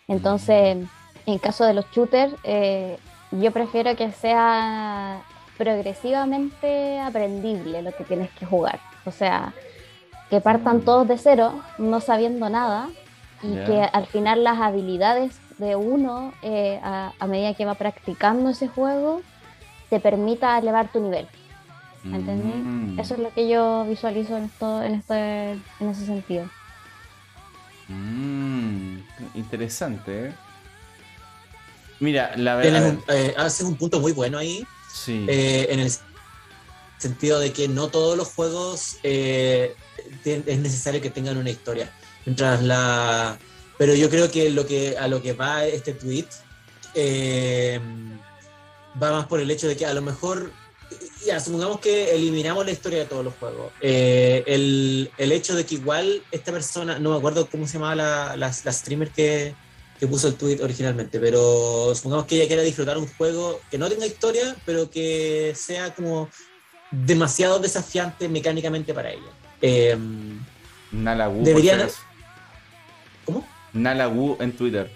Entonces, 0.08 0.78
en 1.26 1.38
caso 1.38 1.64
de 1.64 1.74
los 1.74 1.90
shooters, 1.90 2.34
eh, 2.44 2.96
yo 3.32 3.50
prefiero 3.50 3.94
que 3.96 4.12
sea 4.12 5.20
progresivamente 5.58 7.00
aprendible 7.00 7.82
lo 7.82 7.92
que 7.92 8.04
tienes 8.04 8.30
que 8.32 8.46
jugar. 8.46 8.80
O 9.04 9.10
sea, 9.10 9.52
que 10.30 10.40
partan 10.40 10.78
Mm. 10.78 10.84
todos 10.84 11.08
de 11.08 11.18
cero, 11.18 11.60
no 11.78 12.00
sabiendo 12.00 12.48
nada, 12.50 12.88
y 13.42 13.54
que 13.66 13.82
al 13.92 14.06
final 14.06 14.42
las 14.44 14.58
habilidades 14.60 15.38
de 15.58 15.76
uno, 15.76 16.32
eh, 16.42 16.80
a, 16.82 17.12
a 17.18 17.26
medida 17.26 17.54
que 17.54 17.64
va 17.64 17.74
practicando 17.74 18.50
ese 18.50 18.66
juego, 18.68 19.22
te 19.90 20.00
permita 20.00 20.58
elevar 20.58 20.88
tu 20.90 21.00
nivel. 21.00 21.28
¿Me 22.10 22.16
entendí? 22.18 22.48
Mm. 22.52 23.00
Eso 23.00 23.14
es 23.14 23.20
lo 23.20 23.32
que 23.34 23.48
yo 23.48 23.84
visualizo 23.88 24.36
en, 24.36 24.44
esto, 24.44 24.82
en, 24.82 24.94
este, 24.94 25.50
en 25.52 25.88
ese 25.90 26.06
sentido. 26.06 26.48
Mm, 27.88 28.98
interesante, 29.34 30.26
¿eh? 30.28 30.32
Mira, 32.00 32.32
la 32.36 32.60
Tienes 32.60 32.82
verdad. 32.82 32.98
un- 33.08 33.14
eh, 33.14 33.34
haces 33.38 33.62
un 33.66 33.76
punto 33.76 34.00
muy 34.00 34.12
bueno 34.12 34.38
ahí, 34.38 34.66
Sí. 34.92 35.24
eh, 35.28 35.66
en 35.70 35.80
el 35.80 35.90
sentido 36.98 37.38
de 37.38 37.52
que 37.52 37.68
no 37.68 37.88
todos 37.88 38.16
los 38.16 38.28
juegos 38.28 38.98
eh, 39.02 39.74
es 40.24 40.58
necesario 40.58 41.00
que 41.00 41.10
tengan 41.10 41.36
una 41.36 41.50
historia. 41.50 41.90
Mientras 42.24 42.62
la. 42.62 43.38
Pero 43.78 43.94
yo 43.94 44.10
creo 44.10 44.30
que 44.30 44.50
lo 44.50 44.66
que 44.66 44.96
a 44.98 45.06
lo 45.08 45.22
que 45.22 45.32
va 45.32 45.64
este 45.64 45.92
tweet 45.92 46.26
eh, 46.94 47.78
va 49.00 49.12
más 49.12 49.26
por 49.26 49.40
el 49.40 49.50
hecho 49.50 49.68
de 49.68 49.76
que 49.76 49.86
a 49.86 49.94
lo 49.94 50.02
mejor. 50.02 50.50
Ya, 51.26 51.40
supongamos 51.40 51.80
que 51.80 52.14
eliminamos 52.14 52.64
la 52.64 52.70
historia 52.70 53.00
de 53.00 53.06
todos 53.06 53.24
los 53.24 53.34
juegos. 53.34 53.72
Eh, 53.80 54.44
el, 54.46 55.10
el 55.18 55.32
hecho 55.32 55.56
de 55.56 55.66
que 55.66 55.74
igual 55.74 56.22
esta 56.30 56.52
persona, 56.52 57.00
no 57.00 57.10
me 57.10 57.16
acuerdo 57.16 57.48
cómo 57.50 57.66
se 57.66 57.74
llamaba 57.74 57.96
la, 57.96 58.36
la, 58.36 58.54
la 58.64 58.72
streamer 58.72 59.10
que, 59.10 59.52
que 59.98 60.06
puso 60.06 60.28
el 60.28 60.36
tweet 60.36 60.60
originalmente, 60.62 61.18
pero 61.18 61.92
supongamos 61.96 62.26
que 62.26 62.36
ella 62.36 62.46
quiera 62.46 62.62
disfrutar 62.62 62.96
un 62.96 63.08
juego 63.08 63.60
que 63.70 63.76
no 63.76 63.88
tenga 63.88 64.06
historia, 64.06 64.54
pero 64.64 64.88
que 64.88 65.52
sea 65.56 65.92
como 65.96 66.28
demasiado 66.92 67.58
desafiante 67.58 68.28
mecánicamente 68.28 68.94
para 68.94 69.10
ella. 69.10 69.32
Eh, 69.60 69.98
Nala 70.92 71.28
Wu, 71.28 71.42
deberían-. 71.42 71.88
¿Cómo? 73.24 73.44
Nala 73.72 74.06
Wu 74.06 74.36
en 74.38 74.52
Twitter. 74.56 74.92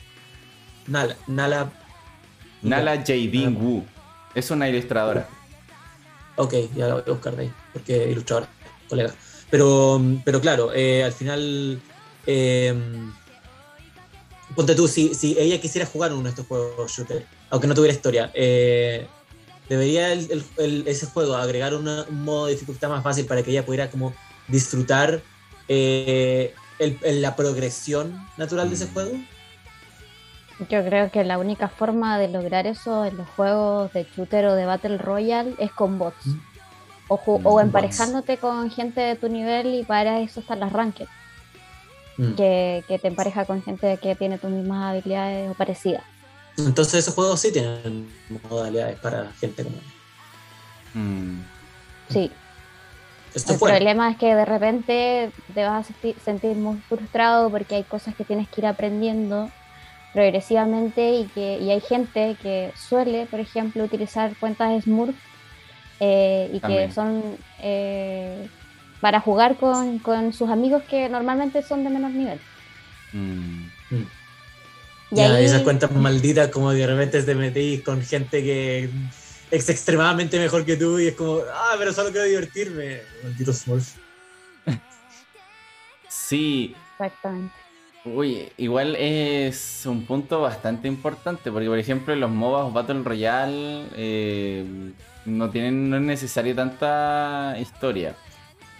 Nala, 0.86 1.16
Nala. 1.26 1.72
Nala 2.62 2.98
Jadin 2.98 3.56
Wu. 3.60 3.84
Es 4.32 4.52
una 4.52 4.68
ilustradora. 4.68 5.28
Ok, 6.40 6.54
ya 6.74 6.88
la 6.88 6.94
voy 6.94 7.02
a 7.06 7.10
buscar 7.10 7.36
de 7.36 7.42
ahí, 7.42 7.52
porque 7.74 8.10
ilustradora, 8.10 8.48
colega. 8.88 9.14
Pero, 9.50 10.00
pero 10.24 10.40
claro, 10.40 10.72
eh, 10.74 11.04
al 11.04 11.12
final, 11.12 11.80
eh, 12.26 12.74
ponte 14.56 14.74
tú, 14.74 14.88
si, 14.88 15.14
si 15.14 15.36
ella 15.38 15.60
quisiera 15.60 15.86
jugar 15.86 16.12
uno 16.14 16.22
de 16.22 16.30
estos 16.30 16.46
juegos 16.46 16.90
shooter, 16.90 17.26
aunque 17.50 17.66
no 17.66 17.74
tuviera 17.74 17.94
historia, 17.94 18.30
eh, 18.32 19.06
debería 19.68 20.12
el- 20.14 20.30
el- 20.30 20.44
el- 20.56 20.88
ese 20.88 21.06
juego 21.06 21.34
agregar 21.36 21.74
una- 21.74 22.04
un 22.08 22.24
modo 22.24 22.46
de 22.46 22.52
dificultad 22.52 22.88
más 22.88 23.02
fácil 23.02 23.26
para 23.26 23.42
que 23.42 23.50
ella 23.50 23.66
pudiera 23.66 23.90
como 23.90 24.14
disfrutar 24.48 25.20
la 25.68 27.36
progresión 27.36 28.18
natural 28.38 28.68
de 28.70 28.76
ese 28.76 28.86
Mm. 28.86 28.92
juego. 28.94 29.12
Yo 30.68 30.84
creo 30.84 31.10
que 31.10 31.24
la 31.24 31.38
única 31.38 31.68
forma 31.68 32.18
de 32.18 32.28
lograr 32.28 32.66
eso 32.66 33.04
en 33.06 33.16
los 33.16 33.28
juegos 33.30 33.92
de 33.94 34.06
shooter 34.14 34.44
o 34.46 34.54
de 34.54 34.66
Battle 34.66 34.98
Royale 34.98 35.54
es 35.58 35.72
con 35.72 35.98
bots. 35.98 36.26
Mm. 36.26 36.38
O, 37.08 37.18
bots. 37.38 37.64
emparejándote 37.64 38.36
con 38.36 38.70
gente 38.70 39.00
de 39.00 39.16
tu 39.16 39.28
nivel 39.28 39.74
y 39.74 39.84
para 39.84 40.20
eso 40.20 40.40
están 40.40 40.60
las 40.60 40.72
ranked, 40.72 41.06
Mm. 42.18 42.34
que, 42.34 42.84
que 42.86 42.98
te 42.98 43.08
empareja 43.08 43.46
con 43.46 43.62
gente 43.62 43.96
que 43.96 44.14
tiene 44.14 44.36
tus 44.36 44.50
mismas 44.50 44.90
habilidades 44.90 45.50
o 45.50 45.54
parecidas. 45.54 46.02
Entonces 46.58 46.94
esos 46.94 47.14
juegos 47.14 47.40
sí 47.40 47.50
tienen 47.52 48.08
modalidades 48.50 48.98
para 49.00 49.32
gente 49.40 49.64
como... 49.64 49.76
Mm. 50.94 51.40
Sí, 52.10 52.30
Esto 53.34 53.52
el 53.54 53.58
fue. 53.58 53.70
problema 53.70 54.10
es 54.10 54.18
que 54.18 54.34
de 54.34 54.44
repente 54.44 55.30
te 55.54 55.64
vas 55.64 55.86
a 55.88 55.92
senti- 55.92 56.16
sentir 56.22 56.56
muy 56.56 56.76
frustrado 56.88 57.48
porque 57.50 57.76
hay 57.76 57.84
cosas 57.84 58.14
que 58.14 58.24
tienes 58.24 58.48
que 58.48 58.60
ir 58.60 58.66
aprendiendo 58.66 59.48
progresivamente 60.12 61.12
y 61.12 61.24
que 61.26 61.58
y 61.58 61.70
hay 61.70 61.80
gente 61.80 62.36
que 62.42 62.72
suele, 62.76 63.26
por 63.26 63.40
ejemplo, 63.40 63.84
utilizar 63.84 64.34
cuentas 64.36 64.84
Smurf 64.84 65.14
eh, 66.00 66.50
y 66.52 66.60
También. 66.60 66.88
que 66.88 66.94
son 66.94 67.36
eh, 67.60 68.48
para 69.00 69.20
jugar 69.20 69.56
con, 69.56 69.98
con 69.98 70.32
sus 70.32 70.50
amigos 70.50 70.82
que 70.88 71.08
normalmente 71.08 71.62
son 71.62 71.84
de 71.84 71.90
menor 71.90 72.10
nivel. 72.10 72.40
Mm. 73.12 73.66
Y 75.12 75.16
Ya, 75.16 75.34
ahí, 75.34 75.44
esas 75.44 75.62
cuentas 75.62 75.90
malditas 75.92 76.48
como 76.48 76.72
de 76.72 76.86
repente 76.86 77.22
te 77.22 77.34
metís 77.34 77.82
con 77.82 78.02
gente 78.02 78.42
que 78.42 78.90
es 79.50 79.68
extremadamente 79.68 80.38
mejor 80.38 80.64
que 80.64 80.76
tú 80.76 80.98
y 80.98 81.08
es 81.08 81.14
como, 81.14 81.40
ah, 81.52 81.74
pero 81.78 81.92
solo 81.92 82.10
quiero 82.10 82.26
divertirme. 82.26 83.00
Maldito 83.22 83.52
Smurf. 83.52 83.96
Sí, 86.08 86.74
exactamente. 86.92 87.59
Uy, 88.04 88.48
igual 88.56 88.96
es 88.96 89.82
un 89.84 90.06
punto 90.06 90.40
bastante 90.40 90.88
importante, 90.88 91.52
porque 91.52 91.68
por 91.68 91.78
ejemplo 91.78 92.16
los 92.16 92.30
MOBAs 92.30 92.72
Battle 92.72 93.02
Royale 93.02 93.84
eh, 93.94 94.64
no 95.26 95.50
tienen, 95.50 95.90
no 95.90 95.96
es 95.96 96.02
necesario 96.02 96.54
tanta 96.54 97.56
historia. 97.60 98.16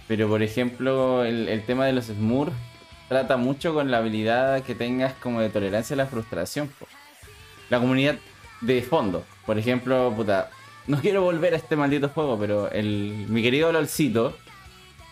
Pero 0.09 0.27
por 0.27 0.43
ejemplo 0.43 1.23
el, 1.23 1.63
tema 1.67 1.85
de 1.85 1.93
los 1.93 2.07
Smurfs 2.07 2.57
trata 3.09 3.37
mucho 3.37 3.75
con 3.75 3.91
la 3.91 3.99
habilidad 3.99 4.63
que 4.63 4.75
tengas 4.75 5.13
como 5.15 5.41
de 5.43 5.51
tolerancia 5.51 5.95
a 5.95 5.99
la 5.99 6.07
frustración. 6.07 6.71
La 7.69 7.79
comunidad 7.79 8.17
de 8.63 8.81
fondo, 8.83 9.25
por 9.45 9.59
ejemplo, 9.59 10.13
puta, 10.17 10.51
no 10.87 10.99
quiero 10.99 11.23
volver 11.23 11.53
a 11.53 11.59
este 11.59 11.77
maldito 11.77 12.09
juego, 12.09 12.39
pero 12.39 12.71
el, 12.71 13.27
mi 13.29 13.43
querido 13.43 13.71
LOLcito 13.71 14.35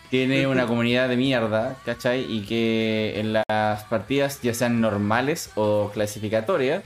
tiene 0.09 0.47
una 0.47 0.65
comunidad 0.65 1.07
de 1.07 1.17
mierda, 1.17 1.75
¿cachai? 1.85 2.25
Y 2.27 2.41
que 2.41 3.19
en 3.19 3.33
las 3.33 3.83
partidas, 3.89 4.41
ya 4.41 4.53
sean 4.53 4.81
normales 4.81 5.51
o 5.55 5.91
clasificatorias, 5.93 6.83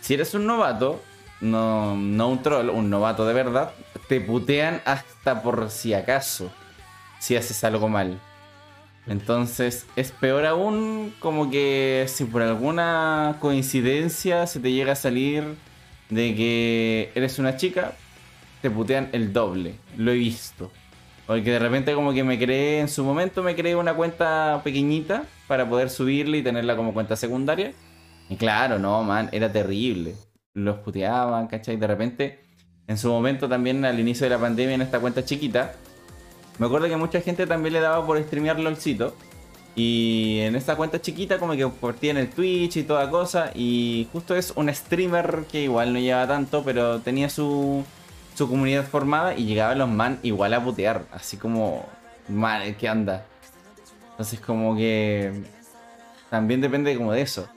si 0.00 0.14
eres 0.14 0.34
un 0.34 0.46
novato, 0.46 1.02
no, 1.40 1.96
no 1.96 2.28
un 2.28 2.42
troll, 2.42 2.70
un 2.70 2.88
novato 2.90 3.26
de 3.26 3.34
verdad, 3.34 3.72
te 4.08 4.20
putean 4.20 4.80
hasta 4.84 5.42
por 5.42 5.70
si 5.70 5.94
acaso, 5.94 6.50
si 7.18 7.36
haces 7.36 7.64
algo 7.64 7.88
mal. 7.88 8.18
Entonces 9.06 9.86
es 9.96 10.12
peor 10.12 10.46
aún 10.46 11.12
como 11.18 11.50
que 11.50 12.06
si 12.08 12.24
por 12.24 12.42
alguna 12.42 13.36
coincidencia 13.40 14.46
se 14.46 14.60
te 14.60 14.70
llega 14.70 14.92
a 14.92 14.96
salir 14.96 15.56
de 16.08 16.34
que 16.36 17.10
eres 17.14 17.38
una 17.40 17.56
chica, 17.56 17.94
te 18.60 18.70
putean 18.70 19.08
el 19.12 19.32
doble. 19.32 19.74
Lo 19.96 20.12
he 20.12 20.16
visto. 20.16 20.70
Porque 21.32 21.50
de 21.50 21.58
repente 21.58 21.94
como 21.94 22.12
que 22.12 22.22
me 22.24 22.38
creé, 22.38 22.80
en 22.80 22.90
su 22.90 23.02
momento 23.02 23.42
me 23.42 23.56
creé 23.56 23.74
una 23.74 23.94
cuenta 23.94 24.60
pequeñita 24.62 25.24
para 25.46 25.66
poder 25.66 25.88
subirla 25.88 26.36
y 26.36 26.42
tenerla 26.42 26.76
como 26.76 26.92
cuenta 26.92 27.16
secundaria. 27.16 27.72
Y 28.28 28.36
claro, 28.36 28.78
no, 28.78 29.02
man, 29.02 29.30
era 29.32 29.50
terrible. 29.50 30.14
Los 30.52 30.80
puteaban, 30.80 31.46
¿cachai? 31.46 31.78
De 31.78 31.86
repente, 31.86 32.40
en 32.86 32.98
su 32.98 33.08
momento 33.08 33.48
también 33.48 33.82
al 33.86 33.98
inicio 33.98 34.26
de 34.26 34.30
la 34.30 34.38
pandemia 34.38 34.74
en 34.74 34.82
esta 34.82 35.00
cuenta 35.00 35.24
chiquita, 35.24 35.72
me 36.58 36.66
acuerdo 36.66 36.86
que 36.86 36.98
mucha 36.98 37.22
gente 37.22 37.46
también 37.46 37.72
le 37.72 37.80
daba 37.80 38.06
por 38.06 38.22
streamear 38.22 38.60
LOLcito. 38.60 39.16
Y 39.74 40.40
en 40.40 40.54
esta 40.54 40.76
cuenta 40.76 41.00
chiquita 41.00 41.38
como 41.38 41.54
que 41.54 41.66
en 42.10 42.18
el 42.18 42.28
Twitch 42.28 42.76
y 42.76 42.82
toda 42.82 43.08
cosa. 43.08 43.52
Y 43.54 44.06
justo 44.12 44.36
es 44.36 44.52
un 44.54 44.68
streamer 44.68 45.46
que 45.50 45.62
igual 45.62 45.94
no 45.94 45.98
lleva 45.98 46.26
tanto, 46.26 46.62
pero 46.62 47.00
tenía 47.00 47.30
su, 47.30 47.86
su 48.42 48.48
comunidad 48.48 48.84
formada 48.84 49.36
y 49.36 49.44
llegaban 49.44 49.78
los 49.78 49.88
man 49.88 50.18
igual 50.24 50.52
a 50.54 50.64
putear. 50.64 51.04
Así 51.12 51.36
como, 51.36 51.86
man, 52.28 52.74
¿qué 52.74 52.88
anda? 52.88 53.24
Entonces 54.10 54.40
como 54.40 54.76
que 54.76 55.44
también 56.28 56.60
depende 56.60 56.96
como 56.96 57.12
de 57.12 57.22
eso. 57.22 57.48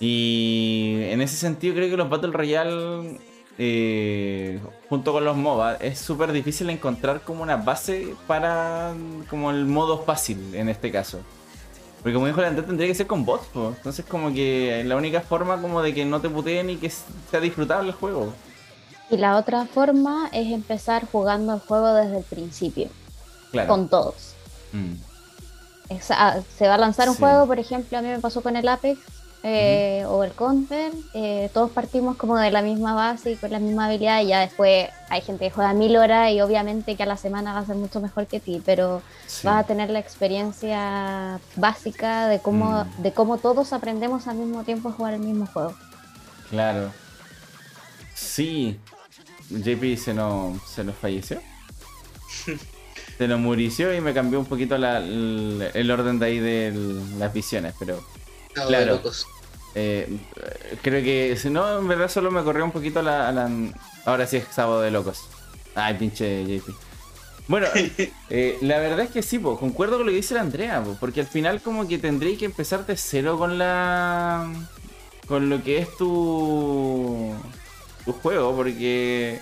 Y 0.00 1.02
en 1.10 1.20
ese 1.20 1.36
sentido 1.36 1.74
creo 1.74 1.88
que 1.88 1.96
los 1.96 2.10
Battle 2.10 2.32
Royale 2.32 3.20
eh, 3.58 4.60
junto 4.88 5.12
con 5.12 5.24
los 5.24 5.36
MOBA 5.36 5.76
es 5.76 6.00
súper 6.00 6.32
difícil 6.32 6.68
encontrar 6.70 7.20
como 7.20 7.42
una 7.44 7.56
base 7.56 8.14
para 8.26 8.92
como 9.30 9.52
el 9.52 9.66
modo 9.66 10.02
fácil 10.02 10.52
en 10.54 10.68
este 10.68 10.90
caso. 10.90 11.20
Porque 12.02 12.14
como 12.14 12.26
dijo 12.26 12.40
la 12.40 12.48
Andrés, 12.48 12.66
tendría 12.66 12.88
que 12.88 12.94
ser 12.94 13.06
con 13.06 13.24
bots, 13.24 13.46
entonces 13.54 14.04
como 14.04 14.32
que 14.32 14.82
la 14.84 14.96
única 14.96 15.20
forma 15.20 15.60
como 15.60 15.80
de 15.82 15.94
que 15.94 16.04
no 16.04 16.20
te 16.20 16.28
puteen 16.28 16.70
y 16.70 16.76
que 16.76 16.90
sea 16.90 17.40
disfrutable 17.40 17.90
el 17.90 17.94
juego. 17.94 18.32
Y 19.10 19.16
la 19.16 19.36
otra 19.36 19.64
forma 19.66 20.28
es 20.32 20.52
empezar 20.52 21.06
jugando 21.10 21.54
el 21.54 21.60
juego 21.60 21.94
desde 21.94 22.18
el 22.18 22.24
principio. 22.24 22.88
Claro. 23.52 23.68
Con 23.68 23.88
todos. 23.88 24.34
Mm. 24.72 24.94
Ah, 26.10 26.36
se 26.58 26.68
va 26.68 26.74
a 26.74 26.78
lanzar 26.78 27.08
un 27.08 27.14
Sí. 27.14 27.20
juego, 27.22 27.46
por 27.46 27.58
ejemplo, 27.58 27.96
a 27.96 28.02
mí 28.02 28.08
me 28.08 28.18
pasó 28.18 28.42
con 28.42 28.56
el 28.56 28.68
Apex 28.68 28.98
eh, 29.44 30.04
o 30.08 30.24
el 30.24 30.32
Counter. 30.32 30.92
eh, 31.14 31.48
todos 31.54 31.70
partimos 31.70 32.16
como 32.16 32.36
de 32.36 32.50
la 32.50 32.60
misma 32.60 32.92
base 32.94 33.30
y 33.32 33.36
con 33.36 33.50
la 33.52 33.58
misma 33.60 33.86
habilidad. 33.86 34.20
Y 34.20 34.26
ya 34.26 34.40
después 34.40 34.90
hay 35.08 35.20
gente 35.22 35.46
que 35.46 35.50
juega 35.54 35.72
mil 35.72 35.96
horas 35.96 36.30
y 36.32 36.40
obviamente 36.42 36.94
que 36.96 37.04
a 37.04 37.06
la 37.06 37.16
semana 37.16 37.54
va 37.54 37.60
a 37.60 37.64
ser 37.66 37.76
mucho 37.76 38.00
mejor 38.00 38.26
que 38.26 38.40
ti, 38.40 38.60
pero 38.66 39.00
Sí. 39.26 39.46
vas 39.46 39.64
a 39.64 39.66
tener 39.66 39.88
la 39.90 40.00
experiencia 40.00 41.40
básica 41.56 42.26
de 42.28 42.40
cómo, 42.40 42.84
Mm. 42.84 43.02
de 43.02 43.12
cómo 43.12 43.38
todos 43.38 43.72
aprendemos 43.72 44.26
al 44.26 44.36
mismo 44.36 44.64
tiempo 44.64 44.90
a 44.90 44.92
jugar 44.92 45.14
el 45.14 45.20
mismo 45.20 45.46
juego. 45.46 45.72
Claro. 46.50 46.90
Sí. 48.14 48.78
JP 49.50 49.96
se 49.96 50.14
nos, 50.14 50.60
se 50.62 50.84
nos 50.84 50.94
falleció. 50.96 51.40
se 53.18 53.28
nos 53.28 53.40
murició 53.40 53.94
y 53.94 54.00
me 54.00 54.14
cambió 54.14 54.38
un 54.38 54.46
poquito 54.46 54.78
la- 54.78 54.98
el, 54.98 55.70
el 55.74 55.90
orden 55.90 56.18
de 56.18 56.26
ahí 56.26 56.38
de 56.38 56.72
las 57.18 57.32
visiones, 57.32 57.74
pero 57.78 58.00
Estado 58.48 58.68
Claro. 58.68 58.86
locos. 58.96 59.26
eh, 59.74 60.18
creo 60.82 61.02
que 61.02 61.36
si 61.36 61.50
no, 61.50 61.78
en 61.78 61.88
verdad 61.88 62.08
solo 62.08 62.30
me 62.30 62.42
corrió 62.42 62.64
un 62.64 62.72
poquito 62.72 63.02
la, 63.02 63.30
la- 63.32 63.50
Ahora 64.04 64.26
sí 64.26 64.36
es 64.38 64.44
sábado 64.50 64.80
de 64.80 64.90
locos. 64.90 65.24
Ay, 65.74 65.94
pinche 65.94 66.44
JP. 66.44 66.70
Bueno, 67.48 67.66
eh, 68.30 68.58
la 68.62 68.78
verdad 68.78 69.00
es 69.00 69.10
que 69.10 69.22
sí, 69.22 69.38
po, 69.38 69.58
concuerdo 69.58 69.96
con 69.96 70.06
lo 70.06 70.12
que 70.12 70.16
dice 70.16 70.34
la 70.34 70.40
Andrea, 70.42 70.82
po, 70.82 70.96
porque 71.00 71.20
al 71.20 71.26
final 71.26 71.60
como 71.62 71.86
que 71.88 71.98
tendréis 71.98 72.38
que 72.38 72.44
empezar 72.44 72.86
de 72.86 72.96
cero 72.96 73.38
con 73.38 73.58
la... 73.58 74.50
con 75.26 75.48
lo 75.48 75.62
que 75.62 75.78
es 75.78 75.96
tu... 75.96 77.32
tu 78.08 78.14
juego, 78.14 78.56
porque 78.56 79.38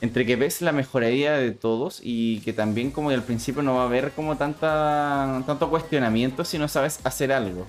entre 0.00 0.24
que 0.24 0.36
ves 0.36 0.62
la 0.62 0.72
mejoría 0.72 1.34
de 1.34 1.50
todos 1.50 2.00
y 2.02 2.40
que 2.40 2.54
también 2.54 2.90
como 2.90 3.10
que 3.10 3.14
al 3.14 3.22
principio 3.22 3.62
no 3.62 3.74
va 3.74 3.82
a 3.82 3.84
haber 3.84 4.12
como 4.12 4.38
tanta 4.38 5.42
tanto 5.46 5.68
cuestionamiento 5.68 6.46
si 6.46 6.58
no 6.58 6.66
sabes 6.66 6.98
hacer 7.04 7.30
algo 7.30 7.66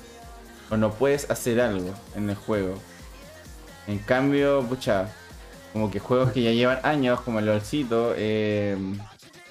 o 0.70 0.78
no 0.78 0.94
puedes 0.94 1.30
hacer 1.30 1.60
algo 1.60 1.94
en 2.16 2.30
el 2.30 2.38
juego. 2.38 2.76
En 3.88 4.00
cambio, 4.00 4.64
pucha, 4.64 5.14
como 5.74 5.92
que 5.92 6.00
juegos 6.00 6.32
que 6.32 6.42
ya 6.42 6.52
llevan 6.52 6.80
años, 6.84 7.20
como 7.20 7.40
el 7.40 7.48
LOLcito, 7.48 8.14
eh, 8.16 8.78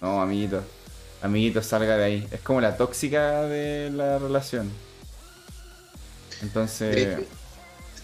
no, 0.01 0.23
amiguito, 0.23 0.65
amiguito, 1.21 1.63
salga 1.63 1.99
de 1.99 2.05
ahí. 2.05 2.29
Es 2.33 2.41
como 2.41 2.63
la 2.63 2.79
tóxica 2.79 3.43
de 3.43 3.91
la 3.91 4.19
relación. 4.19 4.71
Entonces, 6.41 7.19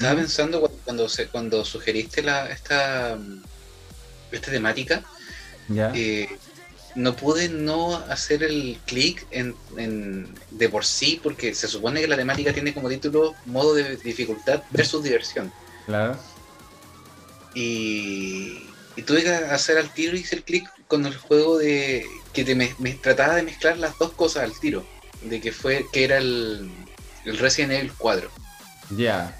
Estaba 0.00 0.16
pensando 0.18 0.62
cu- 0.62 0.80
cuando, 0.82 1.10
se, 1.10 1.28
cuando 1.28 1.62
sugeriste 1.62 2.22
la, 2.22 2.48
esta, 2.50 3.16
mm, 3.20 3.42
esta 4.32 4.50
temática, 4.50 5.04
ya, 5.68 5.92
eh, 5.94 6.26
no 6.94 7.14
pude 7.14 7.50
no 7.50 7.96
hacer 7.96 8.42
el 8.42 8.78
clic 8.86 9.26
en, 9.30 9.54
en- 9.76 10.34
de 10.52 10.68
por 10.70 10.86
sí, 10.86 11.20
porque 11.22 11.54
se 11.54 11.68
supone 11.68 12.00
que 12.00 12.08
la 12.08 12.16
temática 12.16 12.50
tiene 12.54 12.72
como 12.72 12.88
título 12.88 13.34
modo 13.44 13.74
de 13.74 13.98
dificultad 13.98 14.62
versus 14.70 15.02
diversión. 15.04 15.52
claro, 15.84 16.18
Y, 17.54 18.56
y 18.96 19.02
tuve 19.02 19.22
que 19.22 19.28
hacer 19.34 19.76
al 19.76 19.90
tiro 19.92 20.16
y 20.16 20.20
hice 20.20 20.36
el 20.36 20.44
clic 20.44 20.66
con 20.86 21.04
el 21.04 21.14
juego 21.14 21.58
de 21.58 22.06
que 22.32 22.42
te 22.44 22.54
me, 22.54 22.74
me 22.78 22.94
trataba 22.94 23.34
de 23.36 23.42
mezclar 23.42 23.76
las 23.76 23.98
dos 23.98 24.14
cosas 24.14 24.44
al 24.44 24.58
tiro, 24.58 24.82
de 25.20 25.42
que 25.42 25.52
fue 25.52 25.86
que 25.92 26.04
era 26.04 26.16
el, 26.16 26.70
el 27.26 27.36
Resident 27.36 27.72
Evil 27.72 27.92
4. 27.98 28.30
ya, 28.96 29.36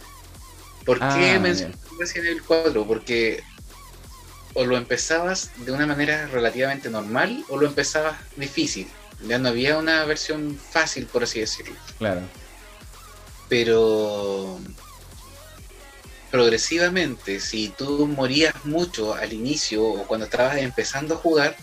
¿Por 0.91 0.99
Ah, 1.01 1.15
qué 1.15 1.39
bien. 1.39 1.43
mencioné 1.43 1.75
Resident 2.01 2.27
Evil 2.31 2.43
4? 2.45 2.85
Porque 2.85 3.45
o 4.55 4.65
lo 4.65 4.77
empezabas 4.77 5.53
de 5.65 5.71
una 5.71 5.87
manera 5.87 6.27
relativamente 6.27 6.91
normal 6.91 7.45
o 7.49 7.57
lo 7.57 7.69
empezabas 7.69 8.19
difícil. 8.35 8.91
Ya 9.25 9.39
no 9.39 9.51
había 9.51 9.79
una 9.79 10.05
versión 10.05 10.59
fácil, 10.59 11.07
por 11.07 11.23
así 11.23 11.39
decirlo. 11.39 11.77
claro, 11.97 12.23
Pero 13.49 14.59
progresivamente, 16.33 17.39
si 17.39 17.69
tú 17.69 18.09
morías 18.09 18.65
mucho 18.65 19.15
al 19.15 19.33
inicio 19.33 19.85
o 19.85 20.09
cuando 20.09 20.27
estabas 20.27 20.57
empezando 20.57 21.15
a 21.15 21.19
jugar, 21.19 21.57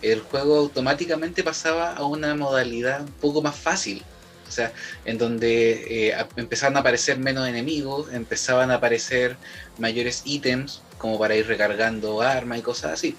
el 0.00 0.20
juego 0.20 0.58
automáticamente 0.58 1.42
pasaba 1.42 1.92
a 1.94 2.04
una 2.04 2.36
modalidad 2.36 3.00
un 3.00 3.12
poco 3.14 3.42
más 3.42 3.56
fácil. 3.56 4.04
O 4.50 4.52
sea, 4.52 4.72
en 5.04 5.16
donde 5.16 6.08
eh, 6.08 6.14
empezaban 6.36 6.76
a 6.76 6.80
aparecer 6.80 7.18
menos 7.18 7.48
enemigos, 7.48 8.12
empezaban 8.12 8.72
a 8.72 8.74
aparecer 8.74 9.36
mayores 9.78 10.22
ítems 10.24 10.82
como 10.98 11.18
para 11.20 11.36
ir 11.36 11.46
recargando 11.46 12.20
armas 12.20 12.58
y 12.58 12.62
cosas 12.62 12.92
así. 12.94 13.16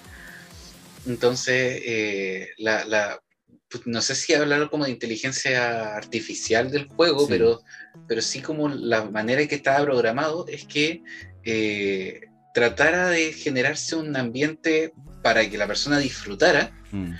Entonces, 1.06 1.82
eh, 1.86 2.50
la, 2.58 2.84
la- 2.84 3.20
pues, 3.68 3.86
no 3.86 4.02
sé 4.02 4.14
si 4.14 4.34
hablar 4.34 4.68
como 4.68 4.84
de 4.84 4.90
inteligencia 4.90 5.96
artificial 5.96 6.70
del 6.70 6.86
juego, 6.86 7.20
Sí. 7.20 7.26
pero, 7.30 7.62
pero 8.06 8.20
sí 8.20 8.40
como 8.42 8.68
la 8.68 9.04
manera 9.04 9.40
en 9.40 9.48
que 9.48 9.54
estaba 9.54 9.82
programado 9.84 10.46
es 10.48 10.64
que 10.66 11.02
eh, 11.44 12.20
tratara 12.52 13.08
de 13.08 13.32
generarse 13.32 13.96
un 13.96 14.14
ambiente 14.16 14.92
para 15.22 15.48
que 15.48 15.56
la 15.56 15.66
persona 15.66 15.98
disfrutara 15.98 16.70
mm, 16.92 17.12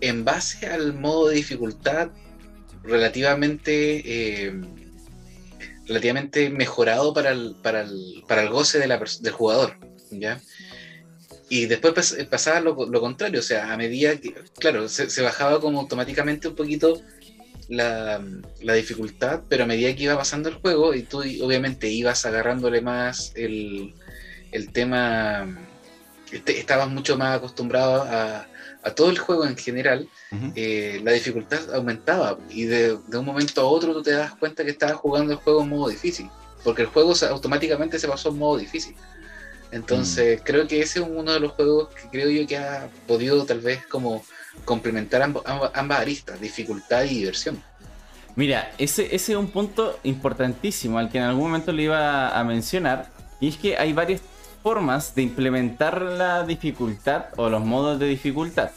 en 0.00 0.24
base 0.24 0.66
al 0.66 0.92
modo 0.94 1.28
de 1.28 1.36
dificultad 1.36 2.10
relativamente 2.82 4.02
eh, 4.48 4.52
relativamente 5.86 6.50
mejorado 6.50 7.12
para 7.12 7.30
el, 7.32 7.56
para 7.62 7.82
el, 7.82 8.22
para 8.28 8.42
el 8.42 8.48
goce 8.50 8.78
del 8.78 9.32
jugador 9.32 9.76
¿ya? 10.10 10.40
y 11.48 11.66
después 11.66 11.94
pas- 11.94 12.28
pasaba 12.28 12.60
lo, 12.60 12.86
lo 12.86 13.00
contrario 13.00 13.40
o 13.40 13.42
sea 13.42 13.72
a 13.72 13.76
medida 13.76 14.16
que 14.16 14.34
claro 14.58 14.88
se, 14.88 15.10
se 15.10 15.22
bajaba 15.22 15.60
como 15.60 15.80
automáticamente 15.80 16.48
un 16.48 16.54
poquito 16.54 17.00
la, 17.68 18.24
la 18.60 18.74
dificultad 18.74 19.42
pero 19.48 19.64
a 19.64 19.66
medida 19.66 19.94
que 19.94 20.04
iba 20.04 20.16
pasando 20.16 20.48
el 20.48 20.56
juego 20.56 20.94
y 20.94 21.02
tú 21.02 21.20
obviamente 21.42 21.88
ibas 21.88 22.24
agarrándole 22.24 22.80
más 22.80 23.32
el, 23.34 23.94
el 24.52 24.72
tema 24.72 25.66
este- 26.32 26.58
estabas 26.58 26.88
mucho 26.88 27.18
más 27.18 27.36
acostumbrado 27.36 28.02
a, 28.02 28.46
a 28.82 28.90
todo 28.92 29.10
el 29.10 29.18
juego 29.18 29.44
en 29.46 29.56
general 29.56 30.08
eh, 30.54 31.00
la 31.04 31.12
dificultad 31.12 31.74
aumentaba 31.74 32.38
y 32.48 32.64
de, 32.64 32.96
de 33.06 33.18
un 33.18 33.24
momento 33.26 33.60
a 33.60 33.64
otro 33.64 33.92
tú 33.92 34.02
te 34.02 34.12
das 34.12 34.32
cuenta 34.36 34.64
que 34.64 34.70
estabas 34.70 34.96
jugando 34.96 35.32
el 35.32 35.38
juego 35.38 35.62
en 35.62 35.68
modo 35.68 35.88
difícil, 35.88 36.28
porque 36.64 36.82
el 36.82 36.88
juego 36.88 37.14
se- 37.14 37.26
automáticamente 37.26 37.98
se 37.98 38.08
pasó 38.08 38.30
en 38.30 38.38
modo 38.38 38.56
difícil. 38.58 38.94
Entonces 39.72 40.40
creo 40.44 40.66
que 40.66 40.80
ese 40.80 41.00
es 41.00 41.06
uno 41.08 41.32
de 41.32 41.38
los 41.40 41.52
juegos 41.52 41.88
que 41.94 42.08
creo 42.10 42.28
yo 42.28 42.46
que 42.46 42.56
ha 42.56 42.88
podido 43.06 43.44
tal 43.44 43.60
vez 43.60 43.86
como 43.86 44.24
complementar 44.64 45.22
amb- 45.22 45.42
amb- 45.44 45.70
ambas 45.74 46.00
aristas, 46.00 46.40
dificultad 46.40 47.04
y 47.04 47.20
diversión. 47.20 47.62
Mira, 48.34 48.72
ese, 48.78 49.14
ese 49.14 49.32
es 49.32 49.38
un 49.38 49.48
punto 49.48 49.98
importantísimo 50.02 50.98
al 50.98 51.10
que 51.10 51.18
en 51.18 51.24
algún 51.24 51.44
momento 51.44 51.72
le 51.72 51.82
iba 51.84 52.28
a 52.36 52.42
mencionar. 52.44 53.10
Y 53.40 53.48
es 53.48 53.56
que 53.56 53.76
hay 53.76 53.92
varias 53.92 54.20
formas 54.62 55.14
de 55.14 55.22
implementar 55.22 56.00
la 56.02 56.44
dificultad 56.44 57.26
o 57.36 57.48
los 57.48 57.64
modos 57.64 57.98
de 57.98 58.06
dificultad. 58.06 58.70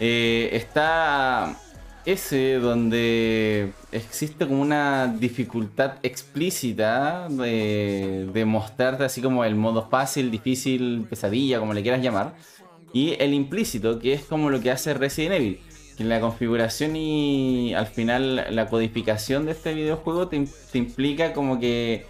Eh, 0.00 0.50
está 0.52 1.56
ese 2.04 2.54
donde 2.54 3.72
existe 3.92 4.46
como 4.46 4.60
una 4.60 5.06
dificultad 5.06 5.94
explícita 6.02 7.28
de, 7.30 8.44
mostrarte 8.46 9.04
así 9.04 9.22
como 9.22 9.44
el 9.44 9.54
modo 9.54 9.88
fácil, 9.88 10.30
difícil, 10.30 11.06
pesadilla, 11.08 11.60
como 11.60 11.72
le 11.72 11.82
quieras 11.82 12.02
llamar. 12.02 12.34
Y 12.92 13.16
el 13.20 13.34
implícito, 13.34 13.98
que 13.98 14.12
es 14.12 14.22
como 14.24 14.50
lo 14.50 14.60
que 14.60 14.70
hace 14.70 14.94
Resident 14.94 15.34
Evil. 15.34 15.60
Que 15.96 16.04
la 16.04 16.20
configuración 16.20 16.96
y 16.96 17.72
al 17.74 17.86
final 17.86 18.46
la 18.50 18.66
codificación 18.66 19.46
de 19.46 19.52
este 19.52 19.74
videojuego 19.74 20.28
te 20.28 20.44
implica 20.74 21.32
como 21.32 21.60
que 21.60 22.06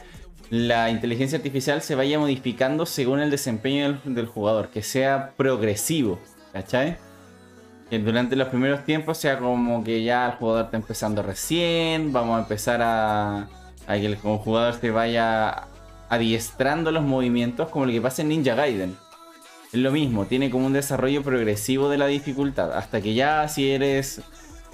la 0.55 0.89
inteligencia 0.89 1.37
artificial 1.37 1.83
se 1.83 1.97
vaya 1.97 2.17
modificando 2.17 2.87
según 2.87 3.19
el 3.19 3.29
desempeño 3.29 3.99
del, 4.05 4.27
jugador, 4.27 4.69
que 4.69 4.83
sea 4.83 5.33
progresivo, 5.37 6.21
¿cachai? 6.53 6.97
Que 7.91 7.99
durante 7.99 8.37
los 8.37 8.49
primeros 8.49 8.85
tiempos 8.85 9.19
sea 9.19 9.41
como 9.41 9.83
que 9.83 10.05
ya 10.05 10.27
el 10.27 10.33
jugador 10.33 10.67
está 10.67 10.77
empezando 10.77 11.25
recién, 11.25 12.13
vamos 12.13 12.37
a 12.37 12.43
empezar 12.43 12.81
a, 12.83 13.49
a 13.89 13.95
que 13.97 14.07
el 14.07 14.15
jugador 14.17 14.75
se 14.75 14.93
vaya 14.93 15.65
adiestrando 16.09 16.93
los 16.93 17.03
movimientos 17.03 17.69
como 17.71 17.87
lo 17.87 17.93
que 17.93 18.01
pasa 18.01 18.23
en 18.23 18.29
Ninja 18.29 18.55
Gaiden. 18.55 18.97
Es 19.73 19.81
lo 19.81 19.91
mismo, 19.91 20.27
tiene 20.27 20.51
como 20.51 20.67
un 20.67 20.73
desarrollo 20.73 21.25
progresivo 21.25 21.89
de 21.89 21.99
la 21.99 22.07
dificultad, 22.07 22.73
hasta 22.79 23.01
que 23.01 23.15
ya 23.15 23.49
si 23.49 23.73
eres 23.73 24.23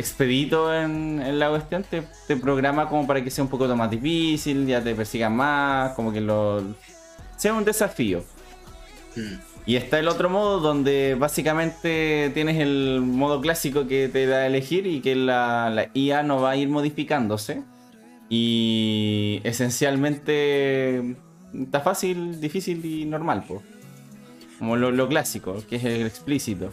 expedito 0.00 0.74
en, 0.74 1.22
en 1.22 1.38
la 1.38 1.50
cuestión, 1.50 1.84
te, 1.84 2.02
te 2.26 2.36
programa 2.36 2.88
como 2.88 3.06
para 3.06 3.22
que 3.22 3.30
sea 3.30 3.44
un 3.44 3.50
poco 3.50 3.68
más 3.76 3.90
difícil, 3.90 4.66
ya 4.66 4.82
te 4.82 4.94
persigan 4.94 5.36
más, 5.36 5.92
como 5.92 6.12
que 6.12 6.20
lo 6.20 6.64
sea 7.40 7.54
un 7.54 7.64
desafío. 7.64 8.22
Mm. 9.16 9.50
Y 9.66 9.76
está 9.76 9.98
el 9.98 10.08
otro 10.08 10.28
modo 10.28 10.60
donde 10.60 11.14
básicamente 11.18 12.30
tienes 12.34 12.58
el 12.58 13.00
modo 13.02 13.40
clásico 13.40 13.86
que 13.86 14.08
te 14.08 14.26
da 14.26 14.38
a 14.38 14.46
elegir 14.46 14.86
y 14.86 15.00
que 15.00 15.14
la, 15.14 15.70
la 15.70 15.90
IA 15.94 16.22
no 16.22 16.40
va 16.40 16.50
a 16.50 16.56
ir 16.56 16.68
modificándose. 16.68 17.62
Y 18.28 19.40
esencialmente 19.44 21.16
está 21.52 21.80
fácil, 21.80 22.40
difícil 22.40 22.84
y 22.84 23.04
normal, 23.04 23.44
pues. 23.46 23.60
Como 24.58 24.76
lo, 24.76 24.90
lo 24.90 25.08
clásico, 25.08 25.62
que 25.68 25.76
es 25.76 25.84
el 25.84 26.06
explícito. 26.06 26.72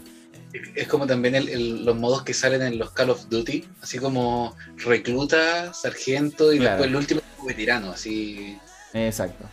Es 0.76 0.88
como 0.88 1.06
también 1.06 1.36
el- 1.36 1.49
el- 1.49 1.86
los 1.86 1.95
modos 1.95 2.24
que 2.24 2.34
salen 2.34 2.61
en 2.61 2.78
los 2.80 2.91
Call 2.91 3.10
of 3.10 3.28
Duty, 3.30 3.68
así 3.82 3.99
como 3.99 4.56
recluta, 4.78 5.74
sargento 5.74 6.53
y 6.53 6.60
Claro. 6.60 6.72
después 6.76 6.90
el 6.90 6.95
último 6.95 7.22
como 7.36 7.48
veterano, 7.49 7.91
así. 7.91 8.57
Exacto. 8.94 9.45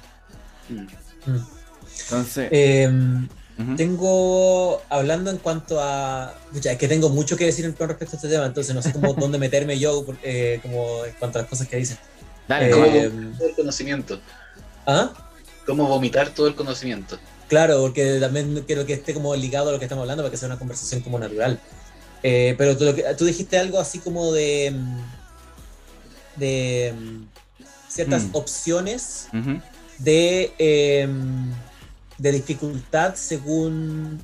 Mm. 0.69 0.87
Entonces, 2.05 2.49
Eh. 2.51 2.91
Tengo, 3.77 4.83
hablando 4.89 5.31
en 5.31 5.39
cuanto 5.39 5.81
a, 5.81 6.35
pucha, 6.53 6.73
es 6.73 6.79
que 6.79 6.89
tengo 6.89 7.09
mucho 7.09 7.37
que 7.37 7.45
decir 7.47 7.73
con 7.77 7.89
respecto 7.89 8.17
a 8.17 8.19
este 8.19 8.29
tema, 8.29 8.47
entonces 8.47 8.75
no 8.75 8.83
sé 8.83 8.93
cómo 8.93 9.15
dónde 9.15 9.39
meterme 9.39 9.79
yo 9.79 10.05
eh, 10.25 10.59
como 10.61 11.05
en 11.05 11.13
cuanto 11.21 11.39
a 11.39 11.43
las 11.43 11.49
cosas 11.51 11.69
que 11.69 11.77
dicen. 11.77 11.97
dale, 12.49 12.67
eh, 12.67 12.71
¿Cómo 12.73 12.85
vomitar 12.87 13.39
todo 13.39 13.49
el 13.49 13.55
conocimiento? 13.55 14.21
¿Ah? 14.87 15.13
¿Cómo 15.67 15.87
vomitar 15.87 16.31
todo 16.31 16.49
el 16.49 16.57
conocimiento? 16.57 17.17
Claro, 17.49 17.81
porque 17.81 18.19
también 18.21 18.65
quiero 18.67 18.87
que 18.87 18.95
esté 18.95 19.15
como 19.15 19.35
ligado 19.37 19.69
a 19.69 19.73
lo 19.73 19.79
que 19.79 19.85
estamos 19.85 20.03
hablando 20.03 20.23
para 20.23 20.31
que 20.31 20.37
sea 20.37 20.47
una 20.49 20.59
conversación 20.59 21.03
como 21.03 21.19
natural. 21.19 21.61
Eh, 22.23 22.55
pero 22.57 22.77
tú, 22.77 22.87
tú 23.19 23.27
dijiste 23.27 23.59
algo 23.59 23.79
así 23.79 23.99
como 23.99 24.33
de, 24.33 24.73
mm, 24.75 26.41
de 26.41 26.95
mm, 26.99 27.25
ciertas 27.89 28.25
Mm. 28.25 28.31
opciones 28.33 29.29
de, 29.99 30.53
eh, 30.59 31.09
de 32.19 32.33
dificultad 32.33 33.15
según 33.15 34.21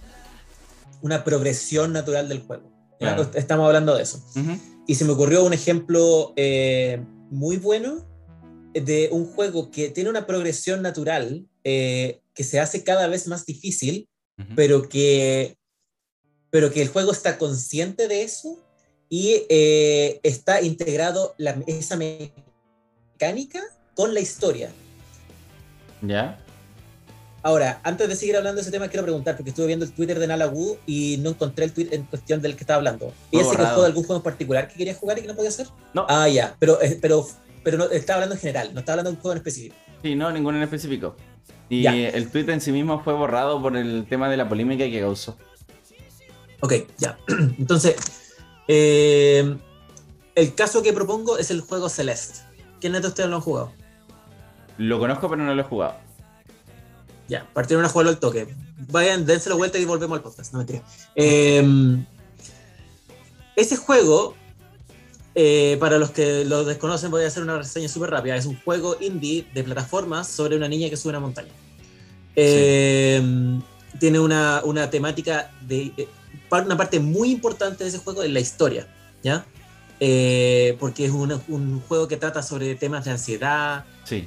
una 1.03 1.25
progresión 1.25 1.93
natural 1.93 2.29
del 2.29 2.41
juego. 2.41 2.71
Claro. 2.99 3.31
Estamos 3.35 3.67
hablando 3.67 3.95
de 3.97 4.03
eso. 4.03 4.23
Y 4.87 4.95
se 4.95 5.05
me 5.05 5.13
ocurrió 5.13 5.45
un 5.45 5.53
ejemplo 5.53 6.33
eh, 6.37 7.03
muy 7.31 7.57
bueno 7.57 8.05
de 8.75 9.09
un 9.13 9.27
juego 9.27 9.71
que 9.71 9.89
tiene 9.91 10.11
una 10.11 10.27
progresión 10.27 10.83
natural 10.83 11.47
eh, 11.65 12.21
que 12.41 12.45
se 12.45 12.59
hace 12.59 12.83
cada 12.83 13.07
vez 13.07 13.27
más 13.27 13.45
difícil, 13.45 14.09
Ujú. 14.39 14.49
pero 14.57 14.89
que, 14.89 15.59
pero 16.49 16.73
que 16.73 16.81
el 16.81 16.89
juego 16.89 17.12
está 17.12 17.37
consciente 17.37 18.09
de 18.09 18.23
eso 18.23 18.57
y 19.11 19.43
eh, 19.51 20.21
está 20.23 20.62
integrado 20.62 21.35
la- 21.37 21.62
esa 21.67 21.99
mecánica 21.99 23.61
con 23.95 24.15
la 24.15 24.21
historia. 24.21 24.71
¿Ya? 26.01 26.43
Ahora, 27.43 27.79
antes 27.85 28.09
de 28.09 28.17
seguir 28.17 28.39
hablando 28.39 28.57
de 28.57 28.62
ese 28.62 28.71
tema, 28.71 28.89
quiero 28.89 29.03
preguntar, 29.05 29.37
porque 29.37 29.51
estuve 29.51 29.67
viendo 29.67 29.85
el 29.85 29.93
Twitter 29.93 30.19
de 30.19 30.27
Nala 30.27 30.47
Wu 30.49 30.79
y 30.87 31.19
no 31.19 31.29
encontré 31.31 31.67
el 31.67 31.73
tweet 31.75 31.89
en 31.93 32.05
cuestión 32.05 32.41
del 32.41 32.55
que 32.57 32.62
estaba 32.62 32.79
hablando. 32.79 33.12
¿Ella 33.31 33.45
se 33.45 33.57
quejó 33.59 33.81
de 33.83 33.87
algún 33.89 34.05
juego 34.05 34.17
en 34.21 34.23
particular 34.25 34.67
que 34.67 34.77
quería 34.77 34.95
jugar 34.95 35.19
y 35.19 35.21
que 35.21 35.29
no 35.29 35.37
podía 35.37 35.51
hacer? 35.51 35.67
No. 35.93 36.07
Ah, 36.09 36.27
ya, 36.27 36.57
pero, 36.59 36.81
eh, 36.81 36.99
pero, 37.03 37.29
pero 37.62 37.77
no, 37.77 37.85
estaba 37.91 38.15
hablando 38.17 38.35
en 38.37 38.41
general, 38.41 38.73
no 38.73 38.81
estaba 38.81 38.95
hablando 38.95 39.11
de 39.11 39.17
un 39.17 39.21
juego 39.21 39.33
en 39.33 39.39
específico. 39.39 39.77
Sí, 40.03 40.15
no, 40.15 40.33
ninguno 40.33 40.57
en 40.57 40.62
específico. 40.62 41.17
Y 41.71 41.83
Ya. 41.83 41.95
el 41.95 42.31
tweet 42.31 42.51
en 42.51 42.61
sí 42.61 42.73
mismo 42.73 43.03
fue 43.03 43.15
borrado 43.15 43.63
por 43.63 43.77
el 43.77 44.05
tema 44.09 44.29
de 44.29 44.37
la 44.37 44.49
polémica 44.49 44.85
que 44.85 45.01
causó. 45.01 45.39
Ok, 46.61 46.75
ya. 46.99 47.19
Entonces, 47.59 47.97
eh, 48.69 49.57
el 50.35 50.55
caso 50.55 50.83
que 50.83 50.93
propongo 50.93 51.39
es 51.39 51.51
el 51.51 51.63
juego 51.63 51.89
Celeste. 51.89 52.41
¿Quiénes 52.81 53.03
de 53.03 53.09
ustedes 53.09 53.31
lo 53.31 53.37
han 53.37 53.43
jugado? 53.43 53.73
Lo 54.79 54.99
conozco, 54.99 55.29
pero 55.31 55.43
no 55.43 55.55
lo 55.55 55.61
he 55.63 55.65
jugado. 55.65 55.95
Ya, 57.29 57.47
partieron 57.55 57.85
a 57.85 57.89
jugarlo 57.89 58.11
al 58.11 58.19
toque. 58.19 58.53
Vayan, 58.91 59.25
dense 59.25 59.49
la 59.49 59.55
vuelta 59.55 59.79
y 59.79 59.85
volvemos 59.85 60.17
al 60.19 60.23
podcast. 60.23 60.53
No 60.53 60.59
mentira. 60.59 60.83
Eh, 61.15 61.65
ese 63.57 63.77
juego, 63.77 64.35
eh, 65.35 65.77
para 65.78 65.98
los 65.98 66.11
que 66.11 66.44
lo 66.44 66.65
desconocen, 66.65 67.11
voy 67.11 67.24
a 67.24 67.28
hacer 67.28 67.43
una 67.43 67.59
reseña 67.59 67.89
súper 67.89 68.11
rápida. 68.11 68.36
Es 68.36 68.47
un 68.47 68.59
juego 68.62 68.97
indie 69.01 69.47
de 69.55 69.62
plataformas 69.65 70.28
sobre 70.28 70.57
una 70.57 70.69
niña 70.69 70.89
que 70.90 70.97
sube 70.97 71.11
una 71.11 71.20
montaña. 71.20 71.51
Eh, 72.36 73.20
Tiene 73.98 74.19
una, 74.20 74.62
una 74.65 74.89
temática 74.90 75.51
de. 75.66 75.93
eh, 75.97 76.09
una 76.51 76.77
parte 76.77 76.98
muy 77.01 77.31
importante 77.31 77.85
de 77.85 77.90
ese 77.90 77.98
juego 77.98 78.23
es 78.23 78.31
la 78.31 78.40
historia, 78.40 78.89
¿ya? 79.23 79.44
Porque 80.78 81.05
es 81.05 81.11
un, 81.12 81.40
un 81.48 81.81
juego 81.86 82.09
que 82.09 82.16
trata 82.16 82.43
sobre 82.43 82.74
temas 82.74 83.05
de 83.05 83.11
ansiedad, 83.12 83.85
Sí. 84.05 84.27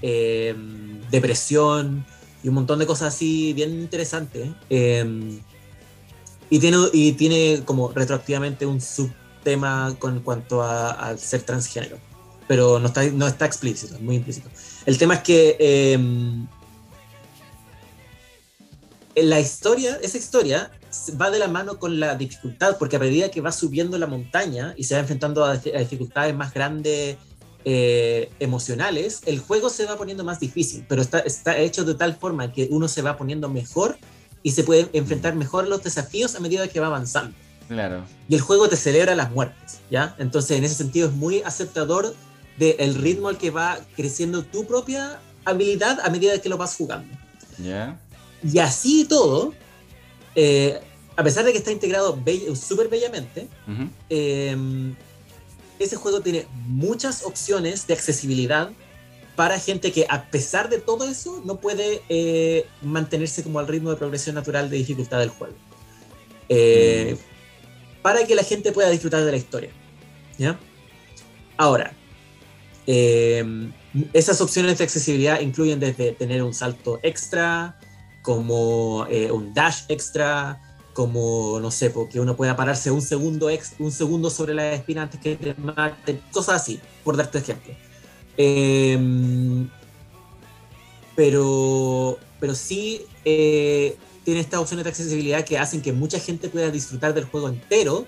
depresión 1.11 2.05
y 2.43 2.47
un 2.47 2.53
montón 2.55 2.79
de 2.79 2.85
cosas 2.85 3.13
así 3.13 3.51
bien 3.53 3.71
interesantes. 3.71 4.49
y, 4.69 6.59
tiene, 6.59 6.77
y 6.93 7.11
tiene 7.13 7.61
como 7.65 7.91
retroactivamente 7.91 8.65
un 8.65 8.79
subtema 9.43 9.95
con 9.99 10.21
cuanto 10.21 10.61
a- 10.61 10.91
al 10.91 11.19
ser 11.19 11.43
transgénero, 11.43 11.97
pero 12.47 12.79
no 12.79 12.87
está, 12.87 13.03
no 13.03 13.27
está 13.27 13.45
explícito, 13.45 13.95
es 13.95 14.01
muy 14.01 14.15
implícito. 14.15 14.49
El 14.85 14.97
tema 14.97 15.15
es 15.15 15.23
que 15.23 15.57
eh, 15.59 15.93
en 19.15 19.29
la 19.29 19.39
historia, 19.39 19.99
esa 20.01 20.17
historia 20.17 20.71
va 21.19 21.29
de 21.29 21.39
la 21.39 21.47
mano 21.47 21.77
con 21.77 21.99
la 21.99 22.15
dificultad, 22.15 22.77
porque 22.77 22.95
a 22.95 22.99
medida 22.99 23.29
que 23.29 23.41
va 23.41 23.51
subiendo 23.51 23.97
la 23.97 24.07
montaña 24.07 24.73
y 24.77 24.85
se 24.85 24.95
va 24.95 25.01
enfrentando 25.01 25.43
a, 25.43 25.57
dificultades 25.57 26.35
más 26.35 26.53
grandes 26.53 27.17
eh, 27.65 28.29
emocionales, 28.39 29.21
el 29.25 29.39
juego 29.39 29.69
se 29.69 29.85
va 29.85 29.97
poniendo 29.97 30.23
más 30.23 30.39
difícil, 30.39 30.85
pero 30.87 31.01
está, 31.01 31.19
está 31.19 31.57
hecho 31.57 31.83
de 31.83 31.95
tal 31.95 32.15
forma 32.15 32.51
que 32.51 32.67
uno 32.71 32.87
se 32.87 33.01
va 33.01 33.17
poniendo 33.17 33.49
mejor 33.49 33.97
y 34.41 34.51
se 34.51 34.63
puede 34.63 34.89
enfrentar 34.93 35.35
mejor 35.35 35.65
a 35.65 35.67
los 35.67 35.83
desafíos 35.83 36.35
a 36.35 36.39
medida 36.39 36.67
que 36.67 36.79
va 36.79 36.87
avanzando. 36.87 37.35
Claro. 37.73 38.05
Y 38.29 38.35
el 38.35 38.41
juego 38.41 38.69
te 38.69 38.75
celebra 38.75 39.15
las 39.15 39.31
muertes, 39.31 39.79
¿ya? 39.89 40.15
Entonces, 40.19 40.57
en 40.57 40.63
ese 40.63 40.75
sentido, 40.75 41.09
es 41.09 41.13
muy 41.13 41.41
aceptador 41.41 42.15
del 42.57 42.95
ritmo 42.95 43.29
al 43.29 43.37
que 43.37 43.49
va 43.49 43.79
creciendo 43.95 44.43
tu 44.43 44.65
propia 44.65 45.19
habilidad 45.43 45.99
a 46.01 46.09
medida 46.09 46.39
que 46.39 46.49
lo 46.49 46.57
vas 46.57 46.75
jugando. 46.75 47.11
¿Ya? 47.57 47.99
Y 48.43 48.59
así 48.59 49.01
y 49.01 49.05
todo, 49.05 49.53
eh, 50.35 50.79
a 51.15 51.23
pesar 51.23 51.45
de 51.45 51.51
que 51.51 51.57
está 51.57 51.71
integrado 51.71 52.19
be- 52.23 52.55
súper 52.55 52.87
bellamente, 52.89 53.47
eh, 54.09 54.55
ese 55.79 55.95
juego 55.95 56.21
tiene 56.21 56.45
muchas 56.67 57.23
opciones 57.23 57.87
de 57.87 57.93
accesibilidad 57.93 58.69
para 59.35 59.59
gente 59.59 59.91
que 59.91 60.05
a 60.09 60.25
pesar 60.29 60.69
de 60.69 60.77
todo 60.77 61.09
eso 61.09 61.41
no 61.43 61.57
puede 61.57 62.03
eh, 62.07 62.67
mantenerse 62.83 63.41
como 63.43 63.57
al 63.59 63.67
ritmo 63.67 63.89
de 63.89 63.95
progresión 63.95 64.35
natural 64.35 64.69
de 64.69 64.77
dificultad 64.77 65.19
del 65.19 65.29
juego. 65.29 65.55
Eh, 66.49 67.17
Para 68.03 68.27
que 68.27 68.35
la 68.35 68.43
gente 68.43 68.71
pueda 68.71 68.91
disfrutar 68.91 69.23
de 69.25 69.31
la 69.31 69.37
historia. 69.37 69.71
¿ya? 70.37 70.59
Ahora, 71.57 71.93
eh, 72.85 73.71
esas 74.13 74.41
opciones 74.41 74.77
de 74.77 74.83
accesibilidad 74.83 75.39
incluyen 75.39 75.79
desde 75.79 76.11
tener 76.11 76.43
un 76.43 76.53
salto 76.53 76.99
extra, 77.01 77.79
como 78.21 79.07
eh, 79.09 79.31
un 79.31 79.53
dash 79.53 79.83
extra, 79.87 80.61
como, 80.93 81.59
no 81.59 81.71
sé, 81.71 81.89
porque 81.89 82.19
uno 82.19 82.35
pueda 82.35 82.55
pararse 82.55 82.91
un 82.91 83.01
segundo, 83.01 83.49
ex, 83.49 83.73
un 83.79 83.91
segundo 83.91 84.29
sobre 84.29 84.53
la 84.53 84.73
espina 84.73 85.03
antes 85.03 85.19
que 85.19 85.35
te 85.35 85.55
maten, 85.55 86.21
cosas 86.31 86.61
así, 86.61 86.79
por 87.03 87.17
darte 87.17 87.39
ejemplo. 87.39 87.73
Eh, 88.37 89.67
pero, 91.15 92.17
pero 92.39 92.55
sí, 92.55 93.05
eh, 93.25 93.95
tiene 94.23 94.39
estas 94.39 94.59
opciones 94.59 94.83
de 94.85 94.89
accesibilidad 94.89 95.43
que 95.43 95.57
hacen 95.57 95.81
que 95.81 95.91
mucha 95.91 96.19
gente 96.19 96.47
pueda 96.49 96.71
disfrutar 96.71 97.13
del 97.13 97.25
juego 97.25 97.49
entero 97.49 98.07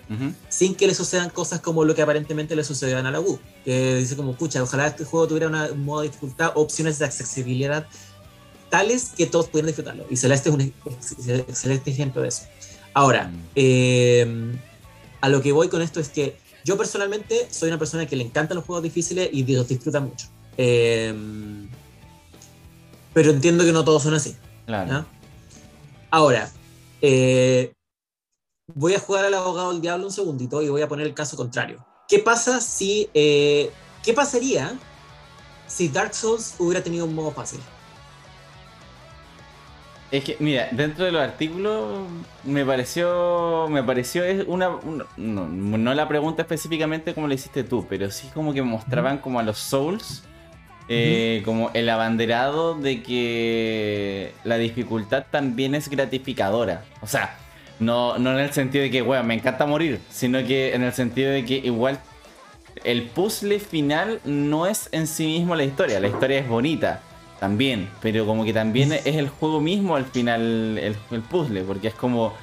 sin 0.49 0.73
que 0.75 0.87
le 0.87 0.95
sucedan 0.95 1.29
cosas 1.29 1.59
como 1.59 1.83
lo 1.83 1.93
que 1.93 2.01
aparentemente 2.01 2.55
le 2.55 2.63
sucedió 2.63 2.97
a 2.97 2.99
Analabu. 3.01 3.39
Que 3.63 3.95
dice 3.95 4.15
como, 4.15 4.33
pucha, 4.35 4.63
ojalá 4.63 4.87
este 4.87 5.03
juego 5.03 5.27
tuviera 5.27 5.47
una, 5.47 5.65
un 5.71 5.83
modo 5.83 6.01
de 6.01 6.07
dificultad, 6.07 6.51
opciones 6.55 6.99
de 6.99 7.05
accesibilidad 7.05 7.85
tales 8.69 9.11
que 9.15 9.25
todos 9.25 9.47
pudieran 9.47 9.67
disfrutarlo. 9.67 10.05
Y 10.09 10.17
Celeste 10.17 10.49
es 10.49 10.55
un 10.55 10.73
excelente 11.49 11.91
ejemplo 11.91 12.21
de 12.21 12.29
eso. 12.29 12.43
Ahora, 12.93 13.27
Mm. 13.27 13.41
eh, 13.55 14.55
a 15.21 15.29
lo 15.29 15.41
que 15.41 15.51
voy 15.51 15.67
con 15.69 15.81
esto 15.81 15.99
es 15.99 16.09
que 16.09 16.37
yo 16.63 16.77
personalmente 16.77 17.47
soy 17.51 17.69
una 17.69 17.77
persona 17.77 18.05
que 18.05 18.15
le 18.15 18.23
encantan 18.23 18.55
los 18.55 18.65
juegos 18.65 18.83
difíciles 18.83 19.29
y 19.31 19.43
los 19.53 19.67
disfruta 19.67 19.99
mucho. 19.99 20.27
Eh, 20.57 21.13
pero 23.13 23.31
entiendo 23.31 23.63
que 23.63 23.71
no 23.71 23.83
todos 23.83 24.03
son 24.03 24.13
así. 24.13 24.35
Claro. 24.65 25.05
Ahora, 26.15 26.49
eh, 27.01 27.73
voy 28.73 28.93
a 28.93 28.99
jugar 29.01 29.25
al 29.25 29.33
abogado 29.33 29.73
del 29.73 29.81
diablo 29.81 30.05
un 30.05 30.13
segundito 30.13 30.61
y 30.61 30.69
voy 30.69 30.81
a 30.81 30.87
poner 30.87 31.05
el 31.07 31.13
caso 31.13 31.35
contrario. 31.35 31.85
¿Qué 32.07 32.19
pasa 32.19 32.61
si... 32.61 33.09
eh, 33.13 33.69
¿Qué 34.01 34.13
pasaría 34.13 34.79
si 35.67 35.89
Dark 35.89 36.13
Souls 36.13 36.55
hubiera 36.57 36.81
tenido 36.81 37.03
un 37.03 37.15
modo 37.15 37.31
fácil? 37.31 37.59
Es 40.09 40.23
que, 40.23 40.37
mira, 40.39 40.69
dentro 40.71 41.03
de 41.03 41.11
los 41.11 41.21
artículos 41.21 42.07
me 42.45 42.65
pareció. 42.65 43.67
Me 43.69 43.83
pareció 43.83 44.23
es 44.23 44.45
una. 44.47 44.69
una- 44.69 45.07
no, 45.17 45.47
no 45.49 45.93
la 45.93 46.07
pregunta 46.07 46.43
específicamente 46.43 47.13
como 47.13 47.27
la 47.27 47.33
hiciste 47.33 47.65
tú, 47.65 47.85
pero 47.89 48.09
sí 48.09 48.29
como 48.33 48.53
que 48.53 48.61
mostraban 48.61 49.17
como 49.17 49.37
a 49.37 49.43
los 49.43 49.57
Souls. 49.57 50.23
Eh, 50.87 51.41
Como 51.45 51.71
el 51.73 51.89
abanderado 51.89 52.75
de 52.75 53.01
que 53.01 54.33
la 54.43 54.57
dificultad 54.57 55.25
también 55.31 55.75
es 55.75 55.89
gratificadora. 55.89 56.83
O 57.01 57.07
sea, 57.07 57.37
no, 57.79 58.17
no 58.17 58.31
en 58.31 58.39
el 58.39 58.51
sentido 58.53 58.83
de 58.83 58.91
que, 58.91 59.01
bueno, 59.01 59.23
me 59.23 59.33
encanta 59.33 59.65
morir, 59.65 59.99
sino 60.09 60.45
que 60.45 60.75
en 60.75 60.83
el 60.83 60.93
sentido 60.93 61.31
de 61.31 61.43
que 61.43 61.55
igual 61.57 61.99
el 62.83 63.03
puzzle 63.03 63.59
final 63.59 64.19
no 64.25 64.67
es 64.67 64.89
en 64.91 65.07
sí 65.07 65.25
mismo 65.25 65.55
la 65.55 65.63
historia. 65.63 65.99
La 65.99 66.07
historia 66.07 66.39
es 66.39 66.47
bonita 66.47 67.01
también, 67.39 67.89
pero 68.01 68.25
como 68.25 68.45
que 68.45 68.53
también 68.53 68.93
es 68.93 69.05
el 69.05 69.29
juego 69.29 69.59
mismo 69.59 69.95
al 69.95 70.05
final 70.05 70.77
el, 70.77 70.95
el 71.11 71.21
puzzle, 71.21 71.63
porque 71.63 71.89
es 71.89 71.93
como 71.93 72.33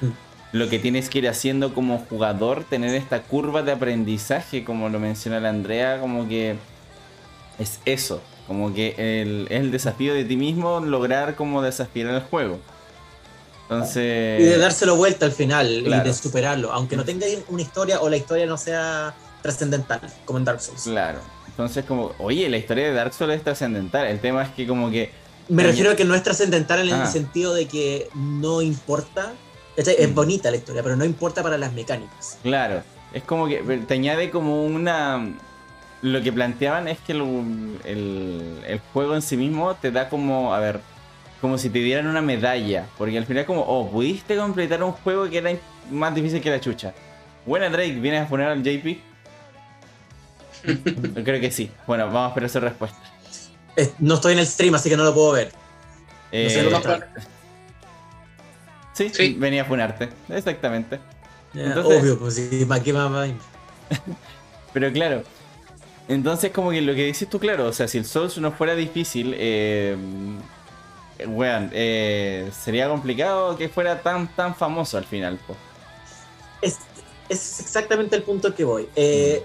lo 0.51 0.69
que 0.69 0.79
tienes 0.79 1.09
que 1.09 1.19
ir 1.19 1.27
haciendo 1.27 1.73
como 1.73 1.97
jugador, 1.97 2.63
tener 2.63 2.93
esta 2.93 3.23
curva 3.23 3.63
de 3.63 3.71
aprendizaje, 3.71 4.63
como 4.63 4.89
lo 4.89 4.99
menciona 4.99 5.39
la 5.39 5.49
Andrea, 5.49 5.99
como 5.99 6.27
que 6.27 6.55
es 7.57 7.79
eso, 7.85 8.21
como 8.47 8.73
que 8.73 8.95
el, 8.97 9.47
es 9.49 9.59
el 9.61 9.71
desafío 9.71 10.13
de 10.13 10.25
ti 10.25 10.35
mismo 10.35 10.79
lograr 10.81 11.35
como 11.35 11.61
desafiar 11.61 12.07
el 12.07 12.21
juego. 12.21 12.59
Entonces... 13.63 14.41
Y 14.41 14.43
de 14.43 14.57
dárselo 14.57 14.95
vuelta 14.95 15.25
al 15.25 15.31
final 15.31 15.81
claro. 15.85 16.03
y 16.03 16.07
de 16.07 16.13
superarlo, 16.13 16.71
aunque 16.71 16.95
no 16.97 17.05
tenga 17.05 17.25
una 17.47 17.61
historia 17.61 18.01
o 18.01 18.09
la 18.09 18.17
historia 18.17 18.45
no 18.45 18.57
sea 18.57 19.13
trascendental, 19.41 20.01
como 20.25 20.39
en 20.39 20.45
Dark 20.45 20.61
Souls. 20.61 20.83
Claro. 20.83 21.19
Entonces 21.47 21.85
como, 21.85 22.11
oye, 22.19 22.49
la 22.49 22.57
historia 22.57 22.85
de 22.87 22.93
Dark 22.93 23.13
Souls 23.13 23.33
es 23.35 23.43
trascendental. 23.43 24.07
El 24.07 24.19
tema 24.19 24.43
es 24.43 24.49
que 24.49 24.67
como 24.67 24.91
que... 24.91 25.11
Me 25.49 25.63
refiero 25.63 25.91
a 25.91 25.95
que 25.95 26.05
no 26.05 26.15
es 26.15 26.23
trascendental 26.23 26.87
en 26.87 26.93
Ah. 26.93 27.03
el 27.03 27.07
sentido 27.07 27.53
de 27.53 27.67
que 27.67 28.09
no 28.15 28.61
importa. 28.61 29.33
Es 29.75 29.87
Mm. 30.09 30.13
bonita 30.13 30.51
la 30.51 30.57
historia, 30.57 30.83
pero 30.83 30.95
no 30.95 31.03
importa 31.05 31.41
para 31.41 31.57
las 31.57 31.73
mecánicas. 31.73 32.37
Claro, 32.43 32.83
es 33.13 33.23
como 33.23 33.47
que 33.47 33.57
te 33.87 33.93
añade 33.93 34.29
como 34.29 34.65
una... 34.65 35.33
Lo 36.03 36.21
que 36.21 36.31
planteaban 36.31 36.87
es 36.87 36.99
que 36.99 37.13
el, 37.13 38.59
el 38.67 38.79
juego 38.91 39.15
en 39.15 39.21
sí 39.21 39.37
mismo 39.37 39.73
te 39.75 39.89
da 39.89 40.09
como, 40.09 40.53
a 40.53 40.59
ver, 40.59 40.79
como 41.41 41.57
si 41.57 41.69
te 41.69 41.79
dieran 41.79 42.07
una 42.07 42.21
medalla. 42.21 42.85
Porque 42.97 43.17
al 43.17 43.25
final 43.25 43.45
como, 43.45 43.61
oh, 43.61 43.89
pudiste 43.89 44.35
completar 44.37 44.83
un 44.83 44.91
juego 44.91 45.29
que 45.29 45.37
era 45.39 45.51
más 45.89 46.13
difícil 46.13 46.41
que 46.41 46.49
la 46.51 46.59
chucha. 46.59 46.93
Buena 47.45 47.69
Drake, 47.69 47.93
¿vienes 47.99 48.25
a 48.25 48.27
poner 48.29 48.47
al 48.49 48.61
JP? 48.61 48.97
Yo 51.15 51.23
Creo 51.23 51.39
que 51.41 51.51
sí. 51.51 51.71
Bueno, 51.87 52.05
vamos 52.07 52.25
a 52.25 52.27
esperar 52.29 52.49
su 52.49 52.59
respuesta. 52.59 52.97
Eh, 53.75 53.91
No 53.99 54.15
estoy 54.15 54.33
en 54.33 54.39
el 54.39 54.47
stream, 54.47 54.75
así 54.75 54.89
que 54.89 54.97
no 54.97 55.03
lo 55.03 55.13
puedo 55.13 55.31
ver. 55.31 55.51
Eh, 56.31 56.49
sé 56.49 56.63
lo 56.63 56.75
está. 56.77 57.07
sí, 58.93 59.09
Sí. 59.13 59.35
venía 59.39 59.61
a 59.61 59.65
funarte. 59.65 60.09
Exactamente. 60.29 60.99
Ya, 61.53 61.65
Entonces- 61.65 62.01
Obvio, 62.01 62.19
pues 62.19 62.35
sí, 62.35 62.65
¿para 62.65 62.83
qué 62.83 62.91
más? 62.93 63.29
Pero 64.73 64.91
claro, 64.91 65.23
entonces 66.07 66.51
como 66.51 66.71
que 66.71 66.81
lo 66.81 66.93
que 66.95 67.05
dices 67.05 67.29
tú, 67.29 67.39
claro, 67.39 67.67
o 67.67 67.73
sea, 67.73 67.87
si 67.87 67.97
el 67.97 68.05
Souls 68.05 68.37
no 68.37 68.51
fuera 68.51 68.75
difícil, 68.75 69.33
eh, 69.37 69.97
weón, 71.27 71.69
eh, 71.73 72.51
sería 72.53 72.89
complicado 72.89 73.57
que 73.57 73.69
fuera 73.69 74.01
tan 74.01 74.27
tan 74.35 74.55
famoso 74.55 74.97
al 74.97 75.05
final. 75.05 75.39
po. 75.47 75.55
Es, 76.61 76.79
es 77.29 77.59
exactamente 77.59 78.15
el 78.15 78.23
punto 78.23 78.47
al 78.47 78.55
que 78.55 78.63
voy. 78.65 78.89
Eh, 78.95 79.43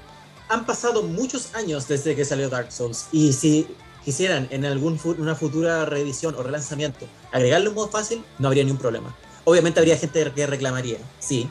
Han 0.49 0.65
pasado 0.67 1.03
muchos 1.03 1.55
años 1.55 1.87
desde 1.89 2.17
que 2.17 2.25
salió 2.25 2.49
Dark 2.49 2.73
Souls 2.73 3.09
y 3.13 3.33
si 3.35 3.67
quisieran 4.05 4.49
en 4.51 4.65
algún 4.65 4.99
una 5.19 5.35
futura 5.35 5.85
reedición 5.85 6.35
o 6.37 6.43
relanzamiento 6.43 7.07
agregarle 7.33 7.69
un 7.69 7.75
modo 7.75 7.89
fácil, 7.89 8.25
no 8.39 8.49
habría 8.49 8.65
ni 8.65 8.71
un 8.71 8.79
problema. 8.79 9.15
Obviamente 9.45 9.81
habría 9.81 9.97
gente 9.99 10.33
que 10.35 10.47
reclamaría, 10.47 10.99
sí, 11.19 11.51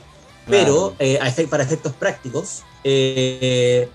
pero 0.49 0.95
eh, 0.99 1.19
para 1.49 1.63
efectos 1.63 1.93
prácticos, 1.93 2.63
eh, 2.83 3.89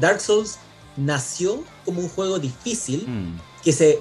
Dark 0.00 0.20
Souls 0.20 0.58
nació 0.96 1.62
como 1.84 2.00
un 2.00 2.08
juego 2.08 2.38
difícil 2.38 3.06
Mm, 3.06 3.38
que 3.62 3.72
se, 3.72 4.00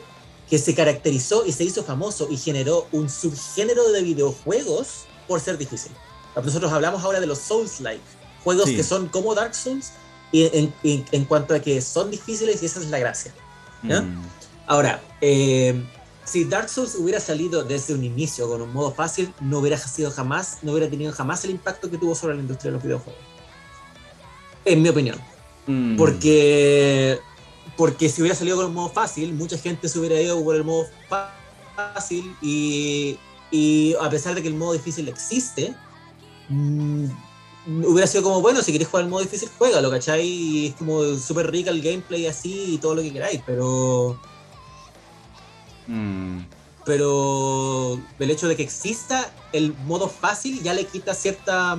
que 0.50 0.58
se 0.58 0.74
caracterizó 0.76 1.46
y 1.46 1.52
se 1.52 1.64
hizo 1.64 1.84
famoso 1.84 2.28
y 2.30 2.38
generó 2.38 2.88
un 2.92 3.10
subgénero 3.10 3.92
de 3.92 4.02
videojuegos 4.02 5.06
por 5.28 5.40
ser 5.40 5.58
difícil. 5.58 5.92
Nosotros 6.36 6.72
hablamos 6.72 7.04
ahora 7.04 7.20
de 7.20 7.26
los 7.28 7.40
Souls-like, 7.40 8.02
juegos 8.44 8.66
Sí. 8.66 8.76
que 8.76 8.84
son 8.84 9.08
como 9.10 9.34
Dark 9.36 9.56
Souls 9.56 9.92
y 10.32 10.44
en, 10.56 10.74
en- 10.84 11.06
en 11.12 11.26
cuanto 11.26 11.54
a 11.56 11.60
que 11.60 11.82
son 11.82 12.12
difíciles 12.12 12.62
y 12.62 12.66
esa 12.68 12.80
es 12.80 12.88
la 12.88 13.00
gracia. 13.00 13.34
Mm, 13.84 14.22
Ahora, 14.68 15.02
eh, 15.22 15.82
si 16.26 16.44
Dark 16.44 16.68
Souls 16.70 16.96
hubiera 16.96 17.20
salido 17.22 17.64
desde 17.64 17.94
un 17.94 18.04
inicio 18.04 18.48
con 18.50 18.62
un 18.62 18.74
modo 18.74 18.92
fácil, 18.94 19.34
no 19.40 19.60
hubiera 19.60 19.78
sido 19.78 20.12
jamás, 20.12 20.58
no 20.62 20.74
hubiera 20.74 20.90
tenido 20.90 21.14
jamás 21.14 21.44
el 21.46 21.52
impacto 21.52 21.90
que 21.90 21.98
tuvo 21.98 22.14
sobre 22.16 22.36
la 22.36 22.42
industria 22.42 22.72
de 22.72 22.76
los 22.76 22.84
videojuegos. 22.84 23.22
En 24.66 24.82
mi 24.82 24.90
opinión. 24.90 25.18
Mm. 25.68 25.98
Porque, 25.98 27.20
porque 27.76 28.10
si 28.10 28.22
hubiera 28.22 28.36
salido 28.36 28.58
con 28.58 28.66
el 28.68 28.72
modo 28.74 28.90
fácil, 28.90 29.34
mucha 29.34 29.58
gente 29.58 29.88
se 29.88 30.00
hubiera 30.00 30.20
ido 30.20 30.44
por 30.44 30.56
el 30.56 30.64
modo 30.64 30.86
fácil 31.76 32.36
y, 32.42 33.18
y 33.52 33.96
a 34.02 34.10
pesar 34.10 34.36
de 34.36 34.42
que 34.42 34.48
el 34.48 34.56
modo 34.56 34.74
difícil 34.74 35.08
existe, 35.08 35.76
mm, 36.50 37.06
hubiera 37.86 38.08
sido 38.08 38.24
como, 38.24 38.42
bueno, 38.42 38.62
si 38.62 38.72
queréis 38.72 38.90
jugar 38.90 39.04
el 39.04 39.10
modo 39.10 39.22
difícil, 39.22 39.50
juégalo, 39.58 39.92
¿cachai? 39.92 40.26
Y 40.26 40.68
es 40.68 40.76
como 40.76 41.04
súper 41.16 41.52
rica 41.52 41.70
el 41.70 41.82
gameplay 41.82 42.26
así 42.26 42.74
y 42.74 42.78
todo 42.78 42.96
lo 42.96 43.02
que 43.02 43.14
queráis, 43.14 43.42
pero, 43.46 44.18
Mm, 45.88 46.40
pero 46.86 48.00
el 48.20 48.32
hecho 48.32 48.48
de 48.48 48.56
que 48.56 48.64
exista 48.64 49.32
el 49.54 49.74
modo 49.86 50.08
fácil 50.10 50.62
ya 50.62 50.74
le 50.74 50.86
quita 50.86 51.14
cierta 51.14 51.78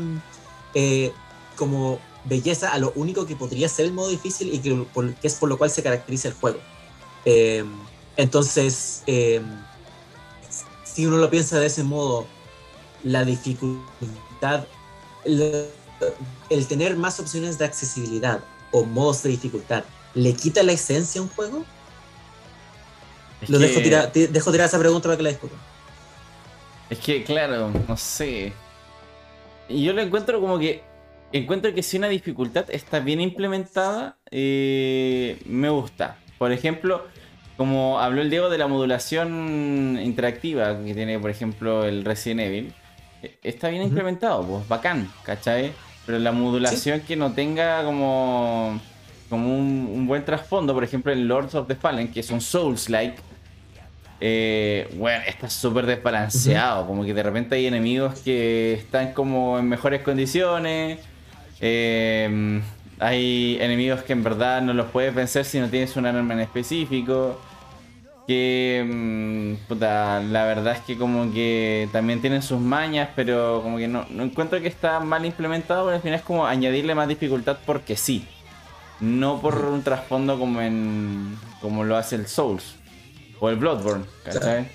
eh, 0.74 1.12
como 1.56 1.98
belleza 2.28 2.72
a 2.72 2.78
lo 2.78 2.92
único 2.94 3.26
que 3.26 3.36
podría 3.36 3.68
ser 3.68 3.86
el 3.86 3.92
modo 3.92 4.08
difícil 4.08 4.52
y 4.52 4.58
que, 4.58 4.74
por- 4.92 5.14
que 5.14 5.26
es 5.26 5.34
por 5.34 5.48
lo 5.48 5.56
cual 5.58 5.70
se 5.70 5.82
caracteriza 5.82 6.28
el 6.28 6.34
juego. 6.34 6.58
Eh, 7.24 7.64
entonces, 8.16 9.02
eh, 9.06 9.40
si 10.84 11.06
uno 11.06 11.16
lo 11.18 11.30
piensa 11.30 11.58
de 11.58 11.66
ese 11.66 11.82
modo, 11.84 12.26
la 13.04 13.24
dificultad, 13.24 14.66
el, 15.24 15.66
el 16.50 16.66
tener 16.66 16.96
más 16.96 17.20
opciones 17.20 17.58
de 17.58 17.64
accesibilidad 17.64 18.40
o 18.72 18.84
modos 18.84 19.22
de 19.22 19.30
dificultad, 19.30 19.84
¿le 20.14 20.32
quita 20.34 20.62
la 20.62 20.72
esencia 20.72 21.20
a 21.20 21.24
un 21.24 21.30
juego? 21.30 21.64
es 23.40 23.50
Lo 23.50 23.58
que- 23.58 23.68
dejo, 23.68 23.80
tirar, 23.80 24.12
te- 24.12 24.28
dejo 24.28 24.50
tirar 24.50 24.66
esa 24.66 24.78
pregunta 24.78 25.04
para 25.08 25.16
que 25.16 25.22
la 25.22 25.28
discutan. 25.30 25.58
Es 26.90 26.98
que, 26.98 27.22
claro, 27.22 27.70
no 27.86 27.96
sé. 27.96 28.52
Y 29.68 29.84
yo 29.84 29.92
lo 29.92 30.00
encuentro 30.02 30.40
como 30.40 30.58
que. 30.58 30.82
Encuentro 31.32 31.74
que 31.74 31.82
si 31.82 31.98
una 31.98 32.08
dificultad 32.08 32.66
está 32.70 33.00
bien 33.00 33.20
implementada, 33.20 34.16
eh, 34.30 35.38
me 35.44 35.68
gusta. 35.68 36.16
Por 36.38 36.52
ejemplo, 36.52 37.04
como 37.56 37.98
habló 38.00 38.22
el 38.22 38.30
Diego 38.30 38.48
de 38.48 38.56
la 38.56 38.66
modulación 38.66 39.98
interactiva 40.02 40.78
que 40.82 40.94
tiene, 40.94 41.18
por 41.18 41.30
ejemplo, 41.30 41.84
el 41.84 42.04
Resident 42.04 42.40
Evil, 42.40 42.72
eh, 43.22 43.38
está 43.42 43.68
bien 43.68 43.82
implementado, 43.82 44.42
pues 44.46 44.68
bacán, 44.68 45.10
¿cachai? 45.22 45.72
Pero 46.06 46.18
la 46.18 46.32
modulación 46.32 47.00
que 47.00 47.16
no 47.16 47.32
tenga 47.32 47.84
como, 47.84 48.80
como 49.28 49.54
un, 49.54 49.90
un 49.92 50.06
buen 50.06 50.24
trasfondo, 50.24 50.72
por 50.72 50.84
ejemplo, 50.84 51.12
en 51.12 51.28
Lords 51.28 51.54
of 51.54 51.68
the 51.68 51.74
Fallen, 51.74 52.10
que 52.10 52.20
es 52.20 52.30
un 52.30 52.40
Souls-like, 52.40 53.16
eh, 54.20 54.88
bueno, 54.96 55.22
está 55.26 55.48
súper 55.48 55.86
desbalanceado. 55.86 56.86
Como 56.86 57.04
que 57.04 57.14
de 57.14 57.22
repente 57.22 57.54
hay 57.56 57.66
enemigos 57.66 58.20
que 58.20 58.74
están 58.74 59.12
como 59.12 59.58
en 59.58 59.68
mejores 59.68 60.02
condiciones. 60.02 60.98
Eh, 61.60 62.60
hay 63.00 63.58
enemigos 63.60 64.02
que 64.02 64.12
en 64.12 64.22
verdad 64.24 64.62
no 64.62 64.74
los 64.74 64.86
puedes 64.90 65.14
vencer 65.14 65.44
si 65.44 65.60
no 65.60 65.68
tienes 65.68 65.96
un 65.96 66.06
arma 66.06 66.34
en 66.34 66.40
específico. 66.40 67.40
que 68.26 68.84
mm, 68.86 69.68
puta, 69.68 70.20
la 70.20 70.44
verdad 70.44 70.74
es 70.74 70.80
que 70.80 70.98
como 70.98 71.32
que 71.32 71.88
también 71.92 72.20
tienen 72.20 72.42
sus 72.42 72.60
mañas, 72.60 73.08
pero 73.16 73.62
como 73.62 73.78
que 73.78 73.88
no, 73.88 74.04
no 74.10 74.22
encuentro 74.24 74.60
que 74.60 74.68
está 74.68 75.00
mal 75.00 75.24
implementado, 75.24 75.84
porque 75.84 75.96
al 75.96 76.02
final 76.02 76.18
es 76.18 76.24
como 76.24 76.46
añadirle 76.46 76.94
más 76.94 77.08
dificultad 77.08 77.58
porque 77.64 77.96
sí. 77.96 78.26
No 79.00 79.40
por 79.40 79.54
un 79.64 79.82
trasfondo 79.82 80.38
como 80.38 80.60
en 80.60 81.38
como 81.60 81.84
lo 81.84 81.96
hace 81.96 82.16
el 82.16 82.26
Souls 82.26 82.74
o 83.40 83.48
el 83.48 83.56
Bloodborne, 83.56 84.04
¿cachai? 84.24 84.68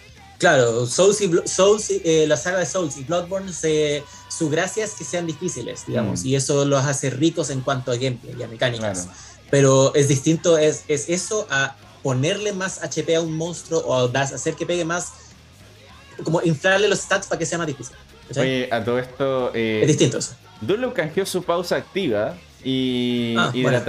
Claro, 0.43 0.85
Souls 0.85 1.21
y, 1.21 1.31
Souls, 1.45 1.89
y, 1.89 2.01
eh, 2.03 2.25
la 2.27 2.35
saga 2.35 2.57
de 2.59 2.65
Souls 2.65 2.97
y 2.97 3.05
Bloodborne, 3.05 3.53
se, 3.53 4.03
su 4.27 4.49
gracia 4.49 4.83
es 4.83 4.91
que 4.91 5.05
sean 5.05 5.25
difíciles, 5.25 5.85
digamos, 5.87 6.23
Mm. 6.23 6.27
y 6.27 6.35
eso 6.35 6.65
los 6.65 6.83
hace 6.83 7.09
ricos 7.09 7.49
en 7.49 7.61
cuanto 7.61 7.91
a 7.93 7.95
gameplay 7.95 8.35
y 8.37 8.43
a 8.43 8.47
mecánicas. 8.49 9.03
Claro. 9.03 9.17
Pero 9.49 9.95
es 9.95 10.09
distinto, 10.09 10.57
es, 10.57 10.83
es 10.89 11.07
eso 11.07 11.47
a 11.49 11.77
ponerle 12.01 12.51
más 12.51 12.83
HP 12.83 13.15
a 13.15 13.21
un 13.21 13.31
monstruo 13.37 13.81
o 13.87 14.09
das- 14.09 14.33
hacer 14.33 14.55
que 14.55 14.65
pegue 14.65 14.83
más, 14.83 15.13
como 16.25 16.41
inflarle 16.43 16.89
los 16.89 16.99
stats 16.99 17.27
para 17.27 17.39
que 17.39 17.45
sea 17.45 17.57
más 17.57 17.67
difícil. 17.67 17.95
a 18.71 18.83
todo 18.83 18.99
esto, 18.99 19.51
eh, 19.55 19.79
es 19.81 19.87
distinto 19.87 20.17
eso. 20.17 20.33
Dunlop 20.59 20.93
canjeó 20.93 21.25
su 21.25 21.41
pausa 21.43 21.77
activa 21.77 22.35
y 22.65 23.35
Ah, 23.37 23.49
bueno. 23.53 23.81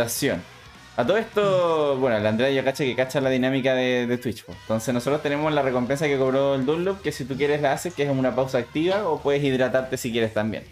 A 0.96 1.04
todo 1.04 1.16
esto, 1.16 1.96
bueno, 1.98 2.18
la 2.20 2.28
Andrea 2.28 2.50
ya 2.50 2.62
cacha 2.62 2.84
que 2.84 2.94
cacha 2.94 3.20
la 3.20 3.30
dinámica 3.30 3.74
de, 3.74 4.16
Twitch. 4.22 4.44
Entonces 4.48 4.94
nosotros 4.94 5.22
tenemos 5.22 5.52
la 5.52 5.62
recompensa 5.62 6.06
que 6.06 6.16
cobró 6.16 6.54
el 6.54 6.64
Dunlop, 6.64 7.02
que 7.02 7.10
si 7.10 7.24
tú 7.24 7.36
quieres 7.36 7.60
la 7.60 7.72
haces, 7.72 7.94
que 7.94 8.04
es 8.04 8.10
una 8.10 8.36
pausa 8.36 8.58
activa, 8.58 9.08
o 9.08 9.20
puedes 9.20 9.42
hidratarte 9.42 9.96
si 9.96 10.12
quieres 10.12 10.32
también. 10.32 10.62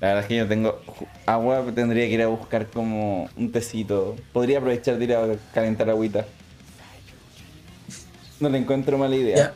La 0.00 0.08
verdad 0.08 0.22
es 0.24 0.28
que 0.28 0.36
yo 0.36 0.48
tengo 0.48 0.80
agua, 1.26 1.64
tendría 1.72 2.06
que 2.08 2.14
ir 2.14 2.22
a 2.22 2.26
buscar 2.26 2.66
como 2.66 3.30
un 3.36 3.52
tecito. 3.52 4.16
Podría 4.32 4.58
aprovechar 4.58 4.98
de 4.98 5.04
ir 5.04 5.14
a 5.14 5.36
calentar 5.54 5.88
agüita. 5.88 6.26
No 8.40 8.48
le 8.48 8.58
encuentro 8.58 8.98
mala 8.98 9.14
idea. 9.14 9.54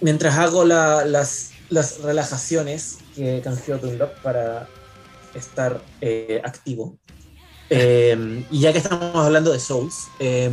Mientras 0.00 0.38
hago 0.38 0.64
la- 0.64 1.04
las, 1.04 1.50
las 1.70 2.00
relajaciones 2.00 2.98
que 3.16 3.40
canjeó 3.42 3.78
Dunlop 3.78 4.16
para 4.22 4.68
estar 5.34 5.80
eh, 6.00 6.40
activo. 6.44 6.96
Eh, 7.74 8.44
y 8.50 8.60
ya 8.60 8.70
que 8.72 8.78
estamos 8.78 9.16
hablando 9.16 9.50
de 9.50 9.58
Souls, 9.58 10.08
eh, 10.18 10.50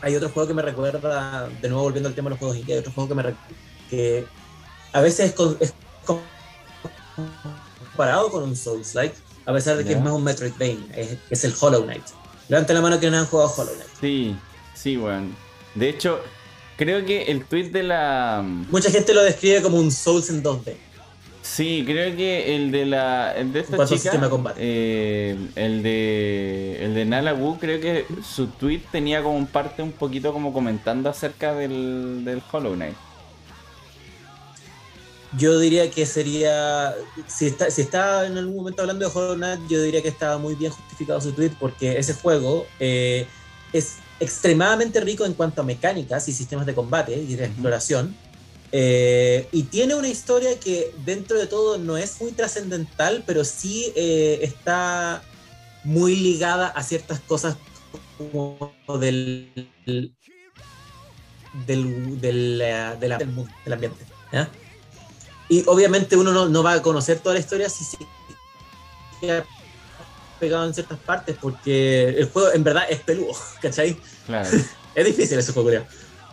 hay 0.00 0.14
otro 0.14 0.28
juego 0.28 0.46
que 0.46 0.54
me 0.54 0.62
recuerda, 0.62 1.48
de 1.60 1.68
nuevo 1.68 1.82
volviendo 1.82 2.08
al 2.08 2.14
tema 2.14 2.26
de 2.26 2.30
los 2.30 2.38
juegos 2.38 2.56
indie, 2.56 2.74
hay 2.74 2.80
otro 2.80 2.92
juego 2.92 3.08
que 3.08 3.14
me 3.16 3.34
que 3.90 4.24
a 4.92 5.00
veces 5.00 5.34
es, 5.60 5.74
comparado 7.94 8.30
con 8.30 8.44
un 8.44 8.54
Souls-like, 8.54 9.16
a 9.44 9.52
pesar 9.52 9.76
de 9.76 9.84
que 9.84 9.94
es 9.94 10.00
más 10.00 10.12
un 10.12 10.22
Metroidvania, 10.22 10.94
es, 10.94 11.18
es 11.30 11.44
el 11.44 11.54
Hollow 11.58 11.82
Knight. 11.82 12.04
Levanten 12.48 12.76
la 12.76 12.82
mano 12.82 13.00
que 13.00 13.10
no 13.10 13.18
han 13.18 13.26
jugado 13.26 13.52
Hollow 13.56 13.74
Knight. 13.74 13.90
Sí, 14.00 14.36
sí, 14.74 14.96
weón. 14.96 15.34
De 15.74 15.88
hecho, 15.88 16.20
creo 16.76 17.04
que 17.04 17.24
el 17.24 17.44
tweet 17.44 17.70
de 17.70 17.82
la. 17.82 18.42
Mucha 18.70 18.90
gente 18.90 19.12
lo 19.14 19.22
describe 19.22 19.62
como 19.62 19.78
un 19.78 19.90
Souls 19.90 20.30
en 20.30 20.44
2D. 20.44 20.76
Sí, 21.54 21.82
creo 21.86 22.14
que 22.14 22.54
el 22.56 22.70
de 22.70 22.84
la. 22.84 23.32
El 23.34 23.52
de 23.52 23.60
esta 23.60 23.78
chica. 23.84 23.86
sistema 23.86 24.24
de 24.24 24.30
combate. 24.30 24.60
eh, 24.62 25.36
el 25.56 25.82
de. 25.82 26.84
El 26.84 26.94
de 26.94 27.04
Nala 27.06 27.32
Wu, 27.34 27.58
creo 27.58 27.80
que 27.80 28.04
su 28.22 28.48
tweet 28.48 28.82
tenía 28.92 29.22
como 29.22 29.36
un 29.36 29.46
parte 29.46 29.82
un 29.82 29.92
poquito 29.92 30.32
como 30.32 30.52
comentando 30.52 31.08
acerca 31.08 31.54
del, 31.54 32.22
del 32.24 32.42
Hollow 32.52 32.74
Knight. 32.74 32.96
Yo 35.36 35.58
diría 35.58 35.90
que 35.90 36.04
sería. 36.06 36.94
Si 37.26 37.46
está, 37.46 37.70
si 37.70 37.80
está 37.82 38.26
en 38.26 38.36
algún 38.36 38.56
momento 38.56 38.82
hablando 38.82 39.08
de 39.08 39.12
Hollow 39.14 39.34
Knight, 39.36 39.60
yo 39.68 39.82
diría 39.82 40.02
que 40.02 40.08
estaba 40.08 40.38
muy 40.38 40.54
bien 40.54 40.70
justificado 40.70 41.20
su 41.20 41.32
tweet 41.32 41.52
porque 41.58 41.98
ese 41.98 42.12
juego 42.14 42.66
eh, 42.78 43.26
es 43.72 43.96
extremadamente 44.20 45.00
rico 45.00 45.24
en 45.24 45.32
cuanto 45.32 45.62
a 45.62 45.64
mecánicas 45.64 46.28
y 46.28 46.32
sistemas 46.32 46.66
de 46.66 46.74
combate 46.74 47.16
y 47.16 47.34
de 47.36 47.46
exploración. 47.46 48.14
Eh, 48.72 49.48
y 49.52 49.64
tiene 49.64 49.94
una 49.94 50.08
historia 50.08 50.58
que 50.60 50.92
dentro 51.04 51.38
de 51.38 51.46
todo 51.46 51.78
no 51.78 51.96
es 51.96 52.20
muy 52.20 52.32
trascendental, 52.32 53.24
pero 53.26 53.44
sí 53.44 53.92
eh, 53.96 54.40
está 54.42 55.22
muy 55.84 56.16
ligada 56.16 56.68
a 56.68 56.82
ciertas 56.82 57.20
cosas 57.20 57.56
como 58.18 58.72
del. 59.00 59.50
del, 59.86 60.14
del, 61.66 62.20
del, 62.20 62.60
eh, 62.60 62.96
del 63.00 63.18
del 63.64 63.72
ambiente. 63.72 64.04
¿ya? 64.32 64.50
Y 65.48 65.64
obviamente 65.66 66.16
uno 66.16 66.32
no, 66.32 66.48
no 66.48 66.62
va 66.62 66.74
a 66.74 66.82
conocer 66.82 67.20
toda 67.20 67.34
la 67.34 67.40
historia 67.40 67.70
si 67.70 67.84
se 67.84 67.96
queda 69.20 69.46
pegado 70.38 70.66
en 70.66 70.74
ciertas 70.74 70.98
partes, 70.98 71.36
porque 71.40 72.10
el 72.10 72.28
juego 72.30 72.52
en 72.52 72.62
verdad 72.62 72.84
es 72.88 73.00
peludo, 73.00 73.34
¿cachai? 73.62 73.96
Claro. 74.26 74.48
Es 74.94 75.06
difícil 75.06 75.38
ese 75.38 75.52
juego, 75.52 75.68
creo, 75.68 75.86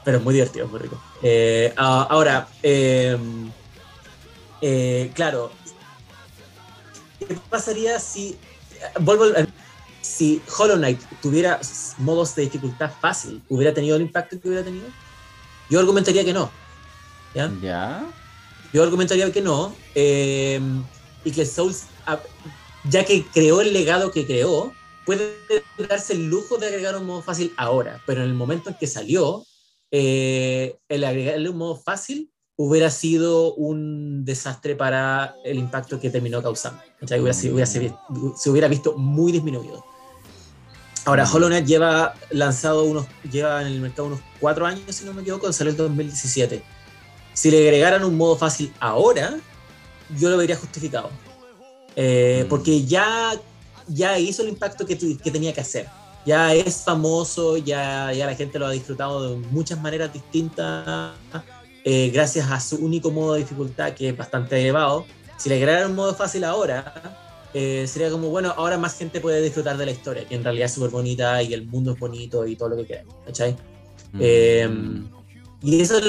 pero 0.06 0.20
es 0.20 0.24
muy 0.24 0.36
divertido, 0.36 0.66
es 0.66 0.72
muy 0.72 0.80
rico. 0.80 1.02
Eh, 1.24 1.74
ahora, 1.76 2.48
eh, 2.62 3.18
eh, 4.62 5.12
claro, 5.16 5.52
¿qué 7.20 7.36
pasaría 7.50 8.00
si, 8.00 8.38
vuelvo 9.00 9.26
si 10.02 10.42
Hollow 10.58 10.78
Knight 10.78 11.02
tuviera 11.22 11.60
modos 11.98 12.36
de 12.36 12.44
dificultad 12.44 12.92
fácil, 13.02 13.42
hubiera 13.50 13.74
tenido 13.74 13.96
el 13.96 14.04
impacto 14.04 14.40
que 14.40 14.48
hubiera 14.48 14.64
tenido? 14.64 14.86
Yo 15.70 15.80
argumentaría 15.80 16.24
que 16.24 16.34
no. 16.34 16.52
¿ya? 17.34 17.52
¿Ya? 17.62 18.06
Yo 18.72 18.84
argumentaría 18.84 19.32
que 19.32 19.42
no. 19.42 19.76
eh, 19.96 20.62
y 21.24 21.32
que 21.32 21.44
Souls, 21.44 21.86
ya 22.84 23.04
que 23.04 23.26
creó 23.34 23.60
el 23.62 23.74
legado 23.74 24.12
que 24.12 24.28
creó, 24.28 24.72
puede 25.06 25.36
darse 25.90 26.14
el 26.14 26.28
lujo 26.28 26.58
de 26.58 26.68
agregar 26.68 26.96
un 26.96 27.08
modo 27.08 27.24
fácil 27.24 27.52
ahora. 27.58 28.00
Pero 28.06 28.22
en 28.22 28.28
el 28.28 28.36
momento 28.36 28.70
en 28.70 28.78
que 28.78 28.86
salió, 28.86 29.44
eh, 29.98 30.78
el 30.90 31.04
agregarle 31.06 31.50
un 31.50 31.58
modo 31.58 31.78
fácil 31.78 32.30
hubiera 32.58 32.90
sido 32.90 33.54
un 33.56 34.26
desastre 34.26 34.76
para 34.76 35.36
el 35.46 35.58
impacto 35.58 36.00
que 36.02 36.10
terminó 36.10 36.42
causando. 36.44 36.82
¿cachai? 37.00 37.20
Hubiera 37.22 37.34
sido- 37.34 37.54
hubiera 37.54 37.66
sido- 37.66 37.98
se 38.38 38.50
hubiera 38.50 38.68
visto 38.68 38.98
muy 38.98 39.32
disminuido. 39.32 39.86
Ahora, 41.06 41.24
Hollow 41.32 41.48
Knight 41.50 41.66
lleva 41.68 42.14
lanzado 42.32 42.84
unos, 42.84 43.06
lleva 43.32 43.62
en 43.62 43.68
el 43.68 43.80
mercado 43.80 44.08
unos 44.08 44.20
cuatro 44.40 44.66
años, 44.66 44.84
si 44.96 45.06
no 45.06 45.14
me 45.14 45.22
equivoco, 45.22 45.52
salió 45.54 45.72
en 45.72 45.78
2017. 45.78 46.64
Si 47.34 47.52
le 47.52 47.60
agregaran 47.60 48.04
un 48.04 48.18
modo 48.18 48.36
fácil 48.36 48.74
ahora, 48.80 49.38
yo 50.20 50.30
lo 50.30 50.38
vería 50.38 50.56
justificado. 50.58 51.10
Eh, 51.96 52.42
Mm. 52.46 52.50
Porque 52.50 52.84
ya, 52.86 53.34
ya 53.88 54.18
hizo 54.20 54.42
el 54.44 54.50
impacto 54.50 54.86
que, 54.86 54.96
tu- 54.96 55.18
que 55.18 55.32
tenía 55.32 55.54
que 55.54 55.62
hacer. 55.62 55.88
Ya 56.26 56.54
es 56.54 56.84
famoso, 56.84 57.58
ya, 57.58 58.12
ya 58.12 58.26
la 58.26 58.36
gente 58.36 58.58
lo 58.58 58.66
ha 58.66 58.72
disfrutado 58.72 59.30
de 59.30 59.48
muchas 59.48 59.80
maneras 59.80 60.12
distintas, 60.12 61.14
eh, 61.84 62.10
gracias 62.12 62.50
a 62.50 62.60
su 62.60 62.78
único 62.78 63.12
modo 63.12 63.34
de 63.34 63.42
dificultad 63.42 63.94
que 63.94 64.10
es 64.10 64.18
bastante 64.18 64.60
elevado. 64.60 65.06
Si 65.38 65.50
le 65.50 65.56
agregaran 65.56 65.92
un 65.92 65.96
modo 65.96 66.16
fácil 66.16 66.44
ahora, 66.44 66.94
eh, 67.54 67.86
sería 67.88 68.10
como, 68.10 68.30
bueno, 68.30 68.54
ahora 68.58 68.78
más 68.78 68.98
gente 68.98 69.20
puede 69.20 69.42
disfrutar 69.42 69.78
de 69.78 69.86
la 69.86 69.92
historia, 69.92 70.26
que 70.26 70.36
en 70.36 70.44
realidad 70.44 70.66
es 70.66 70.74
súper 70.74 70.90
bonita 70.90 71.44
y 71.44 71.54
el 71.54 71.68
mundo 71.68 71.92
es 71.92 72.00
bonito 72.00 72.46
y 72.48 72.56
todo 72.56 72.70
lo 72.70 72.78
que 72.78 72.86
quieran, 72.86 73.06
¿cachai? 73.26 73.56
Eh. 74.20 74.68
Y 75.62 75.82
eso, 75.82 76.00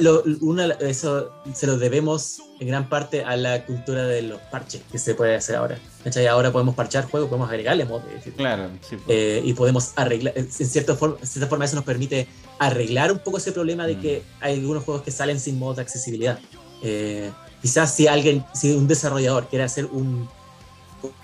lo- 0.00 0.24
eso 0.80 1.30
se 1.54 1.66
lo 1.66 1.78
debemos 1.78 2.40
en 2.58 2.66
gran 2.68 2.88
parte 2.88 3.24
a 3.24 3.36
la 3.36 3.64
cultura 3.64 4.04
de 4.04 4.22
los 4.22 4.40
parches 4.42 4.82
que 4.90 4.98
se 4.98 5.14
puede 5.14 5.34
hacer 5.36 5.56
ahora. 5.56 5.78
¿cachai? 6.04 6.26
Ahora 6.26 6.50
podemos 6.50 6.74
parchar 6.74 7.04
juegos, 7.04 7.28
podemos 7.28 7.48
agregarle 7.48 7.84
dificultad. 7.84 8.36
Claro, 8.36 8.70
sí. 8.88 8.96
pues. 8.96 9.02
Eh, 9.08 9.42
y 9.44 9.52
podemos 9.54 9.92
arreglar, 9.96 10.32
en 10.36 10.50
cierta, 10.50 10.94
forma, 10.96 11.16
en 11.20 11.26
cierta 11.26 11.48
forma 11.48 11.64
eso 11.66 11.76
nos 11.76 11.84
permite 11.84 12.26
arreglar 12.58 13.12
un 13.12 13.18
poco 13.20 13.38
ese 13.38 13.52
problema 13.52 13.86
de 13.86 13.96
Mm. 13.96 14.00
que 14.00 14.22
hay 14.40 14.54
algunos 14.54 14.84
juegos 14.84 15.02
que 15.02 15.10
salen 15.10 15.38
sin 15.38 15.58
modos 15.58 15.76
de 15.76 15.82
accesibilidad. 15.82 16.38
Eh, 16.82 17.30
quizás 17.62 17.94
si 17.94 18.08
alguien, 18.08 18.44
si 18.54 18.72
un 18.72 18.88
desarrollador 18.88 19.48
quiere 19.48 19.64
hacer 19.64 19.86
un, 19.86 20.28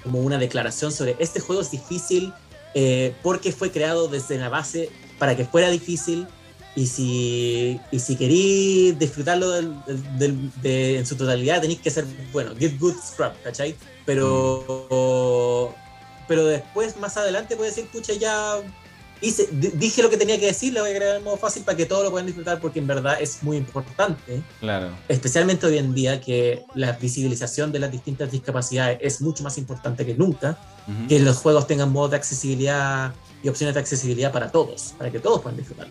como 0.03 0.21
una 0.21 0.39
declaración 0.39 0.93
sobre 0.93 1.17
este 1.19 1.41
juego 1.41 1.63
es 1.63 1.71
difícil 1.71 2.33
eh, 2.75 3.15
porque 3.23 3.53
fue 3.53 3.71
creado 3.71 4.09
desde 4.09 4.39
la 4.39 4.49
base 4.51 4.91
para 5.19 5.35
que 5.37 5.45
fuera 5.47 5.69
difícil 5.71 6.27
y 6.77 6.87
si, 6.87 7.81
y 7.91 7.99
si 7.99 8.15
queréis 8.17 8.99
disfrutarlo 8.99 9.51
del- 9.51 9.75
del- 10.19 10.53
de- 10.61 10.99
en 10.99 11.07
su 11.07 11.17
totalidad 11.17 11.61
tenéis 11.63 11.81
que 11.81 11.91
ser, 11.91 12.05
bueno, 12.33 12.55
get 12.57 12.79
good 12.79 12.95
scrub, 13.03 13.33
¿cachai? 13.43 13.75
Pero, 14.05 15.75
pero 16.29 16.45
después, 16.47 16.97
más 16.99 17.17
adelante, 17.17 17.57
puede 17.57 17.71
decir, 17.71 17.87
pucha, 17.87 18.13
ya 18.13 18.57
hice, 19.23 19.49
di- 19.51 19.73
dije 19.75 20.03
lo 20.03 20.11
que 20.11 20.17
tenía 20.19 20.39
que 20.39 20.47
decir, 20.47 20.73
le 20.75 20.81
voy 20.81 20.91
a 20.91 20.93
agregar 20.93 21.17
el 21.17 21.23
modo 21.23 21.39
fácil 21.39 21.63
para 21.63 21.77
que 21.77 21.87
todos 21.87 22.05
lo 22.05 22.11
puedan 22.11 22.27
disfrutar 22.27 22.61
porque 22.61 22.79
en 22.79 22.87
verdad 22.87 23.17
es 23.21 23.43
muy 23.43 23.57
importante 23.57 24.43
Claro. 24.61 24.91
especialmente 25.09 25.67
hoy 25.67 25.79
en 25.79 25.95
día 25.95 26.21
que 26.21 26.63
la 26.75 26.93
visibilización 26.93 27.73
de 27.73 27.79
las 27.79 27.91
distintas 27.91 28.31
discapacidades 28.31 28.99
es 29.01 29.21
mucho 29.23 29.43
más 29.43 29.57
importante 29.57 30.05
que 30.05 30.15
nunca, 30.15 30.59
Ujú. 30.87 31.09
que 31.09 31.21
los 31.21 31.39
juegos 31.39 31.67
tengan 31.67 31.91
modos 31.91 32.11
de 32.11 32.17
accesibilidad 32.19 33.15
y 33.43 33.49
opciones 33.49 33.75
de 33.75 33.81
accesibilidad 33.81 34.31
para 34.33 34.53
todos, 34.53 34.95
para 34.99 35.11
que 35.11 35.19
todos 35.19 35.41
puedan 35.41 35.57
disfrutar. 35.57 35.89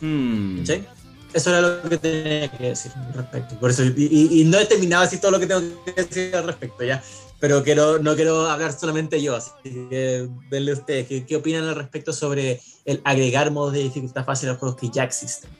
Mm. 0.00 0.58
¿cachai? 0.58 0.86
Eso 1.34 1.50
era 1.50 1.60
lo 1.60 1.88
que 1.88 1.98
tenía 1.98 2.48
que 2.48 2.68
decir 2.70 2.90
al 2.96 3.12
respecto. 3.14 3.54
Por 3.60 3.70
eso, 3.70 3.84
y, 3.84 3.92
y- 3.96 4.40
y 4.40 4.44
no 4.44 4.58
he 4.58 4.64
terminado 4.64 5.04
así 5.04 5.20
todo 5.20 5.32
lo 5.32 5.38
que 5.40 5.46
tengo 5.46 5.60
que 5.84 5.92
decir 5.92 6.34
al 6.34 6.44
respecto, 6.44 6.84
ya. 6.84 7.02
pero 7.38 7.62
quiero, 7.62 7.98
no 7.98 8.16
quiero 8.16 8.48
hablar 8.50 8.72
solamente 8.72 9.22
yo, 9.22 9.36
así 9.36 9.50
que 9.62 10.26
denle 10.50 10.72
ustedes, 10.72 11.06
¿qué, 11.06 11.26
¿qué, 11.26 11.36
opinan 11.36 11.64
al 11.64 11.76
respecto 11.76 12.12
sobre 12.12 12.60
el 12.86 13.00
agregar 13.04 13.50
modos 13.50 13.74
de 13.74 13.80
dificultad 13.80 14.24
fácil 14.24 14.48
a 14.48 14.52
los 14.52 14.58
juegos 14.58 14.78
que 14.80 14.88
ya 14.88 15.04
existen? 15.04 15.50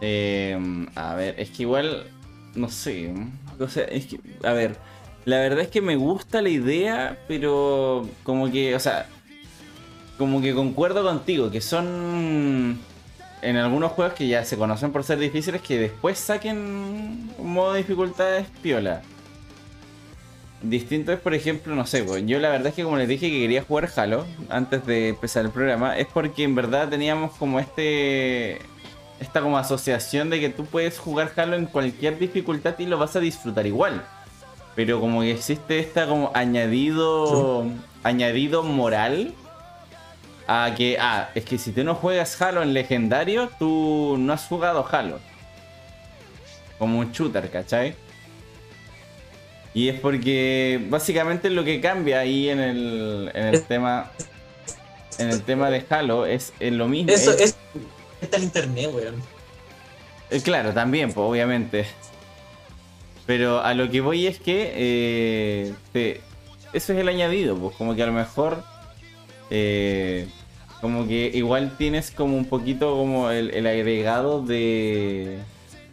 Eh, 0.00 0.86
a 0.94 1.14
ver, 1.14 1.38
es 1.40 1.50
que 1.50 1.64
igual, 1.64 2.04
no 2.54 2.70
sé, 2.70 3.12
o 3.58 3.68
sea, 3.68 3.84
es 3.84 4.06
que, 4.06 4.20
a 4.44 4.52
ver, 4.52 4.76
la 5.24 5.38
verdad 5.40 5.60
es 5.60 5.68
que 5.68 5.82
me 5.82 5.96
gusta 5.96 6.40
la 6.40 6.48
idea, 6.48 7.18
pero 7.26 8.08
como 8.22 8.50
que, 8.50 8.74
o 8.76 8.80
sea, 8.80 9.08
como 10.18 10.42
que 10.42 10.54
concuerdo 10.54 11.04
contigo, 11.04 11.50
que 11.50 11.60
son 11.60 12.78
en 13.40 13.56
algunos 13.56 13.92
juegos 13.92 14.14
que 14.14 14.26
ya 14.26 14.44
se 14.44 14.56
conocen 14.56 14.92
por 14.92 15.04
ser 15.04 15.18
difíciles, 15.18 15.62
que 15.62 15.78
después 15.78 16.18
saquen 16.18 17.30
un 17.38 17.52
modo 17.52 17.72
de 17.72 17.78
dificultad 17.78 18.42
piola. 18.60 19.02
Distinto 20.60 21.12
es, 21.12 21.20
por 21.20 21.34
ejemplo, 21.34 21.74
no 21.76 21.86
sé, 21.86 22.02
pues, 22.02 22.26
yo 22.26 22.40
la 22.40 22.48
verdad 22.48 22.68
es 22.68 22.74
que 22.74 22.82
como 22.82 22.96
les 22.96 23.06
dije 23.06 23.30
que 23.30 23.38
quería 23.38 23.62
jugar 23.62 23.88
Halo 23.94 24.26
antes 24.48 24.84
de 24.86 25.10
empezar 25.10 25.44
el 25.44 25.52
programa, 25.52 25.96
es 25.96 26.08
porque 26.08 26.42
en 26.42 26.56
verdad 26.56 26.88
teníamos 26.88 27.32
como 27.36 27.60
este 27.60 28.58
esta 29.20 29.40
como 29.40 29.58
asociación 29.58 30.30
de 30.30 30.38
que 30.38 30.48
tú 30.48 30.64
puedes 30.64 30.98
jugar 30.98 31.32
Halo 31.36 31.56
en 31.56 31.66
cualquier 31.66 32.18
dificultad 32.18 32.76
y 32.78 32.86
lo 32.86 32.98
vas 32.98 33.14
a 33.14 33.20
disfrutar 33.20 33.66
igual. 33.66 34.04
Pero 34.74 35.00
como 35.00 35.20
que 35.20 35.32
existe 35.32 35.78
esta 35.78 36.06
como 36.08 36.32
añadido 36.34 37.66
añadido 38.02 38.64
moral 38.64 39.34
a 40.48 40.74
que 40.74 40.96
ah, 40.98 41.30
es 41.34 41.44
que 41.44 41.58
si 41.58 41.72
tú 41.72 41.84
no 41.84 41.94
juegas 41.94 42.40
Halo 42.40 42.62
en 42.62 42.72
legendario, 42.72 43.50
tú 43.58 44.16
no 44.18 44.32
has 44.32 44.46
jugado 44.46 44.84
Halo. 44.90 45.20
Como 46.78 46.98
un 46.98 47.12
shooter, 47.12 47.50
¿cachai? 47.50 47.94
Y 49.74 49.88
es 49.88 50.00
porque 50.00 50.84
básicamente 50.88 51.50
lo 51.50 51.64
que 51.64 51.80
cambia 51.80 52.20
ahí 52.20 52.48
en 52.48 52.60
el, 52.60 53.30
en 53.34 53.46
el 53.46 53.62
tema 53.62 54.10
en 55.18 55.30
el 55.30 55.42
tema 55.42 55.68
de 55.68 55.84
Halo 55.90 56.24
es, 56.24 56.52
lo 56.60 56.88
mismo. 56.88 57.12
Eso 57.12 57.32
es, 57.32 57.56
está 58.20 58.38
en 58.38 58.44
internet, 58.44 58.90
weón. 58.92 59.22
Eh, 60.30 60.40
claro, 60.40 60.72
también, 60.72 61.12
pues, 61.12 61.28
obviamente. 61.28 61.86
Pero 63.26 63.60
a 63.60 63.74
lo 63.74 63.90
que 63.90 64.00
voy 64.00 64.26
es 64.26 64.40
que 64.40 64.72
eh, 64.74 65.74
eso 66.72 66.92
es 66.92 66.98
el 66.98 67.08
añadido, 67.08 67.56
pues 67.58 67.76
como 67.76 67.94
que 67.94 68.02
a 68.02 68.06
lo 68.06 68.12
mejor 68.12 68.62
eh, 69.50 70.28
como 70.80 71.06
que 71.06 71.30
igual 71.34 71.76
tienes 71.76 72.10
como 72.10 72.36
un 72.36 72.44
poquito 72.44 72.96
como 72.96 73.30
el, 73.30 73.66
agregado 73.66 74.42
de, 74.42 75.38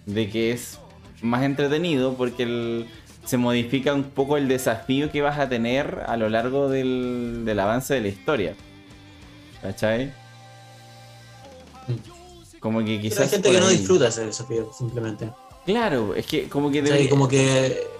de 0.06 0.30
que 0.30 0.52
es 0.52 0.80
más 1.22 1.44
entretenido 1.44 2.14
porque 2.14 2.44
el, 2.44 2.88
se 3.26 3.38
modifica 3.38 3.94
un 3.94 4.04
poco 4.04 4.38
el 4.38 4.48
desafío 4.48 5.12
que 5.12 5.22
vas 5.22 5.40
a 5.40 5.50
tener 5.50 6.04
a 6.08 6.18
lo 6.18 6.30
largo 6.30 6.70
del, 6.70 7.44
del 7.46 7.60
avance 7.60 7.96
de 7.96 8.02
la 8.02 8.08
historia. 8.08 8.56
¿Cachai? 9.62 10.14
Como 12.60 12.84
que 12.84 13.02
quizás. 13.02 13.22
Hay 13.22 13.30
gente 13.30 13.52
que 13.52 13.60
no 13.60 13.70
disfruta 13.70 14.08
ese 14.08 14.26
desafío, 14.26 14.72
simplemente. 14.78 15.30
Claro, 15.66 16.14
es 16.16 16.26
que 16.26 16.48
como 16.48 16.72
que. 16.72 16.82
Debe... 16.82 17.10
como 17.10 17.28
que 17.28 17.95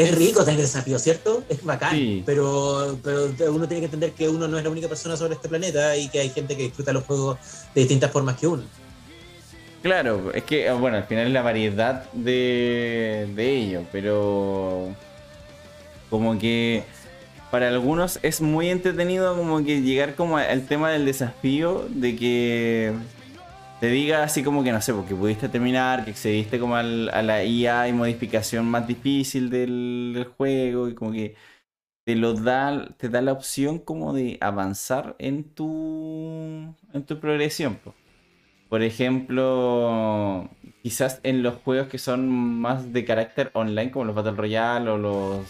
es 0.00 0.14
rico 0.14 0.44
tener 0.44 0.60
desafío, 0.60 0.98
¿cierto? 0.98 1.44
Es 1.48 1.62
bacán. 1.64 2.22
Pero, 2.24 2.98
pero 3.02 3.30
uno 3.52 3.68
tiene 3.68 3.80
que 3.80 3.86
entender 3.86 4.12
que 4.12 4.28
uno 4.28 4.48
no 4.48 4.56
es 4.56 4.64
la 4.64 4.70
única 4.70 4.88
persona 4.88 5.16
sobre 5.16 5.34
este 5.34 5.48
planeta 5.48 5.96
y 5.96 6.08
que 6.08 6.20
hay 6.20 6.30
gente 6.30 6.56
que 6.56 6.64
disfruta 6.64 6.92
los 6.92 7.04
juegos 7.04 7.38
de 7.74 7.80
distintas 7.82 8.10
formas 8.10 8.36
que 8.38 8.46
uno. 8.46 8.62
Claro, 9.82 10.32
es 10.32 10.44
que, 10.44 10.70
bueno, 10.72 10.98
al 10.98 11.04
final 11.04 11.26
es 11.26 11.32
la 11.32 11.42
variedad 11.42 12.10
de, 12.12 13.28
de 13.34 13.56
ello, 13.56 13.82
pero 13.92 14.88
como 16.10 16.38
que 16.38 16.84
para 17.50 17.68
algunos 17.68 18.18
es 18.22 18.40
muy 18.40 18.68
entretenido 18.68 19.36
como 19.36 19.64
que 19.64 19.80
llegar 19.80 20.14
como 20.14 20.36
al 20.36 20.66
tema 20.66 20.90
del 20.90 21.04
desafío 21.04 21.86
de 21.88 22.16
que 22.16 22.92
te 23.80 23.88
diga 23.88 24.22
así 24.24 24.44
como 24.44 24.62
que 24.62 24.72
no 24.72 24.80
sé, 24.82 24.92
porque 24.92 25.14
pudiste 25.14 25.48
terminar, 25.48 26.04
que 26.04 26.10
accediste 26.10 26.58
como 26.60 26.76
al, 26.76 27.08
a 27.10 27.22
la 27.22 27.44
IA 27.44 27.88
y 27.88 27.92
modificación 27.94 28.66
más 28.66 28.86
difícil 28.86 29.50
del, 29.50 30.26
juego 30.36 30.88
y 30.88 30.94
como 30.94 31.12
que 31.12 31.34
te 32.04 32.16
lo 32.16 32.34
da, 32.34 32.88
te 32.98 33.08
da 33.08 33.22
la 33.22 33.32
opción 33.32 33.78
como 33.78 34.12
de 34.12 34.38
avanzar 34.40 35.16
en 35.18 35.44
tu, 35.44 36.74
en 36.92 37.04
tu 37.06 37.20
progresión. 37.20 37.78
Por 38.68 38.82
ejemplo, 38.82 40.48
quizás 40.82 41.20
en 41.22 41.42
los 41.42 41.56
juegos 41.56 41.88
que 41.88 41.98
son 41.98 42.28
más 42.60 42.92
de 42.92 43.04
carácter 43.04 43.50
online, 43.54 43.90
como 43.90 44.04
los 44.04 44.14
Battle 44.14 44.32
Royale 44.32 44.90
o 44.90 44.98
los 44.98 45.46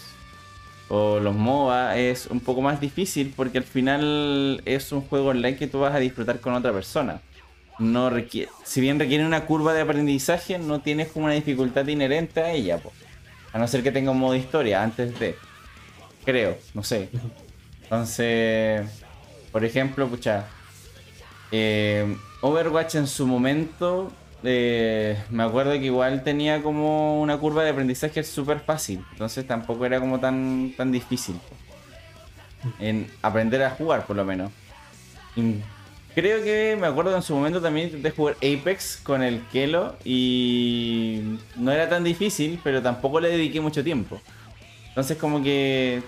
o 0.89 1.19
los 1.19 1.35
MOBA, 1.35 1.97
es 1.97 2.27
un 2.27 2.41
poco 2.41 2.61
más 2.61 2.81
difícil 2.81 3.33
porque 3.35 3.59
al 3.59 3.63
final 3.63 4.61
es 4.65 4.91
un 4.91 5.01
juego 5.01 5.29
online 5.29 5.57
que 5.57 5.67
tú 5.67 5.79
vas 5.79 5.95
a 5.95 5.99
disfrutar 5.99 6.41
con 6.41 6.53
otra 6.53 6.73
persona 6.73 7.21
no 7.81 8.09
requiere, 8.09 8.51
si 8.63 8.79
bien 8.79 8.99
requiere 8.99 9.25
una 9.25 9.45
curva 9.45 9.73
de 9.73 9.81
aprendizaje, 9.81 10.59
no 10.59 10.79
tienes 10.81 11.09
como 11.09 11.25
una 11.25 11.33
dificultad 11.33 11.85
inherente 11.87 12.39
a 12.41 12.51
ella, 12.51 12.79
a 13.51 13.59
no 13.59 13.67
ser 13.67 13.83
que 13.83 13.91
tenga 13.91 14.11
un 14.11 14.19
modo 14.19 14.35
historia 14.35 14.83
antes 14.83 15.19
de, 15.19 15.35
creo, 16.23 16.57
no 16.73 16.83
sé. 16.83 17.09
Entonces, 17.83 18.87
por 19.51 19.65
ejemplo, 19.65 20.07
pucha, 20.07 20.45
eh, 21.51 22.15
Overwatch 22.41 22.95
en 22.95 23.07
su 23.07 23.27
momento, 23.27 24.11
eh, 24.43 25.21
me 25.29 25.43
acuerdo 25.43 25.71
que 25.73 25.85
igual 25.85 26.23
tenía 26.23 26.61
como 26.61 27.19
una 27.21 27.37
curva 27.37 27.63
de 27.63 27.71
aprendizaje 27.71 28.23
súper 28.23 28.59
fácil, 28.59 29.03
entonces 29.11 29.45
tampoco 29.45 29.85
era 29.85 29.99
como 29.99 30.19
tan, 30.19 30.73
tan 30.77 30.91
difícil 30.91 31.35
en 32.79 33.09
aprender 33.21 33.63
a 33.63 33.71
jugar, 33.71 34.05
por 34.05 34.15
lo 34.15 34.23
menos. 34.23 34.51
Creo 36.13 36.43
que 36.43 36.77
me 36.79 36.87
acuerdo 36.87 37.15
en 37.15 37.21
su 37.21 37.33
momento 37.33 37.61
también 37.61 38.01
de 38.01 38.11
jugar 38.11 38.35
Apex 38.37 38.99
con 39.01 39.23
el 39.23 39.41
Kelo 39.47 39.95
y 40.03 41.37
no 41.55 41.71
era 41.71 41.87
tan 41.87 42.03
difícil, 42.03 42.59
pero 42.63 42.81
tampoco 42.81 43.21
le 43.21 43.29
dediqué 43.29 43.61
mucho 43.61 43.81
tiempo. 43.81 44.19
Entonces 44.89 45.17
como 45.17 45.41
que 45.41 46.03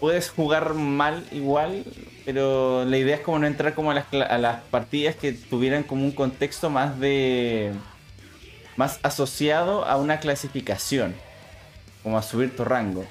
puedes 0.00 0.30
jugar 0.30 0.72
mal 0.72 1.26
igual, 1.32 1.84
pero 2.24 2.86
la 2.86 2.96
idea 2.96 3.16
es 3.16 3.20
como 3.20 3.38
no 3.38 3.46
entrar 3.46 3.74
como 3.74 3.90
a 3.90 3.94
las, 3.94 4.06
a 4.12 4.38
las 4.38 4.62
partidas 4.62 5.16
que 5.16 5.32
tuvieran 5.32 5.82
como 5.82 6.04
un 6.04 6.12
contexto 6.12 6.70
más 6.70 6.98
de... 6.98 7.72
más 8.76 9.00
asociado 9.02 9.84
a 9.84 9.96
una 9.98 10.18
clasificación, 10.18 11.14
como 12.02 12.16
a 12.16 12.22
subir 12.22 12.56
tu 12.56 12.64
rango. 12.64 13.04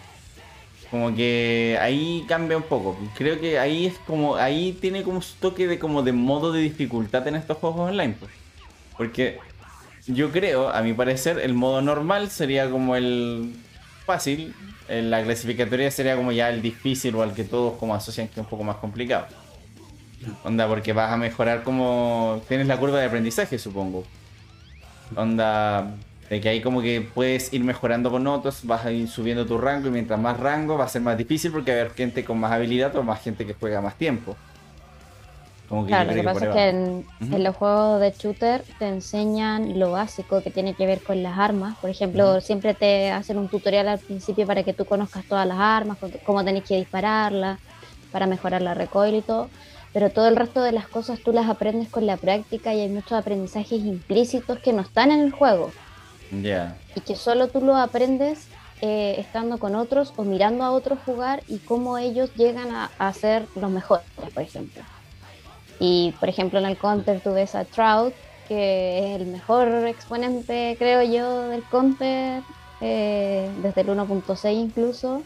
Como 0.92 1.16
que 1.16 1.78
ahí 1.80 2.26
cambia 2.28 2.58
un 2.58 2.64
poco. 2.64 2.98
Creo 3.16 3.40
que 3.40 3.58
ahí 3.58 3.86
es 3.86 3.98
como. 4.06 4.36
Ahí 4.36 4.78
tiene 4.82 5.04
como 5.04 5.22
su 5.22 5.36
toque 5.38 5.66
de 5.66 5.80
como 5.80 6.04
de 6.04 6.12
modo 6.12 6.52
de 6.52 6.62
dificultad 6.62 7.26
en 7.30 7.36
estos 7.36 7.58
juegos 7.58 7.90
online. 7.90 8.16
Pues. 8.20 8.32
Porque 8.98 9.40
yo 10.06 10.32
creo, 10.32 10.70
a 10.70 10.82
mi 10.82 10.94
parecer, 10.94 11.40
el 11.40 11.54
modo 11.54 11.82
normal 11.82 12.30
sería 12.30 12.70
como 12.70 12.98
el 12.98 13.56
fácil. 14.06 14.54
La 14.90 15.24
clasificatoria 15.24 15.90
sería 15.90 16.18
como 16.18 16.34
ya 16.34 16.50
el 16.50 16.62
difícil 16.62 17.16
o 17.16 17.22
al 17.22 17.34
que 17.34 17.46
todos 17.46 17.78
como 17.78 17.96
asocian 17.96 18.28
que 18.28 18.34
es 18.34 18.40
un 18.40 18.46
poco 18.48 18.66
más 18.66 18.76
complicado. 18.76 19.28
Onda, 20.44 20.68
porque 20.68 20.92
vas 20.92 21.14
a 21.14 21.16
mejorar 21.16 21.64
como. 21.64 22.42
Tienes 22.50 22.68
la 22.68 22.78
curva 22.78 23.00
de 23.00 23.06
aprendizaje, 23.06 23.58
supongo. 23.58 24.04
Onda 25.16 25.96
de 26.32 26.40
que 26.40 26.48
ahí 26.48 26.62
como 26.62 26.82
que 26.82 27.02
puedes 27.02 27.52
ir 27.52 27.62
mejorando 27.62 28.10
con 28.10 28.26
otros, 28.26 28.62
vas 28.64 28.86
a 28.86 28.92
ir 28.94 29.10
subiendo 29.10 29.46
tu 29.46 29.58
rango 29.58 29.90
y 29.90 29.92
mientras 29.92 30.18
más 30.18 30.40
rango 30.40 30.78
va 30.78 30.86
a 30.86 30.88
ser 30.88 31.02
más 31.02 31.18
difícil 31.18 31.52
porque 31.52 31.72
va 31.72 31.80
a 31.80 31.82
haber 31.82 31.94
gente 31.94 32.24
con 32.24 32.40
más 32.40 32.54
habilidad 32.54 32.96
o 32.96 33.04
más 33.04 33.22
gente 33.22 33.46
que 33.46 33.54
juega 33.54 33.82
más 33.82 33.96
tiempo. 33.98 34.38
claro, 35.88 36.12
lo 36.12 36.16
que 36.16 36.24
pasa 36.24 36.46
es 36.46 36.54
que 36.54 36.70
en, 36.70 37.44
los 37.44 37.54
juegos 37.58 38.00
de 38.00 38.12
shooter 38.12 38.64
te 38.80 38.88
enseñan 38.88 39.78
lo 39.78 39.92
básico 39.92 40.42
que 40.42 40.52
tiene 40.52 40.74
que 40.74 40.86
ver 40.86 41.02
con 41.02 41.22
las 41.22 41.38
armas. 41.38 41.78
Por 41.80 41.90
ejemplo, 41.90 42.40
siempre 42.40 42.76
te 42.76 43.12
hacen 43.12 43.38
un 43.38 43.50
tutorial 43.50 43.90
al 43.90 44.00
principio 44.00 44.48
para 44.48 44.64
que 44.64 44.72
tú 44.72 44.86
conozcas 44.86 45.26
todas 45.26 45.46
las 45.46 45.60
armas, 45.60 45.98
cómo 46.26 46.46
tenés 46.46 46.64
que 46.64 46.78
dispararlas, 46.78 47.60
para 48.14 48.26
mejorar 48.26 48.62
la 48.62 48.74
recoil 48.74 49.16
y 49.16 49.22
todo. 49.22 49.50
Pero 49.92 50.10
todo 50.10 50.30
el 50.30 50.38
resto 50.38 50.64
de 50.64 50.72
las 50.72 50.88
cosas 50.88 51.20
tú 51.20 51.34
las 51.34 51.50
aprendes 51.50 51.90
con 51.90 52.06
la 52.06 52.16
práctica 52.16 52.74
y 52.74 52.80
hay 52.80 52.88
muchos 52.88 53.12
aprendizajes 53.12 53.82
implícitos 53.82 54.60
que 54.60 54.72
no 54.72 54.82
están 54.82 55.12
en 55.12 55.20
el 55.20 55.34
juego. 55.34 55.72
Y 56.96 57.02
que 57.02 57.16
solo 57.16 57.48
tú 57.48 57.62
lo 57.62 57.76
aprendes 57.76 58.48
eh, 58.82 59.16
estando 59.20 59.60
con 59.60 59.76
otros 59.76 60.12
o 60.16 60.24
mirando 60.24 60.64
a 60.64 60.72
otros 60.72 60.98
jugar 61.06 61.44
y 61.48 61.60
cómo 61.60 61.98
ellos 62.00 62.34
llegan 62.36 62.70
a, 62.72 63.14
ser 63.14 63.46
los 63.56 63.70
mejores, 63.70 64.06
por 64.34 64.42
ejemplo. 64.42 64.82
Y 65.80 66.14
por 66.20 66.30
ejemplo 66.30 66.60
en 66.60 66.66
el 66.66 66.78
Counter 66.78 67.22
tú 67.22 67.34
ves 67.34 67.54
a 67.54 67.66
Trout, 67.66 68.14
que 68.48 69.14
es 69.14 69.22
el 69.22 69.28
mejor 69.28 69.68
exponente, 69.88 70.76
creo 70.80 71.04
yo, 71.04 71.50
del 71.50 71.64
Counter, 71.70 72.42
eh, 72.82 73.50
desde 73.62 73.82
el 73.82 73.90
1.6 73.90 74.54
incluso. 74.54 75.22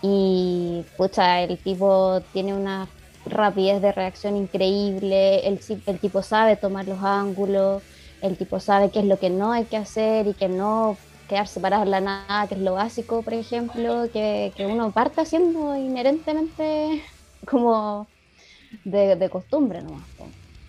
Y 0.00 0.84
pucha, 0.96 1.42
el 1.42 1.58
tipo 1.58 2.22
tiene 2.32 2.54
una 2.54 2.88
rapidez 3.26 3.82
de 3.82 3.92
reacción 3.92 4.36
increíble, 4.36 5.46
el, 5.46 5.60
el 5.86 5.98
tipo 5.98 6.22
sabe 6.22 6.56
tomar 6.56 6.86
los 6.86 7.02
ángulos, 7.02 7.82
el 8.24 8.38
tipo 8.38 8.58
sabe 8.58 8.90
qué 8.90 9.00
es 9.00 9.04
lo 9.04 9.18
que 9.18 9.28
no 9.28 9.52
hay 9.52 9.64
que 9.64 9.76
hacer 9.76 10.26
y 10.26 10.32
que 10.32 10.48
no 10.48 10.96
quedar 11.28 11.46
separado 11.46 11.82
en 11.82 11.90
la 11.90 12.00
nada, 12.00 12.46
que 12.48 12.54
es 12.54 12.60
lo 12.60 12.72
básico, 12.72 13.22
por 13.22 13.34
ejemplo, 13.34 14.08
que, 14.12 14.52
que 14.56 14.66
uno 14.66 14.90
parte 14.92 15.20
haciendo 15.20 15.76
inherentemente 15.76 17.02
como 17.50 18.06
de, 18.84 19.16
de 19.16 19.28
costumbre 19.28 19.82
nomás. 19.82 20.02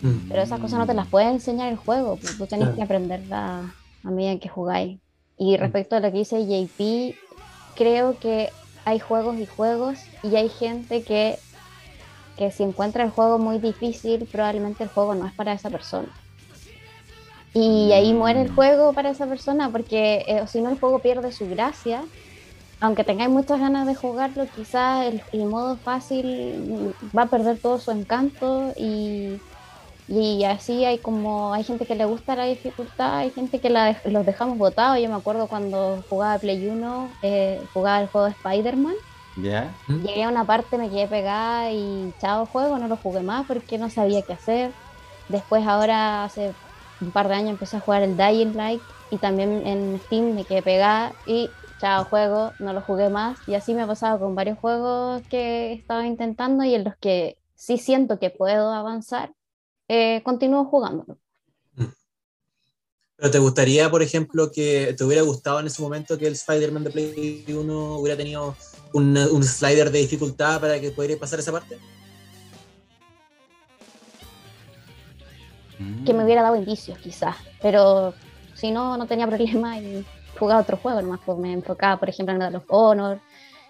Mm. 0.02 0.28
Pero 0.28 0.42
esas 0.42 0.60
cosas 0.60 0.78
no 0.78 0.86
te 0.86 0.92
las 0.92 1.06
puede 1.08 1.30
enseñar 1.30 1.68
el 1.68 1.76
juego, 1.78 2.16
pues, 2.16 2.36
tú 2.36 2.46
tenés 2.46 2.68
que 2.70 2.82
aprenderlas 2.82 3.64
a 4.04 4.10
medida 4.10 4.38
que 4.38 4.50
jugáis. 4.50 4.98
Y 5.38 5.56
respecto 5.56 5.96
a 5.96 6.00
lo 6.00 6.12
que 6.12 6.18
dice 6.18 6.46
JP, 6.46 7.16
creo 7.74 8.18
que 8.18 8.50
hay 8.84 8.98
juegos 8.98 9.38
y 9.38 9.46
juegos 9.46 9.98
y 10.22 10.36
hay 10.36 10.50
gente 10.50 11.02
que, 11.02 11.38
que 12.36 12.50
si 12.50 12.62
encuentra 12.62 13.02
el 13.04 13.10
juego 13.10 13.38
muy 13.38 13.58
difícil, 13.58 14.26
probablemente 14.30 14.84
el 14.84 14.90
juego 14.90 15.14
no 15.14 15.26
es 15.26 15.32
para 15.32 15.54
esa 15.54 15.70
persona. 15.70 16.08
Y 17.56 17.90
ahí 17.92 18.12
muere 18.12 18.42
el 18.42 18.54
juego 18.54 18.92
para 18.92 19.08
esa 19.08 19.26
persona 19.26 19.70
porque 19.70 20.26
eh, 20.26 20.46
si 20.46 20.60
no 20.60 20.68
el 20.68 20.78
juego 20.78 20.98
pierde 20.98 21.32
su 21.32 21.48
gracia. 21.48 22.04
Aunque 22.80 23.02
tengáis 23.02 23.30
muchas 23.30 23.58
ganas 23.58 23.86
de 23.86 23.94
jugarlo, 23.94 24.46
quizás 24.54 25.06
el, 25.06 25.22
el 25.32 25.46
modo 25.46 25.76
fácil 25.76 26.94
va 27.16 27.22
a 27.22 27.30
perder 27.30 27.58
todo 27.58 27.78
su 27.78 27.90
encanto 27.90 28.74
y, 28.76 29.40
y 30.06 30.44
así 30.44 30.84
hay 30.84 30.98
como 30.98 31.54
hay 31.54 31.64
gente 31.64 31.86
que 31.86 31.94
le 31.94 32.04
gusta 32.04 32.36
la 32.36 32.44
dificultad, 32.44 33.16
hay 33.20 33.30
gente 33.30 33.58
que 33.58 33.70
la, 33.70 33.98
los 34.04 34.26
dejamos 34.26 34.58
botados. 34.58 34.98
Yo 35.00 35.08
me 35.08 35.14
acuerdo 35.14 35.46
cuando 35.46 36.04
jugaba 36.10 36.38
Play 36.38 36.68
1, 36.68 37.08
eh, 37.22 37.62
jugaba 37.72 38.02
el 38.02 38.08
juego 38.08 38.26
de 38.26 38.32
Spider-Man. 38.32 38.96
Llegué 40.02 40.24
a 40.24 40.28
una 40.28 40.44
parte, 40.44 40.76
me 40.76 40.90
quedé 40.90 41.08
pegada 41.08 41.72
y 41.72 42.12
chao 42.20 42.44
juego, 42.44 42.78
no 42.78 42.86
lo 42.86 42.98
jugué 42.98 43.22
más 43.22 43.46
porque 43.46 43.78
no 43.78 43.88
sabía 43.88 44.20
qué 44.20 44.34
hacer. 44.34 44.72
Después 45.28 45.66
ahora 45.66 46.24
hace 46.24 46.52
un 47.00 47.10
par 47.10 47.28
de 47.28 47.34
años 47.34 47.50
empecé 47.50 47.76
a 47.76 47.80
jugar 47.80 48.02
el 48.02 48.16
Dying 48.16 48.56
Light 48.56 48.80
y 49.10 49.18
también 49.18 49.66
en 49.66 50.00
Steam 50.06 50.34
me 50.34 50.44
quedé 50.44 50.62
pegada 50.62 51.12
y 51.26 51.50
chao 51.80 52.04
juego, 52.04 52.52
no 52.58 52.72
lo 52.72 52.80
jugué 52.80 53.10
más. 53.10 53.38
Y 53.46 53.54
así 53.54 53.74
me 53.74 53.82
ha 53.82 53.86
pasado 53.86 54.18
con 54.18 54.34
varios 54.34 54.58
juegos 54.58 55.22
que 55.28 55.70
he 55.70 55.72
estado 55.74 56.02
intentando 56.02 56.64
y 56.64 56.74
en 56.74 56.84
los 56.84 56.96
que 56.96 57.38
sí 57.54 57.78
siento 57.78 58.18
que 58.18 58.30
puedo 58.30 58.72
avanzar, 58.72 59.34
eh, 59.88 60.22
continúo 60.24 60.64
jugándolo. 60.64 61.18
Pero 63.18 63.30
te 63.30 63.38
gustaría, 63.38 63.90
por 63.90 64.02
ejemplo, 64.02 64.50
que 64.52 64.94
te 64.96 65.02
hubiera 65.02 65.22
gustado 65.22 65.60
en 65.60 65.66
ese 65.66 65.80
momento 65.80 66.18
que 66.18 66.26
el 66.26 66.34
Spider-Man 66.34 66.84
de 66.84 66.90
Play 66.90 67.44
1 67.48 67.98
hubiera 67.98 68.16
tenido 68.16 68.54
un, 68.92 69.16
un 69.16 69.42
slider 69.42 69.90
de 69.90 70.00
dificultad 70.00 70.60
para 70.60 70.78
que 70.78 70.90
pudiera 70.90 71.18
pasar 71.18 71.38
esa 71.38 71.50
parte? 71.50 71.78
Que 76.04 76.14
me 76.14 76.24
hubiera 76.24 76.42
dado 76.42 76.56
indicios 76.56 76.98
quizás, 76.98 77.36
pero 77.60 78.14
si 78.54 78.70
no, 78.70 78.96
no 78.96 79.06
tenía 79.06 79.26
problema 79.26 79.78
y 79.78 80.04
jugaba 80.38 80.60
otro 80.60 80.76
juego 80.76 81.02
nomás, 81.02 81.20
pues 81.24 81.38
me 81.38 81.52
enfocaba, 81.52 81.98
por 81.98 82.08
ejemplo, 82.08 82.34
en 82.34 82.42
el 82.42 82.52
de 82.52 82.58
los 82.58 82.64
Honor, 82.68 83.20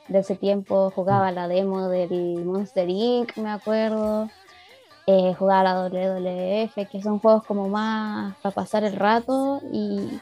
de 0.09 0.21
ese 0.21 0.37
tiempo 0.37 0.93
jugaba 0.95 1.33
la 1.33 1.49
demo 1.49 1.89
del 1.89 2.45
Monster 2.45 2.89
Inc., 2.89 3.37
me 3.37 3.51
acuerdo, 3.51 4.31
eh, 5.07 5.35
jugaba 5.39 5.63
la 5.63 5.89
WWF, 5.89 6.89
que 6.91 7.03
son 7.03 7.19
juegos 7.19 7.45
como 7.45 7.69
más 7.69 8.37
para 8.43 8.55
pasar 8.55 8.85
el 8.85 8.95
rato 8.95 9.61
y 9.73 10.21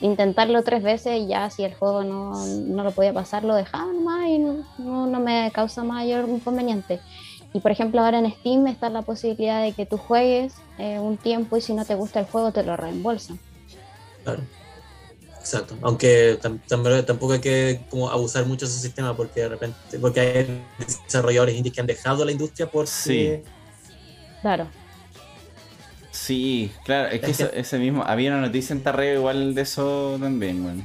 intentarlo 0.00 0.62
tres 0.62 0.82
veces 0.82 1.20
y 1.20 1.28
ya 1.28 1.48
si 1.50 1.64
el 1.64 1.74
juego 1.74 2.04
no, 2.04 2.46
no 2.46 2.82
lo 2.82 2.90
podía 2.90 3.12
pasar 3.12 3.44
lo 3.44 3.54
dejaba 3.54 3.92
nomás 3.92 4.26
y 4.28 4.38
no, 4.38 5.06
no 5.06 5.20
me 5.20 5.50
causa 5.52 5.84
mayor 5.84 6.28
inconveniente. 6.28 7.00
Y 7.54 7.60
por 7.60 7.70
ejemplo 7.70 8.02
ahora 8.02 8.18
en 8.18 8.30
Steam 8.30 8.66
está 8.66 8.90
la 8.90 9.00
posibilidad 9.02 9.62
de 9.62 9.72
que 9.72 9.86
tú 9.86 9.96
juegues 9.96 10.52
eh, 10.76 10.98
un 10.98 11.16
tiempo 11.16 11.56
y 11.56 11.60
si 11.62 11.72
no 11.72 11.84
te 11.86 11.94
gusta 11.94 12.20
el 12.20 12.26
juego 12.26 12.50
te 12.52 12.62
lo 12.64 12.76
reembolsan. 12.76 13.38
Claro. 14.24 14.42
Exacto. 15.38 15.76
Aunque 15.82 16.38
tam- 16.42 16.58
tam- 16.68 17.04
tampoco 17.04 17.34
hay 17.34 17.40
que 17.40 17.80
como 17.90 18.10
abusar 18.10 18.44
mucho 18.46 18.66
de 18.66 18.72
ese 18.72 18.80
sistema 18.80 19.16
porque 19.16 19.40
de 19.42 19.48
repente, 19.50 19.98
porque 20.00 20.20
hay 20.20 20.62
desarrolladores 21.06 21.54
indies 21.54 21.72
que 21.74 21.80
han 21.80 21.86
dejado 21.86 22.24
la 22.24 22.32
industria 22.32 22.68
porque 22.68 22.90
Sí. 22.90 23.42
Claro. 24.42 24.66
Sí, 26.10 26.72
claro, 26.84 27.08
es 27.08 27.20
que 27.20 27.30
Es 27.30 27.36
que- 27.36 27.42
eso- 27.44 27.52
ese 27.52 27.78
mismo. 27.78 28.02
Había 28.04 28.30
una 28.30 28.40
noticia 28.40 28.72
en 28.74 28.82
Tarreo 28.82 29.18
igual 29.20 29.54
de 29.54 29.62
eso 29.62 30.16
también, 30.20 30.64
weón. 30.64 30.84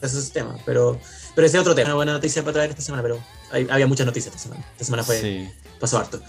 ese 0.00 0.20
sistema. 0.20 0.56
Pero, 0.64 0.98
pero 1.34 1.46
ese 1.46 1.56
es 1.56 1.60
otro 1.60 1.74
tema. 1.74 1.88
Una 1.88 1.94
buena 1.96 2.12
noticia 2.12 2.42
para 2.42 2.54
traer 2.54 2.70
esta 2.70 2.82
semana, 2.82 3.02
pero 3.02 3.18
hay- 3.50 3.66
había 3.70 3.86
muchas 3.86 4.06
noticias 4.06 4.34
esta 4.34 4.42
semana. 4.48 4.64
Esta 4.72 4.84
semana 4.84 5.02
fue, 5.02 5.20
Sí. 5.20 5.48
pasó 5.80 5.98
harto. 5.98 6.20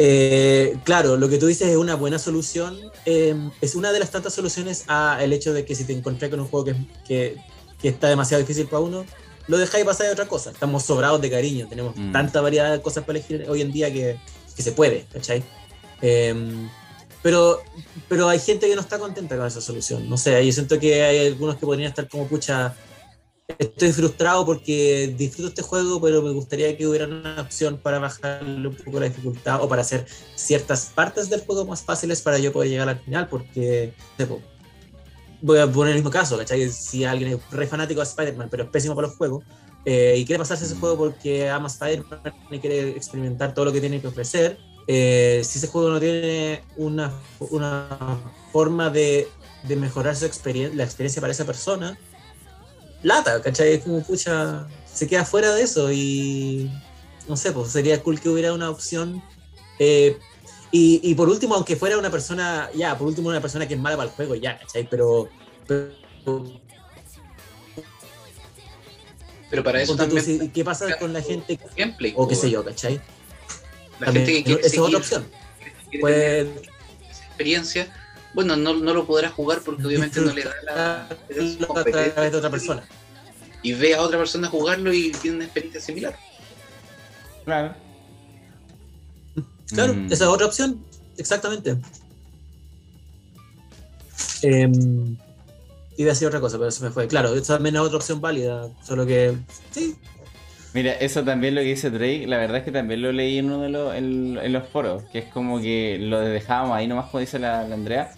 Eh, 0.00 0.76
claro, 0.84 1.16
lo 1.16 1.28
que 1.28 1.38
tú 1.38 1.46
dices 1.46 1.68
es 1.68 1.76
una 1.76 1.94
buena 1.96 2.18
solución. 2.18 2.78
eh, 3.10 3.34
es 3.62 3.74
una 3.74 3.90
de 3.90 4.00
las 4.00 4.10
tantas 4.10 4.34
soluciones 4.34 4.84
a 4.86 5.18
el 5.22 5.32
hecho 5.32 5.54
de 5.54 5.64
que 5.64 5.74
si 5.74 5.84
te 5.84 5.94
encontrás 5.94 6.30
con 6.30 6.40
un 6.40 6.46
juego 6.46 6.66
que, 6.66 6.74
que, 7.06 7.36
que 7.80 7.88
está 7.88 8.08
demasiado 8.08 8.42
difícil 8.42 8.66
para 8.66 8.80
uno, 8.80 9.06
lo 9.46 9.56
dejáis 9.56 9.84
pasar 9.86 10.06
de 10.08 10.12
otra 10.12 10.28
cosa. 10.28 10.50
Estamos 10.50 10.82
sobrados 10.84 11.20
de 11.22 11.30
cariño, 11.30 11.66
tenemos 11.68 11.96
Mm. 11.96 12.12
tanta 12.12 12.40
variedad 12.42 12.70
de 12.70 12.82
cosas 12.82 13.04
para 13.04 13.18
elegir 13.18 13.46
hoy 13.48 13.62
en 13.62 13.72
día 13.72 13.90
que, 13.90 14.18
que 14.54 14.62
se 14.62 14.72
puede, 14.72 15.06
¿cachai? 15.12 15.42
Eh, 16.02 16.68
pero, 17.22 17.62
pero 18.08 18.28
hay 18.28 18.38
gente 18.38 18.68
que 18.68 18.74
no 18.74 18.82
está 18.82 18.98
contenta 18.98 19.36
con 19.38 19.46
esa 19.46 19.60
solución. 19.62 20.08
No 20.08 20.18
sé, 20.18 20.44
yo 20.44 20.52
siento 20.52 20.78
que 20.78 21.02
hay 21.02 21.26
algunos 21.28 21.56
que 21.56 21.64
podrían 21.64 21.88
estar 21.88 22.06
como, 22.08 22.26
pucha, 22.28 22.74
estoy 23.56 23.92
frustrado 23.92 24.44
porque 24.44 25.14
disfruto 25.16 25.48
este 25.48 25.62
juego, 25.62 26.00
pero 26.00 26.20
me 26.20 26.32
gustaría 26.32 26.76
que 26.76 26.86
hubiera 26.86 27.06
una 27.06 27.40
opción 27.40 27.78
para 27.78 27.98
bajarle 27.98 28.68
un 28.68 28.76
poco 28.76 29.00
la 29.00 29.06
dificultad 29.06 29.62
o 29.62 29.68
para 29.68 29.82
hacer 29.82 30.06
ciertas 30.34 30.92
partes 30.94 31.30
del 31.30 31.40
juego 31.40 31.64
más 31.64 31.82
fáciles 31.82 32.20
para 32.20 32.38
yo 32.38 32.52
poder 32.52 32.68
llegar 32.68 32.88
al 32.88 32.98
final, 33.00 33.28
porque 33.28 33.94
voy 35.40 35.58
a 35.58 35.66
poner 35.66 35.92
el 35.92 35.98
mismo 35.98 36.10
caso, 36.10 36.36
¿cachai? 36.36 36.68
Si 36.70 37.04
alguien 37.04 37.32
es 37.32 37.50
re 37.50 37.66
fanático 37.66 38.00
de 38.00 38.06
Spider-Man, 38.06 38.48
pero 38.50 38.64
es 38.64 38.70
pésimo 38.70 38.94
para 38.94 39.08
los 39.08 39.16
juegos, 39.16 39.44
eh, 39.84 40.16
y 40.18 40.26
quiere 40.26 40.40
pasarse 40.40 40.64
ese 40.64 40.76
juego 40.76 40.98
porque 40.98 41.48
ama 41.48 41.68
Spider-Man 41.68 42.20
y 42.50 42.58
quiere 42.58 42.90
experimentar 42.90 43.54
todo 43.54 43.64
lo 43.64 43.72
que 43.72 43.80
tiene 43.80 44.00
que 44.00 44.08
ofrecer, 44.08 44.58
eh, 44.86 45.40
si 45.44 45.58
ese 45.58 45.68
juego 45.68 45.90
no 45.90 46.00
tiene 46.00 46.64
una, 46.76 47.12
una 47.50 48.18
forma 48.52 48.90
de, 48.90 49.28
de 49.62 49.76
mejorar 49.76 50.16
su 50.16 50.26
experien 50.26 50.76
la 50.76 50.84
experiencia 50.84 51.20
para 51.20 51.32
esa 51.32 51.44
persona, 51.46 51.98
lata, 53.02 53.40
¿cachai? 53.42 53.74
Es 53.74 53.84
como, 53.84 54.02
pucha, 54.02 54.66
se 54.92 55.06
queda 55.06 55.24
fuera 55.24 55.54
de 55.54 55.62
eso 55.62 55.90
y 55.92 56.70
no 57.28 57.36
sé, 57.36 57.52
pues 57.52 57.70
sería 57.70 58.02
cool 58.02 58.20
que 58.20 58.28
hubiera 58.28 58.52
una 58.52 58.70
opción. 58.70 59.22
eh, 59.78 60.18
y, 60.70 61.00
y 61.02 61.14
por 61.14 61.28
último, 61.30 61.54
aunque 61.54 61.76
fuera 61.76 61.96
una 61.96 62.10
persona, 62.10 62.68
ya, 62.74 62.96
por 62.98 63.06
último, 63.08 63.30
una 63.30 63.40
persona 63.40 63.66
que 63.66 63.74
es 63.74 63.80
mala 63.80 63.96
para 63.96 64.10
el 64.10 64.14
juego, 64.14 64.34
ya, 64.34 64.58
¿cachai? 64.58 64.86
Pero, 64.88 65.28
pero 65.66 65.92
Pero 69.50 69.64
para 69.64 69.80
eso 69.80 69.96
tú, 69.96 70.50
¿qué 70.52 70.64
pasa 70.64 70.98
con 70.98 71.12
la 71.12 71.22
gente 71.22 71.58
gameplay. 71.76 72.12
o 72.16 72.28
qué 72.28 72.34
po. 72.34 72.40
sé 72.40 72.50
yo, 72.50 72.64
¿cachai? 72.64 73.00
La 73.98 74.06
También, 74.06 74.26
gente 74.26 74.32
que 74.38 74.44
quiere 74.44 74.60
esa 74.60 74.76
es 74.76 74.78
otra 74.78 74.98
opción. 74.98 75.26
Pues, 76.00 76.46
esa 77.10 77.24
experiencia, 77.26 78.07
bueno, 78.38 78.54
no, 78.54 78.72
no 78.72 78.94
lo 78.94 79.04
podrá 79.04 79.30
jugar 79.30 79.62
porque 79.64 79.84
obviamente 79.84 80.20
no 80.20 80.32
le 80.32 80.44
da 80.44 80.52
la 80.64 81.08
disfrutarlo 81.28 81.80
a 81.80 82.12
través 82.12 82.30
de 82.30 82.38
otra 82.38 82.50
persona. 82.50 82.84
Y 83.64 83.72
ve 83.72 83.96
a 83.96 84.02
otra 84.02 84.16
persona 84.16 84.46
jugarlo 84.48 84.92
y 84.92 85.10
tiene 85.10 85.38
una 85.38 85.44
experiencia 85.46 85.80
similar. 85.80 86.16
Claro. 87.44 87.74
Claro, 89.74 89.92
Mm. 89.94 90.12
esa 90.12 90.24
es 90.24 90.30
otra 90.30 90.46
opción, 90.46 90.78
exactamente. 91.16 91.78
Em, 94.42 95.16
iba 95.96 96.10
a 96.10 96.14
decir 96.14 96.28
otra 96.28 96.38
cosa, 96.38 96.58
pero 96.60 96.70
se 96.70 96.84
me 96.84 96.90
fue. 96.90 97.08
Claro, 97.08 97.34
esa 97.34 97.54
también 97.54 97.74
es 97.74 97.80
otra 97.80 97.96
opción 97.96 98.20
válida, 98.20 98.68
solo 98.86 99.04
que 99.04 99.34
sí, 99.72 99.96
Mira, 100.74 100.92
eso 100.92 101.24
también 101.24 101.54
lo 101.54 101.62
que 101.62 101.68
dice 101.68 101.90
Drake, 101.90 102.26
la 102.28 102.36
verdad 102.36 102.58
es 102.58 102.62
que 102.64 102.70
también 102.70 103.00
lo 103.00 103.10
leí 103.10 103.38
en 103.38 103.46
uno 103.46 103.62
de 103.62 103.70
los, 103.70 103.94
en, 103.94 104.38
en 104.40 104.52
los 104.52 104.68
foros, 104.68 105.02
que 105.10 105.20
es 105.20 105.24
como 105.32 105.60
que 105.60 105.96
lo 105.98 106.20
dejábamos 106.20 106.76
ahí 106.76 106.86
nomás 106.86 107.06
como 107.10 107.20
dice 107.20 107.38
la, 107.38 107.66
la 107.66 107.74
Andrea, 107.74 108.12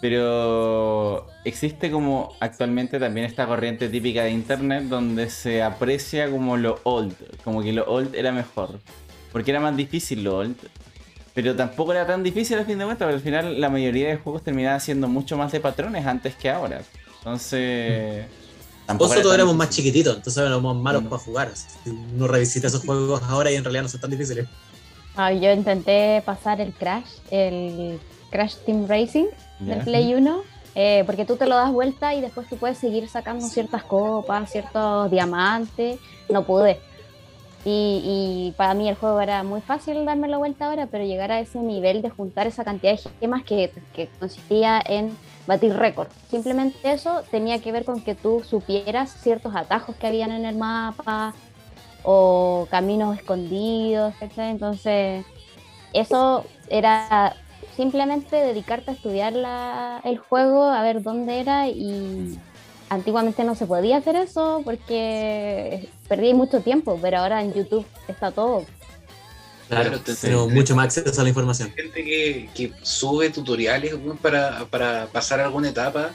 pero 0.00 1.26
existe 1.44 1.90
como 1.90 2.34
actualmente 2.40 2.98
también 2.98 3.26
esta 3.26 3.46
corriente 3.46 3.88
típica 3.88 4.24
de 4.24 4.30
internet 4.30 4.84
donde 4.84 5.28
se 5.30 5.62
aprecia 5.62 6.30
como 6.30 6.56
lo 6.56 6.80
old, 6.84 7.14
como 7.44 7.62
que 7.62 7.72
lo 7.72 7.84
old 7.84 8.14
era 8.14 8.32
mejor, 8.32 8.78
porque 9.32 9.50
era 9.50 9.60
más 9.60 9.76
difícil 9.76 10.24
lo 10.24 10.38
old, 10.38 10.56
pero 11.34 11.54
tampoco 11.54 11.92
era 11.92 12.06
tan 12.06 12.22
difícil 12.22 12.58
al 12.58 12.66
fin 12.66 12.78
de 12.78 12.84
cuentas, 12.86 13.06
porque 13.06 13.16
al 13.16 13.22
final 13.22 13.60
la 13.60 13.68
mayoría 13.68 14.08
de 14.08 14.16
juegos 14.16 14.42
terminaban 14.42 14.80
siendo 14.80 15.06
mucho 15.06 15.36
más 15.36 15.52
de 15.52 15.60
patrones 15.60 16.06
antes 16.06 16.34
que 16.34 16.48
ahora, 16.50 16.80
entonces... 17.18 18.24
tampoco 18.86 19.10
Nosotros 19.10 19.34
éramos 19.34 19.54
más 19.54 19.70
chiquititos, 19.70 20.16
entonces 20.16 20.42
éramos 20.42 20.76
malos 20.76 21.02
Mm. 21.02 21.08
para 21.08 21.22
jugar. 21.22 21.50
Uno 22.14 22.26
revisita 22.26 22.68
esos 22.68 22.84
juegos 22.84 23.22
ahora 23.24 23.50
y 23.52 23.56
en 23.56 23.64
realidad 23.64 23.82
no 23.82 23.88
son 23.88 24.00
tan 24.00 24.10
difíciles. 24.10 24.46
Ah, 25.16 25.32
yo 25.32 25.52
intenté 25.52 26.22
pasar 26.24 26.60
el 26.60 26.72
Crash, 26.72 27.06
el 27.30 27.98
Crash 28.30 28.54
Team 28.64 28.86
Racing 28.88 29.26
Del 29.60 29.80
Play 29.80 30.14
1, 30.14 30.42
eh, 30.74 31.02
porque 31.06 31.24
tú 31.24 31.36
te 31.36 31.46
lo 31.46 31.56
das 31.56 31.72
vuelta 31.72 32.14
y 32.14 32.20
después 32.20 32.48
tú 32.48 32.56
puedes 32.56 32.78
seguir 32.78 33.08
sacando 33.08 33.46
ciertas 33.46 33.82
copas, 33.84 34.50
ciertos 34.50 35.10
diamantes. 35.10 35.98
No 36.28 36.44
pude. 36.44 36.80
Y, 37.64 38.00
y 38.04 38.54
para 38.56 38.72
mí 38.72 38.88
el 38.88 38.94
juego 38.94 39.20
era 39.20 39.42
muy 39.42 39.60
fácil 39.60 40.06
darme 40.06 40.28
la 40.28 40.38
vuelta 40.38 40.66
ahora, 40.66 40.86
pero 40.86 41.04
llegar 41.04 41.30
a 41.30 41.40
ese 41.40 41.58
nivel 41.58 42.00
de 42.00 42.08
juntar 42.08 42.46
esa 42.46 42.64
cantidad 42.64 42.92
de 42.92 43.10
gemas 43.20 43.42
que, 43.42 43.70
que 43.94 44.08
consistía 44.18 44.80
en 44.84 45.14
batir 45.46 45.76
récord. 45.76 46.08
Simplemente 46.30 46.78
eso 46.90 47.22
tenía 47.30 47.60
que 47.60 47.72
ver 47.72 47.84
con 47.84 48.00
que 48.00 48.14
tú 48.14 48.42
supieras 48.48 49.12
ciertos 49.20 49.54
atajos 49.54 49.94
que 49.96 50.06
habían 50.06 50.30
en 50.30 50.46
el 50.46 50.56
mapa 50.56 51.34
o 52.02 52.66
caminos 52.70 53.18
escondidos, 53.18 54.14
etc. 54.22 54.38
Entonces, 54.38 55.26
eso 55.92 56.44
era 56.68 57.36
simplemente 57.80 58.36
dedicarte 58.36 58.90
a 58.90 58.94
estudiar 58.94 59.32
la, 59.32 60.02
el 60.04 60.18
juego, 60.18 60.64
a 60.64 60.82
ver 60.82 61.02
dónde 61.02 61.40
era 61.40 61.66
y 61.66 62.38
antiguamente 62.90 63.42
no 63.42 63.54
se 63.54 63.64
podía 63.64 63.96
hacer 63.96 64.16
eso 64.16 64.60
porque 64.66 65.88
perdí 66.06 66.34
mucho 66.34 66.60
tiempo, 66.60 66.98
pero 67.00 67.20
ahora 67.20 67.42
en 67.42 67.54
YouTube 67.54 67.86
está 68.06 68.32
todo. 68.32 68.66
Claro, 69.70 69.98
tengo 70.00 70.50
mucho 70.50 70.76
más 70.76 70.98
acceso 70.98 71.20
a 71.22 71.24
la 71.24 71.30
información. 71.30 71.72
Gente 71.74 72.04
que, 72.04 72.50
que 72.54 72.72
sube 72.82 73.30
tutoriales 73.30 73.94
para, 74.20 74.66
para, 74.66 75.06
pasar 75.06 75.40
alguna 75.40 75.70
etapa 75.70 76.10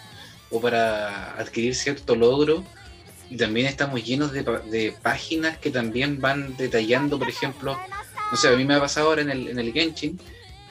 o 0.51 0.61
para 0.61 1.31
adquirir 1.31 1.73
cierto 1.73 2.15
logro. 2.15 2.63
Y 3.27 3.37
también 3.37 3.65
estamos 3.65 4.03
llenos 4.03 4.31
de, 4.33 4.43
de, 4.43 4.93
páginas 5.01 5.57
que 5.57 5.71
también 5.71 6.21
van 6.21 6.55
detallando, 6.57 7.17
por 7.17 7.27
ejemplo, 7.27 7.75
no 8.31 8.37
sé, 8.37 8.49
a 8.49 8.51
mí 8.51 8.65
me 8.65 8.75
ha 8.75 8.79
pasado 8.79 9.07
ahora 9.07 9.23
en 9.23 9.31
el, 9.31 9.47
en 9.47 9.57
el 9.57 9.73
Genshin 9.73 10.19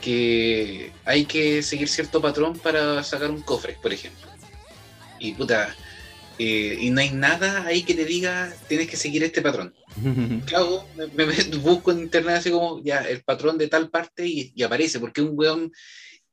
que 0.05 0.93
hay 1.07 1.25
que 1.25 1.63
seguir 1.63 1.89
cierto 1.89 2.21
patrón 2.21 2.59
para 2.59 3.03
sacar 3.03 3.31
un 3.31 3.41
cofre, 3.41 3.79
por 3.81 3.91
ejemplo. 3.91 4.29
Y 5.19 5.33
puta, 5.33 5.75
eh, 6.39 6.77
y 6.79 6.91
no 6.91 7.01
hay 7.01 7.11
nada 7.11 7.65
ahí 7.65 7.85
que 7.85 7.95
te 7.95 8.05
diga 8.05 8.55
tienes 8.69 8.89
que 8.89 8.99
seguir 8.99 9.25
este 9.25 9.41
patrón. 9.41 9.75
Claro, 10.47 10.87
me, 11.15 11.25
busco 11.59 11.91
en 11.91 12.01
internet 12.01 12.37
así 12.37 12.51
como 12.51 12.83
ya 12.85 12.99
el 13.01 13.23
patrón 13.23 13.57
de 13.57 13.69
tal 13.69 13.89
parte 13.89 14.27
y, 14.27 14.63
aparece, 14.63 15.01
porque 15.01 15.23
un 15.23 15.39
weón 15.39 15.73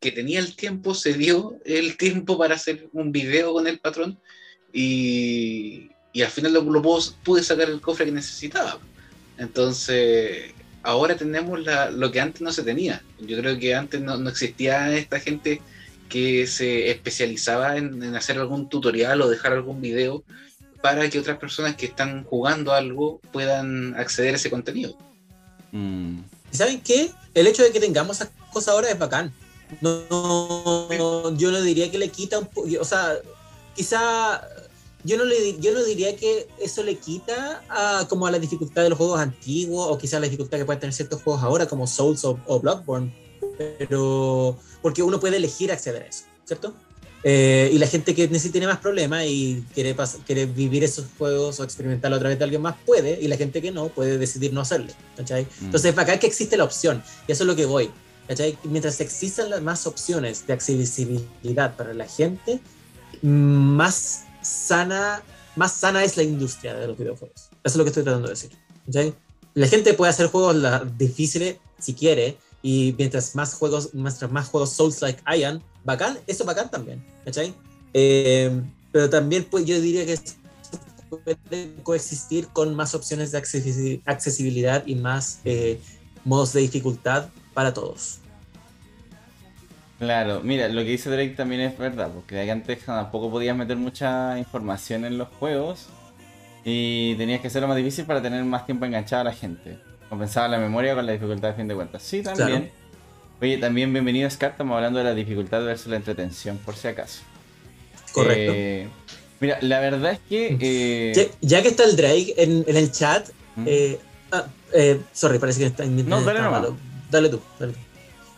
que 0.02 0.12
tenía 0.12 0.40
el 0.40 0.56
tiempo 0.56 0.94
se 0.94 1.14
dio 1.14 1.58
el 1.64 1.96
tiempo 1.96 2.38
para 2.38 2.56
hacer 2.56 2.90
un 2.92 3.14
video 3.14 3.54
con 3.54 3.68
el 3.68 3.80
patrón 3.80 4.20
y, 4.74 5.92
y 6.12 6.24
al 6.24 6.32
final 6.32 6.54
lo, 6.54 6.62
lo 6.62 6.82
pude 7.24 7.44
sacar 7.44 7.70
el 7.70 7.80
cofre 7.80 8.06
que 8.06 8.12
necesitaba. 8.12 8.80
Entonces, 9.38 10.54
ahora 10.84 11.16
tenemos 11.16 11.62
la, 11.62 11.92
lo 11.92 12.12
que 12.12 12.22
antes 12.22 12.42
no 12.42 12.52
se 12.52 12.64
tenía. 12.64 13.02
Yo 13.20 13.38
creo 13.38 13.58
que 13.60 13.76
antes 13.76 14.02
no, 14.02 14.18
no 14.18 14.30
existía 14.30 14.96
esta 14.96 15.20
gente 15.20 15.62
que 16.10 16.46
se 16.46 16.92
especializaba 16.92 17.78
en, 17.78 18.16
hacer 18.16 18.38
algún 18.38 18.68
tutorial 18.68 19.22
o 19.22 19.30
dejar 19.30 19.54
algún 19.54 19.80
video 19.80 20.24
para 20.82 21.10
que 21.10 21.20
otras 21.20 21.38
personas 21.38 21.76
que 21.76 21.86
están 21.86 22.26
jugando 22.26 22.74
algo 22.74 23.22
puedan 23.32 23.96
acceder 23.96 24.34
a 24.34 24.38
ese 24.38 24.50
contenido. 24.50 24.98
Mm. 25.72 26.20
¿Saben 26.52 26.82
qué? 26.82 27.12
El 27.34 27.48
hecho 27.48 27.64
de 27.64 27.72
que 27.72 27.80
tengamos 27.80 28.18
esas 28.18 28.30
cosas 28.52 28.74
ahora 28.74 28.92
es 28.92 29.00
bacán. 29.00 29.32
No, 29.80 31.34
yo 31.38 31.52
no 31.52 31.62
diría 31.62 31.90
que 31.90 31.98
le 31.98 32.10
quita 32.10 32.40
un 32.40 32.48
poco, 32.48 32.68
o 32.80 32.84
sea, 32.84 33.14
quizá 33.74 34.42
yo 35.04 35.18
no, 35.18 35.26
le, 35.26 35.60
yo 35.60 35.74
no 35.74 35.84
diría 35.84 36.16
que 36.16 36.48
eso 36.60 36.84
le 36.84 36.96
quita 36.96 37.64
a, 37.70 38.08
como 38.08 38.28
a 38.28 38.32
la 38.32 38.40
dificultad 38.40 38.84
de 38.84 38.90
los 38.90 38.98
juegos 38.98 39.20
antiguos 39.20 39.88
o 39.90 39.98
quizá 39.98 40.20
la 40.20 40.26
dificultad 40.26 40.58
que 40.58 40.66
pueden 40.66 40.80
tener 40.80 40.94
ciertos 40.94 41.22
juegos 41.22 41.44
ahora 41.44 41.66
como 41.66 41.88
Souls 41.88 42.24
o, 42.26 42.40
o 42.46 42.60
Bloodborne, 42.60 43.14
pero 43.78 44.58
porque 44.82 45.04
uno 45.04 45.20
puede 45.20 45.38
elegir 45.38 45.72
acceder 45.72 46.04
a 46.04 46.06
eso, 46.08 46.24
¿cierto? 46.46 46.74
Eh, 47.24 47.70
y 47.72 47.78
la 47.78 47.86
gente 47.86 48.16
que 48.16 48.28
tiene 48.28 48.66
más 48.66 48.80
problemas 48.80 49.26
y 49.28 49.64
quiere, 49.74 49.96
quiere 50.26 50.48
vivir 50.48 50.84
esos 50.84 51.06
juegos 51.18 51.60
o 51.60 51.64
experimentarlo 51.64 52.18
a 52.18 52.20
través 52.20 52.40
de 52.40 52.44
alguien 52.44 52.62
más 52.62 52.76
puede, 52.86 53.20
y 53.22 53.28
la 53.28 53.38
gente 53.38 53.62
que 53.62 53.72
no 53.72 53.90
puede 53.90 54.18
decidir 54.18 54.54
no 54.54 54.62
hacerlo. 54.62 54.92
¿cachai? 55.16 55.44
Mm. 55.44 55.66
Entonces, 55.66 55.98
acá 55.98 56.18
que 56.18 56.28
existe 56.28 56.58
la 56.58 56.64
opción, 56.64 57.04
y 57.28 57.32
eso 57.32 57.44
es 57.44 57.48
lo 57.48 57.56
que 57.56 57.66
voy. 57.66 57.92
¿cachai? 58.28 58.58
Mientras 58.64 59.00
existan 59.02 59.50
las 59.50 59.62
más 59.62 59.86
opciones 59.86 60.48
de 60.48 60.54
accesibilidad 60.54 61.76
para 61.76 61.94
la 61.94 62.08
gente, 62.08 62.60
más 63.22 64.24
sana, 64.42 65.22
más 65.56 65.74
sana 65.74 66.04
es 66.04 66.18
la 66.18 66.24
industria 66.24 66.74
de 66.74 66.88
los 66.88 66.98
videojuegos. 66.98 67.50
Eso 67.52 67.52
es 67.64 67.76
lo 67.76 67.84
que 67.84 67.90
estoy 67.90 68.04
tratando 68.04 68.28
de 68.28 68.34
decir. 68.34 68.52
La 69.54 69.68
gente 69.68 69.94
puede 69.94 70.10
hacer 70.10 70.28
juegos 70.28 70.56
difíciles 70.98 71.58
si 71.80 71.94
quiere, 71.94 72.38
y 72.62 72.94
mientras 72.98 73.36
más 73.36 73.54
juegos, 73.56 73.94
mientras 73.94 74.32
más 74.32 74.48
juegos 74.48 74.72
Souls-like 74.74 75.22
hayan, 75.26 75.64
bacán, 75.84 76.20
eso 76.28 76.46
bacán 76.46 76.70
también. 76.70 77.04
Eh, 77.94 78.62
pero 78.92 79.10
también 79.10 79.48
pues, 79.50 79.66
yo 79.66 79.80
diría 79.82 80.06
que 80.06 80.20
puede 81.10 81.74
coexistir 81.84 82.48
con 82.48 82.74
más 82.76 82.96
opciones 82.96 83.32
de 83.32 84.02
accesibilidad 84.06 84.84
y 84.86 84.96
más 84.96 85.40
eh, 85.44 85.80
modos 86.24 86.54
de 86.54 86.62
dificultad 86.62 87.30
para 87.54 87.74
todos. 87.74 88.21
Claro, 90.02 90.42
mira, 90.44 90.68
lo 90.68 90.82
que 90.82 90.90
dice 90.90 91.12
Drake 91.12 91.36
también 91.38 91.62
es 91.62 91.78
verdad, 91.78 92.10
porque 92.12 92.50
antes 92.50 92.84
tampoco 92.84 93.30
podías 93.30 93.56
meter 93.56 93.78
mucha 93.78 94.36
información 94.40 95.06
en 95.06 95.20
los 95.20 95.28
juegos 95.28 95.90
y 96.66 97.14
tenías 97.18 97.40
que 97.40 97.50
hacerlo 97.50 97.68
más 97.68 97.78
difícil 97.78 98.06
para 98.06 98.20
tener 98.20 98.44
más 98.44 98.66
tiempo 98.66 98.86
enganchado 98.86 99.22
a 99.22 99.26
la 99.26 99.34
gente. 99.34 99.78
Compensaba 100.10 100.48
la 100.48 100.58
memoria 100.58 100.96
con 100.96 101.06
la 101.06 101.12
dificultad 101.12 101.50
de 101.50 101.54
fin 101.54 101.68
de 101.68 101.76
cuentas. 101.76 102.02
Sí, 102.02 102.24
también. 102.24 102.72
Oye, 103.40 103.60
también 103.60 103.94
bienvenido 103.94 104.28
Scar, 104.28 104.52
estamos 104.54 104.76
hablando 104.76 104.98
de 104.98 105.06
la 105.06 105.14
dificultad 105.14 105.64
versus 105.64 105.86
la 105.86 105.98
entretención, 105.98 106.58
por 106.58 106.76
si 106.76 106.88
acaso. 106.88 107.22
Correcto. 108.12 108.54
Eh, 108.56 108.88
mira, 109.40 109.60
la 109.62 109.80
verdad 109.82 110.14
es 110.14 110.20
que... 110.28 110.58
Eh, 110.60 111.32
ya, 111.42 111.62
que 111.62 111.68
está 111.68 111.84
el 111.84 111.96
Drake 111.96 112.34
en, 112.38 112.66
el 112.68 112.92
chat... 112.92 113.30
Eh, 113.68 114.00
ah, 114.32 114.48
sorry, 115.14 115.38
parece 115.38 115.60
que 115.60 115.66
está... 115.68 115.86
No, 115.86 116.24
dale, 116.24 116.42
no, 116.42 116.76
dale 117.12 117.30
tú, 117.30 117.40
dale 117.60 117.74
tú. 117.74 117.91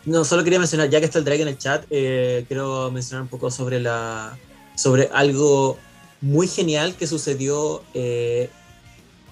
No, 0.06 0.24
solo 0.24 0.44
quería 0.44 0.58
mencionar, 0.58 0.90
ya 0.90 1.00
que 1.00 1.06
está 1.06 1.18
el 1.18 1.24
Drake 1.24 1.42
en 1.42 1.48
el 1.48 1.58
chat, 1.58 1.86
quiero 1.88 2.90
mencionar 2.90 3.22
un 3.22 3.28
poco 3.28 3.50
sobre 3.50 3.80
la 3.80 4.36
sobre 4.76 5.08
algo 5.12 5.78
muy 6.20 6.46
genial 6.46 6.94
que 6.96 7.06
sucedió 7.06 7.82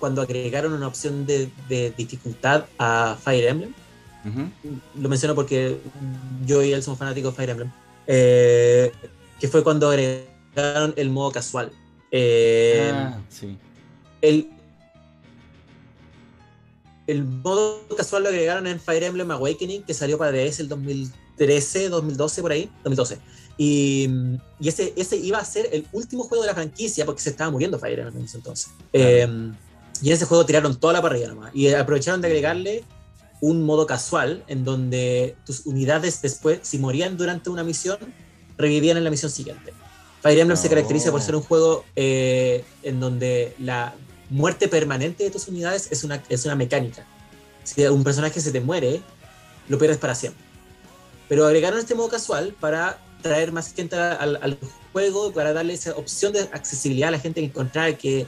cuando 0.03 0.21
agregaron 0.21 0.73
una 0.73 0.89
opción 0.89 1.27
de, 1.27 1.49
dificultad 1.97 2.65
a 2.77 3.17
Fire 3.23 3.47
Emblem. 3.47 3.73
Lo 4.99 5.09
menciono 5.09 5.37
porque 5.37 5.79
yo 6.45 6.61
y 6.61 6.73
él 6.73 6.83
somos 6.83 6.99
fanáticos 6.99 7.33
de 7.33 7.37
Fire 7.37 7.51
Emblem. 7.51 7.71
Eh, 8.09 8.93
que 9.39 9.47
fue 9.49 9.63
cuando 9.63 9.89
agregaron 9.89 10.93
el 10.97 11.11
modo 11.11 11.31
casual. 11.31 11.71
Eh, 12.11 12.91
ah, 12.93 13.21
sí. 13.29 13.57
El, 14.21 14.51
el 17.13 17.25
modo 17.25 17.87
casual 17.97 18.25
lo 18.25 18.29
agregaron 18.31 18.67
en 18.67 18.81
Fire 18.81 19.05
Emblem 19.05 19.31
Awakening, 19.31 19.85
que 19.85 19.95
salió 19.95 20.19
para 20.19 20.33
DS 20.33 20.61
el 20.61 20.69
2013, 20.69 21.89
2012, 21.89 22.43
por 22.43 22.53
ahí, 22.53 22.71
2012. 22.85 23.19
Y, 23.59 24.09
y, 24.59 24.69
ese, 24.69 24.93
ese 24.97 25.17
iba 25.17 25.39
a 25.39 25.45
ser 25.45 25.69
el 25.73 25.87
último 25.93 26.25
juego 26.25 26.43
de 26.43 26.49
la 26.49 26.55
franquicia 26.55 27.05
porque 27.05 27.21
se 27.21 27.31
estaba 27.31 27.51
muriendo 27.51 27.79
Fire 27.79 27.99
Emblem 27.99 28.19
en 28.19 28.25
ese 28.25 28.39
entonces. 28.39 28.73
Eh, 28.93 29.29
y 30.01 30.09
en 30.09 30.15
ese 30.15 30.25
juego 30.25 30.45
tiraron 30.45 30.75
toda 30.81 30.95
la 30.95 31.03
parrilla 31.03 31.29
nomás. 31.29 31.55
Y 31.55 31.69
aprovecharon 31.69 32.21
de 32.21 32.27
agregarle 32.27 32.85
un 33.41 33.63
modo 33.65 33.87
casual 33.87 34.43
en 34.49 34.65
donde 34.65 35.37
tus 35.45 35.67
unidades 35.67 36.23
después, 36.23 36.61
si 36.63 36.79
morían 36.79 37.17
durante 37.17 37.51
una 37.51 37.63
misión, 37.63 37.99
revivían 38.57 38.97
en 38.97 39.05
la 39.05 39.11
misión 39.11 39.31
siguiente. 39.31 39.73
Fire 40.23 40.39
Emblem 40.39 40.57
se 40.57 40.69
caracteriza 40.69 41.11
por 41.11 41.21
ser 41.21 41.37
un 41.37 41.43
juego 41.43 41.85
eh, 41.97 42.65
en 42.83 43.01
donde 43.01 43.55
la 43.59 43.95
muerte 44.33 44.67
permanente 44.67 45.25
de 45.25 45.31
tus 45.31 45.47
unidades 45.47 45.89
es 45.91 46.05
una, 46.05 46.23
es 46.29 46.45
una 46.45 46.57
mecánica. 46.57 47.07
Si 47.65 47.87
un 47.87 48.03
personaje 48.03 48.41
se 48.41 48.51
te 48.51 48.61
muere, 48.61 49.01
lo 49.69 49.79
pierdes 49.79 49.99
para 49.99 50.15
siempre. 50.15 50.43
Pero 51.29 51.47
agregaron 51.47 51.79
este 51.79 51.95
modo 51.95 52.09
casual 52.09 52.55
para 52.59 52.99
traer 53.23 53.53
más 53.53 53.73
gente 53.73 53.95
al, 53.95 54.39
al 54.43 54.59
juego, 54.93 55.33
para 55.33 55.53
darle 55.53 55.75
esa 55.75 55.93
opción 55.93 56.33
de 56.33 56.41
accesibilidad 56.41 57.09
a 57.09 57.13
la 57.13 57.19
gente 57.21 57.41
que 57.41 57.47
encontrar 57.47 57.97
que 57.97 58.27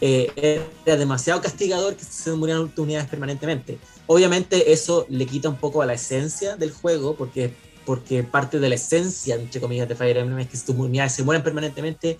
eh, 0.00 0.62
era 0.84 0.96
demasiado 0.96 1.40
castigador 1.40 1.96
que 1.96 2.04
se 2.04 2.32
murieran 2.32 2.70
unidades 2.76 3.08
permanentemente. 3.08 3.78
Obviamente 4.06 4.72
eso 4.72 5.06
le 5.08 5.26
quita 5.26 5.48
un 5.48 5.56
poco 5.56 5.82
a 5.82 5.86
la 5.86 5.94
esencia 5.94 6.56
del 6.56 6.72
juego, 6.72 7.16
porque, 7.16 7.52
porque 7.84 8.22
parte 8.22 8.60
de 8.60 8.68
la 8.68 8.74
esencia, 8.74 9.34
entre 9.34 9.60
comillas, 9.60 9.88
de 9.88 9.94
Fire 9.94 10.16
Emblem 10.16 10.38
es 10.40 10.48
que 10.48 10.58
tus 10.58 10.76
unidades 10.76 11.12
se 11.12 11.22
mueren 11.22 11.42
permanentemente 11.42 12.18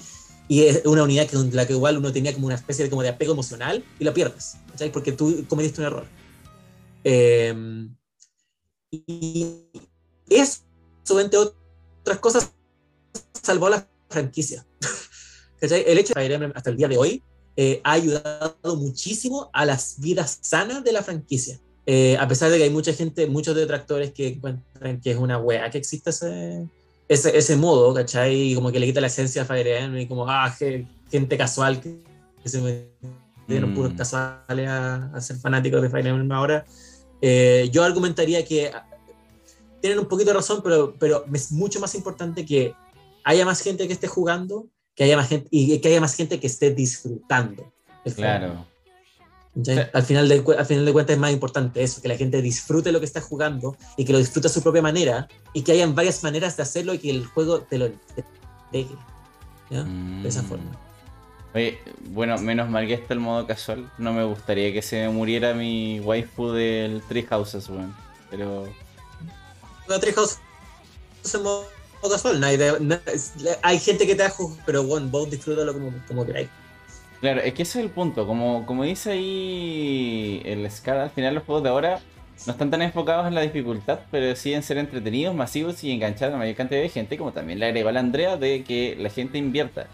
y 0.48 0.64
es 0.64 0.82
una 0.86 1.02
unidad 1.02 1.26
que 1.26 1.36
la 1.52 1.66
que 1.66 1.74
igual 1.74 1.98
uno 1.98 2.10
tenía 2.10 2.32
como 2.32 2.46
una 2.46 2.56
especie 2.56 2.84
de, 2.84 2.90
como 2.90 3.02
de 3.02 3.10
apego 3.10 3.32
emocional 3.32 3.84
y 3.98 4.04
la 4.04 4.14
pierdes, 4.14 4.56
¿sabes? 4.74 4.92
porque 4.92 5.12
tú 5.12 5.44
cometiste 5.46 5.82
un 5.82 5.86
error. 5.86 6.06
Em, 7.04 7.94
y 8.90 9.46
eso, 10.28 10.62
entre 11.20 11.38
otras 11.38 12.18
cosas, 12.18 12.52
salvó 13.42 13.68
la 13.68 13.86
franquicia. 14.08 14.66
El 15.60 15.98
hecho 15.98 16.14
de 16.14 16.20
Fire 16.20 16.32
Emblem 16.32 16.52
hasta 16.54 16.70
el 16.70 16.76
día 16.76 16.86
de 16.86 16.96
hoy 16.96 17.22
eh, 17.56 17.80
ha 17.82 17.92
ayudado 17.92 18.76
muchísimo 18.76 19.50
a 19.52 19.66
las 19.66 19.98
vidas 19.98 20.38
sanas 20.40 20.84
de 20.84 20.92
la 20.92 21.02
franquicia. 21.02 21.60
Eh, 21.84 22.16
a 22.16 22.28
pesar 22.28 22.50
de 22.50 22.58
que 22.58 22.64
hay 22.64 22.70
mucha 22.70 22.92
gente, 22.92 23.26
muchos 23.26 23.56
detractores 23.56 24.12
que 24.12 24.28
encuentran 24.28 25.00
que 25.00 25.10
es 25.10 25.16
una 25.16 25.38
wea 25.38 25.68
que 25.68 25.78
existe 25.78 26.10
ese, 26.10 26.68
ese, 27.08 27.36
ese 27.36 27.56
modo, 27.56 27.94
¿cachai? 27.94 28.52
Y 28.52 28.54
como 28.54 28.70
que 28.70 28.78
le 28.78 28.86
quita 28.86 29.00
la 29.00 29.06
esencia 29.06 29.42
a 29.42 29.44
Fire 29.44 29.66
Emblem 29.66 30.02
y 30.02 30.06
como, 30.06 30.28
ah, 30.28 30.54
gente 31.10 31.36
casual 31.36 31.80
que, 31.80 31.98
se 32.44 32.88
dieron 33.46 33.72
Mm. 33.72 33.74
puros 33.74 33.92
casuales 33.94 34.68
a, 34.68 35.10
a 35.14 35.20
ser 35.20 35.36
fanáticos 35.36 35.82
de 35.82 35.90
Fire 35.90 36.06
Emblem 36.06 36.30
ahora. 36.32 36.64
Eh, 37.20 37.68
yo 37.72 37.82
argumentaría 37.82 38.44
que 38.44 38.68
ah, 38.68 38.86
tienen 39.80 39.98
un 39.98 40.06
poquito 40.06 40.30
de 40.30 40.36
razón, 40.36 40.60
pero, 40.62 40.94
pero 40.98 41.24
es 41.32 41.52
mucho 41.52 41.80
más 41.80 41.94
importante 41.94 42.44
que 42.44 42.74
haya 43.24 43.44
más 43.44 43.60
gente 43.60 43.86
que 43.86 43.92
esté 43.92 44.06
jugando, 44.06 44.66
que 44.94 45.04
haya 45.04 45.16
más 45.16 45.28
gente 45.28 45.48
y 45.50 45.78
que 45.78 45.88
haya 45.88 46.00
más 46.00 46.14
gente 46.14 46.38
que 46.40 46.46
esté 46.46 46.74
disfrutando. 46.74 47.72
Claro. 48.16 48.66
Al, 49.92 50.02
final 50.04 50.28
de, 50.28 50.44
al 50.56 50.66
final 50.66 50.84
de 50.84 50.92
cuentas 50.92 51.14
es 51.14 51.20
más 51.20 51.32
importante 51.32 51.82
eso, 51.82 52.00
que 52.00 52.08
la 52.08 52.16
gente 52.16 52.40
disfrute 52.40 52.92
lo 52.92 53.00
que 53.00 53.06
está 53.06 53.20
jugando 53.20 53.76
y 53.96 54.04
que 54.04 54.12
lo 54.12 54.18
disfrute 54.18 54.46
a 54.46 54.50
su 54.50 54.62
propia 54.62 54.82
manera 54.82 55.26
y 55.52 55.62
que 55.62 55.72
hayan 55.72 55.94
varias 55.94 56.22
maneras 56.22 56.56
de 56.56 56.62
hacerlo 56.62 56.94
y 56.94 56.98
que 56.98 57.10
el 57.10 57.26
juego 57.26 57.60
te 57.62 57.78
lo 57.78 57.86
entregue. 57.86 58.96
¿ya? 59.70 59.82
De 59.84 60.28
esa 60.28 60.42
Mm. 60.42 60.46
forma. 60.46 60.70
Oye, 61.54 61.78
bueno, 62.10 62.38
menos 62.38 62.68
mal 62.68 62.86
que 62.86 62.94
está 62.94 63.14
el 63.14 63.20
modo 63.20 63.46
casual. 63.46 63.90
No 63.98 64.12
me 64.12 64.22
gustaría 64.24 64.72
que 64.72 64.82
se 64.82 65.08
muriera 65.08 65.54
mi 65.54 65.98
waifu 66.00 66.52
del 66.52 67.02
Tree 67.08 67.26
Houses, 67.26 67.68
weón. 67.68 67.94
Pero. 68.30 68.68
Juega 69.86 70.00
Treehouse 70.00 70.38
en 71.34 71.42
modo 71.42 71.66
casual. 72.02 72.44
hay 73.62 73.78
gente 73.78 74.06
que 74.06 74.14
te 74.14 74.22
da 74.22 74.30
juego, 74.30 74.56
pero 74.66 74.84
bueno, 74.84 75.08
vos 75.08 75.30
disfrútalo 75.30 75.72
como, 75.72 75.92
como 76.06 76.24
queráis. 76.26 76.48
Claro, 77.20 77.40
es 77.40 77.52
que 77.54 77.62
ese 77.62 77.80
es 77.80 77.84
el 77.84 77.90
punto. 77.90 78.26
Como, 78.26 78.64
como 78.64 78.84
dice 78.84 79.12
ahí 79.12 80.42
el 80.44 80.70
Scar, 80.70 80.98
al 80.98 81.10
final 81.10 81.34
los 81.34 81.44
juegos 81.44 81.64
de 81.64 81.70
ahora 81.70 82.00
no 82.46 82.52
están 82.52 82.70
tan 82.70 82.82
enfocados 82.82 83.26
en 83.26 83.34
la 83.34 83.40
dificultad, 83.40 84.00
pero 84.10 84.34
sí 84.36 84.54
en 84.54 84.62
ser 84.62 84.78
entretenidos, 84.78 85.34
masivos 85.34 85.82
y 85.82 85.90
enganchar 85.90 86.28
a 86.28 86.32
la 86.32 86.38
mayor 86.38 86.54
cantidad 86.54 86.80
de 86.80 86.88
gente, 86.88 87.18
como 87.18 87.32
también 87.32 87.58
le 87.58 87.66
agregó 87.66 87.88
a 87.88 87.92
la 87.92 88.00
Andrea, 88.00 88.36
de 88.36 88.62
que 88.62 88.96
la 88.98 89.10
gente 89.10 89.38
invierta. 89.38 89.88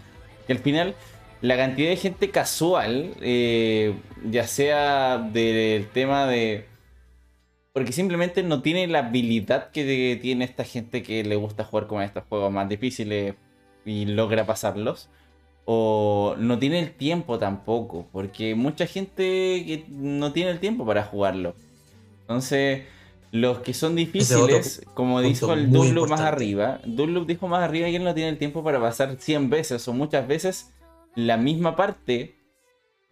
Que 0.45 0.53
al 0.53 0.59
final, 0.59 0.95
la 1.41 1.57
cantidad 1.57 1.89
de 1.89 1.97
gente 1.97 2.29
casual, 2.29 3.13
eh, 3.21 3.95
ya 4.29 4.45
sea 4.47 5.17
del 5.17 5.87
tema 5.87 6.27
de... 6.27 6.65
Porque 7.73 7.91
simplemente 7.91 8.43
no 8.43 8.61
tiene 8.61 8.87
la 8.87 8.99
habilidad 8.99 9.71
que 9.71 10.17
tiene 10.21 10.45
esta 10.45 10.63
gente 10.63 11.03
que 11.03 11.23
le 11.23 11.35
gusta 11.35 11.65
jugar 11.65 11.87
con 11.87 12.01
estos 12.03 12.23
juegos 12.29 12.51
más 12.51 12.69
difíciles 12.69 13.35
y 13.85 14.05
logra 14.05 14.45
pasarlos 14.45 15.09
o 15.65 16.35
no 16.37 16.59
tiene 16.59 16.79
el 16.79 16.91
tiempo 16.91 17.39
tampoco, 17.39 18.07
porque 18.11 18.55
mucha 18.55 18.85
gente 18.85 19.23
que 19.23 19.85
no 19.89 20.31
tiene 20.31 20.51
el 20.51 20.59
tiempo 20.59 20.85
para 20.85 21.03
jugarlo. 21.03 21.55
Entonces, 22.21 22.83
los 23.31 23.59
que 23.59 23.73
son 23.73 23.95
difíciles, 23.95 24.83
como 24.93 25.21
dijo 25.21 25.51
el 25.53 25.71
Dunloop 25.71 26.09
más 26.09 26.21
arriba, 26.21 26.79
Dunloop 26.85 27.27
dijo 27.27 27.47
más 27.47 27.63
arriba 27.63 27.87
que 27.87 27.97
él 27.97 28.03
no 28.03 28.13
tiene 28.13 28.29
el 28.29 28.37
tiempo 28.37 28.63
para 28.63 28.79
pasar 28.79 29.17
100 29.19 29.49
veces 29.49 29.87
o 29.87 29.93
muchas 29.93 30.27
veces 30.27 30.73
la 31.15 31.37
misma 31.37 31.75
parte. 31.75 32.35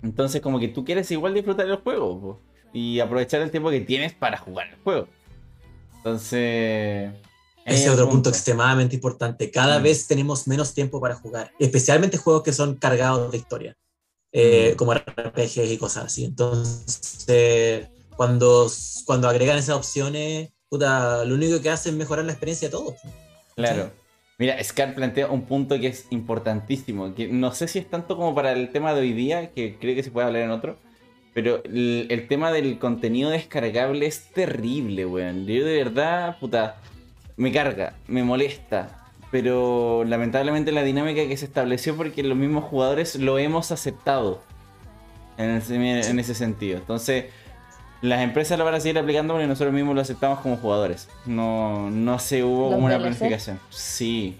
Entonces, 0.01 0.41
como 0.41 0.59
que 0.59 0.67
tú 0.67 0.85
quieres 0.85 1.09
igual 1.11 1.33
disfrutar 1.33 1.67
el 1.67 1.77
juego 1.77 2.19
po, 2.19 2.41
y 2.71 2.99
aprovechar 2.99 3.41
el 3.41 3.51
tiempo 3.51 3.69
que 3.69 3.81
tienes 3.81 4.13
para 4.13 4.37
jugar 4.37 4.67
el 4.69 4.75
juego. 4.83 5.07
Entonces... 5.97 7.11
Ese 7.65 7.85
es 7.85 7.89
otro 7.91 8.09
punto 8.09 8.29
extremadamente 8.29 8.95
importante. 8.95 9.49
Cada 9.51 9.79
Mm. 9.79 9.83
vez 9.83 10.07
tenemos 10.07 10.47
menos 10.47 10.73
tiempo 10.73 10.99
para 10.99 11.15
jugar, 11.15 11.51
especialmente 11.59 12.17
juegos 12.17 12.43
que 12.43 12.51
son 12.53 12.75
cargados 12.75 13.31
de 13.31 13.37
historia, 13.37 13.77
eh, 14.31 14.71
Mm. 14.73 14.77
como 14.77 14.93
RPGs 14.93 15.71
y 15.71 15.77
cosas 15.77 16.05
así. 16.05 16.25
Entonces, 16.25 17.25
eh, 17.27 17.87
cuando, 18.17 18.69
cuando 19.05 19.29
agregan 19.29 19.57
esas 19.57 19.75
opciones, 19.77 20.49
puta, 20.69 21.23
lo 21.25 21.35
único 21.35 21.61
que 21.61 21.69
hacen 21.69 21.93
es 21.93 21.97
mejorar 21.99 22.25
la 22.25 22.31
experiencia 22.33 22.67
de 22.67 22.71
todos. 22.71 22.95
Claro. 23.55 23.91
Mira, 24.39 24.61
Scar 24.63 24.95
plantea 24.95 25.27
un 25.27 25.43
punto 25.43 25.79
que 25.79 25.87
es 25.87 26.07
importantísimo, 26.09 27.13
que 27.15 27.27
no 27.27 27.53
sé 27.53 27.67
si 27.67 27.79
es 27.79 27.89
tanto 27.89 28.17
como 28.17 28.33
para 28.35 28.51
el 28.51 28.71
tema 28.71 28.93
de 28.93 29.01
hoy 29.01 29.13
día, 29.13 29.51
que 29.51 29.77
creo 29.79 29.95
que 29.95 30.03
se 30.03 30.11
puede 30.11 30.27
hablar 30.27 30.41
en 30.41 30.49
otro, 30.51 30.75
pero 31.35 31.63
el, 31.63 32.07
el 32.09 32.27
tema 32.27 32.51
del 32.51 32.77
contenido 32.79 33.29
descargable 33.29 34.05
es 34.07 34.31
terrible, 34.33 35.05
weón. 35.05 35.45
Yo 35.45 35.63
de 35.65 35.77
verdad, 35.77 36.37
puta, 36.39 36.81
me 37.37 37.51
carga, 37.51 37.93
me 38.07 38.23
molesta, 38.23 39.05
pero 39.31 40.03
lamentablemente 40.05 40.71
la 40.71 40.83
dinámica 40.83 41.27
que 41.27 41.35
se 41.37 41.45
estableció 41.45 41.95
porque 41.97 42.23
los 42.23 42.37
mismos 42.37 42.63
jugadores 42.65 43.15
lo 43.15 43.39
hemos 43.39 43.71
aceptado 43.71 44.41
en 45.37 45.49
ese, 45.51 45.75
en 45.75 46.19
ese 46.19 46.35
sentido. 46.35 46.77
Entonces, 46.77 47.25
las 48.01 48.21
empresas 48.21 48.59
lo 48.59 48.65
van 48.65 48.75
a 48.75 48.79
seguir 48.79 48.99
aplicando 48.99 49.33
porque 49.33 49.47
nosotros 49.47 49.73
mismos 49.73 49.95
lo 49.95 50.01
aceptamos 50.01 50.39
como 50.41 50.57
jugadores. 50.57 51.09
No, 51.25 51.89
no 51.89 52.19
se 52.19 52.43
hubo 52.43 52.65
¿Los 52.65 52.73
como 52.75 52.85
una 52.85 52.95
DLC? 52.97 53.17
planificación. 53.17 53.59
Sí. 53.69 54.37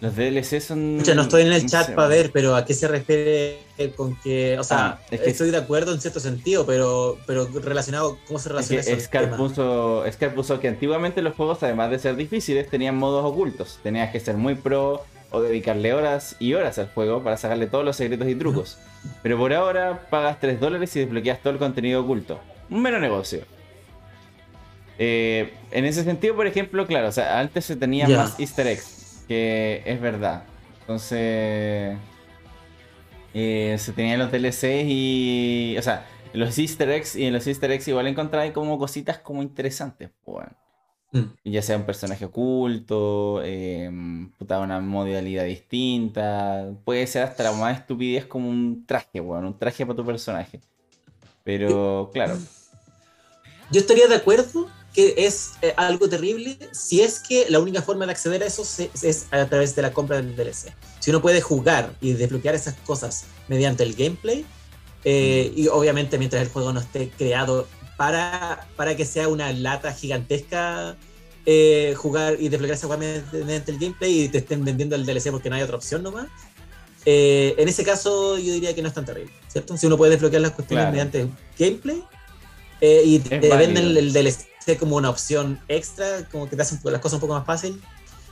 Los 0.00 0.16
DLC 0.16 0.60
son. 0.60 0.98
No 0.98 1.22
estoy 1.22 1.42
en 1.42 1.52
el 1.52 1.66
chat 1.66 1.94
para 1.94 2.08
ver, 2.08 2.30
pero 2.32 2.56
¿a 2.56 2.64
qué 2.64 2.74
se 2.74 2.88
refiere 2.88 3.58
con 3.96 4.16
que, 4.16 4.58
o 4.58 4.64
sea, 4.64 4.78
Ah, 4.86 5.00
es 5.10 5.20
que- 5.20 5.30
estoy 5.30 5.50
de 5.52 5.58
acuerdo 5.58 5.92
en 5.94 6.00
cierto 6.00 6.18
sentido, 6.18 6.66
pero, 6.66 7.18
pero 7.26 7.46
relacionado, 7.46 8.18
¿cómo 8.26 8.38
se 8.40 8.48
Es 8.48 8.52
relaciona 8.52 8.82
que 8.82 8.92
eso? 8.92 9.00
Scar 9.00 9.36
puso, 9.36 10.04
Scar 10.10 10.34
puso 10.34 10.58
que 10.58 10.66
antiguamente 10.68 11.22
los 11.22 11.34
juegos, 11.36 11.62
además 11.62 11.90
de 11.90 12.00
ser 12.00 12.16
difíciles, 12.16 12.68
tenían 12.68 12.96
modos 12.96 13.24
ocultos. 13.24 13.78
Tenías 13.82 14.10
que 14.10 14.18
ser 14.18 14.36
muy 14.36 14.56
pro 14.56 15.04
o 15.30 15.40
dedicarle 15.40 15.94
horas 15.94 16.34
y 16.40 16.54
horas 16.54 16.78
al 16.80 16.88
juego 16.92 17.22
para 17.22 17.36
sacarle 17.36 17.68
todos 17.68 17.84
los 17.84 17.94
secretos 17.94 18.26
y 18.28 18.34
trucos. 18.34 18.78
Pero 19.22 19.38
por 19.38 19.52
ahora 19.52 20.08
pagas 20.10 20.40
3 20.40 20.58
dólares 20.58 20.94
y 20.96 21.00
desbloqueas 21.00 21.40
todo 21.40 21.52
el 21.52 21.58
contenido 21.60 22.00
oculto. 22.02 22.40
Un 22.68 22.82
mero 22.82 22.98
negocio. 22.98 23.42
Eh, 24.98 25.54
en 25.70 25.84
ese 25.86 26.04
sentido, 26.04 26.34
por 26.34 26.46
ejemplo, 26.46 26.86
claro, 26.86 27.08
o 27.08 27.12
sea, 27.12 27.38
antes 27.40 27.64
se 27.64 27.76
tenía 27.76 28.06
más 28.08 28.38
easter 28.38 28.66
eggs, 28.66 28.99
que 29.30 29.84
es 29.86 30.00
verdad. 30.00 30.42
Entonces, 30.80 31.96
eh, 33.32 33.76
se 33.78 33.92
tenían 33.92 34.18
los 34.18 34.32
DLCs 34.32 34.86
y, 34.88 35.76
o 35.78 35.82
sea, 35.82 36.04
los 36.32 36.58
easter 36.58 36.90
eggs 36.90 37.14
y 37.14 37.26
en 37.26 37.32
los 37.32 37.46
easter 37.46 37.70
eggs 37.70 37.86
igual 37.86 38.08
encontraba 38.08 38.52
como 38.52 38.76
cositas 38.76 39.18
como 39.18 39.40
interesantes, 39.40 40.10
pues, 40.24 40.34
bueno. 40.34 40.56
Mm. 41.12 41.48
Ya 41.48 41.62
sea 41.62 41.76
un 41.76 41.84
personaje 41.84 42.24
oculto, 42.24 43.40
eh, 43.44 43.88
puta, 44.36 44.58
una 44.58 44.80
modalidad 44.80 45.44
distinta. 45.44 46.68
Puede 46.84 47.06
ser 47.06 47.22
hasta 47.22 47.44
la 47.44 47.52
más 47.52 47.78
estupidez 47.78 48.26
como 48.26 48.50
un 48.50 48.84
traje, 48.84 49.20
weón. 49.20 49.44
Un 49.44 49.56
traje 49.56 49.86
para 49.86 49.96
tu 49.96 50.04
personaje. 50.04 50.60
Pero, 51.44 52.10
claro. 52.12 52.36
Yo 53.70 53.78
estaría 53.78 54.08
de 54.08 54.16
acuerdo 54.16 54.68
que 54.94 55.14
es 55.16 55.52
eh, 55.62 55.72
algo 55.76 56.08
terrible 56.08 56.58
si 56.72 57.00
es 57.00 57.20
que 57.20 57.46
la 57.48 57.60
única 57.60 57.80
forma 57.82 58.06
de 58.06 58.12
acceder 58.12 58.42
a 58.42 58.46
eso 58.46 58.64
se- 58.64 58.90
es 59.02 59.26
a 59.30 59.46
través 59.46 59.76
de 59.76 59.82
la 59.82 59.92
compra 59.92 60.16
del 60.16 60.34
DLC. 60.34 60.74
Si 60.98 61.10
uno 61.10 61.22
puede 61.22 61.40
jugar 61.40 61.94
y 62.00 62.12
desbloquear 62.12 62.54
esas 62.54 62.74
cosas 62.84 63.24
mediante 63.48 63.82
el 63.84 63.94
gameplay, 63.94 64.44
eh, 65.04 65.52
y 65.56 65.68
obviamente 65.68 66.18
mientras 66.18 66.42
el 66.42 66.48
juego 66.48 66.72
no 66.72 66.80
esté 66.80 67.08
creado 67.16 67.66
para, 67.96 68.66
para 68.76 68.96
que 68.96 69.04
sea 69.04 69.28
una 69.28 69.52
lata 69.52 69.92
gigantesca, 69.92 70.96
eh, 71.46 71.94
jugar 71.96 72.36
y 72.38 72.48
desbloquear 72.48 72.76
esa 72.76 72.96
mediante, 72.96 73.70
el 73.72 73.78
gameplay 73.78 74.22
y 74.24 74.28
te 74.28 74.38
estén 74.38 74.64
vendiendo 74.64 74.94
el 74.96 75.06
DLC 75.06 75.30
porque 75.30 75.48
no 75.50 75.56
hay 75.56 75.62
otra 75.62 75.76
opción 75.76 76.02
nomás. 76.02 76.26
eh, 77.06 77.54
en 77.56 77.66
ese 77.68 77.82
caso 77.82 78.36
yo 78.36 78.52
diría 78.52 78.74
que 78.74 78.82
no 78.82 78.88
es 78.88 78.94
tan 78.94 79.06
terrible, 79.06 79.32
¿cierto? 79.48 79.74
Si 79.78 79.86
uno 79.86 79.96
puede 79.96 80.12
desbloquear 80.12 80.42
las 80.42 80.50
cuestiones 80.52 80.82
Claro. 80.84 80.92
mediante 80.92 81.28
gameplay, 81.58 82.02
eh, 82.82 83.02
y 83.04 83.18
te 83.20 83.36
válido. 83.38 83.56
venden 83.58 83.84
el, 83.86 83.96
el 83.98 84.12
Como 84.78 84.96
una 84.96 85.10
opción 85.10 85.60
extra, 85.68 86.28
como 86.30 86.48
que 86.48 86.56
te 86.56 86.62
hacen 86.62 86.80
las 86.84 87.00
cosas 87.00 87.14
un 87.14 87.20
poco 87.20 87.34
más 87.34 87.46
fácil. 87.46 87.80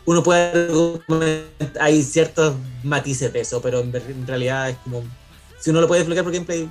Uno 0.04 0.22
puede 0.22 0.98
hay 1.80 2.02
ciertos 2.02 2.54
matices 2.82 3.32
de 3.32 3.40
eso, 3.40 3.60
pero 3.60 3.80
en, 3.80 3.94
en 3.94 4.26
realidad 4.26 4.70
es 4.70 4.76
como 4.78 5.02
si 5.60 5.70
uno 5.70 5.80
lo 5.80 5.88
puede 5.88 6.00
desbloquear 6.00 6.24
por 6.24 6.32
gameplay, 6.32 6.70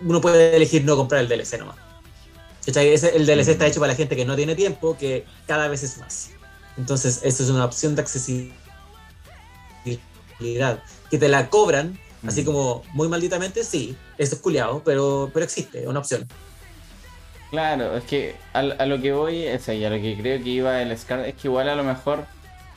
uno 0.00 0.20
puede 0.20 0.56
elegir 0.56 0.84
no 0.84 0.96
comprar 0.96 1.20
el 1.20 1.28
DLC 1.28 1.58
nomás. 1.58 1.76
El 2.66 3.26
DLC 3.26 3.48
está 3.48 3.66
hecho 3.66 3.80
para 3.80 3.92
la 3.92 3.96
gente 3.96 4.14
que 4.14 4.24
no 4.24 4.36
tiene 4.36 4.54
tiempo, 4.54 4.96
que 4.96 5.24
cada 5.46 5.68
vez 5.68 5.82
es 5.82 5.98
más. 5.98 6.30
Entonces, 6.76 7.20
eso 7.22 7.42
es 7.42 7.48
una 7.50 7.64
opción 7.64 7.94
de 7.94 8.02
accesibilidad. 8.02 8.52
Que 11.10 11.18
te 11.18 11.28
la 11.28 11.48
cobran, 11.48 11.98
así 12.26 12.44
como 12.44 12.82
muy 12.92 13.08
malditamente, 13.08 13.64
sí, 13.64 13.96
esto 14.18 14.36
es 14.36 14.42
culiado, 14.42 14.82
pero, 14.84 15.30
pero 15.32 15.44
existe, 15.44 15.80
es 15.80 15.86
una 15.86 16.00
opción. 16.00 16.28
Claro, 17.50 17.96
es 17.96 18.04
que 18.04 18.36
a, 18.52 18.58
a 18.60 18.86
lo 18.86 19.00
que 19.00 19.12
voy, 19.12 19.46
o 19.48 19.58
sea, 19.58 19.74
y 19.74 19.84
a 19.84 19.90
lo 19.90 19.96
que 19.96 20.16
creo 20.20 20.42
que 20.42 20.50
iba 20.50 20.82
el 20.82 20.96
Scar, 20.98 21.20
es 21.20 21.34
que 21.34 21.48
igual 21.48 21.68
a 21.68 21.74
lo 21.74 21.82
mejor 21.84 22.26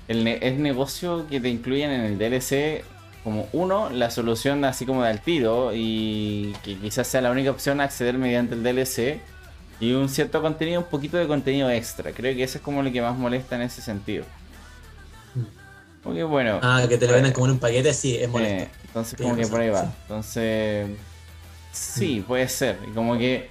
el 0.07 0.23
ne- 0.23 0.39
es 0.41 0.57
negocio 0.57 1.27
que 1.29 1.39
te 1.41 1.49
incluyen 1.49 1.91
en 1.91 2.01
el 2.01 2.17
DLC 2.17 2.83
como 3.23 3.47
uno, 3.51 3.89
la 3.89 4.09
solución 4.09 4.63
así 4.65 4.85
como 4.85 5.03
de 5.03 5.09
al 5.09 5.19
tiro 5.21 5.71
y 5.75 6.55
que 6.63 6.75
quizás 6.77 7.07
sea 7.07 7.21
la 7.21 7.31
única 7.31 7.51
opción 7.51 7.81
a 7.81 7.83
acceder 7.83 8.17
mediante 8.17 8.55
el 8.55 8.63
DLC 8.63 9.19
y 9.81 9.91
un 9.93 10.07
cierto 10.09 10.41
contenido, 10.41 10.79
un 10.81 10.87
poquito 10.87 11.17
de 11.17 11.27
contenido 11.27 11.69
extra. 11.69 12.11
Creo 12.11 12.33
que 12.35 12.43
eso 12.43 12.57
es 12.57 12.63
como 12.63 12.81
lo 12.81 12.91
que 12.91 13.01
más 13.01 13.17
molesta 13.17 13.55
en 13.57 13.63
ese 13.63 13.81
sentido. 13.81 14.23
Porque 16.03 16.23
bueno. 16.23 16.59
Ah, 16.63 16.83
que 16.89 16.97
te 16.97 17.07
lo 17.07 17.13
venden 17.13 17.31
como 17.33 17.45
en 17.47 17.51
un 17.53 17.59
paquete, 17.59 17.93
sí, 17.93 18.17
es 18.17 18.27
molesto. 18.29 18.63
eh, 18.63 18.69
entonces 18.87 19.15
Tienes 19.17 19.33
como 19.35 19.43
que 19.45 19.51
por 19.51 19.61
ahí 19.61 19.69
va. 19.69 19.91
Entonces, 20.03 20.87
sí, 21.71 22.19
Mm. 22.19 22.23
puede 22.23 22.47
ser. 22.49 22.77
Y 22.89 22.91
Como 22.93 23.17
que 23.17 23.49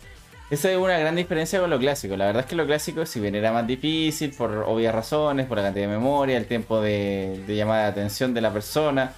esa 0.51 0.71
es 0.71 0.77
una 0.77 0.99
gran 0.99 1.15
diferencia 1.15 1.61
con 1.61 1.71
lo 1.71 1.79
clásico. 1.79 2.17
La 2.17 2.27
verdad 2.27 2.43
es 2.43 2.49
que 2.49 2.57
lo 2.57 2.67
clásico, 2.67 3.07
si 3.07 3.21
bien 3.21 3.35
era 3.35 3.53
más 3.53 3.67
difícil 3.67 4.35
por 4.37 4.51
obvias 4.67 4.95
razones, 4.95 5.47
por 5.47 5.57
la 5.59 5.65
cantidad 5.65 5.87
de 5.87 5.93
memoria, 5.93 6.37
el 6.37 6.47
tiempo 6.47 6.81
de, 6.81 7.45
de 7.47 7.57
llamada 7.57 7.85
de 7.85 7.89
atención 7.89 8.35
de 8.35 8.41
la 8.41 8.53
persona, 8.53 9.13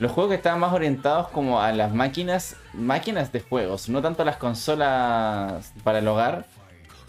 los 0.00 0.10
juegos 0.10 0.30
que 0.30 0.36
estaban 0.36 0.58
más 0.58 0.72
orientados 0.72 1.28
como 1.28 1.60
a 1.60 1.70
las 1.72 1.94
máquinas, 1.94 2.56
máquinas 2.74 3.30
de 3.30 3.40
juegos, 3.40 3.88
no 3.88 4.02
tanto 4.02 4.22
a 4.22 4.24
las 4.24 4.36
consolas 4.36 5.72
para 5.84 6.00
el 6.00 6.08
hogar, 6.08 6.46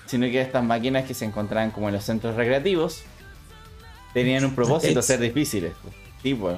sino 0.05 0.27
que 0.27 0.39
estas 0.41 0.63
máquinas 0.63 1.05
que 1.05 1.15
se 1.15 1.25
encontraban 1.25 1.71
como 1.71 1.89
en 1.89 1.95
los 1.95 2.03
centros 2.03 2.35
recreativos, 2.35 3.03
tenían 4.13 4.45
un 4.45 4.53
propósito, 4.53 5.01
ser 5.01 5.19
difíciles. 5.19 5.73
Tipo, 6.23 6.51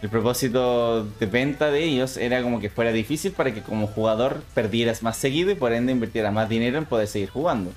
el 0.00 0.08
propósito 0.08 1.04
de 1.04 1.26
venta 1.26 1.70
de 1.70 1.84
ellos 1.84 2.16
era 2.16 2.42
como 2.42 2.58
que 2.58 2.70
fuera 2.70 2.90
difícil 2.90 3.32
para 3.32 3.52
que 3.52 3.60
como 3.60 3.86
jugador 3.86 4.42
perdieras 4.54 5.02
más 5.02 5.18
seguido 5.18 5.50
y 5.50 5.54
por 5.54 5.74
ende 5.74 5.92
invirtieras 5.92 6.32
más 6.32 6.48
dinero 6.48 6.78
en 6.78 6.86
poder 6.86 7.06
seguir 7.06 7.28
jugando. 7.28 7.70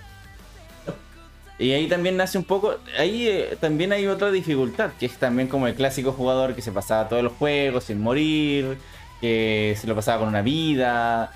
Y 1.60 1.72
ahí 1.72 1.88
también 1.88 2.16
nace 2.16 2.38
un 2.38 2.46
poco, 2.46 2.76
ahí 2.98 3.28
eh, 3.28 3.58
también 3.60 3.92
hay 3.92 4.08
otra 4.08 4.32
dificultad, 4.32 4.92
que 5.00 5.08
es 5.08 5.18
también 5.18 5.50
como 5.50 5.68
el 5.68 5.76
clásico 5.76 6.14
jugador 6.14 6.56
que 6.56 6.62
se 6.62 6.72
pasaba 6.72 7.10
todos 7.10 7.24
los 7.24 7.34
juegos 7.34 7.86
sin 7.86 8.00
morir, 8.00 8.78
que 9.20 9.76
se 9.78 9.88
lo 9.88 9.96
pasaba 9.96 10.20
con 10.20 10.30
una 10.30 10.44
vida, 10.44 11.32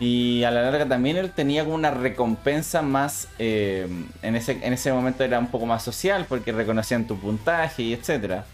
y 0.00 0.42
a 0.44 0.50
la 0.50 0.62
larga 0.62 0.86
también 0.86 1.16
él 1.16 1.30
tenía 1.32 1.64
como 1.64 1.76
una 1.76 1.90
recompensa 1.90 2.82
más, 2.82 3.28
eh, 3.38 3.86
en, 4.22 4.36
ese, 4.36 4.58
en 4.62 4.72
ese 4.72 4.90
momento 4.92 5.22
era 5.22 5.38
un 5.38 5.48
poco 5.48 5.66
más 5.66 5.82
social, 5.82 6.24
porque 6.28 6.50
reconocían 6.50 7.06
tu 7.06 7.18
puntaje 7.18 7.82
y 7.82 7.92
etcétera. 7.92 8.46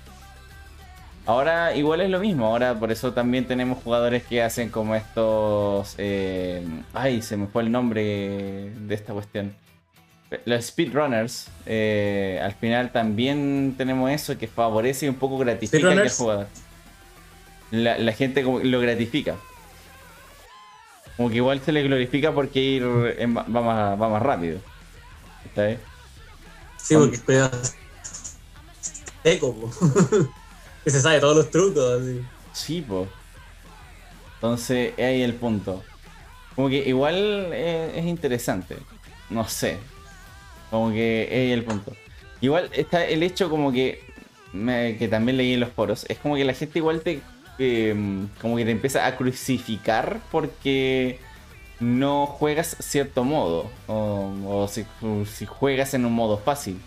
Ahora 1.27 1.75
igual 1.75 2.03
es 2.03 2.11
lo 2.11 2.21
mismo, 2.21 2.47
ahora 2.47 2.79
por 2.79 2.93
eso 2.93 3.15
también 3.15 3.47
tenemos 3.47 3.83
jugadores 3.83 4.25
que 4.25 4.43
hacen 4.43 4.69
como 4.69 4.95
estos... 4.95 5.95
Eh, 5.97 6.63
ay, 6.93 7.23
se 7.23 7.39
me 7.39 7.47
fue 7.47 7.63
el 7.63 7.73
nombre 7.73 8.71
de 8.77 8.95
esta 8.95 9.15
cuestión. 9.15 9.55
Los 10.45 10.67
speedrunners, 10.67 11.49
eh, 11.65 12.41
al 12.43 12.53
final 12.55 12.93
también 12.93 13.75
tenemos 13.79 14.11
eso 14.11 14.37
que 14.37 14.49
favorece 14.49 15.07
y 15.07 15.09
un 15.09 15.15
poco 15.15 15.39
gratifica 15.39 15.91
al 15.93 16.11
jugador. 16.11 16.47
La, 17.71 18.13
gente 18.13 18.43
como 18.43 18.59
lo 18.59 18.81
gratifica. 18.81 19.37
Como 21.17 21.31
que 21.31 21.37
igual 21.37 21.61
se 21.61 21.73
le 21.73 21.83
glorifica 21.83 22.33
porque 22.33 22.61
ir 22.61 22.85
va, 22.85 23.45
más, 23.45 24.01
va 24.01 24.09
más 24.09 24.23
rápido. 24.23 24.59
¿Está 25.47 25.67
bien? 25.67 25.79
Sí, 26.77 26.95
porque 26.97 27.19
eco, 29.25 29.57
se 30.91 31.01
sabe 31.01 31.21
todos 31.21 31.37
los 31.37 31.51
trucos. 31.51 32.01
Así. 32.01 32.21
Sí, 32.53 32.81
po. 32.83 33.09
Entonces, 34.37 34.93
ahí 34.99 35.23
el 35.23 35.35
punto. 35.35 35.83
Como 36.55 36.69
que 36.69 36.89
igual 36.89 37.53
es, 37.53 38.05
interesante. 38.05 38.77
No 39.31 39.49
sé. 39.49 39.79
Como 40.71 40.91
que 40.91 41.29
ahí 41.31 41.53
el 41.53 41.65
punto. 41.65 41.93
Igual 42.41 42.71
está 42.73 43.05
el 43.05 43.23
hecho 43.23 43.49
como 43.49 43.73
que, 43.73 44.03
que 44.53 45.09
también 45.11 45.39
leí 45.39 45.55
en 45.55 45.61
los 45.61 45.71
foros. 45.71 46.05
Es 46.09 46.19
como 46.19 46.37
que 46.37 46.45
la 46.45 46.55
gente 46.55 46.79
igual 46.79 47.01
te... 47.01 47.21
Em, 47.59 48.29
como 48.41 48.57
que 48.57 48.65
te 48.65 48.73
empieza 48.73 49.07
a 49.07 49.17
crucificar 49.17 50.21
porque 50.33 51.21
no 51.81 52.27
juegas 52.27 52.77
cierto 52.81 53.25
modo. 53.25 53.71
O, 53.87 54.69
si, 54.69 54.85
si, 55.27 55.47
juegas 55.47 55.95
en 55.95 56.05
un 56.05 56.13
modo 56.13 56.39
fácil. 56.39 56.81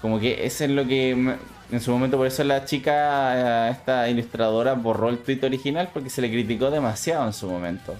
Como 0.00 0.20
que 0.20 0.44
eso 0.44 0.64
es 0.64 0.70
lo 0.70 0.86
que 0.86 1.36
en 1.72 1.80
su 1.80 1.90
momento 1.90 2.18
por 2.18 2.26
eso 2.26 2.44
la 2.44 2.66
chica, 2.66 3.68
eh, 3.68 3.72
esta 3.72 4.08
ilustradora, 4.08 4.74
borró 4.74 5.08
el 5.08 5.18
tweet 5.18 5.40
original 5.42 5.88
porque 5.92 6.10
se 6.10 6.20
le 6.20 6.30
criticó 6.30 6.70
demasiado 6.70 7.26
en 7.26 7.32
su 7.32 7.48
momento. 7.48 7.94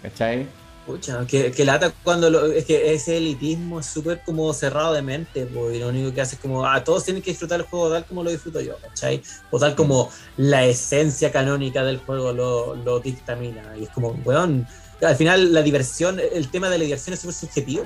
¿Cachai? 0.00 0.46
Pucha, 0.86 1.24
que, 1.26 1.52
lata 1.64 1.92
cuando 2.02 2.30
lo, 2.30 2.46
es 2.46 2.64
que 2.64 2.92
ese 2.92 3.16
elitismo 3.16 3.80
es 3.80 3.86
súper 3.86 4.22
como 4.24 4.52
cerrado 4.52 4.92
de 4.94 5.02
mente, 5.02 5.48
y 5.48 5.78
lo 5.78 5.88
único 5.88 6.12
que 6.12 6.20
hace 6.20 6.36
es 6.36 6.40
como, 6.40 6.66
ah, 6.66 6.82
todos 6.82 7.04
tienen 7.04 7.22
que 7.22 7.30
disfrutar 7.30 7.60
el 7.60 7.66
juego 7.66 7.90
tal 7.90 8.04
como 8.04 8.24
lo 8.24 8.30
disfruto 8.30 8.60
yo, 8.60 8.76
¿cachai? 8.78 9.22
O 9.50 9.58
tal 9.58 9.76
como 9.76 10.10
la 10.36 10.64
esencia 10.64 11.30
canónica 11.30 11.84
del 11.84 11.98
juego 11.98 12.32
lo, 12.32 12.76
lo 12.76 13.00
dictamina. 13.00 13.76
Y 13.78 13.84
es 13.84 13.90
como, 13.90 14.10
weón, 14.24 14.66
al 15.02 15.16
final 15.16 15.52
la 15.52 15.62
diversión, 15.62 16.20
el 16.20 16.48
tema 16.48 16.68
de 16.68 16.78
la 16.78 16.84
diversión 16.84 17.14
es 17.14 17.20
súper 17.20 17.34
subjetivo, 17.34 17.82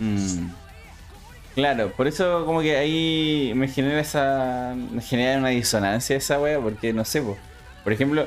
weón. 0.00 0.61
Claro, 1.54 1.92
por 1.92 2.06
eso 2.06 2.46
como 2.46 2.62
que 2.62 2.76
ahí 2.76 3.52
me 3.54 3.68
genera 3.68 4.00
esa. 4.00 4.74
me 4.74 5.02
genera 5.02 5.38
una 5.38 5.50
disonancia 5.50 6.16
esa 6.16 6.40
wea, 6.40 6.58
porque 6.58 6.94
no 6.94 7.04
sé, 7.04 7.22
por 7.84 7.92
ejemplo, 7.92 8.26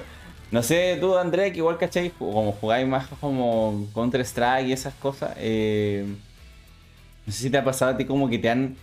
no 0.52 0.62
sé 0.62 0.98
tú 1.00 1.18
Andrea, 1.18 1.52
que 1.52 1.58
igual 1.58 1.78
cacháis, 1.80 2.14
como 2.14 2.52
jugáis 2.54 2.88
más 2.88 3.08
como 3.20 3.88
Counter 3.94 4.22
Strike 4.22 4.68
y 4.68 4.74
esas 4.74 4.94
cosas, 4.96 5.34
eh, 5.38 6.06
no 7.26 7.34
sé 7.34 7.40
si 7.44 7.50
te 7.50 7.58
ha 7.58 7.64
pasado 7.64 7.92
a 7.94 7.98
ti 7.98 8.06
como 8.06 8.30
que 8.30 8.40
te 8.40 8.50
han, 8.50 8.76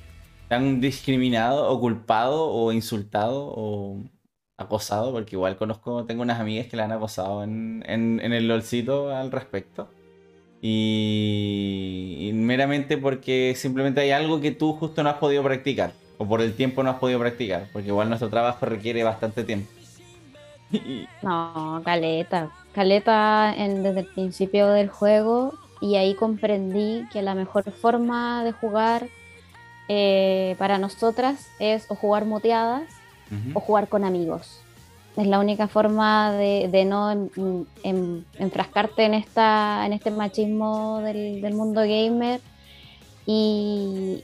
discriminado 0.81 1.71
o 1.71 1.81
culpado 1.81 2.47
o 2.51 2.73
insultado 2.73 3.53
o 3.57 4.03
acosado, 4.59 5.13
porque 5.13 5.37
igual 5.37 5.57
conozco, 5.57 6.05
tengo 6.05 6.23
unas 6.23 6.41
amigas 6.41 6.67
que 6.67 6.77
la 6.77 6.85
han 6.85 6.93
acosado 6.93 7.43
en, 7.45 7.83
en, 7.87 8.21
en 8.21 8.33
el 8.33 8.49
LOLcito 8.49 9.15
al 9.15 9.33
respecto. 9.33 9.89
Y, 10.65 12.31
meramente 12.35 12.97
porque 12.97 13.55
simplemente 13.57 14.01
hay 14.01 14.13
algo 14.13 14.41
que 14.41 14.53
tú 14.53 14.75
justo 14.75 15.03
no 15.03 15.11
has 15.11 15.17
podido 15.17 15.43
practicar. 15.43 15.93
O 16.19 16.27
por 16.27 16.41
el 16.41 16.55
tiempo 16.55 16.85
no 16.85 16.91
has 16.91 16.99
podido 16.99 17.19
practicar. 17.19 17.69
Porque 17.73 17.89
igual 17.89 18.09
nuestro 18.09 18.31
trabajo 18.31 18.65
requiere 18.65 19.03
bastante 19.03 19.43
tiempo. 19.43 19.69
no, 21.23 21.83
caleta. 21.85 22.51
Caleta 22.73 23.55
desde 23.59 24.01
el 24.01 24.07
principio 24.07 24.69
del 24.69 24.89
juego. 24.89 25.53
Y 25.81 25.97
ahí 25.97 26.15
comprendí 26.15 27.09
que 27.13 27.23
la 27.23 27.35
mejor 27.35 27.69
forma 27.73 28.45
de 28.45 28.53
jugar 28.53 29.09
eh, 29.89 30.55
para 30.59 30.79
nosotras 30.79 31.51
es 31.59 31.87
o 31.89 31.97
jugar 31.97 32.25
muteadas 32.25 32.85
o 33.55 33.61
jugar 33.61 33.89
con 33.89 34.05
amigos. 34.05 34.63
Es 35.17 35.27
la 35.27 35.39
única 35.39 35.69
forma 35.69 36.33
de, 36.33 36.85
no 36.87 37.29
enfrascarte 38.39 39.05
en, 39.05 39.15
esta, 39.15 39.85
en 39.85 39.93
este 39.93 40.11
machismo 40.11 41.01
del, 41.01 41.53
mundo 41.53 41.83
gamer 41.83 42.41
y, 43.27 44.23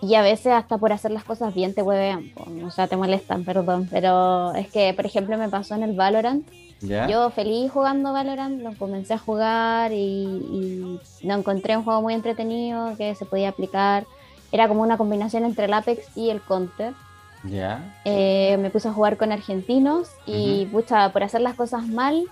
y 0.00 0.14
a 0.14 0.22
veces 0.22 0.52
hasta 0.52 0.78
por 0.78 0.92
hacer 0.92 1.10
las 1.10 1.24
cosas 1.24 1.52
bien 1.52 1.74
te 1.74 1.82
huevean, 1.82 2.32
o 2.64 2.70
sea, 2.70 2.86
te 2.86 2.96
molestan, 2.96 3.44
perdón. 3.44 3.88
Pero 3.90 4.54
es 4.54 4.68
que, 4.68 4.94
por 4.94 5.04
ejemplo, 5.04 5.36
me 5.36 5.48
pasó 5.48 5.74
en 5.74 5.82
el 5.82 5.96
Valorant. 5.96 6.46
Yo 6.80 7.30
feliz 7.30 7.72
jugando 7.72 8.12
Valorant, 8.12 8.62
lo 8.62 8.72
comencé 8.74 9.14
a 9.14 9.18
jugar 9.18 9.92
y, 9.92 9.96
y, 9.96 11.00
lo 11.26 11.34
encontré 11.34 11.76
un 11.76 11.82
juego 11.82 12.02
muy 12.02 12.14
entretenido 12.14 12.96
que 12.96 13.16
se 13.16 13.24
podía 13.24 13.48
aplicar. 13.48 14.06
Era 14.52 14.68
como 14.68 14.82
una 14.82 14.96
combinación 14.96 15.44
entre 15.44 15.64
el 15.64 15.74
Apex 15.74 16.16
y 16.16 16.30
el 16.30 16.40
Counter. 16.40 16.94
Ya. 17.44 17.94
Eh, 18.04 18.56
me 18.58 18.70
puse 18.70 18.88
a 18.88 18.92
jugar 18.92 19.16
con 19.16 19.32
argentinos 19.32 20.10
y 20.26 20.66
por 20.66 21.22
hacer 21.22 21.40
las 21.40 21.54
cosas 21.54 21.86
mal, 21.86 22.24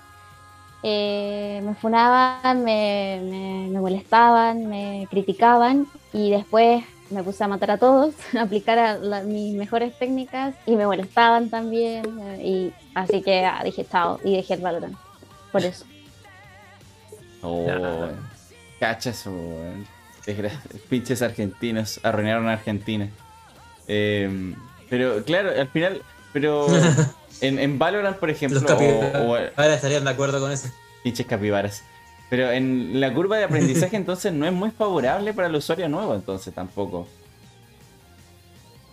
eh, 0.83 1.63
me 1.65 1.75
funaban, 1.75 2.65
me, 2.65 3.69
molestaban, 3.73 4.67
me 4.67 5.07
criticaban 5.11 5.87
y 6.13 6.31
después 6.31 6.85
me 7.11 7.23
puse 7.23 7.45
a 7.45 7.49
matar 7.49 7.73
a 7.73 7.79
todos, 7.79 8.15
a 8.37 8.43
aplicar 8.43 9.01
mis 9.25 9.55
mejores 9.55 9.99
técnicas 9.99 10.55
y 10.67 10.77
me 10.77 10.87
molestaban 10.87 11.51
también. 11.51 12.05
y 12.43 12.73
así 12.95 13.23
que 13.23 13.45
ah, 13.45 13.63
dije 13.65 13.87
chao 13.91 14.21
y 14.25 14.37
dejé 14.37 14.55
el 14.55 14.61
Valorant. 14.61 14.97
Por 15.53 15.65
eso. 15.65 15.85
Oh, 17.43 17.67
cachas, 18.81 19.25
pinches 20.89 21.23
argentinos 21.23 22.01
arruinaron 22.03 22.49
a 22.49 22.55
Argentina. 22.55 23.09
Eh, 23.87 24.55
pero 24.89 25.23
claro, 25.25 25.51
al 25.51 25.69
final, 25.69 26.03
pero 26.33 26.67
en, 27.41 27.59
en 27.59 27.79
Valorant, 27.79 28.19
por 28.19 28.31
ejemplo, 28.31 28.61
Ahora 29.57 29.75
estarían 29.75 30.05
de 30.05 30.11
acuerdo 30.11 30.41
con 30.41 30.53
eso. 30.53 30.69
Pinches 31.03 31.27
capibaras. 31.27 31.83
Pero 32.29 32.51
en 32.51 33.01
la 33.01 33.13
curva 33.15 33.37
de 33.39 33.45
aprendizaje 33.45 33.97
entonces 33.97 34.33
no 34.33 34.47
es 34.47 34.53
muy 34.53 34.71
favorable 34.71 35.33
para 35.33 35.49
el 35.49 35.55
usuario 35.55 35.89
nuevo, 35.89 36.15
entonces 36.15 36.53
tampoco. 36.53 37.07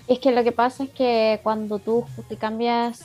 Es 0.07 0.19
que 0.19 0.31
lo 0.31 0.43
que 0.43 0.51
pasa 0.51 0.83
es 0.83 0.89
que 0.89 1.39
cuando 1.43 1.79
tú 1.79 2.05
te 2.27 2.35
cambias, 2.35 3.01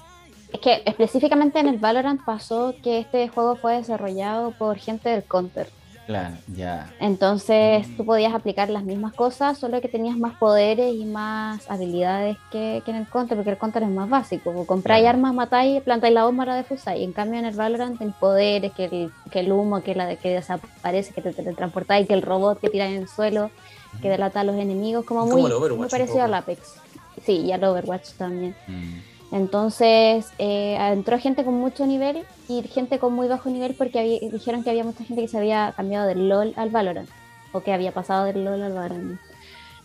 es 0.53 0.61
que 0.61 0.83
específicamente 0.85 1.61
en 1.61 1.69
el 1.69 1.79
Valorant 1.79 2.25
pasó 2.25 2.75
que 2.83 2.99
este 2.99 3.29
juego 3.29 3.57
fue 3.57 3.77
desarrollado 3.77 4.51
por 4.53 4.79
gente 4.79 5.09
del 5.09 5.25
Counter. 5.25 5.69
Claro, 6.09 6.37
ya. 6.57 6.91
Entonces 7.01 7.87
tú 7.99 8.07
podías 8.07 8.33
aplicar 8.33 8.71
las 8.71 8.83
mismas 8.83 9.13
cosas, 9.13 9.59
solo 9.59 9.79
que 9.83 9.89
tenías 9.89 10.17
más 10.17 10.39
poderes 10.39 10.95
y 10.95 11.05
más 11.05 11.71
habilidades 11.71 12.39
que, 12.51 12.83
en 12.87 12.97
el 12.97 13.07
counter, 13.07 13.37
porque 13.37 13.51
el 13.51 13.59
counter 13.59 13.83
es 13.83 13.91
más 13.91 14.09
básico. 14.09 14.65
Compráis 14.65 15.07
armas, 15.07 15.35
matáis, 15.35 15.83
plantáis 15.83 16.15
la 16.15 16.25
bomba, 16.25 16.47
la 16.47 16.65
y 16.97 17.05
En 17.05 17.13
cambio 17.13 17.39
en 17.39 17.45
el 17.45 17.55
Valorant 17.55 17.99
tenéis 17.99 18.17
poderes, 18.17 18.73
que 18.73 18.87
el, 18.87 19.13
que 19.31 19.41
el 19.41 19.53
humo, 19.53 19.83
que, 19.83 19.95
la, 19.95 20.17
que 20.17 20.31
desaparece, 20.31 21.13
que 21.13 21.21
te 21.21 21.35
teletransportáis, 21.35 22.09
que 22.09 22.15
el 22.15 22.23
robot 22.23 22.59
que 22.59 22.71
tira 22.71 22.89
en 22.89 23.03
el 23.03 23.07
suelo, 23.07 23.51
que 24.01 24.09
delata 24.09 24.41
a 24.41 24.45
los 24.45 24.57
enemigos, 24.57 25.05
como 25.05 25.27
muy, 25.27 25.43
muy 25.77 25.89
parecido 25.91 26.23
al 26.23 26.33
Apex. 26.33 26.77
Sí, 27.27 27.41
y 27.41 27.53
al 27.53 27.63
Overwatch 27.63 28.13
también. 28.13 28.57
Mm. 28.67 29.08
Entonces 29.31 30.33
eh, 30.39 30.77
entró 30.81 31.19
gente 31.19 31.45
con 31.45 31.55
mucho 31.55 31.87
nivel 31.87 32.25
y 32.49 32.63
gente 32.63 32.99
con 32.99 33.13
muy 33.13 33.29
bajo 33.29 33.51
nivel 33.51 33.75
porque 33.75 34.21
dijeron 34.33 34.65
que 34.65 34.71
había 34.71 34.85
mucha 34.85 35.05
gente 35.05 35.23
que 35.23 35.29
se 35.29 35.37
había 35.37 35.73
cambiado 35.77 36.07
del 36.07 36.29
LOL 36.29 36.55
al 36.57 36.71
Valorant 36.71 37.09
o 37.53 37.61
que 37.61 37.73
había 37.73 37.93
pasado 37.93 38.25
del 38.25 38.45
LOL 38.45 38.63
al 38.63 38.73
Valorant. 38.73 39.21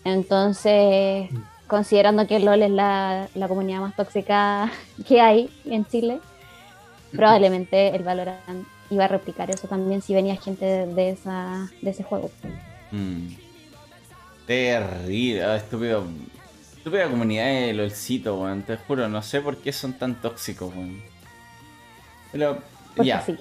Entonces, 0.05 1.29
considerando 1.67 2.25
que 2.25 2.39
LOL 2.39 2.61
es 2.61 2.71
la, 2.71 3.27
la 3.35 3.47
comunidad 3.47 3.81
más 3.81 3.95
tóxica 3.95 4.71
que 5.07 5.19
hay 5.19 5.49
en 5.65 5.85
Chile, 5.85 6.19
probablemente 7.11 7.93
el 7.95 8.03
Valorant 8.03 8.67
iba 8.89 9.05
a 9.05 9.07
replicar 9.07 9.49
eso 9.49 9.67
también 9.67 10.01
si 10.01 10.13
venía 10.13 10.35
gente 10.37 10.65
de, 10.65 10.93
de 10.93 11.09
esa, 11.09 11.69
de 11.81 11.89
ese 11.89 12.03
juego. 12.03 12.31
Mm. 12.91 13.27
Terrible, 14.45 15.43
ah, 15.43 15.55
estúpido. 15.55 16.03
Estúpida 16.83 17.07
comunidad 17.09 17.45
de 17.45 17.73
LOLcito, 17.73 18.35
weón. 18.35 18.63
Te 18.63 18.75
juro, 18.75 19.07
no 19.07 19.21
sé 19.21 19.39
por 19.39 19.55
qué 19.55 19.71
son 19.71 19.93
tan 19.93 20.19
tóxicos, 20.21 20.73
weón. 20.75 21.01
Pero, 22.33 22.57
Porque 22.93 23.07
ya. 23.07 23.21
sí. 23.25 23.37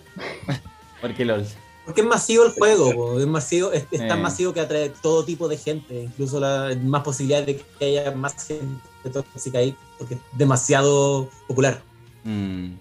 Porque 1.01 1.25
LOL. 1.25 1.45
Porque 1.85 2.03
es 2.03 2.07
masivo 2.07 2.45
el 2.45 2.53
juego, 2.53 2.93
po, 2.95 3.19
es 3.19 3.27
masivo, 3.27 3.73
es, 3.73 3.85
es 3.91 4.07
tan 4.07 4.19
Eh. 4.19 4.23
masivo 4.23 4.53
que 4.53 4.61
atrae 4.61 4.91
todo 5.03 5.25
tipo 5.25 5.49
de 5.49 5.57
gente, 5.57 6.03
incluso 6.05 6.39
la 6.39 6.77
más 6.85 7.03
posibilidades 7.03 7.47
de 7.47 7.57
que 7.81 7.85
haya 7.85 8.13
más 8.13 8.47
gente 8.47 8.81
tóxica 9.13 9.59
ahí, 9.59 9.75
porque 9.99 10.15
es 10.15 10.21
demasiado 10.35 11.29
popular. 11.49 11.83
Mm. 12.23 12.75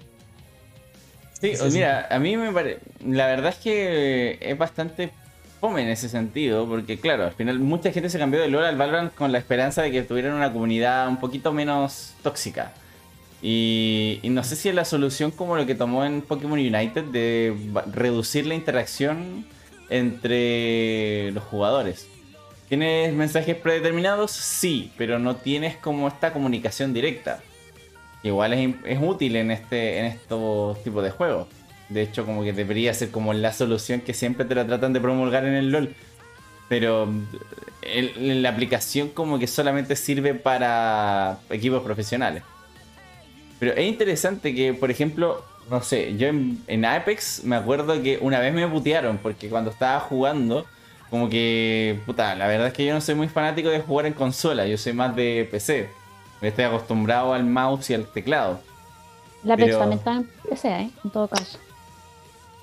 Sí, 1.42 1.56
Sí, 1.56 1.62
o 1.64 1.72
sí. 1.72 1.78
mira, 1.78 2.08
a 2.12 2.20
mí 2.20 2.38
me 2.38 2.52
parece. 2.52 2.82
La 3.04 3.26
verdad 3.26 3.50
es 3.50 3.56
que 3.58 4.38
es 4.40 4.56
bastante 4.56 5.12
fome 5.62 5.84
en 5.84 5.90
ese 5.90 6.10
sentido, 6.10 6.68
porque 6.68 7.00
claro, 7.00 7.24
al 7.24 7.34
final 7.34 7.60
mucha 7.60 7.92
gente 7.92 8.10
se 8.10 8.18
cambió 8.18 8.42
de 8.42 8.50
LoL 8.50 8.66
al 8.66 8.78
Valorant 8.78 9.14
con 9.14 9.32
la 9.32 9.38
esperanza 9.38 9.84
de 9.84 9.92
que 9.92 10.02
tuvieran 10.02 10.34
una 10.34 10.52
comunidad 10.52 11.08
un 11.08 11.18
poquito 11.18 11.54
menos 11.54 12.16
tóxica. 12.24 12.74
Y, 13.44 14.20
y 14.24 14.30
no 14.30 14.44
sé 14.44 14.56
si 14.56 14.70
es 14.70 14.76
la 14.76 14.86
solución 14.86 15.30
como 15.32 15.56
lo 15.56 15.66
que 15.68 15.76
tomó 15.76 16.04
en 16.04 16.22
Pokémon 16.22 16.60
United 16.60 17.06
de 17.06 17.56
reducir 17.92 18.48
la 18.48 18.56
interacción 18.56 19.46
entre 19.90 21.32
los 21.32 21.44
jugadores. 21.44 22.08
¿Tienes 22.68 23.14
mensajes 23.14 23.56
predeterminados? 23.56 24.32
Sí, 24.32 24.92
pero 24.98 25.20
no 25.20 25.36
tienes 25.36 25.76
como 25.76 26.08
esta 26.08 26.34
comunicación 26.34 26.94
directa. 26.94 27.42
Igual 28.24 28.54
es, 28.54 28.76
es 28.86 29.00
útil 29.02 29.36
en 29.36 29.52
este 29.52 30.00
en 30.00 30.06
estos 30.06 30.82
tipos 30.84 31.04
de 31.04 31.12
juegos. 31.12 31.48
De 31.92 32.02
hecho, 32.04 32.26
como 32.26 32.44
que 32.44 32.54
debería 32.54 32.94
ser 32.94 33.12
como 33.12 33.34
la 33.34 33.52
solución 33.54 34.02
que 34.02 34.14
siempre 34.14 34.46
te 34.46 34.56
la 34.56 34.66
tratan 34.66 34.94
de 34.94 35.02
promulgar 35.02 35.46
en 35.46 35.54
el 35.56 35.72
LOL. 35.72 35.94
Pero 36.70 37.10
el- 37.82 38.42
la 38.42 38.50
aplicación 38.50 39.10
como 39.10 39.38
que 39.40 39.48
solamente 39.48 39.96
sirve 39.96 40.34
para 40.34 41.38
equipos 41.50 41.84
profesionales. 41.84 42.44
Pero 43.60 43.74
es 43.74 43.86
interesante 43.88 44.56
que, 44.56 44.74
por 44.74 44.90
ejemplo, 44.90 45.44
no 45.70 45.82
sé, 45.84 46.16
yo 46.18 46.28
en, 46.28 46.64
en 46.68 46.86
Apex 46.86 47.44
me 47.44 47.56
acuerdo 47.56 48.02
que 48.02 48.18
una 48.22 48.40
vez 48.40 48.54
me 48.54 48.68
putearon 48.68 49.18
porque 49.18 49.50
cuando 49.50 49.70
estaba 49.70 50.00
jugando, 50.00 50.66
como 51.10 51.30
que, 51.30 52.00
puta, 52.06 52.36
la 52.36 52.48
verdad 52.48 52.68
es 52.68 52.74
que 52.74 52.86
yo 52.86 52.94
no 52.94 53.02
soy 53.02 53.16
muy 53.16 53.28
fanático 53.28 53.70
de 53.70 53.82
jugar 53.82 54.06
en 54.06 54.14
consola, 54.14 54.66
yo 54.66 54.78
soy 54.78 54.94
más 54.94 55.16
de 55.16 55.48
PC. 55.52 55.90
Estoy 56.42 56.64
acostumbrado 56.64 57.34
al 57.34 57.44
mouse 57.46 57.90
y 57.92 57.94
al 57.94 58.06
teclado. 58.08 58.62
La 59.44 59.54
Apex 59.56 59.66
Pero- 59.68 59.80
también 59.80 60.00
está 60.00 60.12
en 60.14 60.24
PC, 60.50 60.68
¿eh? 60.70 60.92
En 61.04 61.10
todo 61.12 61.28
caso. 61.28 61.60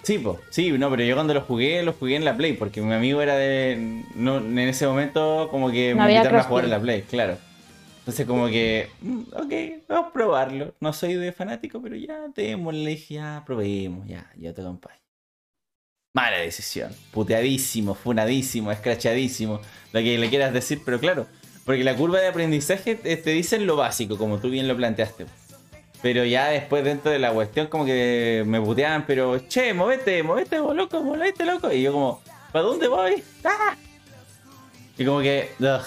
Sí, 0.09 0.19
po, 0.19 0.41
sí, 0.49 0.73
no, 0.73 0.89
pero 0.89 1.05
yo 1.05 1.15
cuando 1.17 1.35
lo 1.35 1.43
jugué, 1.43 1.83
lo 1.83 1.93
jugué 1.93 2.17
en 2.17 2.25
la 2.25 2.35
Play, 2.35 2.55
porque 2.55 2.81
mi 2.81 2.95
amigo 2.95 3.21
era 3.21 3.37
de. 3.37 4.05
No, 4.15 4.39
en 4.39 4.59
ese 4.59 4.87
momento, 4.87 5.49
como 5.51 5.71
que 5.71 5.95
No 5.95 6.05
me 6.05 6.13
invitaron 6.15 6.41
a 6.41 6.45
jugar 6.45 6.65
en 6.65 6.71
la 6.71 6.81
Play, 6.81 7.03
claro. 7.03 7.37
Entonces, 7.99 8.27
como 8.27 8.47
que. 8.47 8.89
mm, 9.03 9.21
Ok, 9.35 9.85
vamos 9.87 10.07
a 10.09 10.13
probarlo. 10.15 10.75
No 10.81 10.95
soy 10.95 11.17
de 11.17 11.31
fanático, 11.31 11.83
pero 11.83 11.95
ya 11.95 12.27
démosle, 12.35 12.85
le 12.85 12.91
dije, 12.93 13.17
ya 13.17 13.43
probemos, 13.45 14.09
ya, 14.09 14.33
yo 14.39 14.55
te 14.55 14.63
acompaño. 14.63 14.99
Mala 16.15 16.39
decisión. 16.39 16.91
Puteadísimo, 17.13 17.95
funadísimo, 17.95 18.73
escrachadísimo, 18.73 19.61
lo 19.93 20.01
que 20.01 20.17
le 20.17 20.31
quieras 20.31 20.55
decir, 20.55 20.81
pero 20.87 20.99
claro, 20.99 21.27
porque 21.67 21.85
la 21.85 21.95
curva 21.95 22.19
de 22.19 22.29
aprendizaje 22.29 22.95
te, 22.95 23.15
te 23.19 23.31
dicen 23.33 23.67
lo 23.67 23.77
básico, 23.77 24.17
como 24.17 24.39
tú 24.39 24.49
bien 24.49 24.69
lo 24.69 24.75
planteaste. 24.75 25.27
Pero 26.01 26.25
ya 26.25 26.49
después 26.49 26.85
dentro 26.85 27.11
de 27.11 27.19
la 27.19 27.33
cuestión 27.33 27.67
como 27.67 27.85
que 27.85 28.45
me 28.47 28.61
puteaban, 28.61 29.05
pero 29.07 29.39
che, 29.49 29.75
movete, 29.75 30.23
movete, 30.23 30.61
vos 30.61 30.75
loco, 30.77 31.03
movete, 31.03 31.45
loco. 31.45 31.73
Y 31.73 31.83
yo 31.83 31.93
como, 31.93 32.21
¿para 32.53 32.65
dónde 32.65 32.89
voy? 32.89 33.23
¡Ah! 33.45 33.75
Y 34.97 35.05
como 35.05 35.21
que, 35.21 35.51
ugh. 35.61 35.81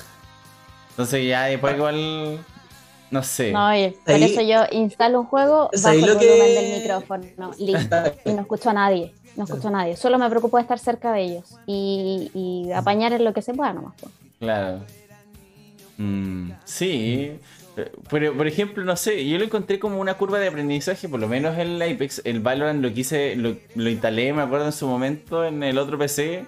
Entonces 0.91 1.27
ya 1.27 1.43
después 1.45 1.75
igual, 1.75 2.39
no 3.09 3.23
sé. 3.23 3.51
No, 3.51 3.67
oye, 3.69 3.93
por 4.05 4.15
Ahí- 4.15 4.23
eso 4.23 4.41
yo 4.41 4.61
instalo 4.71 5.19
un 5.21 5.25
juego, 5.27 5.69
bajo 5.73 5.89
el 5.95 5.99
volumen 6.01 6.19
que- 6.19 6.53
del 6.61 6.79
micrófono, 6.81 7.51
listo. 7.59 7.95
Y 8.23 8.31
no 8.33 8.41
escucho 8.41 8.69
a 8.69 8.73
nadie, 8.73 9.13
no 9.35 9.43
escucho 9.43 9.67
a 9.67 9.71
nadie. 9.71 9.97
Solo 9.97 10.17
me 10.17 10.29
preocupo 10.29 10.55
de 10.57 10.61
estar 10.63 10.79
cerca 10.79 11.11
de 11.11 11.23
ellos 11.23 11.57
y, 11.65 12.31
y 12.33 12.71
apañar 12.71 13.11
en 13.11 13.25
lo 13.25 13.33
que 13.33 13.41
se 13.41 13.53
pueda 13.53 13.73
nomás. 13.73 13.93
pues. 13.99 14.13
Claro. 14.39 14.79
Mm, 15.97 16.51
sí. 16.63 17.37
Pero, 18.09 18.33
por 18.33 18.47
ejemplo, 18.47 18.83
no 18.83 18.95
sé, 18.95 19.27
yo 19.27 19.37
lo 19.37 19.45
encontré 19.45 19.79
como 19.79 19.99
una 19.99 20.15
curva 20.15 20.39
de 20.39 20.47
aprendizaje, 20.47 21.07
por 21.07 21.19
lo 21.19 21.27
menos 21.27 21.57
en 21.57 21.81
el 21.81 21.81
Apex. 21.81 22.21
El 22.25 22.41
Valorant 22.41 22.81
lo 22.81 22.93
quise, 22.93 23.35
lo, 23.35 23.55
instalé, 23.89 24.33
me 24.33 24.41
acuerdo 24.41 24.65
en 24.65 24.73
su 24.73 24.87
momento, 24.87 25.45
en 25.45 25.63
el 25.63 25.77
otro 25.77 25.97
PC. 25.97 26.45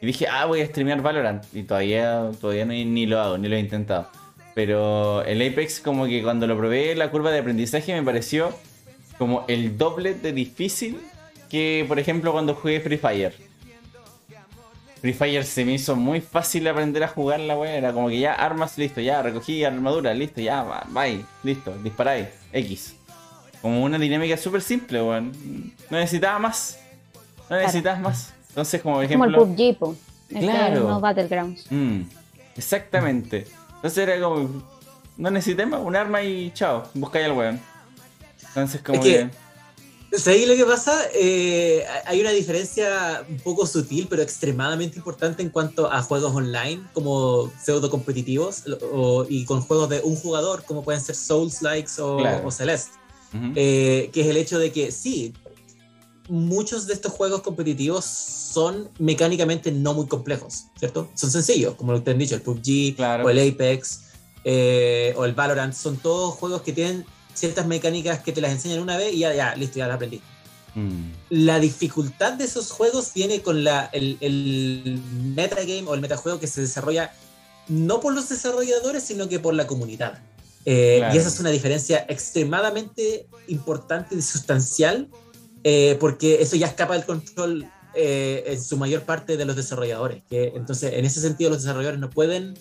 Y 0.00 0.06
dije, 0.06 0.26
ah, 0.28 0.46
voy 0.46 0.60
a 0.62 0.66
streamear 0.66 1.02
Valorant. 1.02 1.44
Y 1.52 1.62
todavía, 1.62 2.30
todavía 2.40 2.64
ni, 2.64 2.84
ni 2.84 3.06
lo 3.06 3.20
hago, 3.20 3.38
ni 3.38 3.48
lo 3.48 3.56
he 3.56 3.60
intentado. 3.60 4.08
Pero 4.54 5.22
el 5.24 5.40
Apex, 5.42 5.80
como 5.80 6.06
que 6.06 6.22
cuando 6.22 6.46
lo 6.46 6.56
probé, 6.56 6.94
la 6.94 7.10
curva 7.10 7.30
de 7.30 7.38
aprendizaje 7.38 7.94
me 7.94 8.02
pareció 8.02 8.50
como 9.18 9.44
el 9.48 9.78
doble 9.78 10.14
de 10.14 10.32
difícil 10.32 10.98
que, 11.48 11.84
por 11.86 11.98
ejemplo, 11.98 12.32
cuando 12.32 12.54
jugué 12.54 12.80
Free 12.80 12.98
Fire. 12.98 13.51
Free 15.02 15.12
Fire 15.12 15.44
se 15.44 15.64
me 15.64 15.72
hizo 15.74 15.96
muy 15.96 16.20
fácil 16.20 16.66
aprender 16.68 17.02
a 17.04 17.08
jugar 17.08 17.40
la 17.40 17.58
weá. 17.58 17.74
Era 17.76 17.92
como 17.92 18.08
que 18.08 18.18
ya 18.20 18.32
armas, 18.34 18.78
listo, 18.78 19.00
ya 19.00 19.20
recogí 19.20 19.64
armadura, 19.64 20.14
listo, 20.14 20.40
ya, 20.40 20.62
va, 20.62 20.86
bye, 20.90 21.24
listo, 21.42 21.74
disparáis, 21.82 22.28
X. 22.52 22.94
Como 23.60 23.82
una 23.82 23.98
dinámica 23.98 24.36
súper 24.36 24.62
simple, 24.62 25.02
weón. 25.02 25.32
No 25.90 25.98
necesitaba 25.98 26.38
más. 26.38 26.78
No 27.50 27.56
necesitas 27.56 28.00
más. 28.00 28.32
Entonces, 28.50 28.80
como 28.80 28.94
por 28.96 29.04
Es 29.04 29.10
como 29.12 29.24
el 29.24 29.34
ejemplo. 29.34 29.54
PUBG, 29.56 29.96
que 30.28 30.38
Claro. 30.40 30.88
no 30.88 31.00
Battlegrounds. 31.00 31.66
Mm, 31.70 32.00
exactamente. 32.56 33.46
Entonces 33.76 33.98
era 33.98 34.20
como. 34.20 34.62
No 35.16 35.30
necesité 35.30 35.66
más, 35.66 35.80
un 35.80 35.94
arma 35.96 36.22
y 36.22 36.50
chao, 36.54 36.84
buscáis 36.94 37.26
al 37.26 37.32
weón. 37.32 37.60
Entonces, 38.48 38.80
como 38.82 38.98
Es 39.00 39.04
que- 39.04 39.12
que. 39.28 39.30
¿Sabéis 40.14 40.46
lo 40.46 40.54
que 40.54 40.64
pasa? 40.66 41.00
Eh, 41.14 41.84
hay 42.04 42.20
una 42.20 42.30
diferencia 42.30 43.24
un 43.28 43.38
poco 43.38 43.66
sutil, 43.66 44.06
pero 44.10 44.20
extremadamente 44.22 44.98
importante 44.98 45.42
en 45.42 45.48
cuanto 45.48 45.90
a 45.90 46.02
juegos 46.02 46.34
online, 46.34 46.82
como 46.92 47.50
pseudo 47.64 47.88
competitivos, 47.90 48.64
o- 48.92 49.24
y 49.28 49.44
con 49.46 49.62
juegos 49.62 49.88
de 49.88 50.00
un 50.00 50.16
jugador, 50.16 50.64
como 50.64 50.82
pueden 50.84 51.00
ser 51.00 51.14
Souls 51.14 51.62
Likes 51.62 51.92
o, 52.00 52.18
Claro. 52.18 52.46
o 52.46 52.50
Celeste. 52.50 52.92
Eh, 53.54 54.10
que 54.12 54.20
es 54.20 54.26
el 54.26 54.36
hecho 54.36 54.58
de 54.58 54.70
que 54.70 54.92
sí, 54.92 55.32
muchos 56.28 56.86
de 56.86 56.92
estos 56.92 57.12
juegos 57.12 57.40
competitivos 57.40 58.04
son 58.04 58.90
mecánicamente 58.98 59.72
no 59.72 59.94
muy 59.94 60.06
complejos, 60.06 60.64
¿cierto? 60.78 61.08
Son 61.14 61.30
sencillos, 61.30 61.74
como 61.76 61.92
lo 61.92 61.98
que 62.00 62.04
te 62.04 62.10
han 62.10 62.18
dicho, 62.18 62.34
el 62.34 62.42
PUBG 62.42 62.96
Claro. 62.96 63.24
o 63.24 63.30
el 63.30 63.38
Apex 63.54 64.00
eh, 64.44 65.14
o 65.16 65.24
el 65.24 65.32
Valorant, 65.32 65.72
son 65.72 65.96
todos 65.96 66.34
juegos 66.34 66.60
que 66.62 66.72
tienen 66.72 67.06
ciertas 67.34 67.66
mecánicas 67.66 68.20
que 68.20 68.32
te 68.32 68.40
las 68.40 68.52
enseñan 68.52 68.80
una 68.80 68.96
vez 68.96 69.14
y 69.14 69.20
ya, 69.20 69.34
ya, 69.34 69.54
listo, 69.56 69.78
ya 69.78 69.86
las 69.86 69.96
aprendí. 69.96 70.20
Mm, 70.74 71.10
La 71.30 71.58
dificultad 71.60 72.32
de 72.34 72.44
esos 72.44 72.70
juegos 72.70 73.12
viene 73.14 73.42
con 73.42 73.62
la, 73.64 73.90
el, 73.92 74.16
el 74.20 75.00
metagame 75.34 75.84
o 75.86 75.94
el 75.94 76.00
metajuego 76.00 76.40
que 76.40 76.46
se 76.46 76.62
desarrolla 76.62 77.12
no 77.68 78.00
por 78.00 78.14
los 78.14 78.28
desarrolladores, 78.28 79.02
sino 79.02 79.28
que 79.28 79.38
por 79.38 79.54
la 79.54 79.66
comunidad. 79.66 80.18
Eh, 80.64 80.96
Claro. 80.98 81.14
Y 81.14 81.18
esa 81.18 81.28
es 81.28 81.40
una 81.40 81.50
diferencia 81.50 82.04
extremadamente 82.08 83.26
importante 83.48 84.14
y 84.14 84.22
sustancial, 84.22 85.08
eh, 85.64 85.96
porque 86.00 86.42
eso 86.42 86.56
ya 86.56 86.66
escapa 86.66 86.94
del 86.94 87.04
control 87.04 87.70
eh, 87.94 88.44
en 88.46 88.62
su 88.62 88.76
mayor 88.76 89.02
parte 89.02 89.36
de 89.36 89.44
los 89.44 89.56
desarrolladores. 89.56 90.22
Que, 90.28 90.52
entonces, 90.54 90.92
en 90.94 91.04
ese 91.04 91.20
sentido, 91.20 91.50
los 91.50 91.62
desarrolladores 91.62 92.00
no 92.00 92.10
pueden 92.10 92.54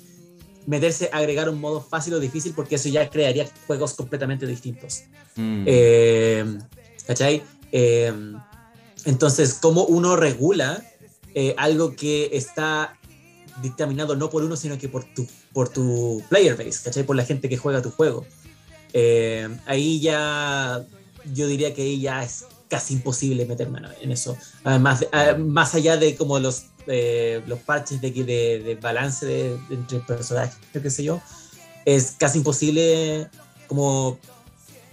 meterse 0.66 1.10
a 1.12 1.18
agregar 1.18 1.50
un 1.50 1.60
modo 1.60 1.82
fácil 1.82 2.14
o 2.14 2.20
difícil, 2.20 2.54
porque 2.56 2.76
eso 2.76 2.90
ya 2.90 3.10
crearía 3.10 3.48
juegos 3.68 3.94
completamente 3.94 4.46
distintos. 4.46 5.04
mm. 5.36 5.64
Eh, 5.66 6.58
¿Cachai? 7.08 7.44
Eh, 7.72 8.14
entonces, 9.06 9.56
¿cómo 9.56 9.86
uno 9.86 10.16
regula 10.16 10.84
eh, 11.34 11.56
algo 11.58 11.96
que 11.96 12.30
está 12.34 12.98
dictaminado 13.62 14.16
no 14.16 14.30
por 14.30 14.44
uno, 14.44 14.56
sino 14.56 14.78
que 14.78 14.90
por 14.90 15.04
tu, 15.04 15.28
por 15.54 15.70
tu 15.70 16.24
player 16.30 16.56
base, 16.56 16.84
¿cachai? 16.84 17.04
Por 17.04 17.16
la 17.16 17.26
gente 17.26 17.50
que 17.50 17.58
juega 17.58 17.82
tu 17.82 17.92
juego. 17.92 18.26
Ahí 19.66 20.00
ya, 20.00 20.86
yo 21.34 21.48
diría 21.48 21.74
que 21.74 21.82
ahí 21.84 22.02
ya 22.02 22.24
es 22.24 22.46
casi 22.72 22.94
imposible 22.94 23.46
meter 23.46 23.70
mano 23.70 23.90
en 24.02 24.14
eso. 24.14 24.38
Además, 24.64 25.06
eh, 25.12 25.36
más 25.38 25.76
allá 25.76 25.98
de 25.98 26.16
como 26.16 26.40
los, 26.40 26.68
eh, 26.88 27.42
los 27.48 27.60
parches 27.60 28.02
de, 28.02 28.12
de, 28.12 28.60
de 28.60 28.76
balance 28.76 29.26
de, 29.26 29.60
entre 29.70 30.00
personajes, 30.00 30.58
qué 30.74 30.90
sé 30.90 31.04
yo, 31.04 31.22
es 31.86 32.16
casi 32.18 32.40
imposible 32.40 33.30
como 33.68 34.20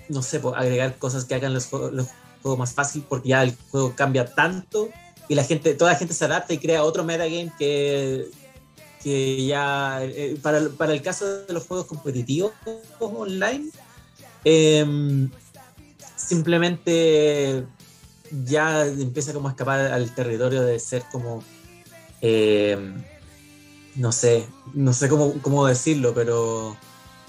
no 0.09 0.23
sé, 0.23 0.40
agregar 0.56 0.97
cosas 0.98 1.24
que 1.24 1.35
hagan 1.35 1.55
los 1.55 1.66
juegos, 1.66 2.06
más 2.56 2.73
fácil 2.73 3.05
porque 3.06 3.31
ya 3.31 3.43
el 3.43 3.55
juego 3.70 3.94
cambia 3.94 4.24
tanto 4.24 4.89
y 5.28 5.35
la 5.35 5.44
gente, 5.44 5.74
toda 5.74 5.93
la 5.93 5.98
gente 5.98 6.15
se 6.15 6.24
adapta 6.24 6.55
y 6.55 6.59
crea 6.59 6.82
otro 6.82 7.05
metagame 7.05 7.52
que, 7.59 8.31
que 9.02 9.44
ya, 9.44 10.02
eh, 10.02 10.39
para, 10.40 10.66
para 10.70 10.94
el 10.94 11.02
caso 11.02 11.27
de 11.44 11.52
los 11.52 11.66
juegos 11.66 11.86
competitivos 11.86 12.52
online, 12.98 13.69
em, 14.44 15.31
simplemente 16.16 17.66
ya 18.47 18.86
empieza 18.86 19.35
como 19.35 19.48
a 19.48 19.51
escapar 19.51 19.81
al 19.81 20.15
territorio 20.15 20.62
de 20.62 20.78
ser 20.78 21.02
como, 21.12 21.43
em, 22.20 23.03
no 23.97 24.12
sé, 24.12 24.47
no 24.74 24.93
sé 24.93 25.09
cómo, 25.09 25.35
cómo 25.43 25.66
decirlo, 25.66 26.15
pero, 26.15 26.77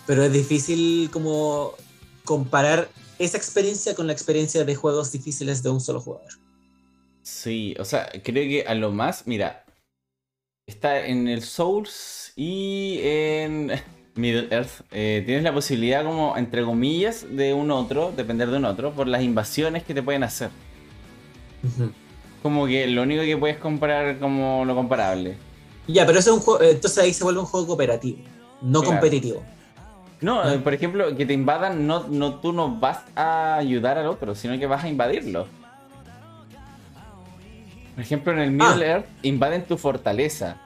pero 0.05 0.23
es 0.23 0.31
difícil 0.31 1.09
como 1.11 1.73
comparar 2.25 2.89
esa 3.17 3.37
experiencia 3.37 3.95
con 3.95 4.07
la 4.07 4.13
experiencia 4.13 4.63
de 4.63 4.75
juegos 4.75 5.11
difíciles 5.11 5.63
de 5.63 5.69
un 5.69 5.81
solo 5.81 5.99
jugador. 5.99 6.29
Sí, 7.21 7.75
o 7.79 7.85
sea, 7.85 8.09
creo 8.23 8.43
que 8.47 8.65
a 8.67 8.75
lo 8.75 8.91
más, 8.91 9.27
mira, 9.27 9.65
está 10.65 11.05
en 11.05 11.27
el 11.27 11.41
Souls 11.41 12.33
y 12.35 12.99
en 13.03 13.71
Middle 14.15 14.47
Earth. 14.51 14.81
eh, 14.91 15.23
tienes 15.25 15.43
la 15.43 15.53
posibilidad 15.53 16.03
como, 16.03 16.37
entre 16.37 16.63
comillas, 16.63 17.25
de 17.29 17.53
un 17.53 17.71
otro, 17.71 18.11
depender 18.15 18.49
de 18.49 18.57
un 18.57 18.65
otro, 18.65 18.93
por 18.93 19.07
las 19.07 19.23
invasiones 19.23 19.83
que 19.83 19.93
te 19.93 20.03
pueden 20.03 20.23
hacer. 20.23 20.49
Ujú. 21.63 21.91
Como 22.41 22.65
que 22.67 22.87
lo 22.87 23.01
único 23.03 23.21
que 23.23 23.35
puedes 23.37 23.57
comparar 23.57 24.17
como 24.19 24.63
lo 24.65 24.75
comparable. 24.75 25.37
Ya, 25.87 26.05
pero 26.05 26.19
eso 26.19 26.31
es 26.31 26.37
un 26.37 26.41
juego, 26.43 26.61
entonces 26.63 26.97
ahí 27.03 27.13
se 27.13 27.23
vuelve 27.23 27.39
un 27.39 27.45
juego 27.45 27.67
cooperativo, 27.67 28.19
no 28.61 28.79
Claro. 28.81 28.95
competitivo. 28.95 29.43
No, 30.21 30.41
por 30.63 30.73
ejemplo, 30.73 31.15
que 31.15 31.25
te 31.25 31.33
invadan, 31.33 31.87
no, 31.87 32.07
no, 32.09 32.35
tú 32.35 32.51
no 32.53 32.75
vas 32.79 32.99
a 33.15 33.55
ayudar 33.55 33.97
al 33.97 34.07
otro, 34.07 34.35
sino 34.35 34.57
que 34.59 34.67
vas 34.67 34.83
a 34.83 34.89
invadirlo. 34.89 35.47
Por 37.95 38.03
ejemplo, 38.03 38.33
en 38.33 38.39
el 38.39 38.51
Middle 38.51 38.85
Ah. 38.85 38.91
Earth 38.95 39.05
invaden 39.23 39.63
tu 39.65 39.77
fortaleza. 39.77 40.57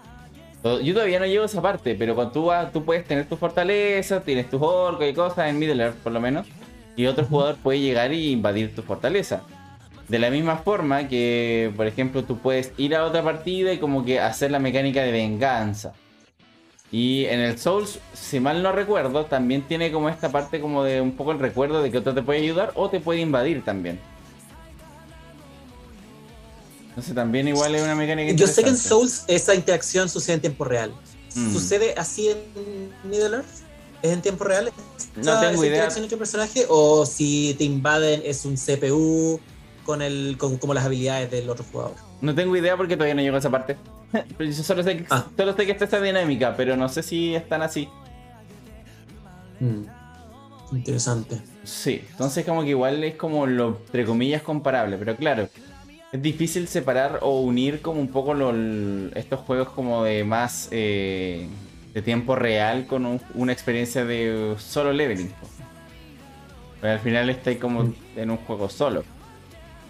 Yo 0.64 0.94
todavía 0.94 1.20
no 1.20 1.26
llego 1.26 1.44
a 1.44 1.48
esa 1.48 1.62
parte, 1.62 1.94
pero 1.96 2.16
cuando 2.16 2.32
tú 2.32 2.46
vas, 2.46 2.72
tú 2.72 2.86
puedes 2.86 3.06
tener 3.06 3.26
tu 3.28 3.36
fortaleza, 3.36 4.22
tienes 4.22 4.50
tus 4.50 4.62
orcos 4.62 5.06
y 5.06 5.14
cosas 5.14 5.50
en 5.50 5.60
Middle 5.60 5.84
Earth, 5.84 5.98
por 5.98 6.12
lo 6.14 6.22
menos. 6.22 6.48
Y 6.96 7.06
otro 7.06 7.26
jugador 7.26 7.56
puede 7.58 7.80
llegar 7.80 8.14
y 8.14 8.32
invadir 8.32 8.74
tu 8.74 8.82
fortaleza. 8.82 9.42
De 10.14 10.20
la 10.20 10.30
misma 10.30 10.58
forma 10.58 11.08
que, 11.08 11.74
por 11.76 11.88
ejemplo, 11.88 12.24
tú 12.24 12.38
puedes 12.38 12.72
ir 12.78 12.96
a 12.96 13.04
otra 13.04 13.24
partida 13.24 13.74
y 13.74 13.80
como 13.80 14.06
que 14.06 14.20
hacer 14.20 14.52
la 14.52 14.60
mecánica 14.60 15.02
de 15.02 15.12
venganza. 15.12 15.94
Y 16.92 17.26
en 17.26 17.40
el 17.40 17.58
Souls, 17.58 17.98
si 18.14 18.40
mal 18.40 18.62
no 18.62 18.72
recuerdo, 18.72 19.26
también 19.26 19.64
tiene 19.64 19.92
como 19.92 20.10
esta 20.10 20.32
parte 20.32 20.62
como 20.62 20.84
de 20.84 21.02
un 21.02 21.14
poco 21.14 21.32
el 21.32 21.40
recuerdo 21.40 21.82
de 21.82 21.90
que 21.90 21.98
otro 21.98 22.14
te 22.14 22.22
puede 22.22 22.42
ayudar 22.42 22.74
o 22.76 22.92
te 22.92 23.00
puede 23.00 23.22
invadir 23.22 23.66
también. 23.66 24.00
Entonces 26.90 27.16
también 27.16 27.48
igual 27.48 27.74
es 27.74 27.82
una 27.82 27.96
mecánica 27.96 28.34
Yo 28.34 28.46
sé 28.46 28.62
que 28.62 28.70
en. 28.70 28.78
Souls 28.78 29.24
esa 29.28 29.56
interacción 29.56 30.10
sucede 30.10 30.36
en 30.36 30.42
tiempo 30.42 30.64
real. 30.64 30.94
Mm. 31.34 31.54
¿Sucede 31.54 31.96
así 31.98 32.30
en 32.30 32.92
Middle 33.04 33.38
Earth? 33.38 33.64
¿Es 34.04 34.12
en 34.12 34.22
tiempo 34.22 34.44
real? 34.44 34.72
No 35.16 35.40
tengo 35.40 35.64
idea. 35.64 35.74
interacción 35.74 36.04
entre 36.04 36.20
personaje? 36.20 36.68
¿O 36.70 37.04
si 37.08 37.56
te 37.58 37.64
invaden 37.64 38.22
es 38.24 38.46
un 38.46 38.58
CPU 38.58 39.40
con, 39.84 40.02
el, 40.02 40.36
con 40.38 40.58
como 40.58 40.74
las 40.74 40.86
habilidades 40.86 41.30
del 41.32 41.50
otro 41.50 41.66
jugador? 41.72 41.96
No 42.22 42.34
tengo 42.34 42.56
idea 42.56 42.76
porque 42.78 42.96
todavía 42.96 43.16
no 43.16 43.22
llego 43.22 43.36
a 43.36 43.40
esa 43.40 43.50
parte. 43.50 43.78
Pero 44.38 44.50
yo 44.50 44.64
solo 44.64 44.84
sé 44.84 44.98
que, 44.98 45.06
Ah. 45.10 45.26
solo 45.36 45.54
sé 45.56 45.66
que 45.66 45.72
está 45.72 45.86
esta 45.86 46.00
dinámica, 46.02 46.56
pero 46.56 46.78
no 46.78 46.88
sé 46.90 47.02
si 47.04 47.34
están 47.36 47.62
así. 47.64 47.88
Mm. 49.60 49.84
Interesante. 50.76 51.42
Sí, 51.64 52.04
entonces 52.12 52.46
como 52.46 52.64
que 52.64 52.70
igual 52.70 53.04
es 53.04 53.16
como 53.16 53.46
lo, 53.46 53.80
entre 53.86 54.06
comillas, 54.06 54.42
comparable, 54.42 54.98
pero 54.98 55.16
claro, 55.16 55.48
es 56.12 56.22
difícil 56.22 56.68
separar 56.68 57.20
o 57.22 57.40
unir 57.42 57.82
como 57.82 58.00
un 58.00 58.08
poco 58.08 58.34
lo- 58.34 58.54
estos 59.16 59.40
juegos 59.42 59.70
como 59.70 60.04
de 60.04 60.24
más 60.24 60.68
eh, 60.72 61.48
de 61.94 62.02
tiempo 62.02 62.36
real 62.36 62.86
con 62.88 63.06
un- 63.06 63.22
una 63.36 63.52
experiencia 63.54 64.04
de 64.06 64.56
solo 64.58 64.92
leveling. 64.94 65.32
Pero 66.82 66.94
al 66.94 67.00
final 67.00 67.30
estáis 67.30 67.60
como 67.60 67.94
en 68.16 68.30
un 68.32 68.38
juego 68.38 68.68
solo. 68.70 69.04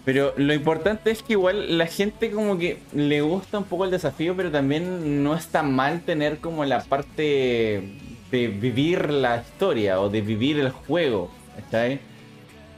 Pero 0.04 0.34
lo 0.36 0.52
importante 0.52 1.10
es 1.10 1.22
que 1.22 1.32
igual 1.32 1.78
la 1.78 1.86
gente 1.86 2.30
como 2.30 2.58
que 2.58 2.78
le 2.92 3.22
gusta 3.22 3.58
un 3.58 3.64
poco 3.64 3.86
el 3.86 3.90
desafío, 3.90 4.36
pero 4.36 4.50
también 4.50 5.22
no 5.22 5.34
está 5.34 5.62
mal 5.62 6.02
tener 6.02 6.38
como 6.38 6.64
la 6.66 6.82
parte 6.82 7.94
de 8.30 8.48
vivir 8.48 9.10
la 9.10 9.38
historia 9.38 10.00
o 10.00 10.10
de 10.10 10.20
vivir 10.20 10.58
el 10.58 10.70
juego. 10.70 11.30
¿Cachai? 11.56 12.00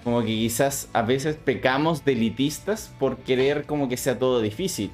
Como 0.04 0.20
que 0.20 0.28
quizás 0.28 0.88
a 0.92 1.02
veces 1.02 1.34
pecamos 1.34 2.04
de 2.04 2.12
elitistas 2.12 2.94
por 3.00 3.16
querer 3.18 3.64
como 3.64 3.88
que 3.88 3.96
sea 3.96 4.18
todo 4.18 4.40
difícil. 4.40 4.92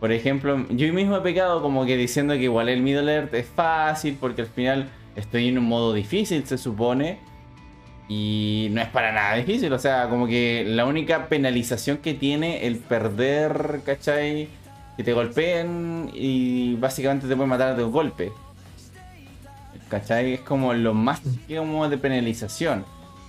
Por 0.00 0.12
ejemplo, 0.12 0.66
yo 0.70 0.90
mismo 0.94 1.14
he 1.16 1.20
pecado 1.20 1.60
como 1.60 1.84
que 1.84 1.98
diciendo 1.98 2.32
que 2.34 2.44
igual 2.44 2.70
el 2.70 2.80
Middle 2.80 3.12
Earth 3.12 3.34
es 3.34 3.46
fácil 3.46 4.16
porque 4.18 4.40
al 4.40 4.48
final 4.48 4.88
estoy 5.14 5.48
en 5.48 5.58
un 5.58 5.64
modo 5.64 5.92
difícil, 5.92 6.46
se 6.46 6.56
supone. 6.56 7.18
Y 8.12 8.66
no 8.72 8.82
es 8.82 8.88
para 8.88 9.12
nada 9.12 9.36
difícil, 9.36 9.72
o 9.72 9.78
sea, 9.78 10.08
como 10.08 10.26
que 10.26 10.64
la 10.66 10.84
única 10.84 11.28
penalización 11.28 11.98
que 11.98 12.12
tiene 12.12 12.66
el 12.66 12.78
perder, 12.78 13.82
¿cachai? 13.86 14.48
Que 14.96 15.04
te 15.04 15.12
golpeen 15.12 16.10
y 16.12 16.74
básicamente 16.74 17.28
te 17.28 17.36
pueden 17.36 17.50
matar 17.50 17.76
de 17.76 17.84
un 17.84 17.92
golpe. 17.92 18.32
¿Cachai? 19.88 20.34
Es 20.34 20.40
como 20.40 20.74
lo 20.74 20.92
más 20.92 21.20
como 21.56 21.88
de 21.88 21.98
penalización. 21.98 22.84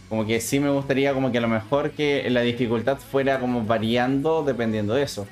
Como 0.10 0.26
que 0.26 0.42
sí 0.42 0.60
me 0.60 0.72
gustaría 0.72 1.14
como 1.14 1.32
que 1.32 1.38
a 1.38 1.42
lo 1.42 1.48
mejor 1.48 1.92
que 1.92 2.28
la 2.32 2.42
dificultad 2.42 2.98
fuera 2.98 3.40
como 3.40 3.64
variando 3.64 4.44
dependiendo 4.44 4.96
de 4.96 5.04
eso. 5.04 5.28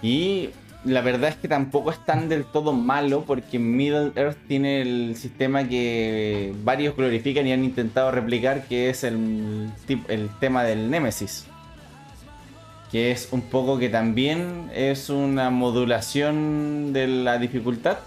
Y 0.00 0.50
la 0.84 1.00
verdad 1.00 1.30
es 1.30 1.36
que 1.36 1.48
tampoco 1.48 1.90
es 1.90 2.04
tan 2.04 2.28
del 2.28 2.44
todo 2.44 2.72
malo 2.72 3.24
porque 3.26 3.58
Middle 3.58 4.12
Earth 4.16 4.38
tiene 4.48 4.82
el 4.82 5.16
sistema 5.16 5.68
que 5.68 6.52
varios 6.64 6.96
glorifican 6.96 7.46
y 7.46 7.52
han 7.52 7.64
intentado 7.64 8.10
replicar 8.10 8.64
que 8.64 8.90
es 8.90 9.04
el, 9.04 9.70
el 10.08 10.28
tema 10.40 10.64
del 10.64 10.90
Nemesis. 10.90 11.46
Que 12.90 13.10
es 13.10 13.28
un 13.30 13.42
poco 13.42 13.78
que 13.78 13.88
también 13.88 14.70
es 14.74 15.08
una 15.08 15.50
modulación 15.50 16.92
de 16.92 17.06
la 17.06 17.38
dificultad 17.38 17.98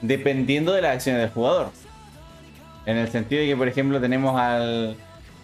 dependiendo 0.00 0.72
de 0.72 0.82
las 0.82 0.96
acciones 0.96 1.20
del 1.20 1.30
jugador. 1.30 1.70
En 2.86 2.96
el 2.96 3.08
sentido 3.08 3.40
de 3.42 3.48
que, 3.48 3.56
por 3.56 3.68
ejemplo, 3.68 4.00
tenemos 4.00 4.38
al, 4.40 4.96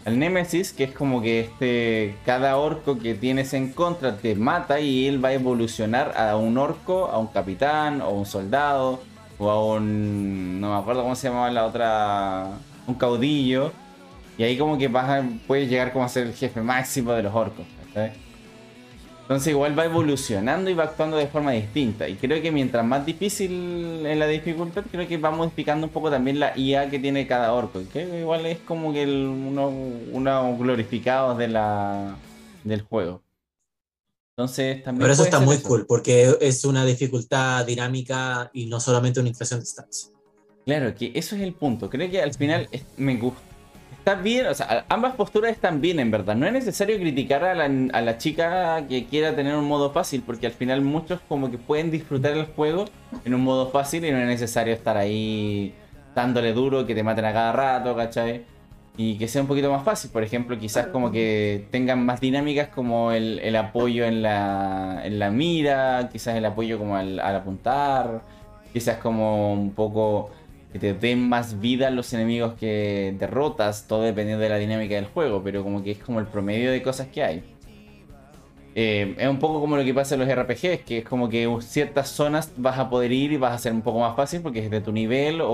al 0.08 0.18
Nemesis, 0.18 0.72
que 0.72 0.84
es 0.84 0.92
como 0.92 1.20
que 1.22 1.40
este 1.40 2.16
cada 2.26 2.56
orco 2.56 2.98
que 2.98 3.14
tienes 3.14 3.54
en 3.54 3.72
contra 3.72 4.16
te 4.16 4.34
mata 4.34 4.80
y 4.80 5.06
él 5.06 5.22
va 5.24 5.28
a 5.28 5.32
evolucionar 5.34 6.14
a 6.16 6.36
un 6.36 6.58
orco, 6.58 7.06
a 7.06 7.18
un 7.18 7.28
capitán, 7.28 8.00
o 8.02 8.10
un 8.10 8.26
soldado, 8.26 9.00
o 9.38 9.50
a 9.50 9.64
un. 9.74 10.60
no 10.60 10.72
me 10.74 10.80
acuerdo 10.80 11.02
cómo 11.02 11.14
se 11.14 11.28
llamaba 11.28 11.50
la 11.50 11.64
otra. 11.66 12.46
un 12.86 12.94
caudillo. 12.94 13.72
Y 14.38 14.44
ahí 14.44 14.56
como 14.56 14.78
que 14.78 14.88
vas 14.88 15.08
a- 15.10 15.24
puedes 15.46 15.68
llegar 15.68 15.92
como 15.92 16.04
a 16.04 16.08
ser 16.08 16.26
el 16.28 16.32
jefe 16.34 16.60
máximo 16.62 17.12
de 17.12 17.22
los 17.24 17.34
orcos. 17.34 17.66
Entonces 19.28 19.48
igual 19.48 19.78
va 19.78 19.84
evolucionando 19.84 20.70
y 20.70 20.74
va 20.74 20.84
actuando 20.84 21.18
de 21.18 21.26
forma 21.26 21.52
distinta. 21.52 22.08
Y 22.08 22.14
creo 22.14 22.40
que 22.40 22.50
mientras 22.50 22.82
más 22.82 23.04
difícil 23.04 24.06
en 24.06 24.18
la 24.18 24.26
dificultad, 24.26 24.84
creo 24.90 25.06
que 25.06 25.18
va 25.18 25.30
modificando 25.30 25.86
un 25.86 25.92
poco 25.92 26.10
también 26.10 26.40
la 26.40 26.56
IA 26.56 26.88
que 26.88 26.98
tiene 26.98 27.26
cada 27.26 27.52
orco. 27.52 27.82
Que 27.92 28.20
igual 28.20 28.46
es 28.46 28.56
como 28.60 28.90
que 28.90 29.02
el- 29.02 29.26
uno, 29.26 29.68
uno 29.68 30.56
glorificados 30.56 31.36
de 31.36 31.48
la, 31.48 32.16
del 32.64 32.80
juego. 32.80 33.22
Entonces 34.34 34.82
también... 34.82 35.02
Pero 35.02 35.12
eso 35.12 35.24
está 35.24 35.40
muy 35.40 35.56
eso. 35.56 35.68
cool, 35.68 35.84
porque 35.86 36.34
es 36.40 36.64
una 36.64 36.86
dificultad 36.86 37.66
dinámica 37.66 38.50
y 38.54 38.64
no 38.64 38.80
solamente 38.80 39.20
una 39.20 39.28
inflación 39.28 39.60
de 39.60 39.66
stats. 39.66 40.10
Claro, 40.64 40.94
que 40.94 41.12
eso 41.14 41.36
es 41.36 41.42
el 41.42 41.52
punto. 41.52 41.90
Creo 41.90 42.10
que 42.10 42.22
al 42.22 42.32
final 42.32 42.66
es- 42.70 42.84
me 42.96 43.16
gusta. 43.16 43.42
Está 43.96 44.14
bien, 44.14 44.46
o 44.46 44.54
sea, 44.54 44.86
ambas 44.88 45.14
posturas 45.14 45.50
están 45.50 45.80
bien 45.80 46.00
en 46.00 46.10
verdad. 46.10 46.34
No 46.34 46.46
es 46.46 46.52
necesario 46.52 46.98
criticar 46.98 47.44
a 47.44 47.54
la, 47.54 47.64
a 47.92 48.00
la 48.00 48.16
chica 48.16 48.86
que 48.88 49.04
quiera 49.06 49.36
tener 49.36 49.54
un 49.54 49.66
modo 49.66 49.90
fácil, 49.92 50.22
porque 50.24 50.46
al 50.46 50.52
final 50.52 50.80
muchos 50.80 51.20
como 51.28 51.50
que 51.50 51.58
pueden 51.58 51.90
disfrutar 51.90 52.32
el 52.32 52.46
juego 52.46 52.86
en 53.24 53.34
un 53.34 53.42
modo 53.42 53.70
fácil 53.70 54.04
y 54.04 54.10
no 54.10 54.18
es 54.18 54.26
necesario 54.26 54.72
estar 54.72 54.96
ahí 54.96 55.74
dándole 56.14 56.52
duro, 56.52 56.86
que 56.86 56.94
te 56.94 57.02
maten 57.02 57.26
a 57.26 57.32
cada 57.32 57.52
rato, 57.52 57.94
¿cachai? 57.94 58.44
Y 58.96 59.16
que 59.18 59.28
sea 59.28 59.42
un 59.42 59.46
poquito 59.48 59.70
más 59.70 59.84
fácil, 59.84 60.10
por 60.10 60.24
ejemplo, 60.24 60.58
quizás 60.58 60.88
como 60.88 61.12
que 61.12 61.68
tengan 61.70 62.04
más 62.04 62.20
dinámicas 62.20 62.68
como 62.68 63.12
el, 63.12 63.38
el 63.40 63.54
apoyo 63.56 64.04
en 64.04 64.22
la, 64.22 65.02
en 65.04 65.18
la 65.18 65.30
mira, 65.30 66.08
quizás 66.10 66.34
el 66.34 66.44
apoyo 66.44 66.78
como 66.78 66.96
al, 66.96 67.20
al 67.20 67.36
apuntar, 67.36 68.22
quizás 68.72 68.96
como 68.96 69.52
un 69.52 69.72
poco 69.72 70.30
que 70.72 70.78
te 70.78 70.94
den 70.94 71.28
más 71.28 71.60
vida 71.60 71.90
los 71.90 72.12
enemigos 72.12 72.54
que 72.54 73.14
derrotas, 73.18 73.86
todo 73.86 74.02
dependiendo 74.02 74.42
de 74.42 74.50
la 74.50 74.56
dinámica 74.56 74.94
del 74.94 75.06
juego, 75.06 75.42
pero 75.42 75.62
como 75.62 75.82
que 75.82 75.92
es 75.92 75.98
como 75.98 76.20
el 76.20 76.26
promedio 76.26 76.70
de 76.70 76.82
cosas 76.82 77.08
que 77.08 77.22
hay. 77.22 77.42
Eh, 78.74 79.14
es 79.18 79.28
un 79.28 79.38
poco 79.38 79.60
como 79.60 79.76
lo 79.76 79.84
que 79.84 79.94
pasa 79.94 80.14
en 80.14 80.20
los 80.20 80.28
RPGs, 80.28 80.82
que 80.86 80.98
es 80.98 81.04
como 81.04 81.28
que 81.28 81.48
ciertas 81.60 82.08
zonas 82.10 82.52
vas 82.56 82.78
a 82.78 82.88
poder 82.90 83.12
ir 83.12 83.32
y 83.32 83.36
vas 83.36 83.54
a 83.54 83.58
ser 83.58 83.72
un 83.72 83.82
poco 83.82 84.00
más 84.00 84.14
fácil 84.14 84.40
porque 84.40 84.64
es 84.64 84.70
de 84.70 84.80
tu 84.80 84.92
nivel 84.92 85.40
o, 85.40 85.48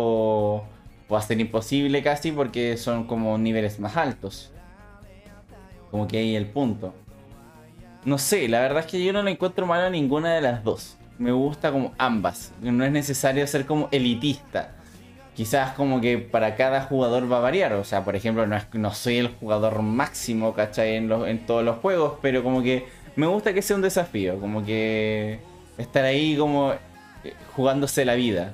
o 1.08 1.12
va 1.12 1.18
a 1.18 1.22
ser 1.22 1.40
imposible 1.40 2.02
casi 2.02 2.32
porque 2.32 2.76
son 2.76 3.06
como 3.06 3.38
niveles 3.38 3.78
más 3.78 3.96
altos. 3.96 4.52
Como 5.90 6.08
que 6.08 6.18
ahí 6.18 6.34
el 6.34 6.46
punto. 6.46 6.92
No 8.04 8.18
sé, 8.18 8.48
la 8.48 8.60
verdad 8.60 8.80
es 8.80 8.90
que 8.90 9.02
yo 9.02 9.12
no 9.12 9.22
le 9.22 9.30
encuentro 9.30 9.64
malo 9.64 9.86
a 9.86 9.90
ninguna 9.90 10.34
de 10.34 10.42
las 10.42 10.62
dos. 10.62 10.98
me 11.18 11.32
gusta 11.32 11.72
como 11.72 11.92
ambas. 11.96 12.52
No 12.60 12.84
es 12.84 12.92
necesario 12.92 13.46
ser 13.46 13.64
como 13.64 13.88
elitista. 13.92 14.74
Quizás 15.34 15.72
como 15.72 16.00
que 16.00 16.18
para 16.18 16.54
cada 16.54 16.82
jugador 16.82 17.30
va 17.30 17.38
a 17.38 17.40
variar. 17.40 17.72
O 17.74 17.84
sea, 17.84 18.04
por 18.04 18.14
ejemplo, 18.14 18.46
no, 18.46 18.56
es, 18.56 18.66
no 18.72 18.94
soy 18.94 19.18
el 19.18 19.28
jugador 19.28 19.82
máximo, 19.82 20.54
¿cachai? 20.54 20.96
En, 20.96 21.08
los, 21.08 21.26
en 21.26 21.44
todos 21.44 21.64
los 21.64 21.78
juegos, 21.78 22.14
pero 22.22 22.42
como 22.42 22.62
que 22.62 22.86
me 23.16 23.26
gusta 23.26 23.52
que 23.52 23.62
sea 23.62 23.76
un 23.76 23.82
desafío. 23.82 24.38
Como 24.38 24.64
que 24.64 25.40
estar 25.76 26.04
ahí 26.04 26.36
como 26.36 26.72
eh, 26.72 27.34
jugándose 27.56 28.04
la 28.04 28.14
vida. 28.14 28.52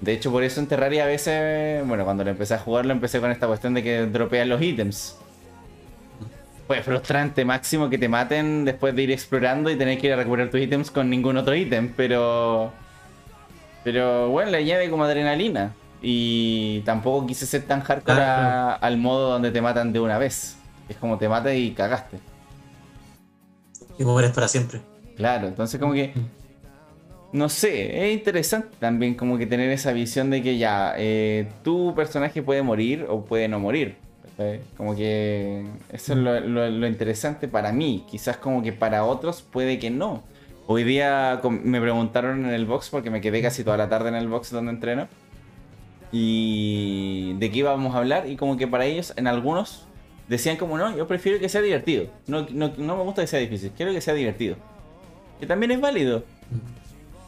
De 0.00 0.12
hecho, 0.12 0.32
por 0.32 0.42
eso 0.42 0.60
en 0.60 0.66
Terraria 0.66 1.04
a 1.04 1.06
veces, 1.06 1.86
bueno, 1.86 2.04
cuando 2.04 2.24
lo 2.24 2.30
empecé 2.30 2.54
a 2.54 2.58
jugar, 2.58 2.86
lo 2.86 2.92
empecé 2.92 3.20
con 3.20 3.30
esta 3.30 3.46
cuestión 3.46 3.74
de 3.74 3.82
que 3.82 4.06
dropean 4.06 4.48
los 4.48 4.60
ítems. 4.60 5.16
Pues 6.66 6.84
frustrante 6.84 7.44
máximo 7.44 7.88
que 7.88 7.98
te 7.98 8.08
maten 8.08 8.64
después 8.64 8.94
de 8.94 9.02
ir 9.02 9.10
explorando 9.12 9.70
y 9.70 9.76
tener 9.76 9.98
que 9.98 10.08
ir 10.08 10.12
a 10.12 10.16
recuperar 10.16 10.50
tus 10.50 10.60
ítems 10.60 10.90
con 10.90 11.10
ningún 11.10 11.36
otro 11.36 11.54
ítem, 11.54 11.92
pero. 11.96 12.72
Pero 13.84 14.28
bueno, 14.30 14.50
le 14.50 14.58
añade 14.58 14.90
como 14.90 15.04
adrenalina. 15.04 15.72
Y 16.02 16.80
tampoco 16.80 17.26
quise 17.26 17.46
ser 17.46 17.62
tan 17.62 17.80
hardcore 17.80 18.20
Ah, 18.20 18.72
a- 18.72 18.74
al 18.74 18.96
modo 18.98 19.30
donde 19.30 19.50
te 19.52 19.60
matan 19.62 19.92
de 19.92 20.00
una 20.00 20.18
vez. 20.18 20.56
Es 20.88 20.96
como 20.96 21.16
te 21.16 21.28
matas 21.28 21.54
y 21.54 21.70
cagaste. 21.70 22.18
Y 23.98 24.04
mueres 24.04 24.32
para 24.32 24.48
siempre. 24.48 24.80
Claro, 25.16 25.46
entonces 25.48 25.78
como 25.80 25.92
que. 25.92 26.12
No 27.32 27.48
sé, 27.48 28.06
es 28.08 28.12
interesante 28.18 28.68
también 28.78 29.14
como 29.14 29.38
que 29.38 29.46
tener 29.46 29.70
esa 29.70 29.92
visión 29.92 30.28
de 30.28 30.42
que 30.42 30.58
ya, 30.58 30.92
eh, 30.98 31.48
tu 31.62 31.94
personaje 31.94 32.42
puede 32.42 32.62
morir 32.62 33.06
o 33.08 33.24
puede 33.24 33.48
no 33.48 33.58
morir. 33.58 33.96
Como 34.76 34.96
que 34.96 35.64
eso 35.92 36.14
es 36.14 36.18
lo, 36.18 36.40
lo- 36.40 36.68
lo 36.68 36.86
interesante 36.88 37.46
para 37.46 37.70
mí. 37.72 38.04
Quizás 38.10 38.36
como 38.38 38.60
que 38.62 38.72
para 38.72 39.04
otros 39.04 39.40
puede 39.42 39.78
que 39.78 39.88
no. 39.88 40.24
Hoy 40.66 40.82
día 40.84 41.40
me 41.62 41.80
preguntaron 41.80 42.44
en 42.44 42.50
el 42.50 42.66
box 42.66 42.90
porque 42.90 43.08
me 43.08 43.20
quedé 43.20 43.40
casi 43.40 43.62
toda 43.62 43.76
la 43.76 43.88
tarde 43.88 44.08
en 44.08 44.16
el 44.16 44.26
box 44.28 44.50
donde 44.50 44.72
entreno. 44.72 45.06
Y 46.12 47.32
de 47.38 47.50
qué 47.50 47.58
íbamos 47.58 47.94
a 47.94 47.98
hablar 47.98 48.28
y 48.28 48.36
como 48.36 48.56
que 48.56 48.68
para 48.68 48.84
ellos, 48.84 49.12
en 49.16 49.26
algunos, 49.26 49.84
decían 50.28 50.56
como 50.56 50.76
no, 50.78 50.94
yo 50.96 51.06
prefiero 51.06 51.38
que 51.40 51.48
sea 51.48 51.62
divertido. 51.62 52.06
No, 52.26 52.46
no, 52.50 52.72
no 52.76 52.96
me 52.96 53.02
gusta 53.02 53.22
que 53.22 53.26
sea 53.28 53.40
difícil, 53.40 53.72
quiero 53.76 53.92
que 53.92 54.00
sea 54.00 54.14
divertido. 54.14 54.56
Que 55.40 55.46
también 55.46 55.70
es 55.72 55.80
válido. 55.80 56.22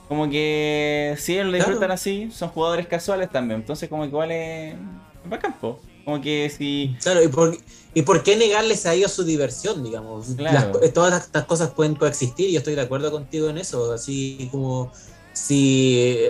Como 0.09 0.28
que 0.28 1.15
si 1.19 1.32
ellos 1.32 1.47
lo 1.47 1.52
Claro. 1.52 1.65
disfrutan 1.70 1.90
así, 1.90 2.31
son 2.31 2.51
jugadores 2.51 2.86
casuales 2.86 3.31
también. 3.31 3.61
Entonces 3.61 3.89
como 3.89 4.02
que 4.02 4.09
igual 4.11 4.31
es 4.31 4.74
es 4.74 5.31
bacán, 5.31 5.55
po. 5.59 5.81
Como 6.05 6.20
que 6.20 6.51
si... 6.51 6.94
Claro, 7.02 7.23
¿y 7.23 7.28
por, 7.28 7.56
¿y 7.94 8.02
por 8.02 8.23
qué 8.23 8.36
negarles 8.36 8.85
a 8.85 8.93
ellos 8.93 9.11
su 9.11 9.24
diversión, 9.24 9.82
digamos? 9.82 10.27
Claro. 10.36 10.78
Las- 10.78 10.93
todas 10.93 11.24
estas 11.24 11.44
cosas 11.47 11.70
pueden 11.70 11.94
coexistir 11.94 12.51
y 12.51 12.52
yo 12.52 12.59
estoy 12.59 12.74
de 12.74 12.82
acuerdo 12.82 13.11
contigo 13.11 13.48
en 13.48 13.56
eso. 13.56 13.90
Así 13.90 14.51
como 14.52 14.93
si 15.32 16.20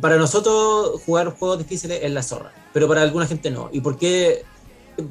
para 0.00 0.16
nosotros 0.16 1.02
jugar 1.04 1.30
juegos 1.30 1.58
difíciles 1.58 2.00
es 2.02 2.10
la 2.10 2.22
zorra, 2.22 2.52
pero 2.72 2.88
para 2.88 3.02
alguna 3.02 3.26
gente 3.26 3.50
no. 3.50 3.68
¿Y 3.72 3.80
por 3.80 3.98
qué, 3.98 4.44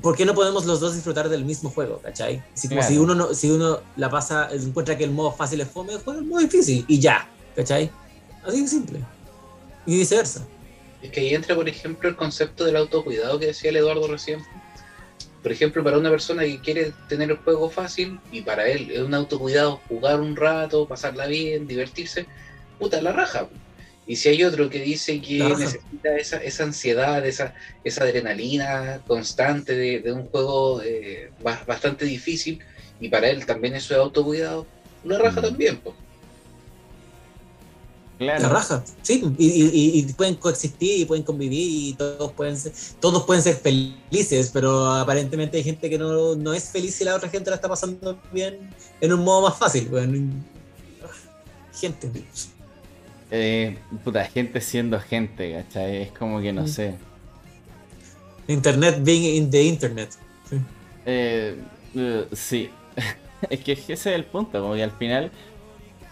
por 0.02 0.16
qué 0.16 0.26
no 0.26 0.34
podemos 0.34 0.66
los 0.66 0.80
dos 0.80 0.96
disfrutar 0.96 1.30
del 1.30 1.46
mismo 1.46 1.70
juego, 1.70 2.00
cachai? 2.04 2.44
Así 2.54 2.68
como 2.68 2.82
Claro. 2.82 2.94
si 2.94 3.00
uno 3.00 3.16
no, 3.16 3.34
si 3.34 3.52
uno 3.52 3.80
la 3.96 4.10
pasa, 4.10 4.50
encuentra 4.52 4.98
que 4.98 5.04
el 5.04 5.12
modo 5.12 5.32
fácil 5.32 5.62
es 5.62 5.68
fome, 5.70 5.94
juega 6.04 6.20
el 6.20 6.26
modo 6.26 6.42
difícil 6.42 6.86
y 6.88 7.00
ya, 7.00 7.28
cachai? 7.56 7.90
Así 8.46 8.62
de 8.62 8.68
simple. 8.68 9.00
Y 9.86 9.98
viceversa. 9.98 10.46
Es 11.02 11.12
que 11.12 11.22
ahí 11.22 11.34
entra, 11.34 11.56
por 11.56 11.68
ejemplo, 11.70 12.10
el 12.10 12.16
concepto 12.16 12.66
del 12.66 12.76
autocuidado 12.76 13.40
que 13.40 13.48
decía 13.48 13.70
el 13.70 13.78
Eduardo 13.78 14.08
recién. 14.08 14.42
Por 15.42 15.52
ejemplo, 15.54 15.82
para 15.84 15.98
una 15.98 16.10
persona 16.10 16.44
que 16.44 16.60
quiere 16.60 16.94
tener 17.08 17.32
el 17.32 17.38
juego 17.38 17.70
fácil 17.70 18.20
y 18.30 18.42
para 18.42 18.68
él 18.68 18.92
es 18.92 19.00
un 19.00 19.14
autocuidado 19.14 19.80
jugar 19.88 20.20
un 20.20 20.36
rato, 20.36 20.86
pasarla 20.86 21.28
bien, 21.28 21.66
divertirse, 21.66 22.26
puta 22.78 23.02
la 23.02 23.14
raja. 23.14 23.48
Y 24.10 24.16
si 24.16 24.28
hay 24.30 24.44
otro 24.44 24.72
que 24.72 24.82
dice 24.82 25.22
que 25.22 25.38
necesita 25.38 26.18
esa, 26.18 26.38
esa 26.38 26.64
ansiedad, 26.64 27.24
esa, 27.28 27.54
esa 27.84 28.04
adrenalina 28.06 29.02
constante 29.06 29.76
de, 29.76 30.00
de 30.00 30.12
un 30.12 30.24
juego 30.26 30.82
eh, 30.82 31.30
ba- 31.44 31.64
bastante 31.68 32.06
difícil 32.06 32.58
y 33.00 33.08
para 33.10 33.30
él 33.30 33.46
también 33.46 33.76
eso 33.76 33.94
es 33.94 34.00
autocuidado, 34.00 34.66
la 35.04 35.20
raja 35.20 35.42
Mm. 35.42 35.44
también. 35.44 35.78
pues. 35.78 35.96
Claro. 38.18 38.42
La 38.42 38.50
raja, 38.50 38.84
sí, 39.04 39.24
y, 39.38 39.46
y- 39.46 40.00
y 40.00 40.14
pueden 40.14 40.36
coexistir 40.36 41.02
y 41.02 41.06
pueden 41.06 41.24
convivir 41.24 41.62
y 41.62 41.94
todos 41.94 42.34
pueden 42.34 42.58
ser, 42.58 42.74
todos 43.00 43.24
pueden 43.26 43.44
ser 43.44 43.56
felices, 43.58 44.50
pero 44.52 44.88
aparentemente 44.92 45.58
hay 45.58 45.64
gente 45.64 45.88
que 45.88 46.00
no, 46.00 46.36
no 46.36 46.54
es 46.56 46.66
feliz 46.70 47.00
y 47.00 47.04
la 47.06 47.16
otra 47.16 47.30
gente 47.30 47.50
la 47.52 47.58
está 47.58 47.70
pasando 47.70 48.20
bien 48.34 48.72
en 49.00 49.14
un 49.14 49.24
modo 49.24 49.48
más 49.48 49.58
fácil. 49.58 49.88
Bueno, 49.88 50.34
gente. 51.80 52.12
Eh, 53.32 53.78
puta, 54.04 54.24
gente 54.26 54.60
siendo 54.62 55.00
gente, 55.00 55.54
¿cachai? 55.54 55.98
Es 56.04 56.12
como 56.12 56.42
que 56.42 56.52
no 56.54 56.64
Mm. 56.64 56.68
sé. 56.68 56.96
Internet 58.48 59.00
being 59.04 59.36
in 59.36 59.50
the 59.52 59.62
internet. 59.64 60.10
Eh, 61.06 61.56
eh, 61.96 62.26
sí. 62.34 62.70
es 63.50 63.60
que 63.60 63.74
ese 63.74 63.94
es 63.94 64.06
el 64.08 64.26
punto, 64.26 64.62
como 64.62 64.74
que 64.74 64.84
al 64.84 64.92
final 64.92 65.32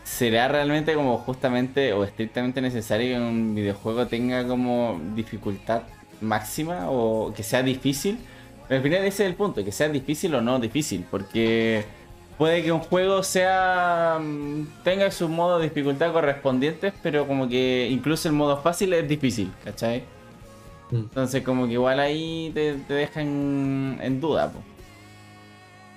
será 0.03 0.47
realmente 0.47 0.93
como 0.93 1.17
justamente 1.17 1.91
o 1.93 2.03
estrictamente 2.03 2.61
necesario 2.61 3.17
que 3.17 3.21
un 3.21 3.55
videojuego 3.55 4.07
tenga 4.07 4.47
como 4.47 5.01
dificultad 5.15 5.81
máxima 6.21 6.89
o 6.89 7.33
que 7.33 7.43
sea 7.43 7.63
difícil. 7.63 8.19
Pero 8.67 8.77
al 8.77 8.83
final 8.83 8.99
ese 9.05 9.23
es 9.23 9.29
el 9.29 9.35
punto, 9.35 9.63
que 9.65 9.71
sea 9.71 9.89
difícil 9.89 10.35
o 10.35 10.41
no 10.41 10.59
difícil, 10.59 11.05
porque 11.09 11.83
puede 12.37 12.63
que 12.63 12.71
un 12.71 12.79
juego 12.79 13.23
sea 13.23 14.19
mm, 14.21 14.83
tenga 14.83 15.09
su 15.11 15.27
modo 15.27 15.59
de 15.59 15.65
dificultad 15.69 16.11
correspondientes, 16.13 16.93
pero 17.01 17.27
como 17.27 17.47
que 17.49 17.87
incluso 17.91 18.27
el 18.27 18.35
modo 18.35 18.57
fácil 18.61 18.93
es 18.93 19.07
difícil, 19.07 19.51
¿cachai? 19.63 20.03
Mm. 20.91 20.95
Entonces 20.95 21.43
como 21.43 21.65
que 21.67 21.73
igual 21.73 21.99
ahí 21.99 22.51
te, 22.53 22.73
te 22.75 22.93
dejan 22.93 23.99
en 24.01 24.21
duda, 24.21 24.51
po. 24.51 24.59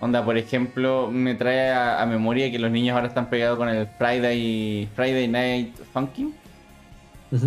Onda, 0.03 0.25
por 0.25 0.39
ejemplo, 0.39 1.09
me 1.13 1.35
trae 1.35 1.71
a, 1.71 2.01
a 2.01 2.07
memoria 2.07 2.51
que 2.51 2.59
los 2.59 2.71
niños 2.71 2.95
ahora 2.95 3.09
están 3.09 3.29
pegados 3.29 3.59
con 3.59 3.69
el 3.69 3.87
Friday 3.99 4.89
Friday 4.97 5.29
Night 5.29 5.77
Funkin' 5.93 6.35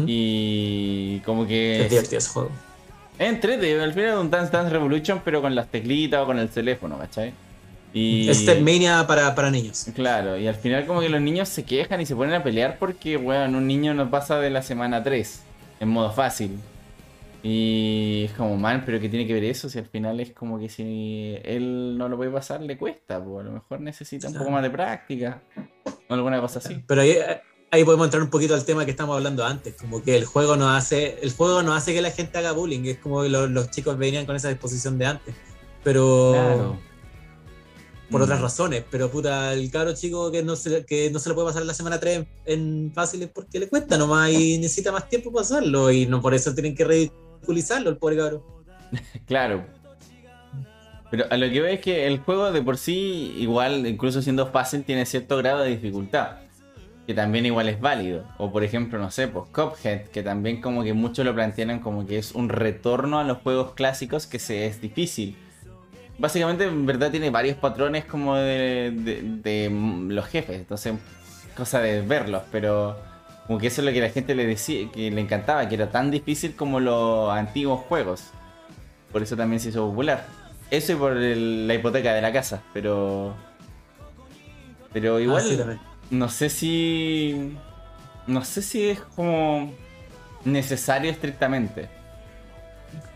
y 0.06 1.20
como 1.22 1.46
que 1.46 1.82
es 1.82 1.90
divertido 1.90 2.20
ese 2.20 2.30
juego. 2.30 2.52
entrete, 3.20 3.82
al 3.82 3.94
final 3.94 4.10
es 4.10 4.16
un 4.16 4.30
Dance 4.30 4.52
Dance 4.52 4.70
Revolution 4.72 5.22
pero 5.26 5.42
con 5.42 5.54
las 5.56 5.68
teclitas 5.68 6.22
o 6.22 6.26
con 6.26 6.40
el 6.40 6.48
teléfono, 6.50 6.98
¿cachai? 6.98 7.34
Y 7.94 8.28
Es 8.28 8.40
Stepmania 8.40 9.06
para, 9.06 9.36
para 9.36 9.52
niños. 9.52 9.86
Claro, 9.94 10.36
y 10.38 10.48
al 10.48 10.56
final 10.56 10.86
como 10.88 11.00
que 11.00 11.10
los 11.10 11.22
niños 11.22 11.48
se 11.48 11.64
quejan 11.64 12.02
y 12.02 12.08
se 12.08 12.16
ponen 12.16 12.34
a 12.34 12.44
pelear 12.44 12.78
porque, 12.80 13.18
weón, 13.18 13.54
un 13.54 13.68
niño 13.68 13.94
no 13.94 14.10
pasa 14.10 14.40
de 14.40 14.50
la 14.50 14.64
semana 14.64 15.04
3 15.04 15.42
en 15.80 15.90
modo 15.90 16.12
fácil. 16.12 16.58
Y 17.44 18.24
es 18.26 18.32
como, 18.32 18.56
man, 18.56 18.84
pero 18.86 19.00
¿qué 19.00 19.10
tiene 19.10 19.28
que 19.28 19.34
ver 19.34 19.44
eso? 19.44 19.70
Si 19.70 19.78
al 19.78 19.86
final 19.86 20.20
es 20.22 20.32
como 20.32 20.58
que 20.58 20.70
si 20.70 21.38
él 21.44 21.98
no 21.98 22.10
lo 22.10 22.18
puede 22.18 22.32
pasar, 22.32 22.62
le 22.62 22.78
cuesta, 22.78 23.24
pues 23.24 23.42
a 23.42 23.44
lo 23.44 23.52
mejor 23.52 23.82
necesita 23.82 24.28
un 24.30 24.34
poco 24.34 24.50
más 24.50 24.64
de 24.64 24.70
práctica. 24.70 25.44
O 26.08 26.14
alguna 26.14 26.40
cosa 26.40 26.60
así. 26.60 26.82
Pero 26.88 27.02
ahí, 27.02 27.18
ahí 27.70 27.84
podemos 27.84 28.08
entrar 28.08 28.24
un 28.24 28.30
poquito 28.30 28.56
al 28.56 28.64
tema 28.64 28.86
que 28.86 28.92
estamos 28.92 29.16
hablando 29.16 29.46
antes, 29.46 29.76
como 29.76 30.02
que 30.02 30.16
el 30.16 30.24
juego 30.26 30.56
no 30.56 30.70
hace, 30.70 31.20
el 31.22 31.34
juego 31.34 31.62
no 31.64 31.74
hace 31.74 31.94
que 31.94 32.02
la 32.02 32.12
gente 32.12 32.38
haga 32.38 32.54
bullying, 32.54 32.86
es 32.86 32.98
como 32.98 33.22
que 33.22 33.30
los, 33.30 33.50
los 33.52 33.70
chicos 33.72 33.98
venían 33.98 34.26
con 34.26 34.38
esa 34.38 34.48
disposición 34.48 34.98
de 34.98 35.06
antes. 35.06 35.36
Pero 35.84 36.32
Claro. 36.32 36.93
Por 38.14 38.22
Mm. 38.22 38.24
otras 38.24 38.40
razones, 38.42 38.84
pero 38.90 39.12
puta, 39.12 39.52
el 39.54 39.70
caro 39.70 39.94
chico 39.94 40.32
que 40.32 40.42
no 40.42 40.56
se, 40.56 40.86
que 40.86 41.10
no 41.12 41.20
se 41.20 41.28
lo 41.28 41.36
puede 41.36 41.48
pasar 41.50 41.66
la 41.66 41.74
semana 41.74 42.00
3 42.00 42.26
en 42.46 42.92
fácil 42.94 43.24
es 43.24 43.30
porque 43.30 43.60
le 43.60 43.68
cuesta 43.68 43.98
nomás 43.98 44.30
y 44.32 44.58
necesita 44.60 44.94
más 44.94 45.10
tiempo 45.10 45.32
para 45.32 45.42
pasarlo 45.42 45.92
y 45.92 46.06
no 46.06 46.22
por 46.22 46.34
eso 46.34 46.54
tienen 46.54 46.76
que 46.76 46.86
ridiculizarlo 46.86 47.90
el 47.90 47.98
pobre 47.98 48.16
caro. 48.18 48.64
Claro. 49.28 49.66
Pero 51.12 51.26
a 51.30 51.38
lo 51.38 51.48
que 51.50 51.62
veo 51.62 51.72
es 51.74 51.80
que 51.82 52.08
el 52.08 52.20
juego 52.20 52.52
de 52.52 52.62
por 52.62 52.78
sí, 52.78 53.36
igual, 53.38 53.86
incluso 53.86 54.22
siendo 54.22 54.48
fácil, 54.48 54.84
tiene 54.84 55.06
cierto 55.06 55.38
grado 55.38 55.60
de 55.60 55.70
dificultad. 55.70 56.38
Que 57.06 57.14
también 57.14 57.46
igual 57.46 57.70
es 57.70 57.80
válido. 57.80 58.26
O 58.38 58.52
por 58.52 58.64
ejemplo, 58.64 58.98
no 58.98 59.12
sé, 59.12 59.28
pues 59.28 59.46
Cuphead, 59.52 60.06
que 60.08 60.24
también 60.24 60.62
como 60.62 60.84
que 60.84 60.94
muchos 60.94 61.24
lo 61.26 61.36
plantean 61.36 61.80
como 61.82 62.08
que 62.08 62.18
es 62.18 62.32
un 62.32 62.50
retorno 62.50 63.20
a 63.20 63.24
los 63.24 63.40
juegos 63.40 63.74
clásicos 63.74 64.26
que 64.26 64.40
se 64.40 64.66
es 64.66 64.82
difícil. 64.82 65.36
Básicamente, 66.18 66.66
en 66.66 66.86
verdad, 66.86 67.10
tiene 67.12 67.30
varios 67.30 67.58
patrones 67.58 68.06
como 68.06 68.36
de, 68.36 68.92
de- 68.96 69.22
de 69.24 69.70
los 70.14 70.26
jefes. 70.28 70.58
Entonces, 70.58 70.94
cosa 71.58 71.80
de 71.80 72.02
verlos, 72.02 72.44
pero 72.52 72.98
como 73.48 73.60
que 73.60 73.68
eso 73.68 73.82
es 73.82 73.86
lo 73.88 73.92
que 73.94 74.00
la 74.02 74.10
gente 74.10 74.36
le 74.36 74.46
decía, 74.46 74.90
que 74.92 75.10
le 75.12 75.20
encantaba, 75.22 75.68
que 75.68 75.76
era 75.76 75.90
tan 75.90 76.12
difícil 76.12 76.56
como 76.56 76.80
los 76.80 77.32
antiguos 77.32 77.82
juegos. 77.82 78.26
Por 79.12 79.22
eso 79.24 79.36
también 79.36 79.60
se 79.60 79.70
hizo 79.70 79.88
popular. 79.90 80.26
Eso 80.72 80.94
y 80.94 80.96
por 80.96 81.18
el- 81.18 81.68
la 81.68 81.74
hipoteca 81.76 82.14
de 82.14 82.22
la 82.22 82.32
casa, 82.32 82.62
pero. 82.74 83.34
Pero 84.92 85.20
igual. 85.20 85.42
Ah, 85.44 85.48
sí, 85.50 85.58
también. 85.58 85.80
no 86.12 86.30
sé 86.30 86.50
si. 86.50 87.58
No 88.28 88.44
sé 88.46 88.62
si 88.62 88.90
es 88.90 89.00
como. 89.02 89.74
necesario 90.46 91.10
estrictamente. 91.12 91.90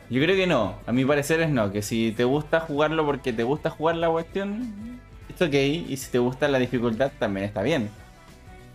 Yo 0.09 0.21
creo 0.21 0.35
que 0.35 0.47
no. 0.47 0.75
A 0.85 0.91
mi 0.91 1.05
parecer 1.05 1.41
es 1.41 1.49
no. 1.49 1.71
Que 1.71 1.81
si 1.81 2.11
te 2.11 2.23
gusta 2.23 2.59
jugarlo 2.59 3.05
porque 3.05 3.33
te 3.33 3.43
gusta 3.43 3.69
jugar 3.69 3.97
la 3.97 4.09
cuestión. 4.09 4.99
Es 5.33 5.41
ok. 5.41 5.53
Y 5.53 5.97
si 5.97 6.11
te 6.11 6.19
gusta 6.19 6.47
la 6.47 6.59
dificultad 6.59 7.11
también 7.19 7.45
está 7.45 7.61
bien. 7.61 7.89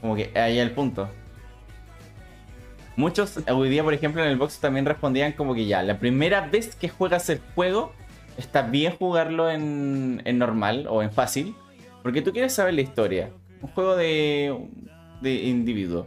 Como 0.01 0.17
que 0.17 0.31
ahí 0.35 0.59
el 0.59 0.73
punto. 0.73 1.09
Muchos 2.97 3.39
hoy 3.49 3.71
día, 3.71 3.83
por 3.83 3.95
ejemplo, 3.95 4.23
en 4.23 4.29
el 4.29 4.37
box 4.37 4.59
también 4.59 4.85
respondían 4.85 5.33
como 5.33 5.55
que 5.55 5.65
ya, 5.65 5.83
la 5.83 5.99
primera 5.99 6.43
vez 6.43 6.77
que 6.77 6.91
juegas 6.91 7.31
el 7.31 7.41
juego, 7.55 7.93
está 8.37 8.63
bien 8.63 8.95
jugarlo 8.99 9.51
en, 9.51 10.21
en 10.27 10.39
normal 10.39 10.87
o 10.91 11.03
en 11.03 11.11
fácil, 11.11 11.55
porque 12.03 12.21
tú 12.21 12.33
quieres 12.33 12.53
saber 12.53 12.75
la 12.75 12.83
historia. 12.83 13.31
Un 13.63 13.71
juego 13.71 13.97
de, 13.97 14.55
de 15.23 15.35
individuo. 15.35 16.07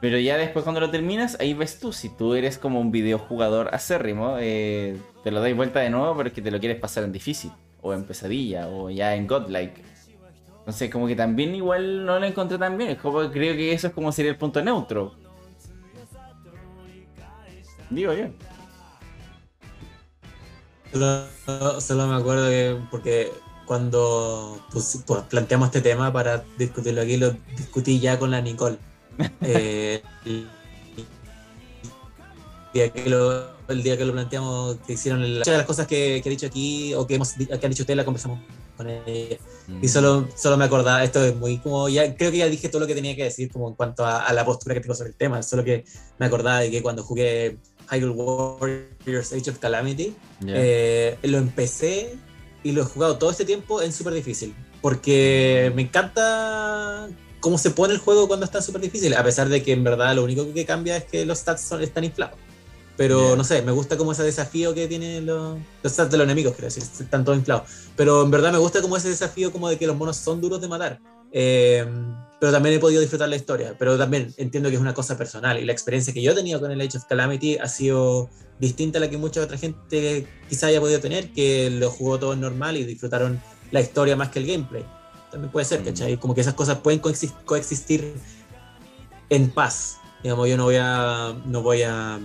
Pero 0.00 0.18
ya 0.18 0.36
después 0.36 0.62
cuando 0.62 0.80
lo 0.80 0.90
terminas, 0.90 1.36
ahí 1.40 1.54
ves 1.54 1.80
tú, 1.80 1.92
si 1.92 2.08
tú 2.08 2.34
eres 2.34 2.58
como 2.58 2.80
un 2.80 2.92
videojugador 2.92 3.74
acérrimo, 3.74 4.36
eh, 4.38 4.96
te 5.24 5.30
lo 5.32 5.40
dais 5.40 5.56
vuelta 5.56 5.80
de 5.80 5.90
nuevo, 5.90 6.16
pero 6.16 6.28
es 6.28 6.34
que 6.34 6.42
te 6.42 6.52
lo 6.52 6.60
quieres 6.60 6.78
pasar 6.78 7.02
en 7.02 7.12
difícil, 7.12 7.50
o 7.80 7.92
en 7.92 8.04
pesadilla, 8.04 8.68
o 8.68 8.90
ya 8.90 9.16
en 9.16 9.26
godlike. 9.26 9.82
Entonces 10.60 10.90
como 10.90 11.06
que 11.08 11.16
también 11.16 11.54
igual 11.54 12.04
no 12.04 12.18
lo 12.20 12.26
encontré 12.26 12.58
tan 12.58 12.76
bien, 12.78 12.90
es 12.90 12.98
como 12.98 13.28
creo 13.30 13.56
que 13.56 13.72
eso 13.72 13.88
es 13.88 13.92
como 13.92 14.12
sería 14.12 14.30
el 14.30 14.36
punto 14.36 14.62
neutro. 14.62 15.14
Digo 17.90 18.12
yo. 18.12 18.26
Solo, 21.80 22.06
me 22.06 22.16
acuerdo 22.16 22.48
que 22.48 22.76
porque 22.90 23.32
cuando 23.66 24.60
pues, 24.70 25.04
planteamos 25.28 25.68
este 25.68 25.80
tema 25.80 26.12
para 26.12 26.44
discutirlo 26.56 27.02
aquí, 27.02 27.16
lo 27.16 27.32
discutí 27.56 27.98
ya 27.98 28.18
con 28.18 28.30
la 28.30 28.40
Nicole. 28.40 28.78
Eh, 29.42 30.02
el, 30.24 30.48
día 32.74 32.90
que 32.92 33.08
lo, 33.10 33.50
el 33.68 33.82
día 33.82 33.96
que 33.96 34.04
lo 34.04 34.12
planteamos, 34.12 34.76
que 34.86 34.92
hicieron 34.92 35.22
el- 35.22 35.38
muchas 35.38 35.52
de 35.52 35.58
las 35.58 35.66
cosas 35.66 35.86
que, 35.86 36.20
que 36.22 36.28
he 36.28 36.30
dicho 36.30 36.46
aquí 36.46 36.94
o 36.94 37.06
que, 37.06 37.14
hemos, 37.16 37.32
que 37.32 37.44
han 37.52 37.70
dicho 37.70 37.82
ustedes, 37.82 37.96
la 37.96 38.04
conversamos 38.04 38.40
con 38.76 38.88
ella. 38.88 39.36
Mm. 39.66 39.78
Y 39.82 39.88
solo, 39.88 40.28
solo 40.36 40.56
me 40.56 40.64
acordaba, 40.64 41.02
esto 41.02 41.24
es 41.24 41.34
muy 41.34 41.58
como, 41.58 41.88
ya 41.88 42.14
creo 42.14 42.30
que 42.30 42.38
ya 42.38 42.48
dije 42.48 42.68
todo 42.68 42.80
lo 42.80 42.86
que 42.86 42.94
tenía 42.94 43.16
que 43.16 43.24
decir 43.24 43.50
como 43.50 43.68
en 43.68 43.74
cuanto 43.74 44.04
a, 44.04 44.20
a 44.26 44.32
la 44.32 44.44
postura 44.44 44.74
que 44.74 44.80
tengo 44.80 44.94
sobre 44.94 45.10
el 45.10 45.16
tema, 45.16 45.42
solo 45.42 45.64
que 45.64 45.84
me 46.18 46.26
acordaba 46.26 46.60
de 46.60 46.70
que 46.70 46.82
cuando 46.82 47.02
jugué 47.02 47.58
Hyrule 47.90 48.12
Warriors 48.14 49.32
Age 49.32 49.50
of 49.50 49.58
Calamity, 49.58 50.14
Ya. 50.40 50.52
eh, 50.54 51.18
lo 51.22 51.38
empecé 51.38 52.16
y 52.62 52.72
lo 52.72 52.82
he 52.82 52.84
jugado 52.84 53.16
todo 53.18 53.30
este 53.30 53.44
tiempo 53.44 53.80
en 53.82 53.92
súper 53.92 54.12
difícil. 54.12 54.54
Porque 54.80 55.72
me 55.74 55.82
encanta 55.82 57.08
cómo 57.40 57.58
se 57.58 57.70
pone 57.70 57.94
el 57.94 58.00
juego 58.00 58.28
cuando 58.28 58.44
está 58.44 58.62
súper 58.62 58.80
difícil. 58.80 59.14
A 59.14 59.24
pesar 59.24 59.48
de 59.48 59.62
que 59.62 59.72
en 59.72 59.84
verdad 59.84 60.14
lo 60.14 60.24
único 60.24 60.52
que 60.52 60.64
cambia 60.64 60.96
es 60.96 61.04
que 61.04 61.24
los 61.24 61.38
stats 61.38 61.62
son, 61.62 61.82
están 61.82 62.04
inflados. 62.04 62.38
Pero 62.96 63.36
no 63.36 63.44
sé, 63.44 63.62
me 63.62 63.70
gusta 63.70 63.96
como 63.96 64.10
ese 64.10 64.24
desafío 64.24 64.74
que 64.74 64.88
tienen 64.88 65.24
los, 65.24 65.56
los 65.84 65.92
stats 65.92 66.10
de 66.10 66.18
los 66.18 66.24
enemigos, 66.24 66.54
quiero 66.54 66.66
decir, 66.66 66.82
están 66.82 67.24
todos 67.24 67.38
inflados. 67.38 67.68
Pero 67.96 68.24
en 68.24 68.30
verdad 68.32 68.50
me 68.50 68.58
gusta 68.58 68.82
como 68.82 68.96
ese 68.96 69.08
desafío 69.08 69.52
como 69.52 69.68
de 69.68 69.78
que 69.78 69.86
los 69.86 69.96
monos 69.96 70.16
son 70.16 70.40
duros 70.40 70.60
de 70.60 70.66
matar. 70.66 70.98
Eh, 71.30 71.86
pero 72.40 72.50
también 72.50 72.74
he 72.74 72.78
podido 72.80 73.00
disfrutar 73.00 73.28
la 73.28 73.36
historia. 73.36 73.76
Pero 73.78 73.96
también 73.96 74.34
entiendo 74.36 74.68
que 74.68 74.74
es 74.74 74.80
una 74.80 74.94
cosa 74.94 75.16
personal. 75.16 75.60
Y 75.60 75.64
la 75.64 75.72
experiencia 75.72 76.12
que 76.12 76.20
yo 76.22 76.32
he 76.32 76.34
tenido 76.34 76.58
con 76.58 76.72
el 76.72 76.80
Age 76.80 76.98
of 76.98 77.04
Calamity 77.04 77.56
ha 77.58 77.68
sido 77.68 78.30
distinta 78.58 78.98
a 78.98 79.00
la 79.00 79.08
que 79.08 79.16
mucha 79.16 79.42
otra 79.42 79.56
gente 79.56 80.26
quizá 80.48 80.66
haya 80.66 80.80
podido 80.80 80.98
tener, 80.98 81.32
que 81.32 81.70
lo 81.70 81.90
jugó 81.90 82.18
todo 82.18 82.34
normal 82.34 82.76
y 82.76 82.84
disfrutaron 82.84 83.40
la 83.70 83.80
historia 83.80 84.16
más 84.16 84.30
que 84.30 84.40
el 84.40 84.46
gameplay. 84.46 84.84
También 85.30 85.50
puede 85.52 85.66
ser, 85.66 85.80
Mm. 85.80 85.84
¿cachai? 85.84 86.16
Como 86.16 86.34
que 86.34 86.40
esas 86.40 86.54
cosas 86.54 86.78
pueden 86.78 87.00
coexis- 87.02 87.34
coexistir 87.44 88.14
en 89.30 89.50
paz. 89.50 89.98
Digamos, 90.22 90.48
yo 90.48 90.56
no 90.56 90.64
voy 90.64 90.76
a, 90.80 91.34
no 91.44 91.62
voy 91.62 91.82
a, 91.82 92.18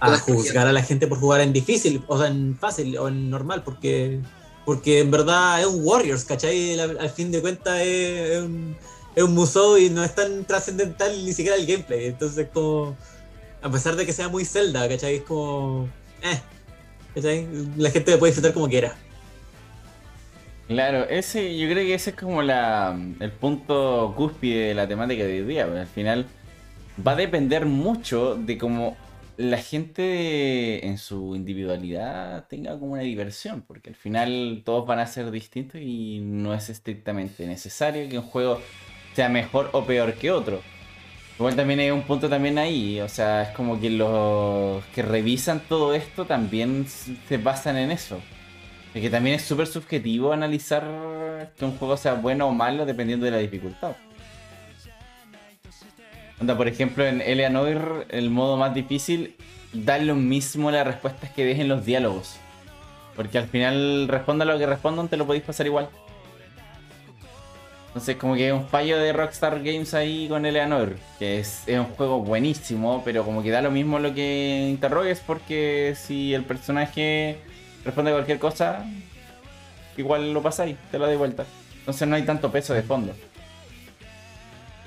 a 0.00 0.18
juzgar 0.18 0.66
a 0.66 0.72
la 0.72 0.82
gente 0.82 1.06
por 1.06 1.18
jugar 1.18 1.40
en 1.40 1.52
difícil, 1.52 2.02
o 2.06 2.18
sea, 2.18 2.28
en 2.28 2.56
fácil 2.58 2.96
o 2.98 3.08
en 3.08 3.28
normal, 3.30 3.62
porque, 3.64 4.20
porque 4.64 5.00
en 5.00 5.10
verdad 5.10 5.60
es 5.60 5.66
un 5.66 5.80
Warriors, 5.84 6.24
¿cachai? 6.24 6.78
Al, 6.78 6.98
al 6.98 7.10
fin 7.10 7.30
de 7.32 7.40
cuentas 7.42 7.80
es, 7.80 8.30
es 8.30 8.42
un, 8.42 8.76
es 9.14 9.22
un 9.22 9.34
musou 9.34 9.76
y 9.76 9.90
no 9.90 10.02
es 10.04 10.14
tan 10.14 10.44
trascendental 10.44 11.24
ni 11.24 11.32
siquiera 11.32 11.56
el 11.56 11.66
gameplay. 11.66 12.06
Entonces, 12.06 12.48
como, 12.54 12.96
a 13.60 13.70
pesar 13.70 13.96
de 13.96 14.06
que 14.06 14.12
sea 14.12 14.28
muy 14.28 14.44
Zelda, 14.44 14.88
¿cachai? 14.88 15.16
Es 15.16 15.22
como, 15.24 15.88
eh, 16.22 16.40
¿cachai? 17.14 17.46
La 17.76 17.90
gente 17.90 18.12
lo 18.12 18.18
puede 18.18 18.30
disfrutar 18.30 18.54
como 18.54 18.68
quiera. 18.68 18.96
Claro, 20.66 21.06
ese, 21.10 21.58
yo 21.58 21.68
creo 21.68 21.84
que 21.84 21.94
ese 21.94 22.10
es 22.10 22.16
como 22.16 22.40
la, 22.42 22.98
el 23.20 23.30
punto 23.32 24.14
cúspide 24.16 24.68
de 24.68 24.74
la 24.74 24.88
temática 24.88 25.24
de 25.24 25.40
hoy 25.42 25.46
día. 25.46 25.66
porque 25.66 25.80
al 25.80 25.86
final 25.86 26.26
va 27.06 27.12
a 27.12 27.16
depender 27.16 27.66
mucho 27.66 28.34
de 28.34 28.56
cómo 28.56 28.96
la 29.36 29.58
gente 29.58 30.86
en 30.86 30.96
su 30.98 31.34
individualidad 31.36 32.46
tenga 32.48 32.78
como 32.78 32.92
una 32.92 33.02
diversión, 33.02 33.62
porque 33.62 33.90
al 33.90 33.96
final 33.96 34.62
todos 34.64 34.86
van 34.86 35.00
a 35.00 35.06
ser 35.06 35.30
distintos 35.30 35.80
y 35.82 36.20
no 36.20 36.54
es 36.54 36.70
estrictamente 36.70 37.46
necesario 37.46 38.08
que 38.08 38.18
un 38.18 38.24
juego 38.24 38.60
sea 39.14 39.28
mejor 39.28 39.70
o 39.72 39.84
peor 39.84 40.14
que 40.14 40.30
otro. 40.30 40.62
Igual 41.38 41.56
también 41.56 41.80
hay 41.80 41.90
un 41.90 42.02
punto 42.02 42.28
también 42.28 42.58
ahí, 42.58 43.00
o 43.00 43.08
sea, 43.08 43.42
es 43.42 43.48
como 43.50 43.80
que 43.80 43.90
los 43.90 44.84
que 44.94 45.02
revisan 45.02 45.60
todo 45.68 45.94
esto 45.94 46.26
también 46.26 46.86
se 46.86 47.36
basan 47.38 47.76
en 47.76 47.90
eso. 47.90 48.20
Es 48.94 49.02
que 49.02 49.10
también 49.10 49.36
es 49.36 49.42
súper 49.42 49.66
subjetivo 49.66 50.32
analizar 50.32 50.84
que 51.58 51.64
un 51.64 51.76
juego 51.76 51.96
sea 51.96 52.14
bueno 52.14 52.46
o 52.46 52.52
malo 52.52 52.86
dependiendo 52.86 53.24
de 53.24 53.32
la 53.32 53.38
dificultad. 53.38 53.96
Onda, 56.40 56.56
por 56.56 56.68
ejemplo, 56.68 57.04
en 57.04 57.20
Eleanor, 57.20 58.06
el 58.10 58.30
modo 58.30 58.56
más 58.56 58.72
difícil, 58.72 59.36
da 59.72 59.98
lo 59.98 60.14
mismo 60.14 60.70
las 60.70 60.86
respuestas 60.86 61.30
que 61.30 61.44
dejen 61.44 61.68
los 61.68 61.84
diálogos. 61.84 62.36
Porque 63.16 63.38
al 63.38 63.48
final, 63.48 64.06
responda 64.08 64.44
lo 64.44 64.58
que 64.58 64.66
respondan, 64.66 65.08
te 65.08 65.16
lo 65.16 65.26
podéis 65.26 65.44
pasar 65.44 65.66
igual. 65.66 65.88
Entonces, 67.88 68.16
como 68.16 68.34
que 68.34 68.48
es 68.48 68.52
un 68.52 68.66
fallo 68.66 68.98
de 68.98 69.12
Rockstar 69.12 69.62
Games 69.62 69.94
ahí 69.94 70.28
con 70.28 70.46
Eleanor, 70.46 70.96
que 71.18 71.38
es, 71.38 71.62
es 71.66 71.78
un 71.78 71.86
juego 71.86 72.20
buenísimo, 72.20 73.02
pero 73.04 73.24
como 73.24 73.42
que 73.42 73.50
da 73.50 73.62
lo 73.62 73.70
mismo 73.70 73.98
lo 73.98 74.14
que 74.14 74.66
interrogues, 74.68 75.20
porque 75.24 75.94
si 75.96 76.34
el 76.34 76.44
personaje 76.44 77.38
responde 77.84 78.12
cualquier 78.12 78.38
cosa, 78.38 78.84
igual 79.96 80.32
lo 80.32 80.42
pasáis, 80.42 80.76
te 80.90 80.98
lo 80.98 81.06
doy 81.06 81.16
vuelta. 81.16 81.44
Entonces 81.80 82.08
no 82.08 82.16
hay 82.16 82.22
tanto 82.22 82.50
peso 82.50 82.72
de 82.74 82.82
fondo. 82.82 83.14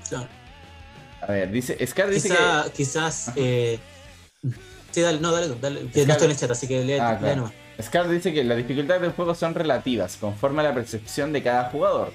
Claro. 0.09 0.27
A 1.21 1.31
ver, 1.31 1.51
dice, 1.51 1.85
Scar 1.85 2.09
dice 2.09 2.29
Quizá- 2.29 2.69
Quizás. 2.75 3.31
eh, 3.35 3.79
sí, 4.91 5.01
dale, 5.01 5.19
no, 5.19 5.31
dale, 5.31 5.53
dale, 5.59 5.81
que 5.87 6.03
Scar- 6.03 6.07
no 6.07 6.13
estoy 6.13 6.25
en 6.25 6.31
el 6.31 6.37
chat, 6.37 6.51
así 6.51 6.67
que 6.67 6.83
lee, 6.83 6.93
Ah, 6.99 7.17
claro. 7.19 7.35
nomás. 7.37 7.53
que 7.75 7.83
Scar 7.83 8.09
dice 8.09 8.33
que 8.33 8.43
las 8.43 8.57
dificultades 8.57 9.01
del 9.01 9.11
juego 9.11 9.35
son 9.35 9.53
relativas, 9.53 10.15
conforme 10.17 10.61
a 10.61 10.63
la 10.65 10.73
percepción 10.73 11.33
de 11.33 11.43
cada 11.43 11.65
jugador. 11.69 12.11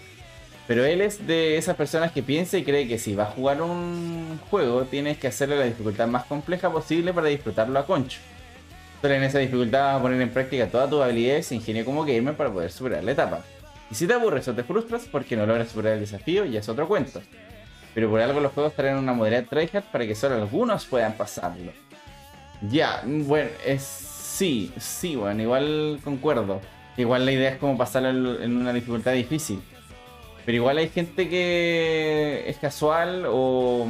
Pero 0.66 0.84
él 0.84 1.00
es 1.00 1.26
de 1.26 1.56
esas 1.58 1.76
personas 1.76 2.12
que 2.12 2.22
piensa 2.22 2.56
y 2.56 2.64
cree 2.64 2.86
que 2.88 2.98
si 2.98 3.14
va 3.14 3.24
a 3.24 3.32
jugar 3.32 3.60
un 3.62 4.40
juego, 4.50 4.84
tienes 4.84 5.18
que 5.18 5.26
hacerle 5.26 5.56
la 5.58 5.64
dificultad 5.64 6.06
más 6.06 6.24
compleja 6.24 6.70
posible 6.70 7.12
para 7.12 7.26
disfrutarlo 7.28 7.78
a 7.78 7.84
concho. 7.86 8.20
Solo 9.02 9.14
en 9.14 9.24
esa 9.24 9.40
dificultad 9.40 9.82
vas 9.82 9.96
a 9.96 10.02
poner 10.02 10.22
en 10.22 10.30
práctica 10.30 10.68
todas 10.68 10.88
tus 10.88 11.02
habilidades 11.02 11.50
e 11.50 11.56
ingenio 11.56 11.84
como 11.84 12.04
gamer 12.04 12.34
para 12.34 12.52
poder 12.52 12.70
superar 12.70 13.02
la 13.02 13.10
etapa. 13.10 13.42
Y 13.90 13.96
si 13.96 14.06
te 14.06 14.14
aburres 14.14 14.46
o 14.46 14.54
te 14.54 14.62
frustras 14.62 15.06
porque 15.10 15.36
no 15.36 15.44
logras 15.44 15.70
superar 15.70 15.94
el 15.94 16.00
desafío, 16.00 16.44
ya 16.44 16.60
es 16.60 16.68
otro 16.68 16.86
cuento. 16.86 17.20
Pero 17.94 18.08
por 18.08 18.20
algo 18.20 18.38
los 18.38 18.52
juegos 18.52 18.74
traen 18.74 18.96
una 18.96 19.12
moderada 19.12 19.44
tryhard 19.44 19.82
para 19.90 20.06
que 20.06 20.14
solo 20.14 20.36
algunos 20.36 20.86
puedan 20.86 21.14
pasarlo. 21.14 21.72
Ya, 22.70 23.02
bueno, 23.04 23.50
es 23.66 23.82
sí, 23.82 24.72
sí, 24.78 25.16
bueno, 25.16 25.42
igual 25.42 25.98
concuerdo. 26.04 26.60
Igual 26.96 27.26
la 27.26 27.32
idea 27.32 27.50
es 27.50 27.56
como 27.56 27.76
pasarlo 27.76 28.40
en 28.40 28.56
una 28.56 28.72
dificultad 28.72 29.14
difícil. 29.14 29.60
Pero 30.46 30.56
igual 30.56 30.78
hay 30.78 30.88
gente 30.88 31.28
que 31.28 32.44
es 32.46 32.56
casual 32.56 33.24
o... 33.26 33.88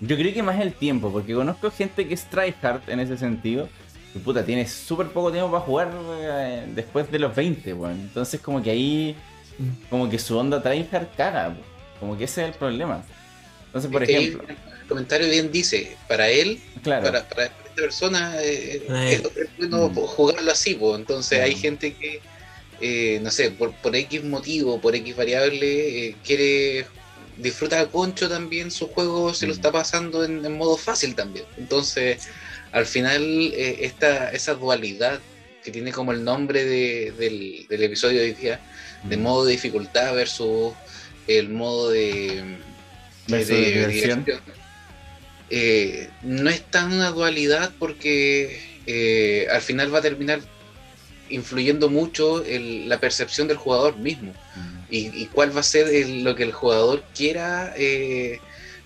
Yo 0.00 0.16
creo 0.16 0.34
que 0.34 0.42
más 0.42 0.60
el 0.60 0.74
tiempo, 0.74 1.10
porque 1.10 1.32
conozco 1.32 1.70
gente 1.70 2.06
que 2.06 2.14
es 2.14 2.24
tryhard 2.24 2.82
en 2.88 3.00
ese 3.00 3.16
sentido. 3.16 3.68
Que 4.12 4.18
puta, 4.18 4.44
tiene 4.44 4.66
súper 4.68 5.08
poco 5.08 5.32
tiempo 5.32 5.50
para 5.50 5.64
jugar 5.64 5.90
eh, 6.20 6.66
después 6.74 7.10
de 7.10 7.18
los 7.18 7.34
20, 7.34 7.72
bueno. 7.72 7.94
Entonces 7.94 8.40
como 8.40 8.62
que 8.62 8.70
ahí, 8.70 9.16
como 9.88 10.08
que 10.10 10.18
su 10.18 10.36
onda 10.36 10.62
tryhard 10.62 11.08
caga. 11.16 11.56
Como 11.98 12.18
que 12.18 12.24
ese 12.24 12.42
es 12.42 12.48
el 12.48 12.54
problema. 12.54 13.04
Entonces, 13.66 13.90
por 13.90 14.02
Es 14.02 14.08
que 14.08 14.16
ahí 14.16 14.24
ejemplo, 14.26 14.48
el 14.80 14.86
comentario 14.86 15.28
bien 15.30 15.50
dice, 15.50 15.96
para 16.08 16.28
él, 16.28 16.60
claro. 16.82 17.04
para, 17.06 17.26
para 17.26 17.44
esta 17.46 17.74
persona, 17.74 18.34
eh, 18.42 18.82
Para 18.86 19.08
es, 19.10 19.22
bueno 19.56 19.88
Mm. 19.88 19.94
jugarlo 19.94 20.50
así, 20.52 20.74
pues. 20.74 20.98
entonces 20.98 21.40
hay 21.40 21.54
Mm. 21.54 21.58
gente 21.58 21.94
que, 21.94 22.20
eh, 22.82 23.18
no 23.22 23.30
sé, 23.30 23.50
por, 23.52 23.72
por 23.76 23.96
X 23.96 24.24
motivo, 24.24 24.78
por 24.78 24.94
X 24.94 25.16
variable, 25.16 26.08
eh, 26.08 26.16
quiere 26.22 26.86
disfruta 27.38 27.80
a 27.80 27.86
concho 27.86 28.28
también 28.28 28.70
su 28.70 28.88
juego, 28.88 29.32
se 29.32 29.46
lo 29.46 29.52
Mm. 29.52 29.56
está 29.56 29.72
pasando 29.72 30.22
en, 30.22 30.44
en 30.44 30.52
modo 30.58 30.76
fácil 30.76 31.14
también. 31.14 31.46
Entonces, 31.56 32.18
al 32.72 32.86
final, 32.86 33.22
eh, 33.54 33.78
esta, 33.80 34.30
esa 34.32 34.54
dualidad 34.54 35.20
que 35.64 35.70
tiene 35.70 35.92
como 35.92 36.12
el 36.12 36.24
nombre 36.24 36.64
de- 36.64 37.12
del, 37.18 37.66
del 37.68 37.82
episodio 37.84 38.18
de 38.20 38.26
hoy 38.26 38.32
día, 38.32 38.60
de 39.04 39.16
Mm. 39.16 39.20
modo 39.22 39.44
de 39.44 39.52
dificultad 39.52 40.14
versus 40.14 40.72
el 41.28 41.48
modo 41.50 41.90
de, 41.90 42.56
de 43.28 43.44
diversión. 43.44 44.24
eh, 45.50 46.08
no 46.22 46.48
es 46.50 46.62
tan 46.62 46.92
una 46.92 47.10
dualidad 47.10 47.72
porque 47.78 48.60
eh, 48.86 49.46
al 49.52 49.60
final 49.60 49.94
va 49.94 49.98
a 49.98 50.02
terminar 50.02 50.40
influyendo 51.30 51.88
mucho 51.88 52.44
el- 52.44 52.88
la 52.88 52.98
percepción 52.98 53.46
del 53.48 53.56
jugador 53.56 53.96
mismo. 53.98 54.32
Mm. 54.56 54.72
y, 54.94 55.26
cuál 55.32 55.56
va 55.56 55.60
a 55.60 55.62
ser 55.62 55.86
lo 56.08 56.34
que 56.34 56.42
el 56.42 56.52
jugador 56.52 57.02
quiera 57.16 57.72
eh, 57.78 58.40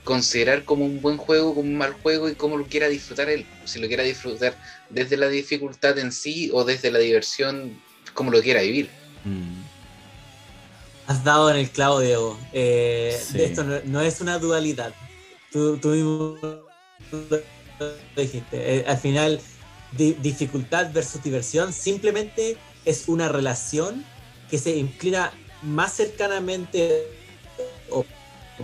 considerar 0.06 0.64
como 0.64 0.84
un 0.84 1.02
buen 1.02 1.16
juego, 1.16 1.52
como 1.52 1.68
un 1.68 1.76
mal 1.76 1.92
juego 1.92 2.30
y 2.30 2.36
cómo 2.36 2.56
lo 2.56 2.64
quiera 2.64 2.86
disfrutar 2.88 3.28
él. 3.28 3.44
Si 3.64 3.80
lo 3.80 3.88
quiera 3.88 4.04
disfrutar 4.04 4.56
desde 4.88 5.16
la 5.16 5.26
dificultad 5.28 5.98
en 5.98 6.12
sí 6.12 6.48
o 6.54 6.64
desde 6.64 6.92
la 6.92 7.00
diversión, 7.00 7.78
como 8.14 8.30
lo 8.30 8.40
quiera 8.40 8.62
vivir. 8.62 8.88
Mm. 9.24 9.62
Has 11.08 11.24
dado 11.24 11.50
en 11.50 11.56
el 11.56 11.70
clavo, 11.70 11.98
Diego. 11.98 12.38
Eh, 12.52 13.20
esto 13.34 13.64
no, 13.64 14.00
es 14.00 14.20
una 14.20 14.38
dualidad. 14.38 14.94
Tú, 15.50 15.78
mismo 15.82 16.38
lo 17.10 18.22
dijiste. 18.22 18.76
Eh, 18.76 18.84
al 18.86 18.98
final, 18.98 19.40
dificultad 19.92 20.92
versus 20.92 21.20
diversión 21.20 21.72
simplemente 21.72 22.56
es 22.84 23.08
una 23.08 23.28
relación 23.28 24.04
que 24.48 24.58
se 24.58 24.76
inclina 24.76 25.32
más 25.62 25.94
cercanamente 25.94 27.08
o 27.90 28.04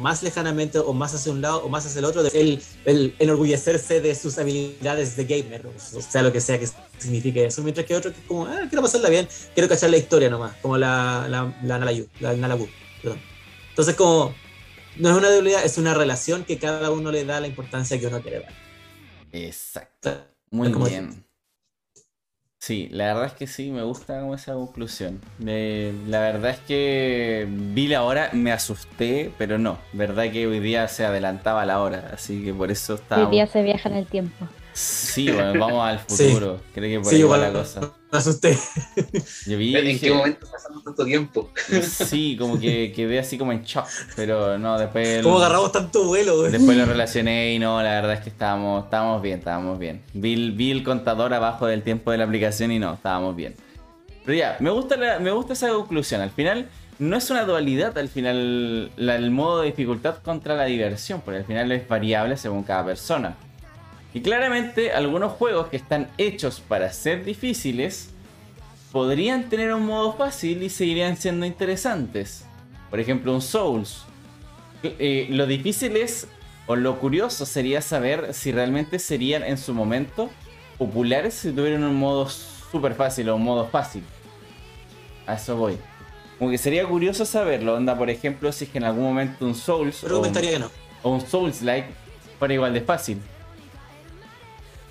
más 0.00 0.22
lejanamente 0.22 0.78
o 0.78 0.92
más 0.92 1.14
hacia 1.14 1.32
un 1.32 1.40
lado 1.40 1.64
o 1.64 1.68
más 1.68 1.86
hacia 1.86 1.98
el 1.98 2.04
otro, 2.04 2.22
el, 2.22 2.62
el 2.84 3.14
enorgullecerse 3.18 4.00
de 4.00 4.14
sus 4.14 4.38
habilidades 4.38 5.16
de 5.16 5.24
gamer, 5.24 5.66
o 5.66 5.72
sea, 5.78 6.22
lo 6.22 6.32
que 6.32 6.40
sea 6.40 6.58
que 6.58 6.68
signifique 6.98 7.44
eso, 7.44 7.62
mientras 7.62 7.86
que 7.86 7.94
otro 7.94 8.12
que 8.12 8.20
es 8.20 8.26
como, 8.26 8.46
ah, 8.46 8.62
quiero 8.68 8.82
pasarla 8.82 9.08
bien, 9.08 9.28
quiero 9.54 9.68
cachar 9.68 9.90
la 9.90 9.96
historia 9.96 10.30
nomás, 10.30 10.56
como 10.62 10.78
la, 10.78 11.26
la, 11.28 11.54
la 11.62 11.78
Nalayu, 11.78 12.08
la 12.20 12.34
Nalabu, 12.34 12.68
perdón. 13.02 13.20
Entonces, 13.70 13.94
como, 13.94 14.34
no 14.96 15.10
es 15.10 15.16
una 15.16 15.30
debilidad, 15.30 15.64
es 15.64 15.78
una 15.78 15.94
relación 15.94 16.44
que 16.44 16.58
cada 16.58 16.90
uno 16.90 17.10
le 17.10 17.24
da 17.24 17.40
la 17.40 17.46
importancia 17.46 17.98
que 17.98 18.06
uno 18.06 18.20
quiere 18.20 18.40
dar. 18.40 18.52
Exacto. 19.32 20.26
Muy 20.50 20.70
bien. 20.70 21.21
Sí, 22.62 22.88
la 22.92 23.06
verdad 23.06 23.24
es 23.24 23.32
que 23.32 23.48
sí, 23.48 23.72
me 23.72 23.82
gusta 23.82 24.20
como 24.20 24.36
esa 24.36 24.52
conclusión. 24.54 25.20
la 25.40 26.20
verdad 26.20 26.52
es 26.52 26.60
que 26.60 27.48
vi 27.50 27.88
la 27.88 28.04
hora, 28.04 28.30
me 28.34 28.52
asusté, 28.52 29.32
pero 29.36 29.58
no, 29.58 29.78
verdad 29.92 30.30
que 30.30 30.46
hoy 30.46 30.60
día 30.60 30.86
se 30.86 31.04
adelantaba 31.04 31.66
la 31.66 31.80
hora, 31.82 32.12
así 32.14 32.44
que 32.44 32.54
por 32.54 32.70
eso 32.70 32.94
estaba... 32.94 33.24
Hoy 33.24 33.32
día 33.32 33.48
se 33.48 33.64
viaja 33.64 33.88
en 33.88 33.96
el 33.96 34.06
tiempo. 34.06 34.46
Sí, 34.72 35.30
bueno, 35.30 35.58
vamos 35.58 35.86
al 35.86 35.98
futuro. 35.98 36.60
Creo 36.74 37.00
que 37.00 37.04
por 37.04 37.14
ahí 37.14 37.22
va 37.22 37.38
la 37.38 37.52
cosa. 37.52 37.80
Me 38.10 38.18
asusté. 38.18 38.58
Yo 39.46 39.56
vi, 39.56 39.74
¿En 39.76 39.98
qué 39.98 40.12
momento 40.12 40.46
pasamos 40.50 40.84
tanto 40.84 41.04
tiempo? 41.04 41.50
Sí, 41.82 42.36
como 42.38 42.58
que 42.58 42.92
quedé 42.94 43.18
así 43.18 43.38
como 43.38 43.52
en 43.52 43.62
shock, 43.62 43.86
pero 44.16 44.58
no, 44.58 44.78
después. 44.78 45.22
¿Cómo 45.22 45.38
agarramos 45.38 45.72
tanto 45.72 46.04
vuelo, 46.04 46.38
güey? 46.38 46.52
Después 46.52 46.76
lo 46.76 46.84
relacioné 46.84 47.54
y 47.54 47.58
no, 47.58 47.82
la 47.82 47.90
verdad 47.90 48.14
es 48.14 48.20
que 48.20 48.30
estábamos, 48.30 48.84
estábamos 48.84 49.22
bien, 49.22 49.38
estábamos 49.38 49.78
bien. 49.78 50.02
Vi, 50.12 50.50
vi 50.50 50.70
el 50.70 50.84
contador 50.84 51.32
abajo 51.34 51.66
del 51.66 51.82
tiempo 51.82 52.10
de 52.10 52.18
la 52.18 52.24
aplicación 52.24 52.72
y 52.72 52.78
no, 52.78 52.94
estábamos 52.94 53.36
bien. 53.36 53.54
Pero 54.24 54.38
ya, 54.38 54.56
me 54.60 54.70
gusta, 54.70 54.96
me 55.20 55.30
gusta 55.32 55.54
esa 55.54 55.70
conclusión. 55.70 56.20
Al 56.20 56.30
final, 56.30 56.68
no 56.98 57.16
es 57.16 57.30
una 57.30 57.44
dualidad, 57.44 57.96
al 57.98 58.08
final, 58.08 58.90
el 58.96 59.30
modo 59.30 59.60
de 59.62 59.66
dificultad 59.66 60.18
contra 60.18 60.54
la 60.54 60.64
diversión, 60.64 61.20
porque 61.22 61.38
al 61.38 61.44
final 61.44 61.72
es 61.72 61.88
variable 61.88 62.36
según 62.36 62.62
cada 62.62 62.84
persona. 62.84 63.36
Y 64.14 64.20
claramente 64.20 64.92
algunos 64.92 65.32
juegos 65.32 65.68
que 65.68 65.76
están 65.76 66.08
hechos 66.18 66.60
para 66.60 66.92
ser 66.92 67.24
difíciles 67.24 68.10
podrían 68.90 69.48
tener 69.48 69.72
un 69.72 69.86
modo 69.86 70.12
fácil 70.12 70.62
y 70.62 70.68
seguirían 70.68 71.16
siendo 71.16 71.46
interesantes. 71.46 72.44
Por 72.90 73.00
ejemplo, 73.00 73.32
un 73.32 73.40
Souls. 73.40 74.04
Eh, 74.82 75.28
lo 75.30 75.46
difícil 75.46 75.96
es, 75.96 76.26
o 76.66 76.76
lo 76.76 76.98
curioso 76.98 77.46
sería 77.46 77.80
saber 77.80 78.34
si 78.34 78.52
realmente 78.52 78.98
serían 78.98 79.44
en 79.44 79.56
su 79.56 79.72
momento 79.72 80.30
populares 80.76 81.34
si 81.34 81.52
tuvieran 81.52 81.84
un 81.84 81.94
modo 81.94 82.28
super 82.28 82.94
fácil 82.94 83.30
o 83.30 83.36
un 83.36 83.44
modo 83.44 83.66
fácil. 83.66 84.02
A 85.26 85.34
eso 85.34 85.56
voy. 85.56 85.78
Como 86.38 86.50
que 86.50 86.58
sería 86.58 86.84
curioso 86.84 87.24
saberlo. 87.24 87.76
Onda, 87.76 87.96
por 87.96 88.10
ejemplo, 88.10 88.52
si 88.52 88.64
es 88.64 88.70
que 88.70 88.78
en 88.78 88.84
algún 88.84 89.04
momento 89.04 89.46
un 89.46 89.54
Souls. 89.54 90.04
o 90.04 90.20
un, 90.20 90.32
que 90.32 90.58
no. 90.58 90.70
O 91.02 91.12
un 91.12 91.20
Souls-like 91.22 91.88
fuera 92.38 92.52
igual 92.52 92.74
de 92.74 92.82
fácil 92.82 93.18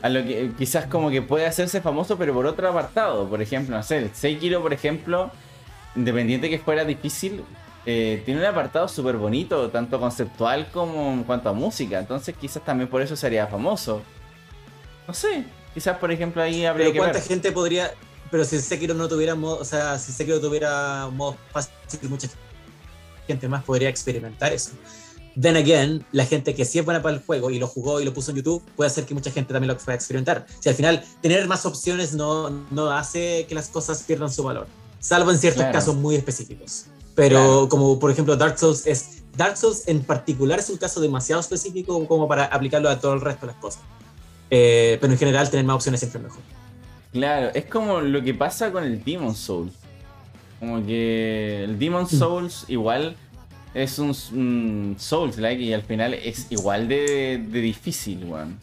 a 0.01 0.09
lo 0.09 0.23
que 0.23 0.51
quizás 0.57 0.85
como 0.88 1.09
que 1.09 1.21
puede 1.21 1.45
hacerse 1.45 1.81
famoso, 1.81 2.17
pero 2.17 2.33
por 2.33 2.45
otro 2.45 2.67
apartado. 2.67 3.27
Por 3.27 3.41
ejemplo, 3.41 3.75
no 3.75 3.83
sé, 3.83 3.97
el 3.97 4.15
Sekiro, 4.15 4.61
por 4.61 4.73
ejemplo, 4.73 5.31
independiente 5.95 6.49
que 6.49 6.59
fuera 6.59 6.83
difícil, 6.85 7.43
eh, 7.85 8.21
tiene 8.25 8.39
un 8.39 8.45
apartado 8.45 8.88
súper 8.88 9.17
bonito, 9.17 9.69
tanto 9.69 9.99
conceptual 9.99 10.67
como 10.71 11.13
en 11.13 11.23
cuanto 11.23 11.49
a 11.49 11.53
música. 11.53 11.99
Entonces 11.99 12.35
quizás 12.39 12.63
también 12.63 12.89
por 12.89 13.01
eso 13.01 13.15
sería 13.15 13.47
famoso. 13.47 14.01
No 15.07 15.13
sé, 15.13 15.43
quizás 15.73 15.97
por 15.97 16.11
ejemplo 16.11 16.41
ahí 16.41 16.65
habría 16.65 16.88
pero 16.88 16.99
¿cuánta 16.99 17.21
gente 17.21 17.51
podría... 17.51 17.91
Pero 18.30 18.45
si 18.45 18.61
Sekiro 18.61 18.93
no 18.93 19.09
tuviera 19.09 19.35
modo, 19.35 19.57
o 19.57 19.65
sea, 19.65 19.99
si 19.99 20.13
Sekiro 20.13 20.39
tuviera 20.39 21.09
modo 21.11 21.35
fácil, 21.51 21.73
mucha 22.09 22.30
gente 23.27 23.47
más 23.49 23.61
podría 23.63 23.89
experimentar 23.89 24.53
eso. 24.53 24.71
Then 25.40 25.56
again, 25.56 26.06
la 26.11 26.26
gente 26.26 26.53
que 26.53 26.66
sí 26.66 26.80
es 26.80 26.85
buena 26.85 27.01
para 27.01 27.16
el 27.16 27.22
juego 27.22 27.50
y 27.50 27.60
lo 27.60 27.68
jugó 27.68 28.01
y 28.01 28.06
lo 28.06 28.14
puso 28.14 28.32
en 28.32 28.38
YouTube, 28.38 28.61
puede 28.76 28.90
hacer 28.90 29.06
que 29.06 29.14
mucha 29.14 29.32
gente 29.32 29.53
también 29.53 29.69
lo 29.69 29.77
pueda 29.77 29.95
experimentar. 29.95 30.45
Si 30.60 30.68
al 30.68 30.76
final 30.76 31.03
tener 31.22 31.48
más 31.48 31.66
opciones 31.66 32.14
no, 32.14 32.50
no 32.69 32.92
hace 32.92 33.45
que 33.48 33.56
las 33.56 33.69
cosas 33.69 34.03
pierdan 34.03 34.32
su 34.32 34.43
valor, 34.43 34.68
salvo 35.00 35.32
en 35.32 35.38
ciertos 35.38 35.64
casos 35.72 35.95
muy 35.95 36.16
específicos. 36.16 36.85
Pero 37.16 37.68
como 37.69 38.00
por 38.00 38.11
ejemplo 38.11 38.35
Dark 38.35 38.58
Souls 38.58 38.85
es 38.88 39.24
Dark 39.35 39.58
Souls 39.58 39.88
en 39.88 40.01
particular 40.01 40.60
es 40.60 40.69
un 40.69 40.77
caso 40.77 41.01
demasiado 41.01 41.42
específico 41.42 42.08
como 42.08 42.27
para 42.27 42.45
aplicarlo 42.45 42.90
a 42.90 43.00
todo 43.00 43.14
el 43.14 43.22
resto 43.22 43.45
de 43.45 43.53
las 43.53 43.61
cosas. 43.61 43.82
Eh, 44.50 44.98
pero 45.00 45.14
en 45.14 45.19
general 45.19 45.50
tener 45.50 45.66
más 45.66 45.76
opciones 45.76 46.00
siempre 46.01 46.19
es 46.19 46.27
mejor. 46.27 46.42
Claro, 47.14 47.51
es 47.53 47.66
como 47.66 48.01
lo 48.01 48.22
que 48.22 48.34
pasa 48.34 48.72
con 48.72 48.84
el 48.84 49.03
Demon 49.03 49.35
Souls. 49.35 49.74
Como 50.60 50.85
que 50.85 51.64
el 51.64 51.80
Demon 51.80 52.03
mm. 52.03 52.08
Souls 52.08 52.66
igual 52.68 53.16
es 53.74 54.00
un, 54.00 54.95
Souls-like 54.98 55.61
y 55.61 55.74
al 55.74 55.83
final 55.83 56.14
es 56.14 56.51
igual 56.51 56.88
de, 56.88 57.41
difícil, 57.50 58.25
weón. 58.25 58.59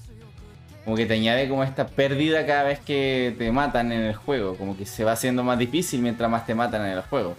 Como 0.85 0.97
que 0.97 1.07
te 1.07 1.15
añade 1.15 1.49
como 1.49 1.65
esta 1.65 1.87
pérdida 1.87 2.47
cada 2.47 2.65
vez 2.65 2.81
que 2.81 3.35
te 3.37 3.53
matan 3.53 3.93
en 3.93 4.01
el 4.01 4.15
juego. 4.15 4.57
Como 4.57 4.77
que 4.77 4.87
se 4.87 5.05
va 5.05 5.13
haciendo 5.13 5.45
más 5.45 5.59
difícil 5.59 6.01
mientras 6.01 6.31
más 6.31 6.47
te 6.47 6.55
matan 6.55 6.87
en 6.87 6.93
el 6.93 7.03
juego. 7.03 7.37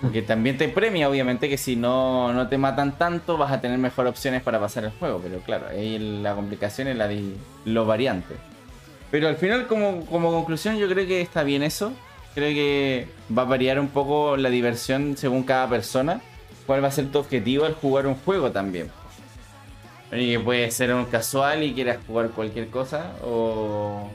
Porque 0.00 0.20
también 0.20 0.58
te 0.58 0.68
premia, 0.68 1.08
obviamente, 1.08 1.48
que 1.48 1.56
si 1.56 1.76
no, 1.76 2.32
no 2.32 2.48
te 2.48 2.58
matan 2.58 2.98
tanto 2.98 3.36
vas 3.36 3.52
a 3.52 3.60
tener 3.60 3.78
mejor 3.78 4.08
opciones 4.08 4.42
para 4.42 4.58
pasar 4.58 4.82
el 4.82 4.90
juego. 4.90 5.20
Pero 5.22 5.38
claro, 5.40 5.66
ahí 5.68 5.96
la 6.20 6.34
complicación 6.34 6.88
es 6.88 6.96
la 6.96 7.06
de 7.06 7.22
lo 7.66 7.86
variante. 7.86 8.34
Pero 9.12 9.28
al 9.28 9.36
final, 9.36 9.68
como, 9.68 10.04
como 10.06 10.32
conclusión, 10.32 10.78
yo 10.78 10.88
creo 10.88 11.06
que 11.06 11.20
está 11.20 11.44
bien 11.44 11.62
eso. 11.62 11.92
Creo 12.34 12.48
que 12.54 13.08
va 13.36 13.42
a 13.42 13.46
variar 13.46 13.78
un 13.78 13.88
poco 13.88 14.36
la 14.36 14.48
diversión 14.48 15.16
según 15.16 15.42
cada 15.42 15.68
persona. 15.68 16.20
¿Cuál 16.66 16.82
va 16.82 16.88
a 16.88 16.92
ser 16.92 17.10
tu 17.10 17.18
objetivo 17.18 17.64
al 17.64 17.74
jugar 17.74 18.06
un 18.06 18.14
juego 18.14 18.50
también? 18.52 18.90
Y 20.12 20.38
puede 20.38 20.70
ser 20.70 20.94
un 20.94 21.06
casual 21.06 21.62
y 21.62 21.74
quieras 21.74 21.98
jugar 22.06 22.30
cualquier 22.30 22.68
cosa 22.68 23.12
o, 23.24 24.10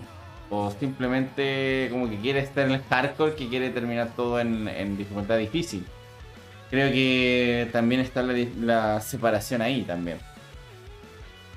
o 0.50 0.72
simplemente 0.80 1.88
como 1.92 2.10
que 2.10 2.18
quieres 2.18 2.46
estar 2.46 2.66
en 2.66 2.74
el 2.74 2.84
hardcore 2.84 3.36
que 3.36 3.50
quiere 3.50 3.70
terminar 3.70 4.12
todo 4.16 4.40
en, 4.40 4.98
dificultad 4.98 5.38
difícil. 5.38 5.86
Creo 6.70 6.92
que 6.92 7.70
también 7.72 8.02
está 8.02 8.24
la, 8.24 9.02
separación 9.02 9.62
ahí 9.62 9.84
también. 9.84 10.18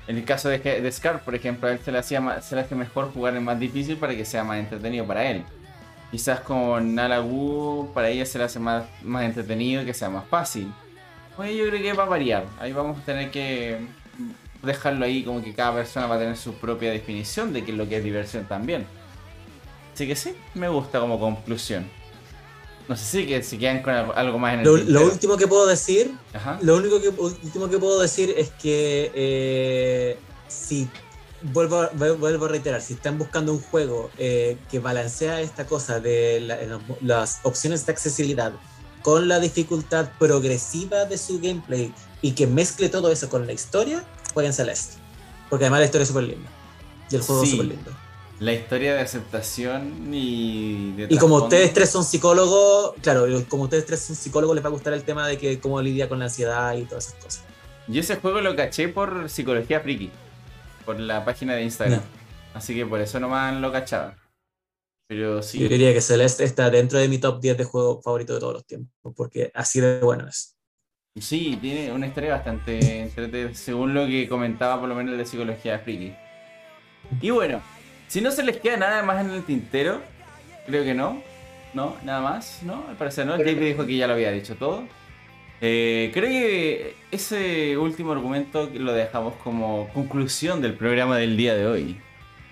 En 0.07 0.17
el 0.17 0.25
caso 0.25 0.49
de, 0.49 0.59
de 0.59 0.91
Scar, 0.91 1.23
por 1.23 1.35
ejemplo, 1.35 1.69
a 1.69 1.71
él 1.71 1.79
se 1.79 1.91
le, 1.91 1.99
hacía, 1.99 2.41
se 2.41 2.55
le 2.55 2.61
hace 2.61 2.75
mejor 2.75 3.11
jugar 3.13 3.35
en 3.35 3.43
más 3.43 3.59
difícil 3.59 3.97
para 3.97 4.15
que 4.15 4.25
sea 4.25 4.43
más 4.43 4.57
entretenido 4.57 5.05
para 5.05 5.23
él. 5.29 5.43
Quizás 6.11 6.41
con 6.41 6.93
Nalagu 6.93 7.91
para 7.93 8.09
ella 8.09 8.25
se 8.25 8.37
le 8.37 8.43
hace 8.43 8.59
más, 8.59 8.83
más 9.01 9.23
entretenido 9.23 9.81
y 9.81 9.85
que 9.85 9.93
sea 9.93 10.09
más 10.09 10.27
fácil. 10.27 10.71
Pues 11.37 11.55
yo 11.55 11.67
creo 11.67 11.81
que 11.81 11.93
va 11.93 12.03
a 12.03 12.07
variar. 12.07 12.45
Ahí 12.59 12.73
vamos 12.73 12.99
a 12.99 13.05
tener 13.05 13.31
que 13.31 13.79
dejarlo 14.61 15.05
ahí 15.05 15.23
como 15.23 15.41
que 15.41 15.53
cada 15.53 15.73
persona 15.73 16.07
va 16.07 16.15
a 16.15 16.19
tener 16.19 16.37
su 16.37 16.53
propia 16.55 16.91
definición 16.91 17.53
de 17.53 17.63
qué 17.63 17.71
es 17.71 17.77
lo 17.77 17.87
que 17.87 17.97
es 17.97 18.03
diversión 18.03 18.45
también. 18.45 18.85
Así 19.93 20.05
que 20.05 20.15
sí, 20.15 20.35
me 20.53 20.67
gusta 20.67 20.99
como 20.99 21.19
conclusión. 21.19 21.89
No 22.87 22.97
sé 22.97 23.05
si, 23.05 23.27
que, 23.27 23.41
si 23.43 23.57
quedan 23.57 23.81
con 23.81 23.93
algo 23.93 24.37
más 24.37 24.55
en 24.55 24.59
el 24.61 24.65
Lo, 24.65 24.77
lo 24.77 25.05
último 25.05 25.37
que 25.37 25.47
puedo 25.47 25.65
decir, 25.65 26.11
lo 26.61 26.75
único 26.75 27.01
que 27.01 27.09
último 27.09 27.69
que 27.69 27.77
puedo 27.77 28.01
decir 28.01 28.33
es 28.37 28.49
que 28.49 29.11
eh, 29.13 30.17
si 30.47 30.89
vuelvo, 31.43 31.87
vuelvo 31.93 32.45
a 32.45 32.47
reiterar, 32.47 32.81
si 32.81 32.93
están 32.93 33.17
buscando 33.17 33.53
un 33.53 33.61
juego 33.61 34.09
eh, 34.17 34.57
que 34.69 34.79
balancea 34.79 35.41
esta 35.41 35.65
cosa 35.65 35.99
de 35.99 36.39
las 37.01 37.39
opciones 37.43 37.85
de 37.85 37.91
accesibilidad 37.91 38.53
con 39.01 39.27
la 39.27 39.39
dificultad 39.39 40.09
progresiva 40.19 41.05
de 41.05 41.17
su 41.17 41.39
gameplay 41.39 41.93
y 42.21 42.31
que 42.31 42.47
mezcle 42.47 42.89
todo 42.89 43.11
eso 43.11 43.29
con 43.29 43.47
la 43.47 43.53
historia, 43.53 44.03
jueguen 44.33 44.53
Celeste. 44.53 44.97
Porque 45.49 45.65
además 45.65 45.81
la 45.81 45.85
historia 45.85 46.03
es 46.03 46.07
súper 46.09 46.23
linda. 46.23 46.49
Y 47.09 47.15
el 47.15 47.21
juego 47.21 47.43
es 47.43 47.49
súper 47.49 47.65
lindo. 47.65 47.91
La 48.39 48.53
historia 48.53 48.95
de 48.95 49.01
aceptación 49.01 50.13
y 50.13 50.95
Y 51.09 51.17
como 51.17 51.35
ustedes 51.35 51.73
tres 51.73 51.89
son 51.89 52.03
psicólogos, 52.03 52.93
claro, 53.01 53.27
como 53.47 53.63
ustedes 53.63 53.85
tres 53.85 54.01
son 54.01 54.15
psicólogos, 54.15 54.55
les 54.55 54.63
va 54.63 54.69
a 54.69 54.71
gustar 54.71 54.93
el 54.93 55.03
tema 55.03 55.27
de 55.27 55.37
que 55.37 55.59
cómo 55.59 55.81
lidia 55.81 56.09
con 56.09 56.19
la 56.19 56.25
ansiedad 56.25 56.75
y 56.75 56.83
todas 56.85 57.07
esas 57.07 57.23
cosas. 57.23 57.43
Yo 57.87 58.01
ese 58.01 58.15
juego 58.15 58.41
lo 58.41 58.55
caché 58.55 58.87
por 58.87 59.29
psicología 59.29 59.81
friki 59.81 60.11
por 60.91 60.99
la 60.99 61.23
página 61.23 61.55
de 61.55 61.63
Instagram. 61.63 62.01
Así 62.53 62.75
que 62.75 62.85
por 62.85 62.99
eso 62.99 63.17
nomás 63.17 63.55
lo 63.55 63.71
cachaba. 63.71 64.17
Pero 65.07 65.37
Yo 65.37 65.41
sí, 65.41 65.67
diría 65.69 65.93
que 65.93 66.01
Celeste 66.01 66.43
está 66.43 66.69
dentro 66.69 66.99
de 66.99 67.07
mi 67.07 67.17
top 67.17 67.39
10 67.39 67.57
de 67.57 67.63
juegos 67.63 68.03
favoritos 68.03 68.35
de 68.35 68.39
todos 68.41 68.53
los 68.53 68.65
tiempos, 68.65 69.13
porque 69.15 69.51
así 69.53 69.79
de 69.79 70.01
bueno 70.01 70.27
es. 70.27 70.57
sí, 71.17 71.57
tiene 71.61 71.93
una 71.93 72.07
historia 72.07 72.31
bastante 72.31 73.03
entretenida, 73.03 73.53
según 73.53 73.93
lo 73.93 74.05
que 74.05 74.27
comentaba 74.27 74.79
por 74.79 74.89
lo 74.89 74.95
menos 74.95 75.13
el 75.13 75.17
de 75.17 75.25
psicología 75.25 75.79
friki. 75.79 76.13
Y 77.21 77.29
bueno, 77.29 77.61
si 78.07 78.19
no 78.19 78.31
se 78.31 78.43
les 78.43 78.57
queda 78.57 78.75
nada 78.75 79.01
más 79.03 79.23
en 79.23 79.31
el 79.31 79.45
tintero, 79.45 80.01
creo 80.65 80.83
que 80.83 80.93
no. 80.93 81.23
No, 81.73 81.95
nada 82.03 82.19
más, 82.19 82.63
¿no? 82.63 82.85
Al 82.89 82.97
parecer 82.97 83.25
no. 83.25 83.35
El 83.35 83.45
JP 83.45 83.59
dijo 83.61 83.85
que 83.85 83.95
ya 83.95 84.07
lo 84.07 84.13
había 84.13 84.31
dicho 84.31 84.55
todo. 84.55 84.83
Eh, 85.63 86.09
creo 86.11 86.27
que 86.27 86.95
ese 87.11 87.77
último 87.77 88.11
argumento 88.11 88.67
lo 88.73 88.93
dejamos 88.93 89.35
como 89.43 89.87
conclusión 89.93 90.59
del 90.59 90.73
programa 90.73 91.17
del 91.17 91.37
día 91.37 91.53
de 91.53 91.67
hoy. 91.67 91.97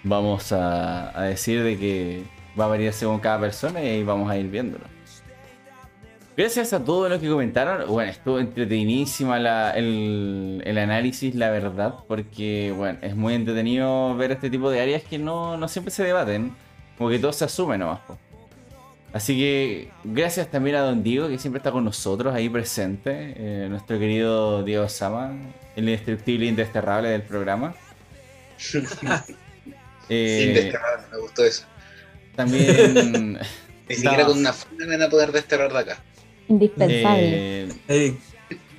Vamos 0.03 0.51
a, 0.51 1.11
decir 1.23 1.63
de 1.63 1.77
que 1.77 2.23
va 2.57 2.65
a 2.65 2.67
variar 2.67 2.93
según 2.93 3.19
cada 3.19 3.39
persona 3.39 3.83
y 3.83 4.03
vamos 4.03 4.29
a 4.29 4.37
ir 4.37 4.47
viéndolo. 4.47 4.85
Gracias 6.37 6.71
a 6.71 6.85
todos 6.85 7.09
los 7.09 7.19
que 7.19 7.27
comentaron. 7.27 7.89
Bueno, 7.89 8.11
estuvo 8.11 8.39
entretenidísima 8.39 9.71
el, 9.71 10.77
análisis, 10.77 11.33
la 11.33 11.49
verdad, 11.49 11.95
porque 12.07 12.73
bueno, 12.77 12.99
es 13.01 13.15
muy 13.15 13.33
entretenido 13.33 14.15
ver 14.15 14.31
este 14.31 14.51
tipo 14.51 14.69
de 14.69 14.81
áreas 14.81 15.03
que 15.03 15.17
no, 15.17 15.57
no 15.57 15.67
siempre 15.67 15.91
se 15.91 16.03
debaten. 16.03 16.55
Como 16.97 17.09
que 17.09 17.17
todo 17.17 17.33
se 17.33 17.45
asume 17.45 17.77
nomás. 17.77 17.99
Así 19.11 19.37
que 19.37 19.89
gracias 20.03 20.51
también 20.51 20.75
a 20.75 20.81
Don 20.81 21.01
Diego, 21.01 21.27
que 21.29 21.39
siempre 21.39 21.57
está 21.57 21.71
con 21.71 21.83
nosotros 21.83 22.33
ahí 22.33 22.47
presente. 22.49 23.33
eh, 23.37 23.67
nuestro 23.69 23.97
querido 23.97 24.63
Diego 24.63 24.87
Sama, 24.87 25.31
el 25.75 25.83
indestructible 25.89 26.45
e 26.45 26.49
indesterrable 26.49 27.09
del 27.09 27.23
programa. 27.23 27.75
Eh, 30.11 30.41
Sin 30.43 30.53
desterrar, 30.55 31.07
me 31.11 31.19
gustó 31.19 31.45
eso. 31.45 31.65
también. 32.35 33.37
Ni 33.89 33.95
siquiera 33.95 34.25
con 34.25 34.39
una 34.39 34.53
funda 34.53 34.85
me 34.87 34.97
van 34.97 35.03
a 35.03 35.09
poder 35.09 35.31
desterrar 35.31 35.71
de 35.71 35.77
acá. 35.79 36.03
Indispensable. 36.47 37.63
eh, 37.63 37.69
Eh, 37.87 38.17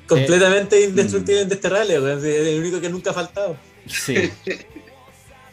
completamente 0.09 0.85
indestructible, 0.85 1.43
indesterrable, 1.43 2.01
weón, 2.01 2.19
es 2.19 2.25
el 2.25 2.59
único 2.61 2.81
que 2.81 2.89
nunca 2.89 3.11
ha 3.11 3.15
faltado. 3.15 3.57
Sí. 3.87 4.15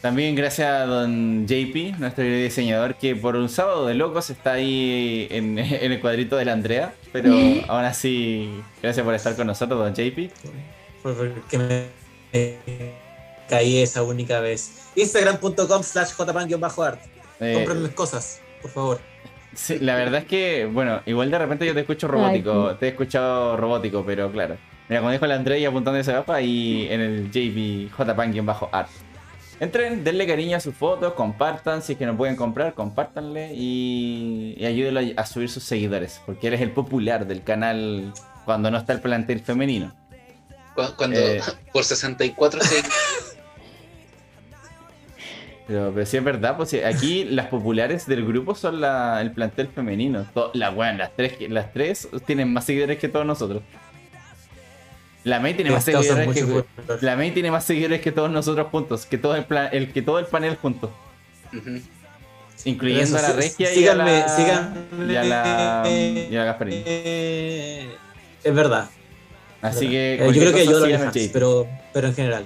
También 0.07 0.35
gracias 0.35 0.69
a 0.69 0.85
don 0.85 1.45
JP, 1.45 1.99
nuestro 1.99 2.23
diseñador, 2.23 2.95
que 2.95 3.13
por 3.13 3.35
un 3.35 3.49
sábado 3.49 3.87
de 3.87 3.93
locos 3.93 4.29
está 4.29 4.53
ahí 4.53 5.27
en, 5.29 5.59
en 5.59 5.91
el 5.91 5.99
cuadrito 5.99 6.37
de 6.37 6.45
la 6.45 6.53
Andrea. 6.53 6.93
Pero 7.11 7.33
aún 7.67 7.83
así, 7.83 8.49
gracias 8.81 9.03
por 9.03 9.13
estar 9.13 9.35
con 9.35 9.47
nosotros, 9.47 9.77
don 9.77 9.93
JP. 9.93 10.31
Porque 11.03 11.57
me, 11.57 11.87
me 12.31 12.93
caí 13.49 13.79
esa 13.79 14.01
única 14.03 14.39
vez. 14.39 14.87
Instagram.com 14.95 15.83
slash 15.83 16.13
jpan-art. 16.13 17.01
Eh, 17.41 17.55
Compren 17.55 17.83
mis 17.83 17.91
cosas, 17.91 18.39
por 18.61 18.71
favor. 18.71 19.01
sí, 19.53 19.77
la 19.79 19.95
verdad 19.95 20.21
es 20.21 20.25
que, 20.25 20.69
bueno, 20.71 21.01
igual 21.05 21.29
de 21.29 21.37
repente 21.37 21.65
yo 21.65 21.73
te 21.73 21.81
escucho 21.81 22.07
robótico, 22.07 22.77
te 22.77 22.85
he 22.85 22.89
escuchado 22.91 23.57
robótico, 23.57 24.05
pero 24.05 24.31
claro. 24.31 24.55
Mira, 24.87 25.01
como 25.01 25.11
dijo 25.11 25.27
la 25.27 25.35
Andrea, 25.35 25.57
y 25.57 25.65
apuntando 25.65 25.99
esa 25.99 26.13
gapa, 26.13 26.41
y 26.41 26.87
en 26.89 27.01
el 27.01 27.29
JP 27.29 27.91
jpan-art. 27.93 28.89
Entren, 29.59 30.03
denle 30.03 30.27
cariño 30.27 30.55
a 30.57 30.59
sus 30.59 30.75
fotos, 30.75 31.13
compartan, 31.13 31.81
si 31.81 31.93
es 31.93 31.97
que 31.97 32.05
no 32.05 32.15
pueden 32.15 32.35
comprar, 32.35 32.73
compártanle 32.75 33.53
y, 33.55 34.53
y 34.55 34.65
ayúdenlo 34.65 34.99
a, 34.99 35.21
a 35.21 35.25
subir 35.25 35.49
sus 35.49 35.63
seguidores, 35.63 36.21
porque 36.27 36.47
él 36.47 36.53
es 36.53 36.61
el 36.61 36.71
popular 36.71 37.25
del 37.25 37.41
canal 37.43 38.13
cuando 38.45 38.69
no 38.69 38.77
está 38.77 38.93
el 38.93 39.01
plantel 39.01 39.39
femenino. 39.39 39.93
Cu- 40.75 40.95
Cuando 40.95 41.17
Eh. 41.19 41.41
por 41.73 41.83
64 41.83 42.61
se 42.61 42.83
Pero, 45.65 45.91
pero 45.93 46.05
sí 46.05 46.17
es 46.17 46.23
verdad, 46.23 46.55
pues 46.55 46.73
aquí 46.85 47.25
las 47.25 47.47
populares 47.47 48.05
del 48.05 48.25
grupo 48.25 48.53
son 48.53 48.79
la- 48.79 49.19
el 49.21 49.31
plantel 49.31 49.67
femenino. 49.69 50.25
To- 50.35 50.51
la, 50.53 50.69
bueno, 50.69 50.99
las 50.99 51.11
tres, 51.15 51.33
las 51.49 51.73
tres 51.73 52.07
tienen 52.27 52.53
más 52.53 52.63
seguidores 52.65 52.99
que 52.99 53.09
todos 53.09 53.25
nosotros. 53.25 53.63
La 55.23 55.39
May 55.39 55.55
tiene 55.55 55.71
más 55.71 55.83
seguidores 55.83 56.33
que, 56.33 56.63
la 57.01 57.15
May 57.15 57.31
tiene 57.31 57.51
más 57.51 57.65
seguidores 57.65 58.01
que 58.01 58.11
todos 58.11 58.31
nosotros 58.31 58.67
juntos, 58.71 59.05
que 59.05 59.17
todo 59.17 59.35
el, 59.35 59.45
plan, 59.45 59.69
el, 59.71 59.91
que 59.91 60.01
todo 60.01 60.19
el 60.19 60.25
panel 60.25 60.55
juntos. 60.55 60.89
Incluyendo 62.65 63.17
a 63.17 63.21
la 63.21 63.29
sí, 63.29 63.35
Regia 63.35 63.73
y 63.73 63.87
a 63.87 63.95
la, 63.95 64.29
síganme. 64.29 65.13
y 65.13 65.15
a 65.15 65.23
la, 65.23 65.83
y 65.89 66.35
a 66.35 66.39
la 66.39 66.45
Gasparín. 66.45 66.83
Eh, 66.85 67.89
es 68.43 68.53
verdad. 68.53 68.89
Así 69.61 69.85
es 69.85 69.91
que 69.91 70.17
verdad. 70.19 70.29
Eh, 70.29 70.33
yo 70.33 70.41
creo 70.41 70.53
que 70.53 70.65
yo 70.65 70.79
lo 70.79 70.99
fans, 70.99 71.29
pero, 71.33 71.67
pero 71.93 72.07
en 72.07 72.15
general. 72.15 72.45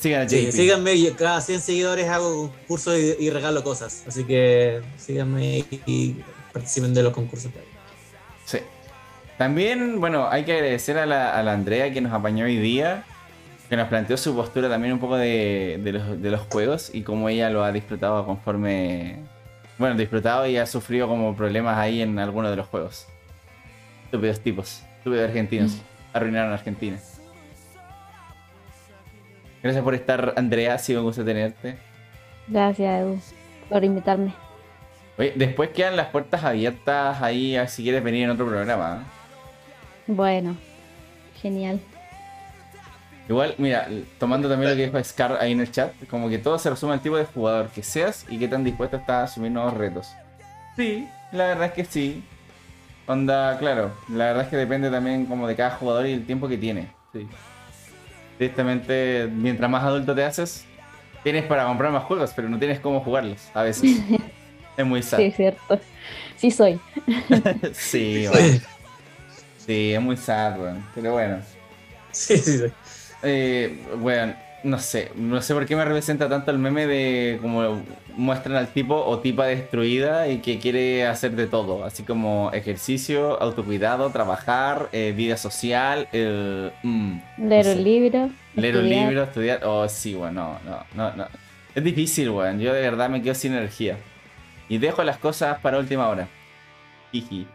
Sigan 0.00 0.30
Sí, 0.30 0.50
síganme, 0.50 0.98
yo 0.98 1.14
cada 1.14 1.40
100 1.40 1.60
seguidores 1.60 2.08
hago 2.08 2.48
concursos 2.50 2.98
y, 2.98 3.24
y 3.24 3.30
regalo 3.30 3.62
cosas. 3.62 4.02
Así 4.06 4.24
que 4.24 4.80
síganme 4.96 5.58
y, 5.58 5.80
y 5.86 6.24
participen 6.52 6.94
de 6.94 7.02
los 7.02 7.12
concursos. 7.12 7.50
Sí. 8.46 8.58
También, 9.38 10.00
bueno, 10.00 10.28
hay 10.28 10.44
que 10.44 10.52
agradecer 10.52 10.98
a 10.98 11.06
la, 11.06 11.38
a 11.38 11.42
la 11.44 11.52
Andrea 11.52 11.92
que 11.92 12.00
nos 12.00 12.12
apañó 12.12 12.44
hoy 12.44 12.56
día, 12.56 13.04
que 13.68 13.76
nos 13.76 13.86
planteó 13.86 14.16
su 14.16 14.34
postura 14.34 14.68
también 14.68 14.92
un 14.92 14.98
poco 14.98 15.16
de, 15.16 15.80
de 15.82 15.92
los, 15.92 16.20
de 16.20 16.30
los 16.30 16.40
juegos 16.40 16.90
y 16.92 17.02
cómo 17.02 17.28
ella 17.28 17.48
lo 17.48 17.62
ha 17.62 17.70
disfrutado 17.70 18.26
conforme. 18.26 19.20
Bueno, 19.78 19.94
disfrutado 19.96 20.44
y 20.48 20.56
ha 20.56 20.66
sufrido 20.66 21.06
como 21.06 21.36
problemas 21.36 21.78
ahí 21.78 22.02
en 22.02 22.18
algunos 22.18 22.50
de 22.50 22.56
los 22.56 22.66
juegos. 22.66 23.06
Estúpidos 24.06 24.40
tipos, 24.40 24.82
estúpidos 24.98 25.28
argentinos. 25.28 25.80
Arruinaron 26.12 26.50
a 26.50 26.54
Argentina. 26.54 26.98
Gracias 29.62 29.84
por 29.84 29.94
estar, 29.94 30.34
Andrea. 30.36 30.74
Ha 30.74 30.78
sido 30.78 31.00
un 31.00 31.06
gusto 31.06 31.24
tenerte. 31.24 31.78
Gracias, 32.48 33.02
Edu, 33.02 33.20
por 33.68 33.84
invitarme. 33.84 34.34
Oye, 35.16 35.32
después 35.36 35.70
quedan 35.70 35.96
las 35.96 36.08
puertas 36.08 36.42
abiertas 36.42 37.22
ahí 37.22 37.54
a 37.54 37.60
ver 37.60 37.68
si 37.68 37.84
quieres 37.84 38.02
venir 38.02 38.24
en 38.24 38.30
otro 38.30 38.46
programa. 38.46 39.04
¿eh? 39.04 39.17
Bueno, 40.08 40.56
genial. 41.40 41.80
Igual, 43.28 43.54
mira, 43.58 43.88
tomando 44.18 44.48
también 44.48 44.70
lo 44.70 44.76
que 44.76 44.86
dijo 44.86 45.04
Scar 45.04 45.36
ahí 45.38 45.52
en 45.52 45.60
el 45.60 45.70
chat, 45.70 45.92
como 46.08 46.30
que 46.30 46.38
todo 46.38 46.58
se 46.58 46.70
resume 46.70 46.94
al 46.94 47.00
tipo 47.00 47.18
de 47.18 47.26
jugador 47.26 47.68
que 47.68 47.82
seas 47.82 48.24
y 48.30 48.38
qué 48.38 48.48
tan 48.48 48.64
dispuesto 48.64 48.96
estás 48.96 49.14
a 49.14 49.22
asumir 49.24 49.52
nuevos 49.52 49.74
retos. 49.74 50.08
Sí, 50.76 51.06
la 51.30 51.48
verdad 51.48 51.66
es 51.66 51.72
que 51.72 51.84
sí. 51.84 52.24
Onda, 53.06 53.58
claro, 53.58 53.92
la 54.08 54.26
verdad 54.26 54.44
es 54.44 54.48
que 54.48 54.56
depende 54.56 54.90
también 54.90 55.26
como 55.26 55.46
de 55.46 55.54
cada 55.54 55.72
jugador 55.72 56.06
y 56.06 56.12
el 56.12 56.24
tiempo 56.24 56.48
que 56.48 56.56
tiene. 56.56 56.88
Sí. 57.12 57.28
Tristemente, 58.38 59.28
mientras 59.30 59.70
más 59.70 59.84
adulto 59.84 60.14
te 60.14 60.24
haces, 60.24 60.64
tienes 61.22 61.44
para 61.44 61.66
comprar 61.66 61.92
más 61.92 62.04
juegos, 62.04 62.32
pero 62.34 62.48
no 62.48 62.58
tienes 62.58 62.80
cómo 62.80 63.00
jugarlos 63.00 63.50
a 63.52 63.62
veces. 63.62 64.00
es 64.76 64.86
muy 64.86 65.02
sad. 65.02 65.18
Sí, 65.18 65.24
es 65.24 65.36
cierto. 65.36 65.80
Sí 66.36 66.50
soy. 66.50 66.80
Sí, 67.72 68.26
weón. 68.32 68.77
Sí, 69.68 69.94
es 69.94 70.00
muy 70.02 70.16
sad, 70.16 70.58
weón. 70.60 70.90
Pero 70.94 71.12
bueno. 71.14 71.46
Sí, 72.12 72.38
sí, 72.38 72.58
sí. 72.58 72.74
Eh, 73.22 73.84
bueno, 73.98 74.36
no 74.64 74.78
sé, 74.78 75.12
no 75.16 75.42
sé 75.42 75.54
por 75.54 75.66
qué 75.66 75.76
me 75.76 75.84
representa 75.84 76.28
tanto 76.28 76.50
el 76.52 76.58
meme 76.58 76.86
de 76.86 77.38
como 77.42 77.82
muestran 78.16 78.56
al 78.56 78.72
tipo 78.72 78.96
o 79.04 79.20
tipa 79.20 79.46
destruida 79.46 80.28
y 80.28 80.40
que 80.40 80.58
quiere 80.60 81.06
hacer 81.06 81.32
de 81.36 81.48
todo, 81.48 81.84
así 81.84 82.04
como 82.04 82.50
ejercicio, 82.52 83.40
autocuidado, 83.42 84.10
trabajar, 84.12 84.90
eh, 84.92 85.12
vida 85.16 85.36
social, 85.36 86.08
el, 86.12 86.74
mm, 86.82 87.18
Leer 87.36 87.66
no 87.66 87.68
un 87.68 87.76
sé, 87.76 87.84
libro. 87.84 88.36
leer 88.54 88.78
un 88.78 88.88
estudiar. 88.88 88.92
libro, 88.92 89.24
estudiar, 89.24 89.60
oh 89.64 89.88
sí, 89.88 90.14
bueno, 90.14 90.60
no, 90.64 90.86
no, 90.94 91.10
no, 91.10 91.16
no. 91.16 91.28
Es 91.74 91.84
difícil, 91.84 92.30
weón, 92.30 92.60
yo 92.60 92.74
de 92.74 92.82
verdad 92.82 93.10
me 93.10 93.22
quedo 93.22 93.34
sin 93.34 93.54
energía. 93.54 94.06
Y 94.68 94.78
dejo 94.78 95.04
las 95.04 95.18
cosas 95.18 95.58
para 95.60 95.78
última 95.78 96.08
hora. 96.08 96.32
Jiji. 97.12 97.54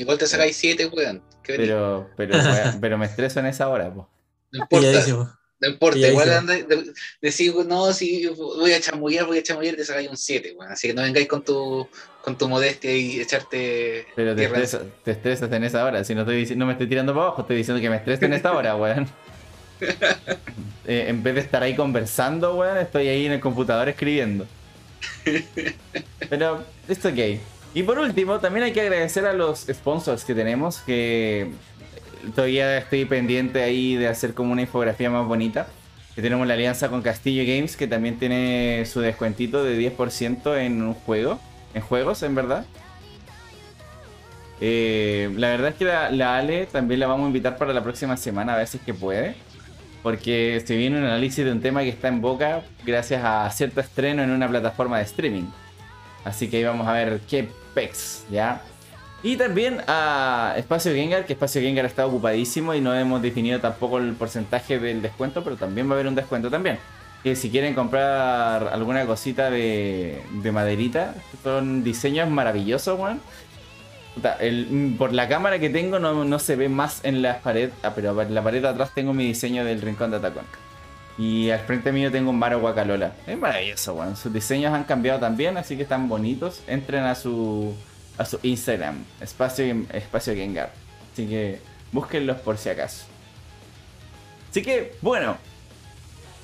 Igual 0.00 0.16
te 0.16 0.26
sacáis 0.26 0.56
7, 0.56 0.86
weón. 0.86 1.22
Pero, 1.46 2.10
pero, 2.16 2.34
weón, 2.38 2.80
pero 2.80 2.96
me 2.96 3.06
estreso 3.06 3.40
en 3.40 3.46
esa 3.46 3.68
hora, 3.68 3.92
po. 3.92 4.08
No 4.50 4.60
importa. 4.60 5.04
No 5.62 5.68
importa, 5.68 5.98
igual 5.98 6.32
anda, 6.32 6.54
de- 6.54 6.94
decir, 7.20 7.54
no, 7.66 7.92
si 7.92 8.26
voy 8.28 8.72
a 8.72 8.80
chamullar, 8.80 9.26
voy 9.26 9.36
a 9.38 9.42
chamullar, 9.42 9.76
te 9.76 9.84
sacáis 9.84 10.08
un 10.08 10.16
7, 10.16 10.54
weón. 10.56 10.72
Así 10.72 10.88
que 10.88 10.94
no 10.94 11.02
vengáis 11.02 11.28
con 11.28 11.44
tu, 11.44 11.86
con 12.22 12.38
tu 12.38 12.48
modestia 12.48 12.96
y 12.96 13.20
echarte 13.20 14.06
Pero 14.16 14.34
te 14.34 14.44
estresas, 14.44 14.82
te 15.04 15.10
estresas 15.10 15.52
en 15.52 15.64
esa 15.64 15.84
hora. 15.84 16.02
Si 16.02 16.14
no, 16.14 16.22
estoy 16.22 16.56
no 16.56 16.64
me 16.64 16.72
estoy 16.72 16.88
tirando 16.88 17.12
para 17.12 17.26
abajo, 17.26 17.42
estoy 17.42 17.58
diciendo 17.58 17.78
que 17.82 17.90
me 17.90 17.96
estreso 17.96 18.24
en 18.24 18.32
esta 18.32 18.52
hora, 18.52 18.74
weón. 18.76 19.08
Eh, 20.86 21.04
en 21.08 21.22
vez 21.22 21.34
de 21.34 21.40
estar 21.42 21.62
ahí 21.62 21.76
conversando, 21.76 22.56
weón, 22.56 22.78
estoy 22.78 23.06
ahí 23.06 23.26
en 23.26 23.32
el 23.32 23.40
computador 23.40 23.88
escribiendo. 23.88 24.46
Pero 26.28 26.64
es 26.88 27.04
ok. 27.04 27.38
Y 27.72 27.84
por 27.84 27.98
último, 27.98 28.40
también 28.40 28.64
hay 28.64 28.72
que 28.72 28.80
agradecer 28.80 29.26
a 29.26 29.32
los 29.32 29.66
sponsors 29.70 30.24
que 30.24 30.34
tenemos, 30.34 30.78
que 30.80 31.52
todavía 32.34 32.78
estoy 32.78 33.04
pendiente 33.04 33.62
ahí 33.62 33.94
de 33.94 34.08
hacer 34.08 34.34
como 34.34 34.52
una 34.52 34.62
infografía 34.62 35.08
más 35.10 35.26
bonita. 35.26 35.68
Que 36.14 36.22
tenemos 36.22 36.46
la 36.48 36.54
alianza 36.54 36.88
con 36.88 37.02
Castillo 37.02 37.44
Games, 37.46 37.76
que 37.76 37.86
también 37.86 38.18
tiene 38.18 38.84
su 38.86 39.00
descuentito 39.00 39.62
de 39.62 39.78
10% 39.78 40.58
en 40.58 40.82
un 40.82 40.94
juego. 40.94 41.38
En 41.72 41.82
juegos, 41.82 42.24
en 42.24 42.34
verdad. 42.34 42.64
Eh, 44.60 45.32
la 45.36 45.48
verdad 45.48 45.68
es 45.68 45.74
que 45.76 45.84
la, 45.84 46.36
Ale 46.36 46.66
también 46.66 47.00
la 47.00 47.06
vamos 47.06 47.24
a 47.24 47.26
invitar 47.28 47.56
para 47.56 47.72
la 47.72 47.82
próxima 47.82 48.16
semana 48.16 48.54
a 48.54 48.56
ver 48.58 48.66
si 48.66 48.76
es 48.78 48.82
que 48.82 48.92
puede. 48.92 49.36
porque 50.02 50.62
se 50.66 50.76
viene 50.76 50.98
un 50.98 51.04
análisis 51.04 51.44
de 51.44 51.52
un 51.52 51.60
tema 51.60 51.82
que 51.82 51.90
está 51.90 52.08
en 52.08 52.20
boca 52.20 52.62
gracias 52.84 53.22
a 53.24 53.48
cierto 53.50 53.80
estreno 53.80 54.22
en 54.22 54.30
una 54.30 54.48
plataforma 54.48 54.98
de 54.98 55.04
streaming. 55.04 55.44
Así 56.24 56.48
que 56.48 56.58
ahí 56.58 56.64
vamos 56.64 56.86
a 56.88 56.92
ver 56.92 57.20
qué 57.28 57.48
pex, 57.74 58.24
¿ya? 58.30 58.62
Y 59.22 59.36
también 59.36 59.82
a 59.86 60.54
Espacio 60.56 60.92
Gengar, 60.94 61.26
que 61.26 61.34
Espacio 61.34 61.60
Gengar 61.60 61.84
está 61.84 62.06
ocupadísimo 62.06 62.74
y 62.74 62.80
no 62.80 62.94
hemos 62.94 63.20
definido 63.20 63.60
tampoco 63.60 63.98
el 63.98 64.14
porcentaje 64.14 64.78
del 64.78 65.02
descuento, 65.02 65.44
pero 65.44 65.56
también 65.56 65.86
va 65.88 65.92
a 65.92 65.94
haber 65.96 66.06
un 66.06 66.14
descuento 66.14 66.50
también. 66.50 66.78
Que 67.22 67.36
si 67.36 67.50
quieren 67.50 67.74
comprar 67.74 68.68
alguna 68.68 69.04
cosita 69.04 69.50
de, 69.50 70.22
de 70.42 70.52
maderita, 70.52 71.14
son 71.44 71.84
diseños 71.84 72.30
maravillosos, 72.30 72.98
weón. 72.98 73.20
El- 74.40 74.96
por 74.98 75.12
la 75.12 75.28
cámara 75.28 75.58
que 75.58 75.70
tengo 75.70 75.98
no, 75.98 76.24
no 76.24 76.38
se 76.38 76.56
ve 76.56 76.68
más 76.68 77.04
en 77.04 77.22
la 77.22 77.38
pared, 77.40 77.70
ah, 77.82 77.92
pero 77.94 78.20
en 78.22 78.34
la 78.34 78.42
pared 78.42 78.62
de 78.62 78.68
atrás 78.68 78.90
tengo 78.94 79.12
mi 79.12 79.26
diseño 79.26 79.64
del 79.64 79.82
rincón 79.82 80.10
de 80.10 80.16
Atacón. 80.16 80.44
Y 81.20 81.50
al 81.50 81.60
frente 81.60 81.92
mío 81.92 82.10
tengo 82.10 82.30
un 82.30 82.38
Maro 82.38 82.60
Guacalola. 82.60 83.12
Es 83.26 83.36
maravilloso, 83.36 83.92
weón. 83.92 84.16
Sus 84.16 84.32
diseños 84.32 84.72
han 84.72 84.84
cambiado 84.84 85.20
también, 85.20 85.58
así 85.58 85.76
que 85.76 85.82
están 85.82 86.08
bonitos. 86.08 86.62
Entren 86.66 87.04
a 87.04 87.14
su 87.14 87.74
a 88.16 88.24
su 88.24 88.38
Instagram, 88.42 89.04
espacio, 89.20 89.84
espacio 89.92 90.34
Gengar. 90.34 90.72
Así 91.12 91.26
que 91.26 91.60
búsquenlos 91.92 92.38
por 92.38 92.56
si 92.56 92.70
acaso. 92.70 93.04
Así 94.50 94.62
que, 94.62 94.94
bueno, 95.02 95.36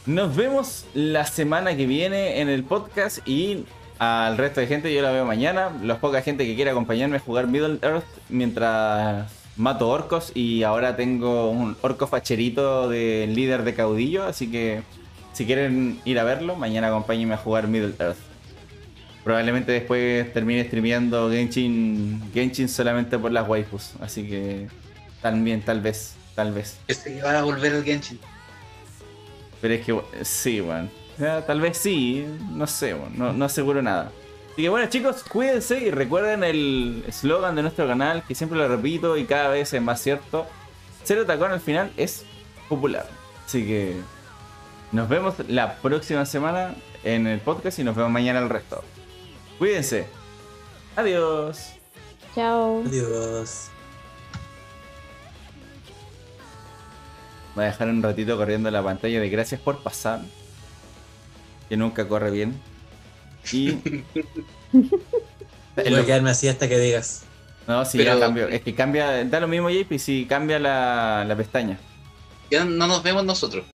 nos 0.04 0.36
vemos 0.36 0.84
la 0.92 1.24
semana 1.24 1.74
que 1.74 1.86
viene 1.86 2.42
en 2.42 2.50
el 2.50 2.62
podcast 2.62 3.26
y 3.26 3.64
al 3.98 4.36
resto 4.36 4.60
de 4.60 4.66
gente 4.66 4.92
yo 4.92 5.00
la 5.00 5.10
veo 5.10 5.24
mañana. 5.24 5.72
La 5.82 6.00
poca 6.00 6.20
gente 6.20 6.44
que 6.44 6.54
quiera 6.54 6.72
acompañarme 6.72 7.16
a 7.16 7.20
jugar 7.20 7.46
Middle 7.46 7.78
Earth 7.80 8.04
mientras 8.28 9.32
mato 9.56 9.88
orcos 9.88 10.32
y 10.34 10.62
ahora 10.62 10.96
tengo 10.96 11.50
un 11.50 11.76
orco 11.82 12.06
facherito 12.06 12.88
de 12.88 13.26
líder 13.28 13.64
de 13.64 13.74
caudillo, 13.74 14.24
así 14.24 14.50
que 14.50 14.82
si 15.32 15.46
quieren 15.46 16.00
ir 16.04 16.18
a 16.18 16.24
verlo, 16.24 16.56
mañana 16.56 16.88
acompáñenme 16.88 17.34
a 17.34 17.38
jugar 17.38 17.68
Middle 17.68 17.94
Earth. 17.98 18.18
Probablemente 19.24 19.72
después 19.72 20.32
termine 20.32 20.64
streameando 20.64 21.30
Genshin, 21.30 22.22
Genshin 22.32 22.68
solamente 22.68 23.18
por 23.18 23.32
las 23.32 23.48
waifus, 23.48 23.94
así 24.00 24.28
que 24.28 24.68
también 25.20 25.62
tal 25.62 25.80
vez, 25.80 26.14
tal 26.34 26.52
vez. 26.52 26.78
Este 26.86 27.14
que 27.14 27.22
a 27.22 27.42
volver 27.42 27.74
el 27.74 27.84
Genshin. 27.84 28.20
Pero 29.60 29.74
es 29.74 29.84
que, 29.84 30.00
sí, 30.22 30.60
weón. 30.60 30.90
Sea, 31.18 31.44
tal 31.44 31.60
vez 31.60 31.78
sí, 31.78 32.24
no 32.52 32.66
sé, 32.66 32.94
weón. 32.94 33.18
No, 33.18 33.32
no 33.32 33.46
aseguro 33.46 33.82
nada. 33.82 34.12
Así 34.56 34.62
que 34.62 34.70
bueno, 34.70 34.88
chicos, 34.88 35.22
cuídense 35.22 35.78
y 35.80 35.90
recuerden 35.90 36.42
el 36.42 37.04
eslogan 37.06 37.54
de 37.56 37.60
nuestro 37.60 37.86
canal, 37.86 38.22
que 38.26 38.34
siempre 38.34 38.58
lo 38.58 38.66
repito 38.66 39.18
y 39.18 39.26
cada 39.26 39.50
vez 39.50 39.74
es 39.74 39.82
más 39.82 40.00
cierto. 40.00 40.46
Cero 41.04 41.26
tacón 41.26 41.52
al 41.52 41.60
final 41.60 41.92
es 41.98 42.24
popular. 42.66 43.06
Así 43.44 43.66
que 43.66 43.96
nos 44.92 45.10
vemos 45.10 45.34
la 45.48 45.74
próxima 45.76 46.24
semana 46.24 46.74
en 47.04 47.26
el 47.26 47.38
podcast 47.40 47.80
y 47.80 47.84
nos 47.84 47.96
vemos 47.96 48.10
mañana 48.10 48.38
el 48.38 48.48
resto. 48.48 48.82
Cuídense. 49.58 50.06
Adiós. 50.96 51.72
Chao. 52.34 52.82
Adiós. 52.86 53.68
Voy 57.54 57.64
a 57.64 57.66
dejar 57.66 57.88
un 57.90 58.02
ratito 58.02 58.38
corriendo 58.38 58.70
la 58.70 58.82
pantalla 58.82 59.20
de 59.20 59.28
gracias 59.28 59.60
por 59.60 59.82
pasar. 59.82 60.22
Que 61.68 61.76
nunca 61.76 62.08
corre 62.08 62.30
bien. 62.30 62.58
Y. 63.52 63.78
Voy 64.72 65.94
a 65.94 66.04
quedarme 66.06 66.30
así 66.30 66.48
hasta 66.48 66.68
que 66.68 66.78
digas. 66.78 67.24
No, 67.66 67.84
si 67.84 67.98
Pero- 67.98 68.14
ya 68.14 68.20
cambió. 68.20 68.48
Es 68.48 68.62
que 68.62 68.74
cambia. 68.74 69.24
Da 69.24 69.40
lo 69.40 69.48
mismo, 69.48 69.68
JP, 69.70 69.98
si 69.98 70.26
cambia 70.26 70.58
la, 70.58 71.24
la 71.26 71.36
pestaña. 71.36 71.78
Ya 72.50 72.64
no 72.64 72.86
nos 72.86 73.02
vemos 73.02 73.24
nosotros. 73.24 73.64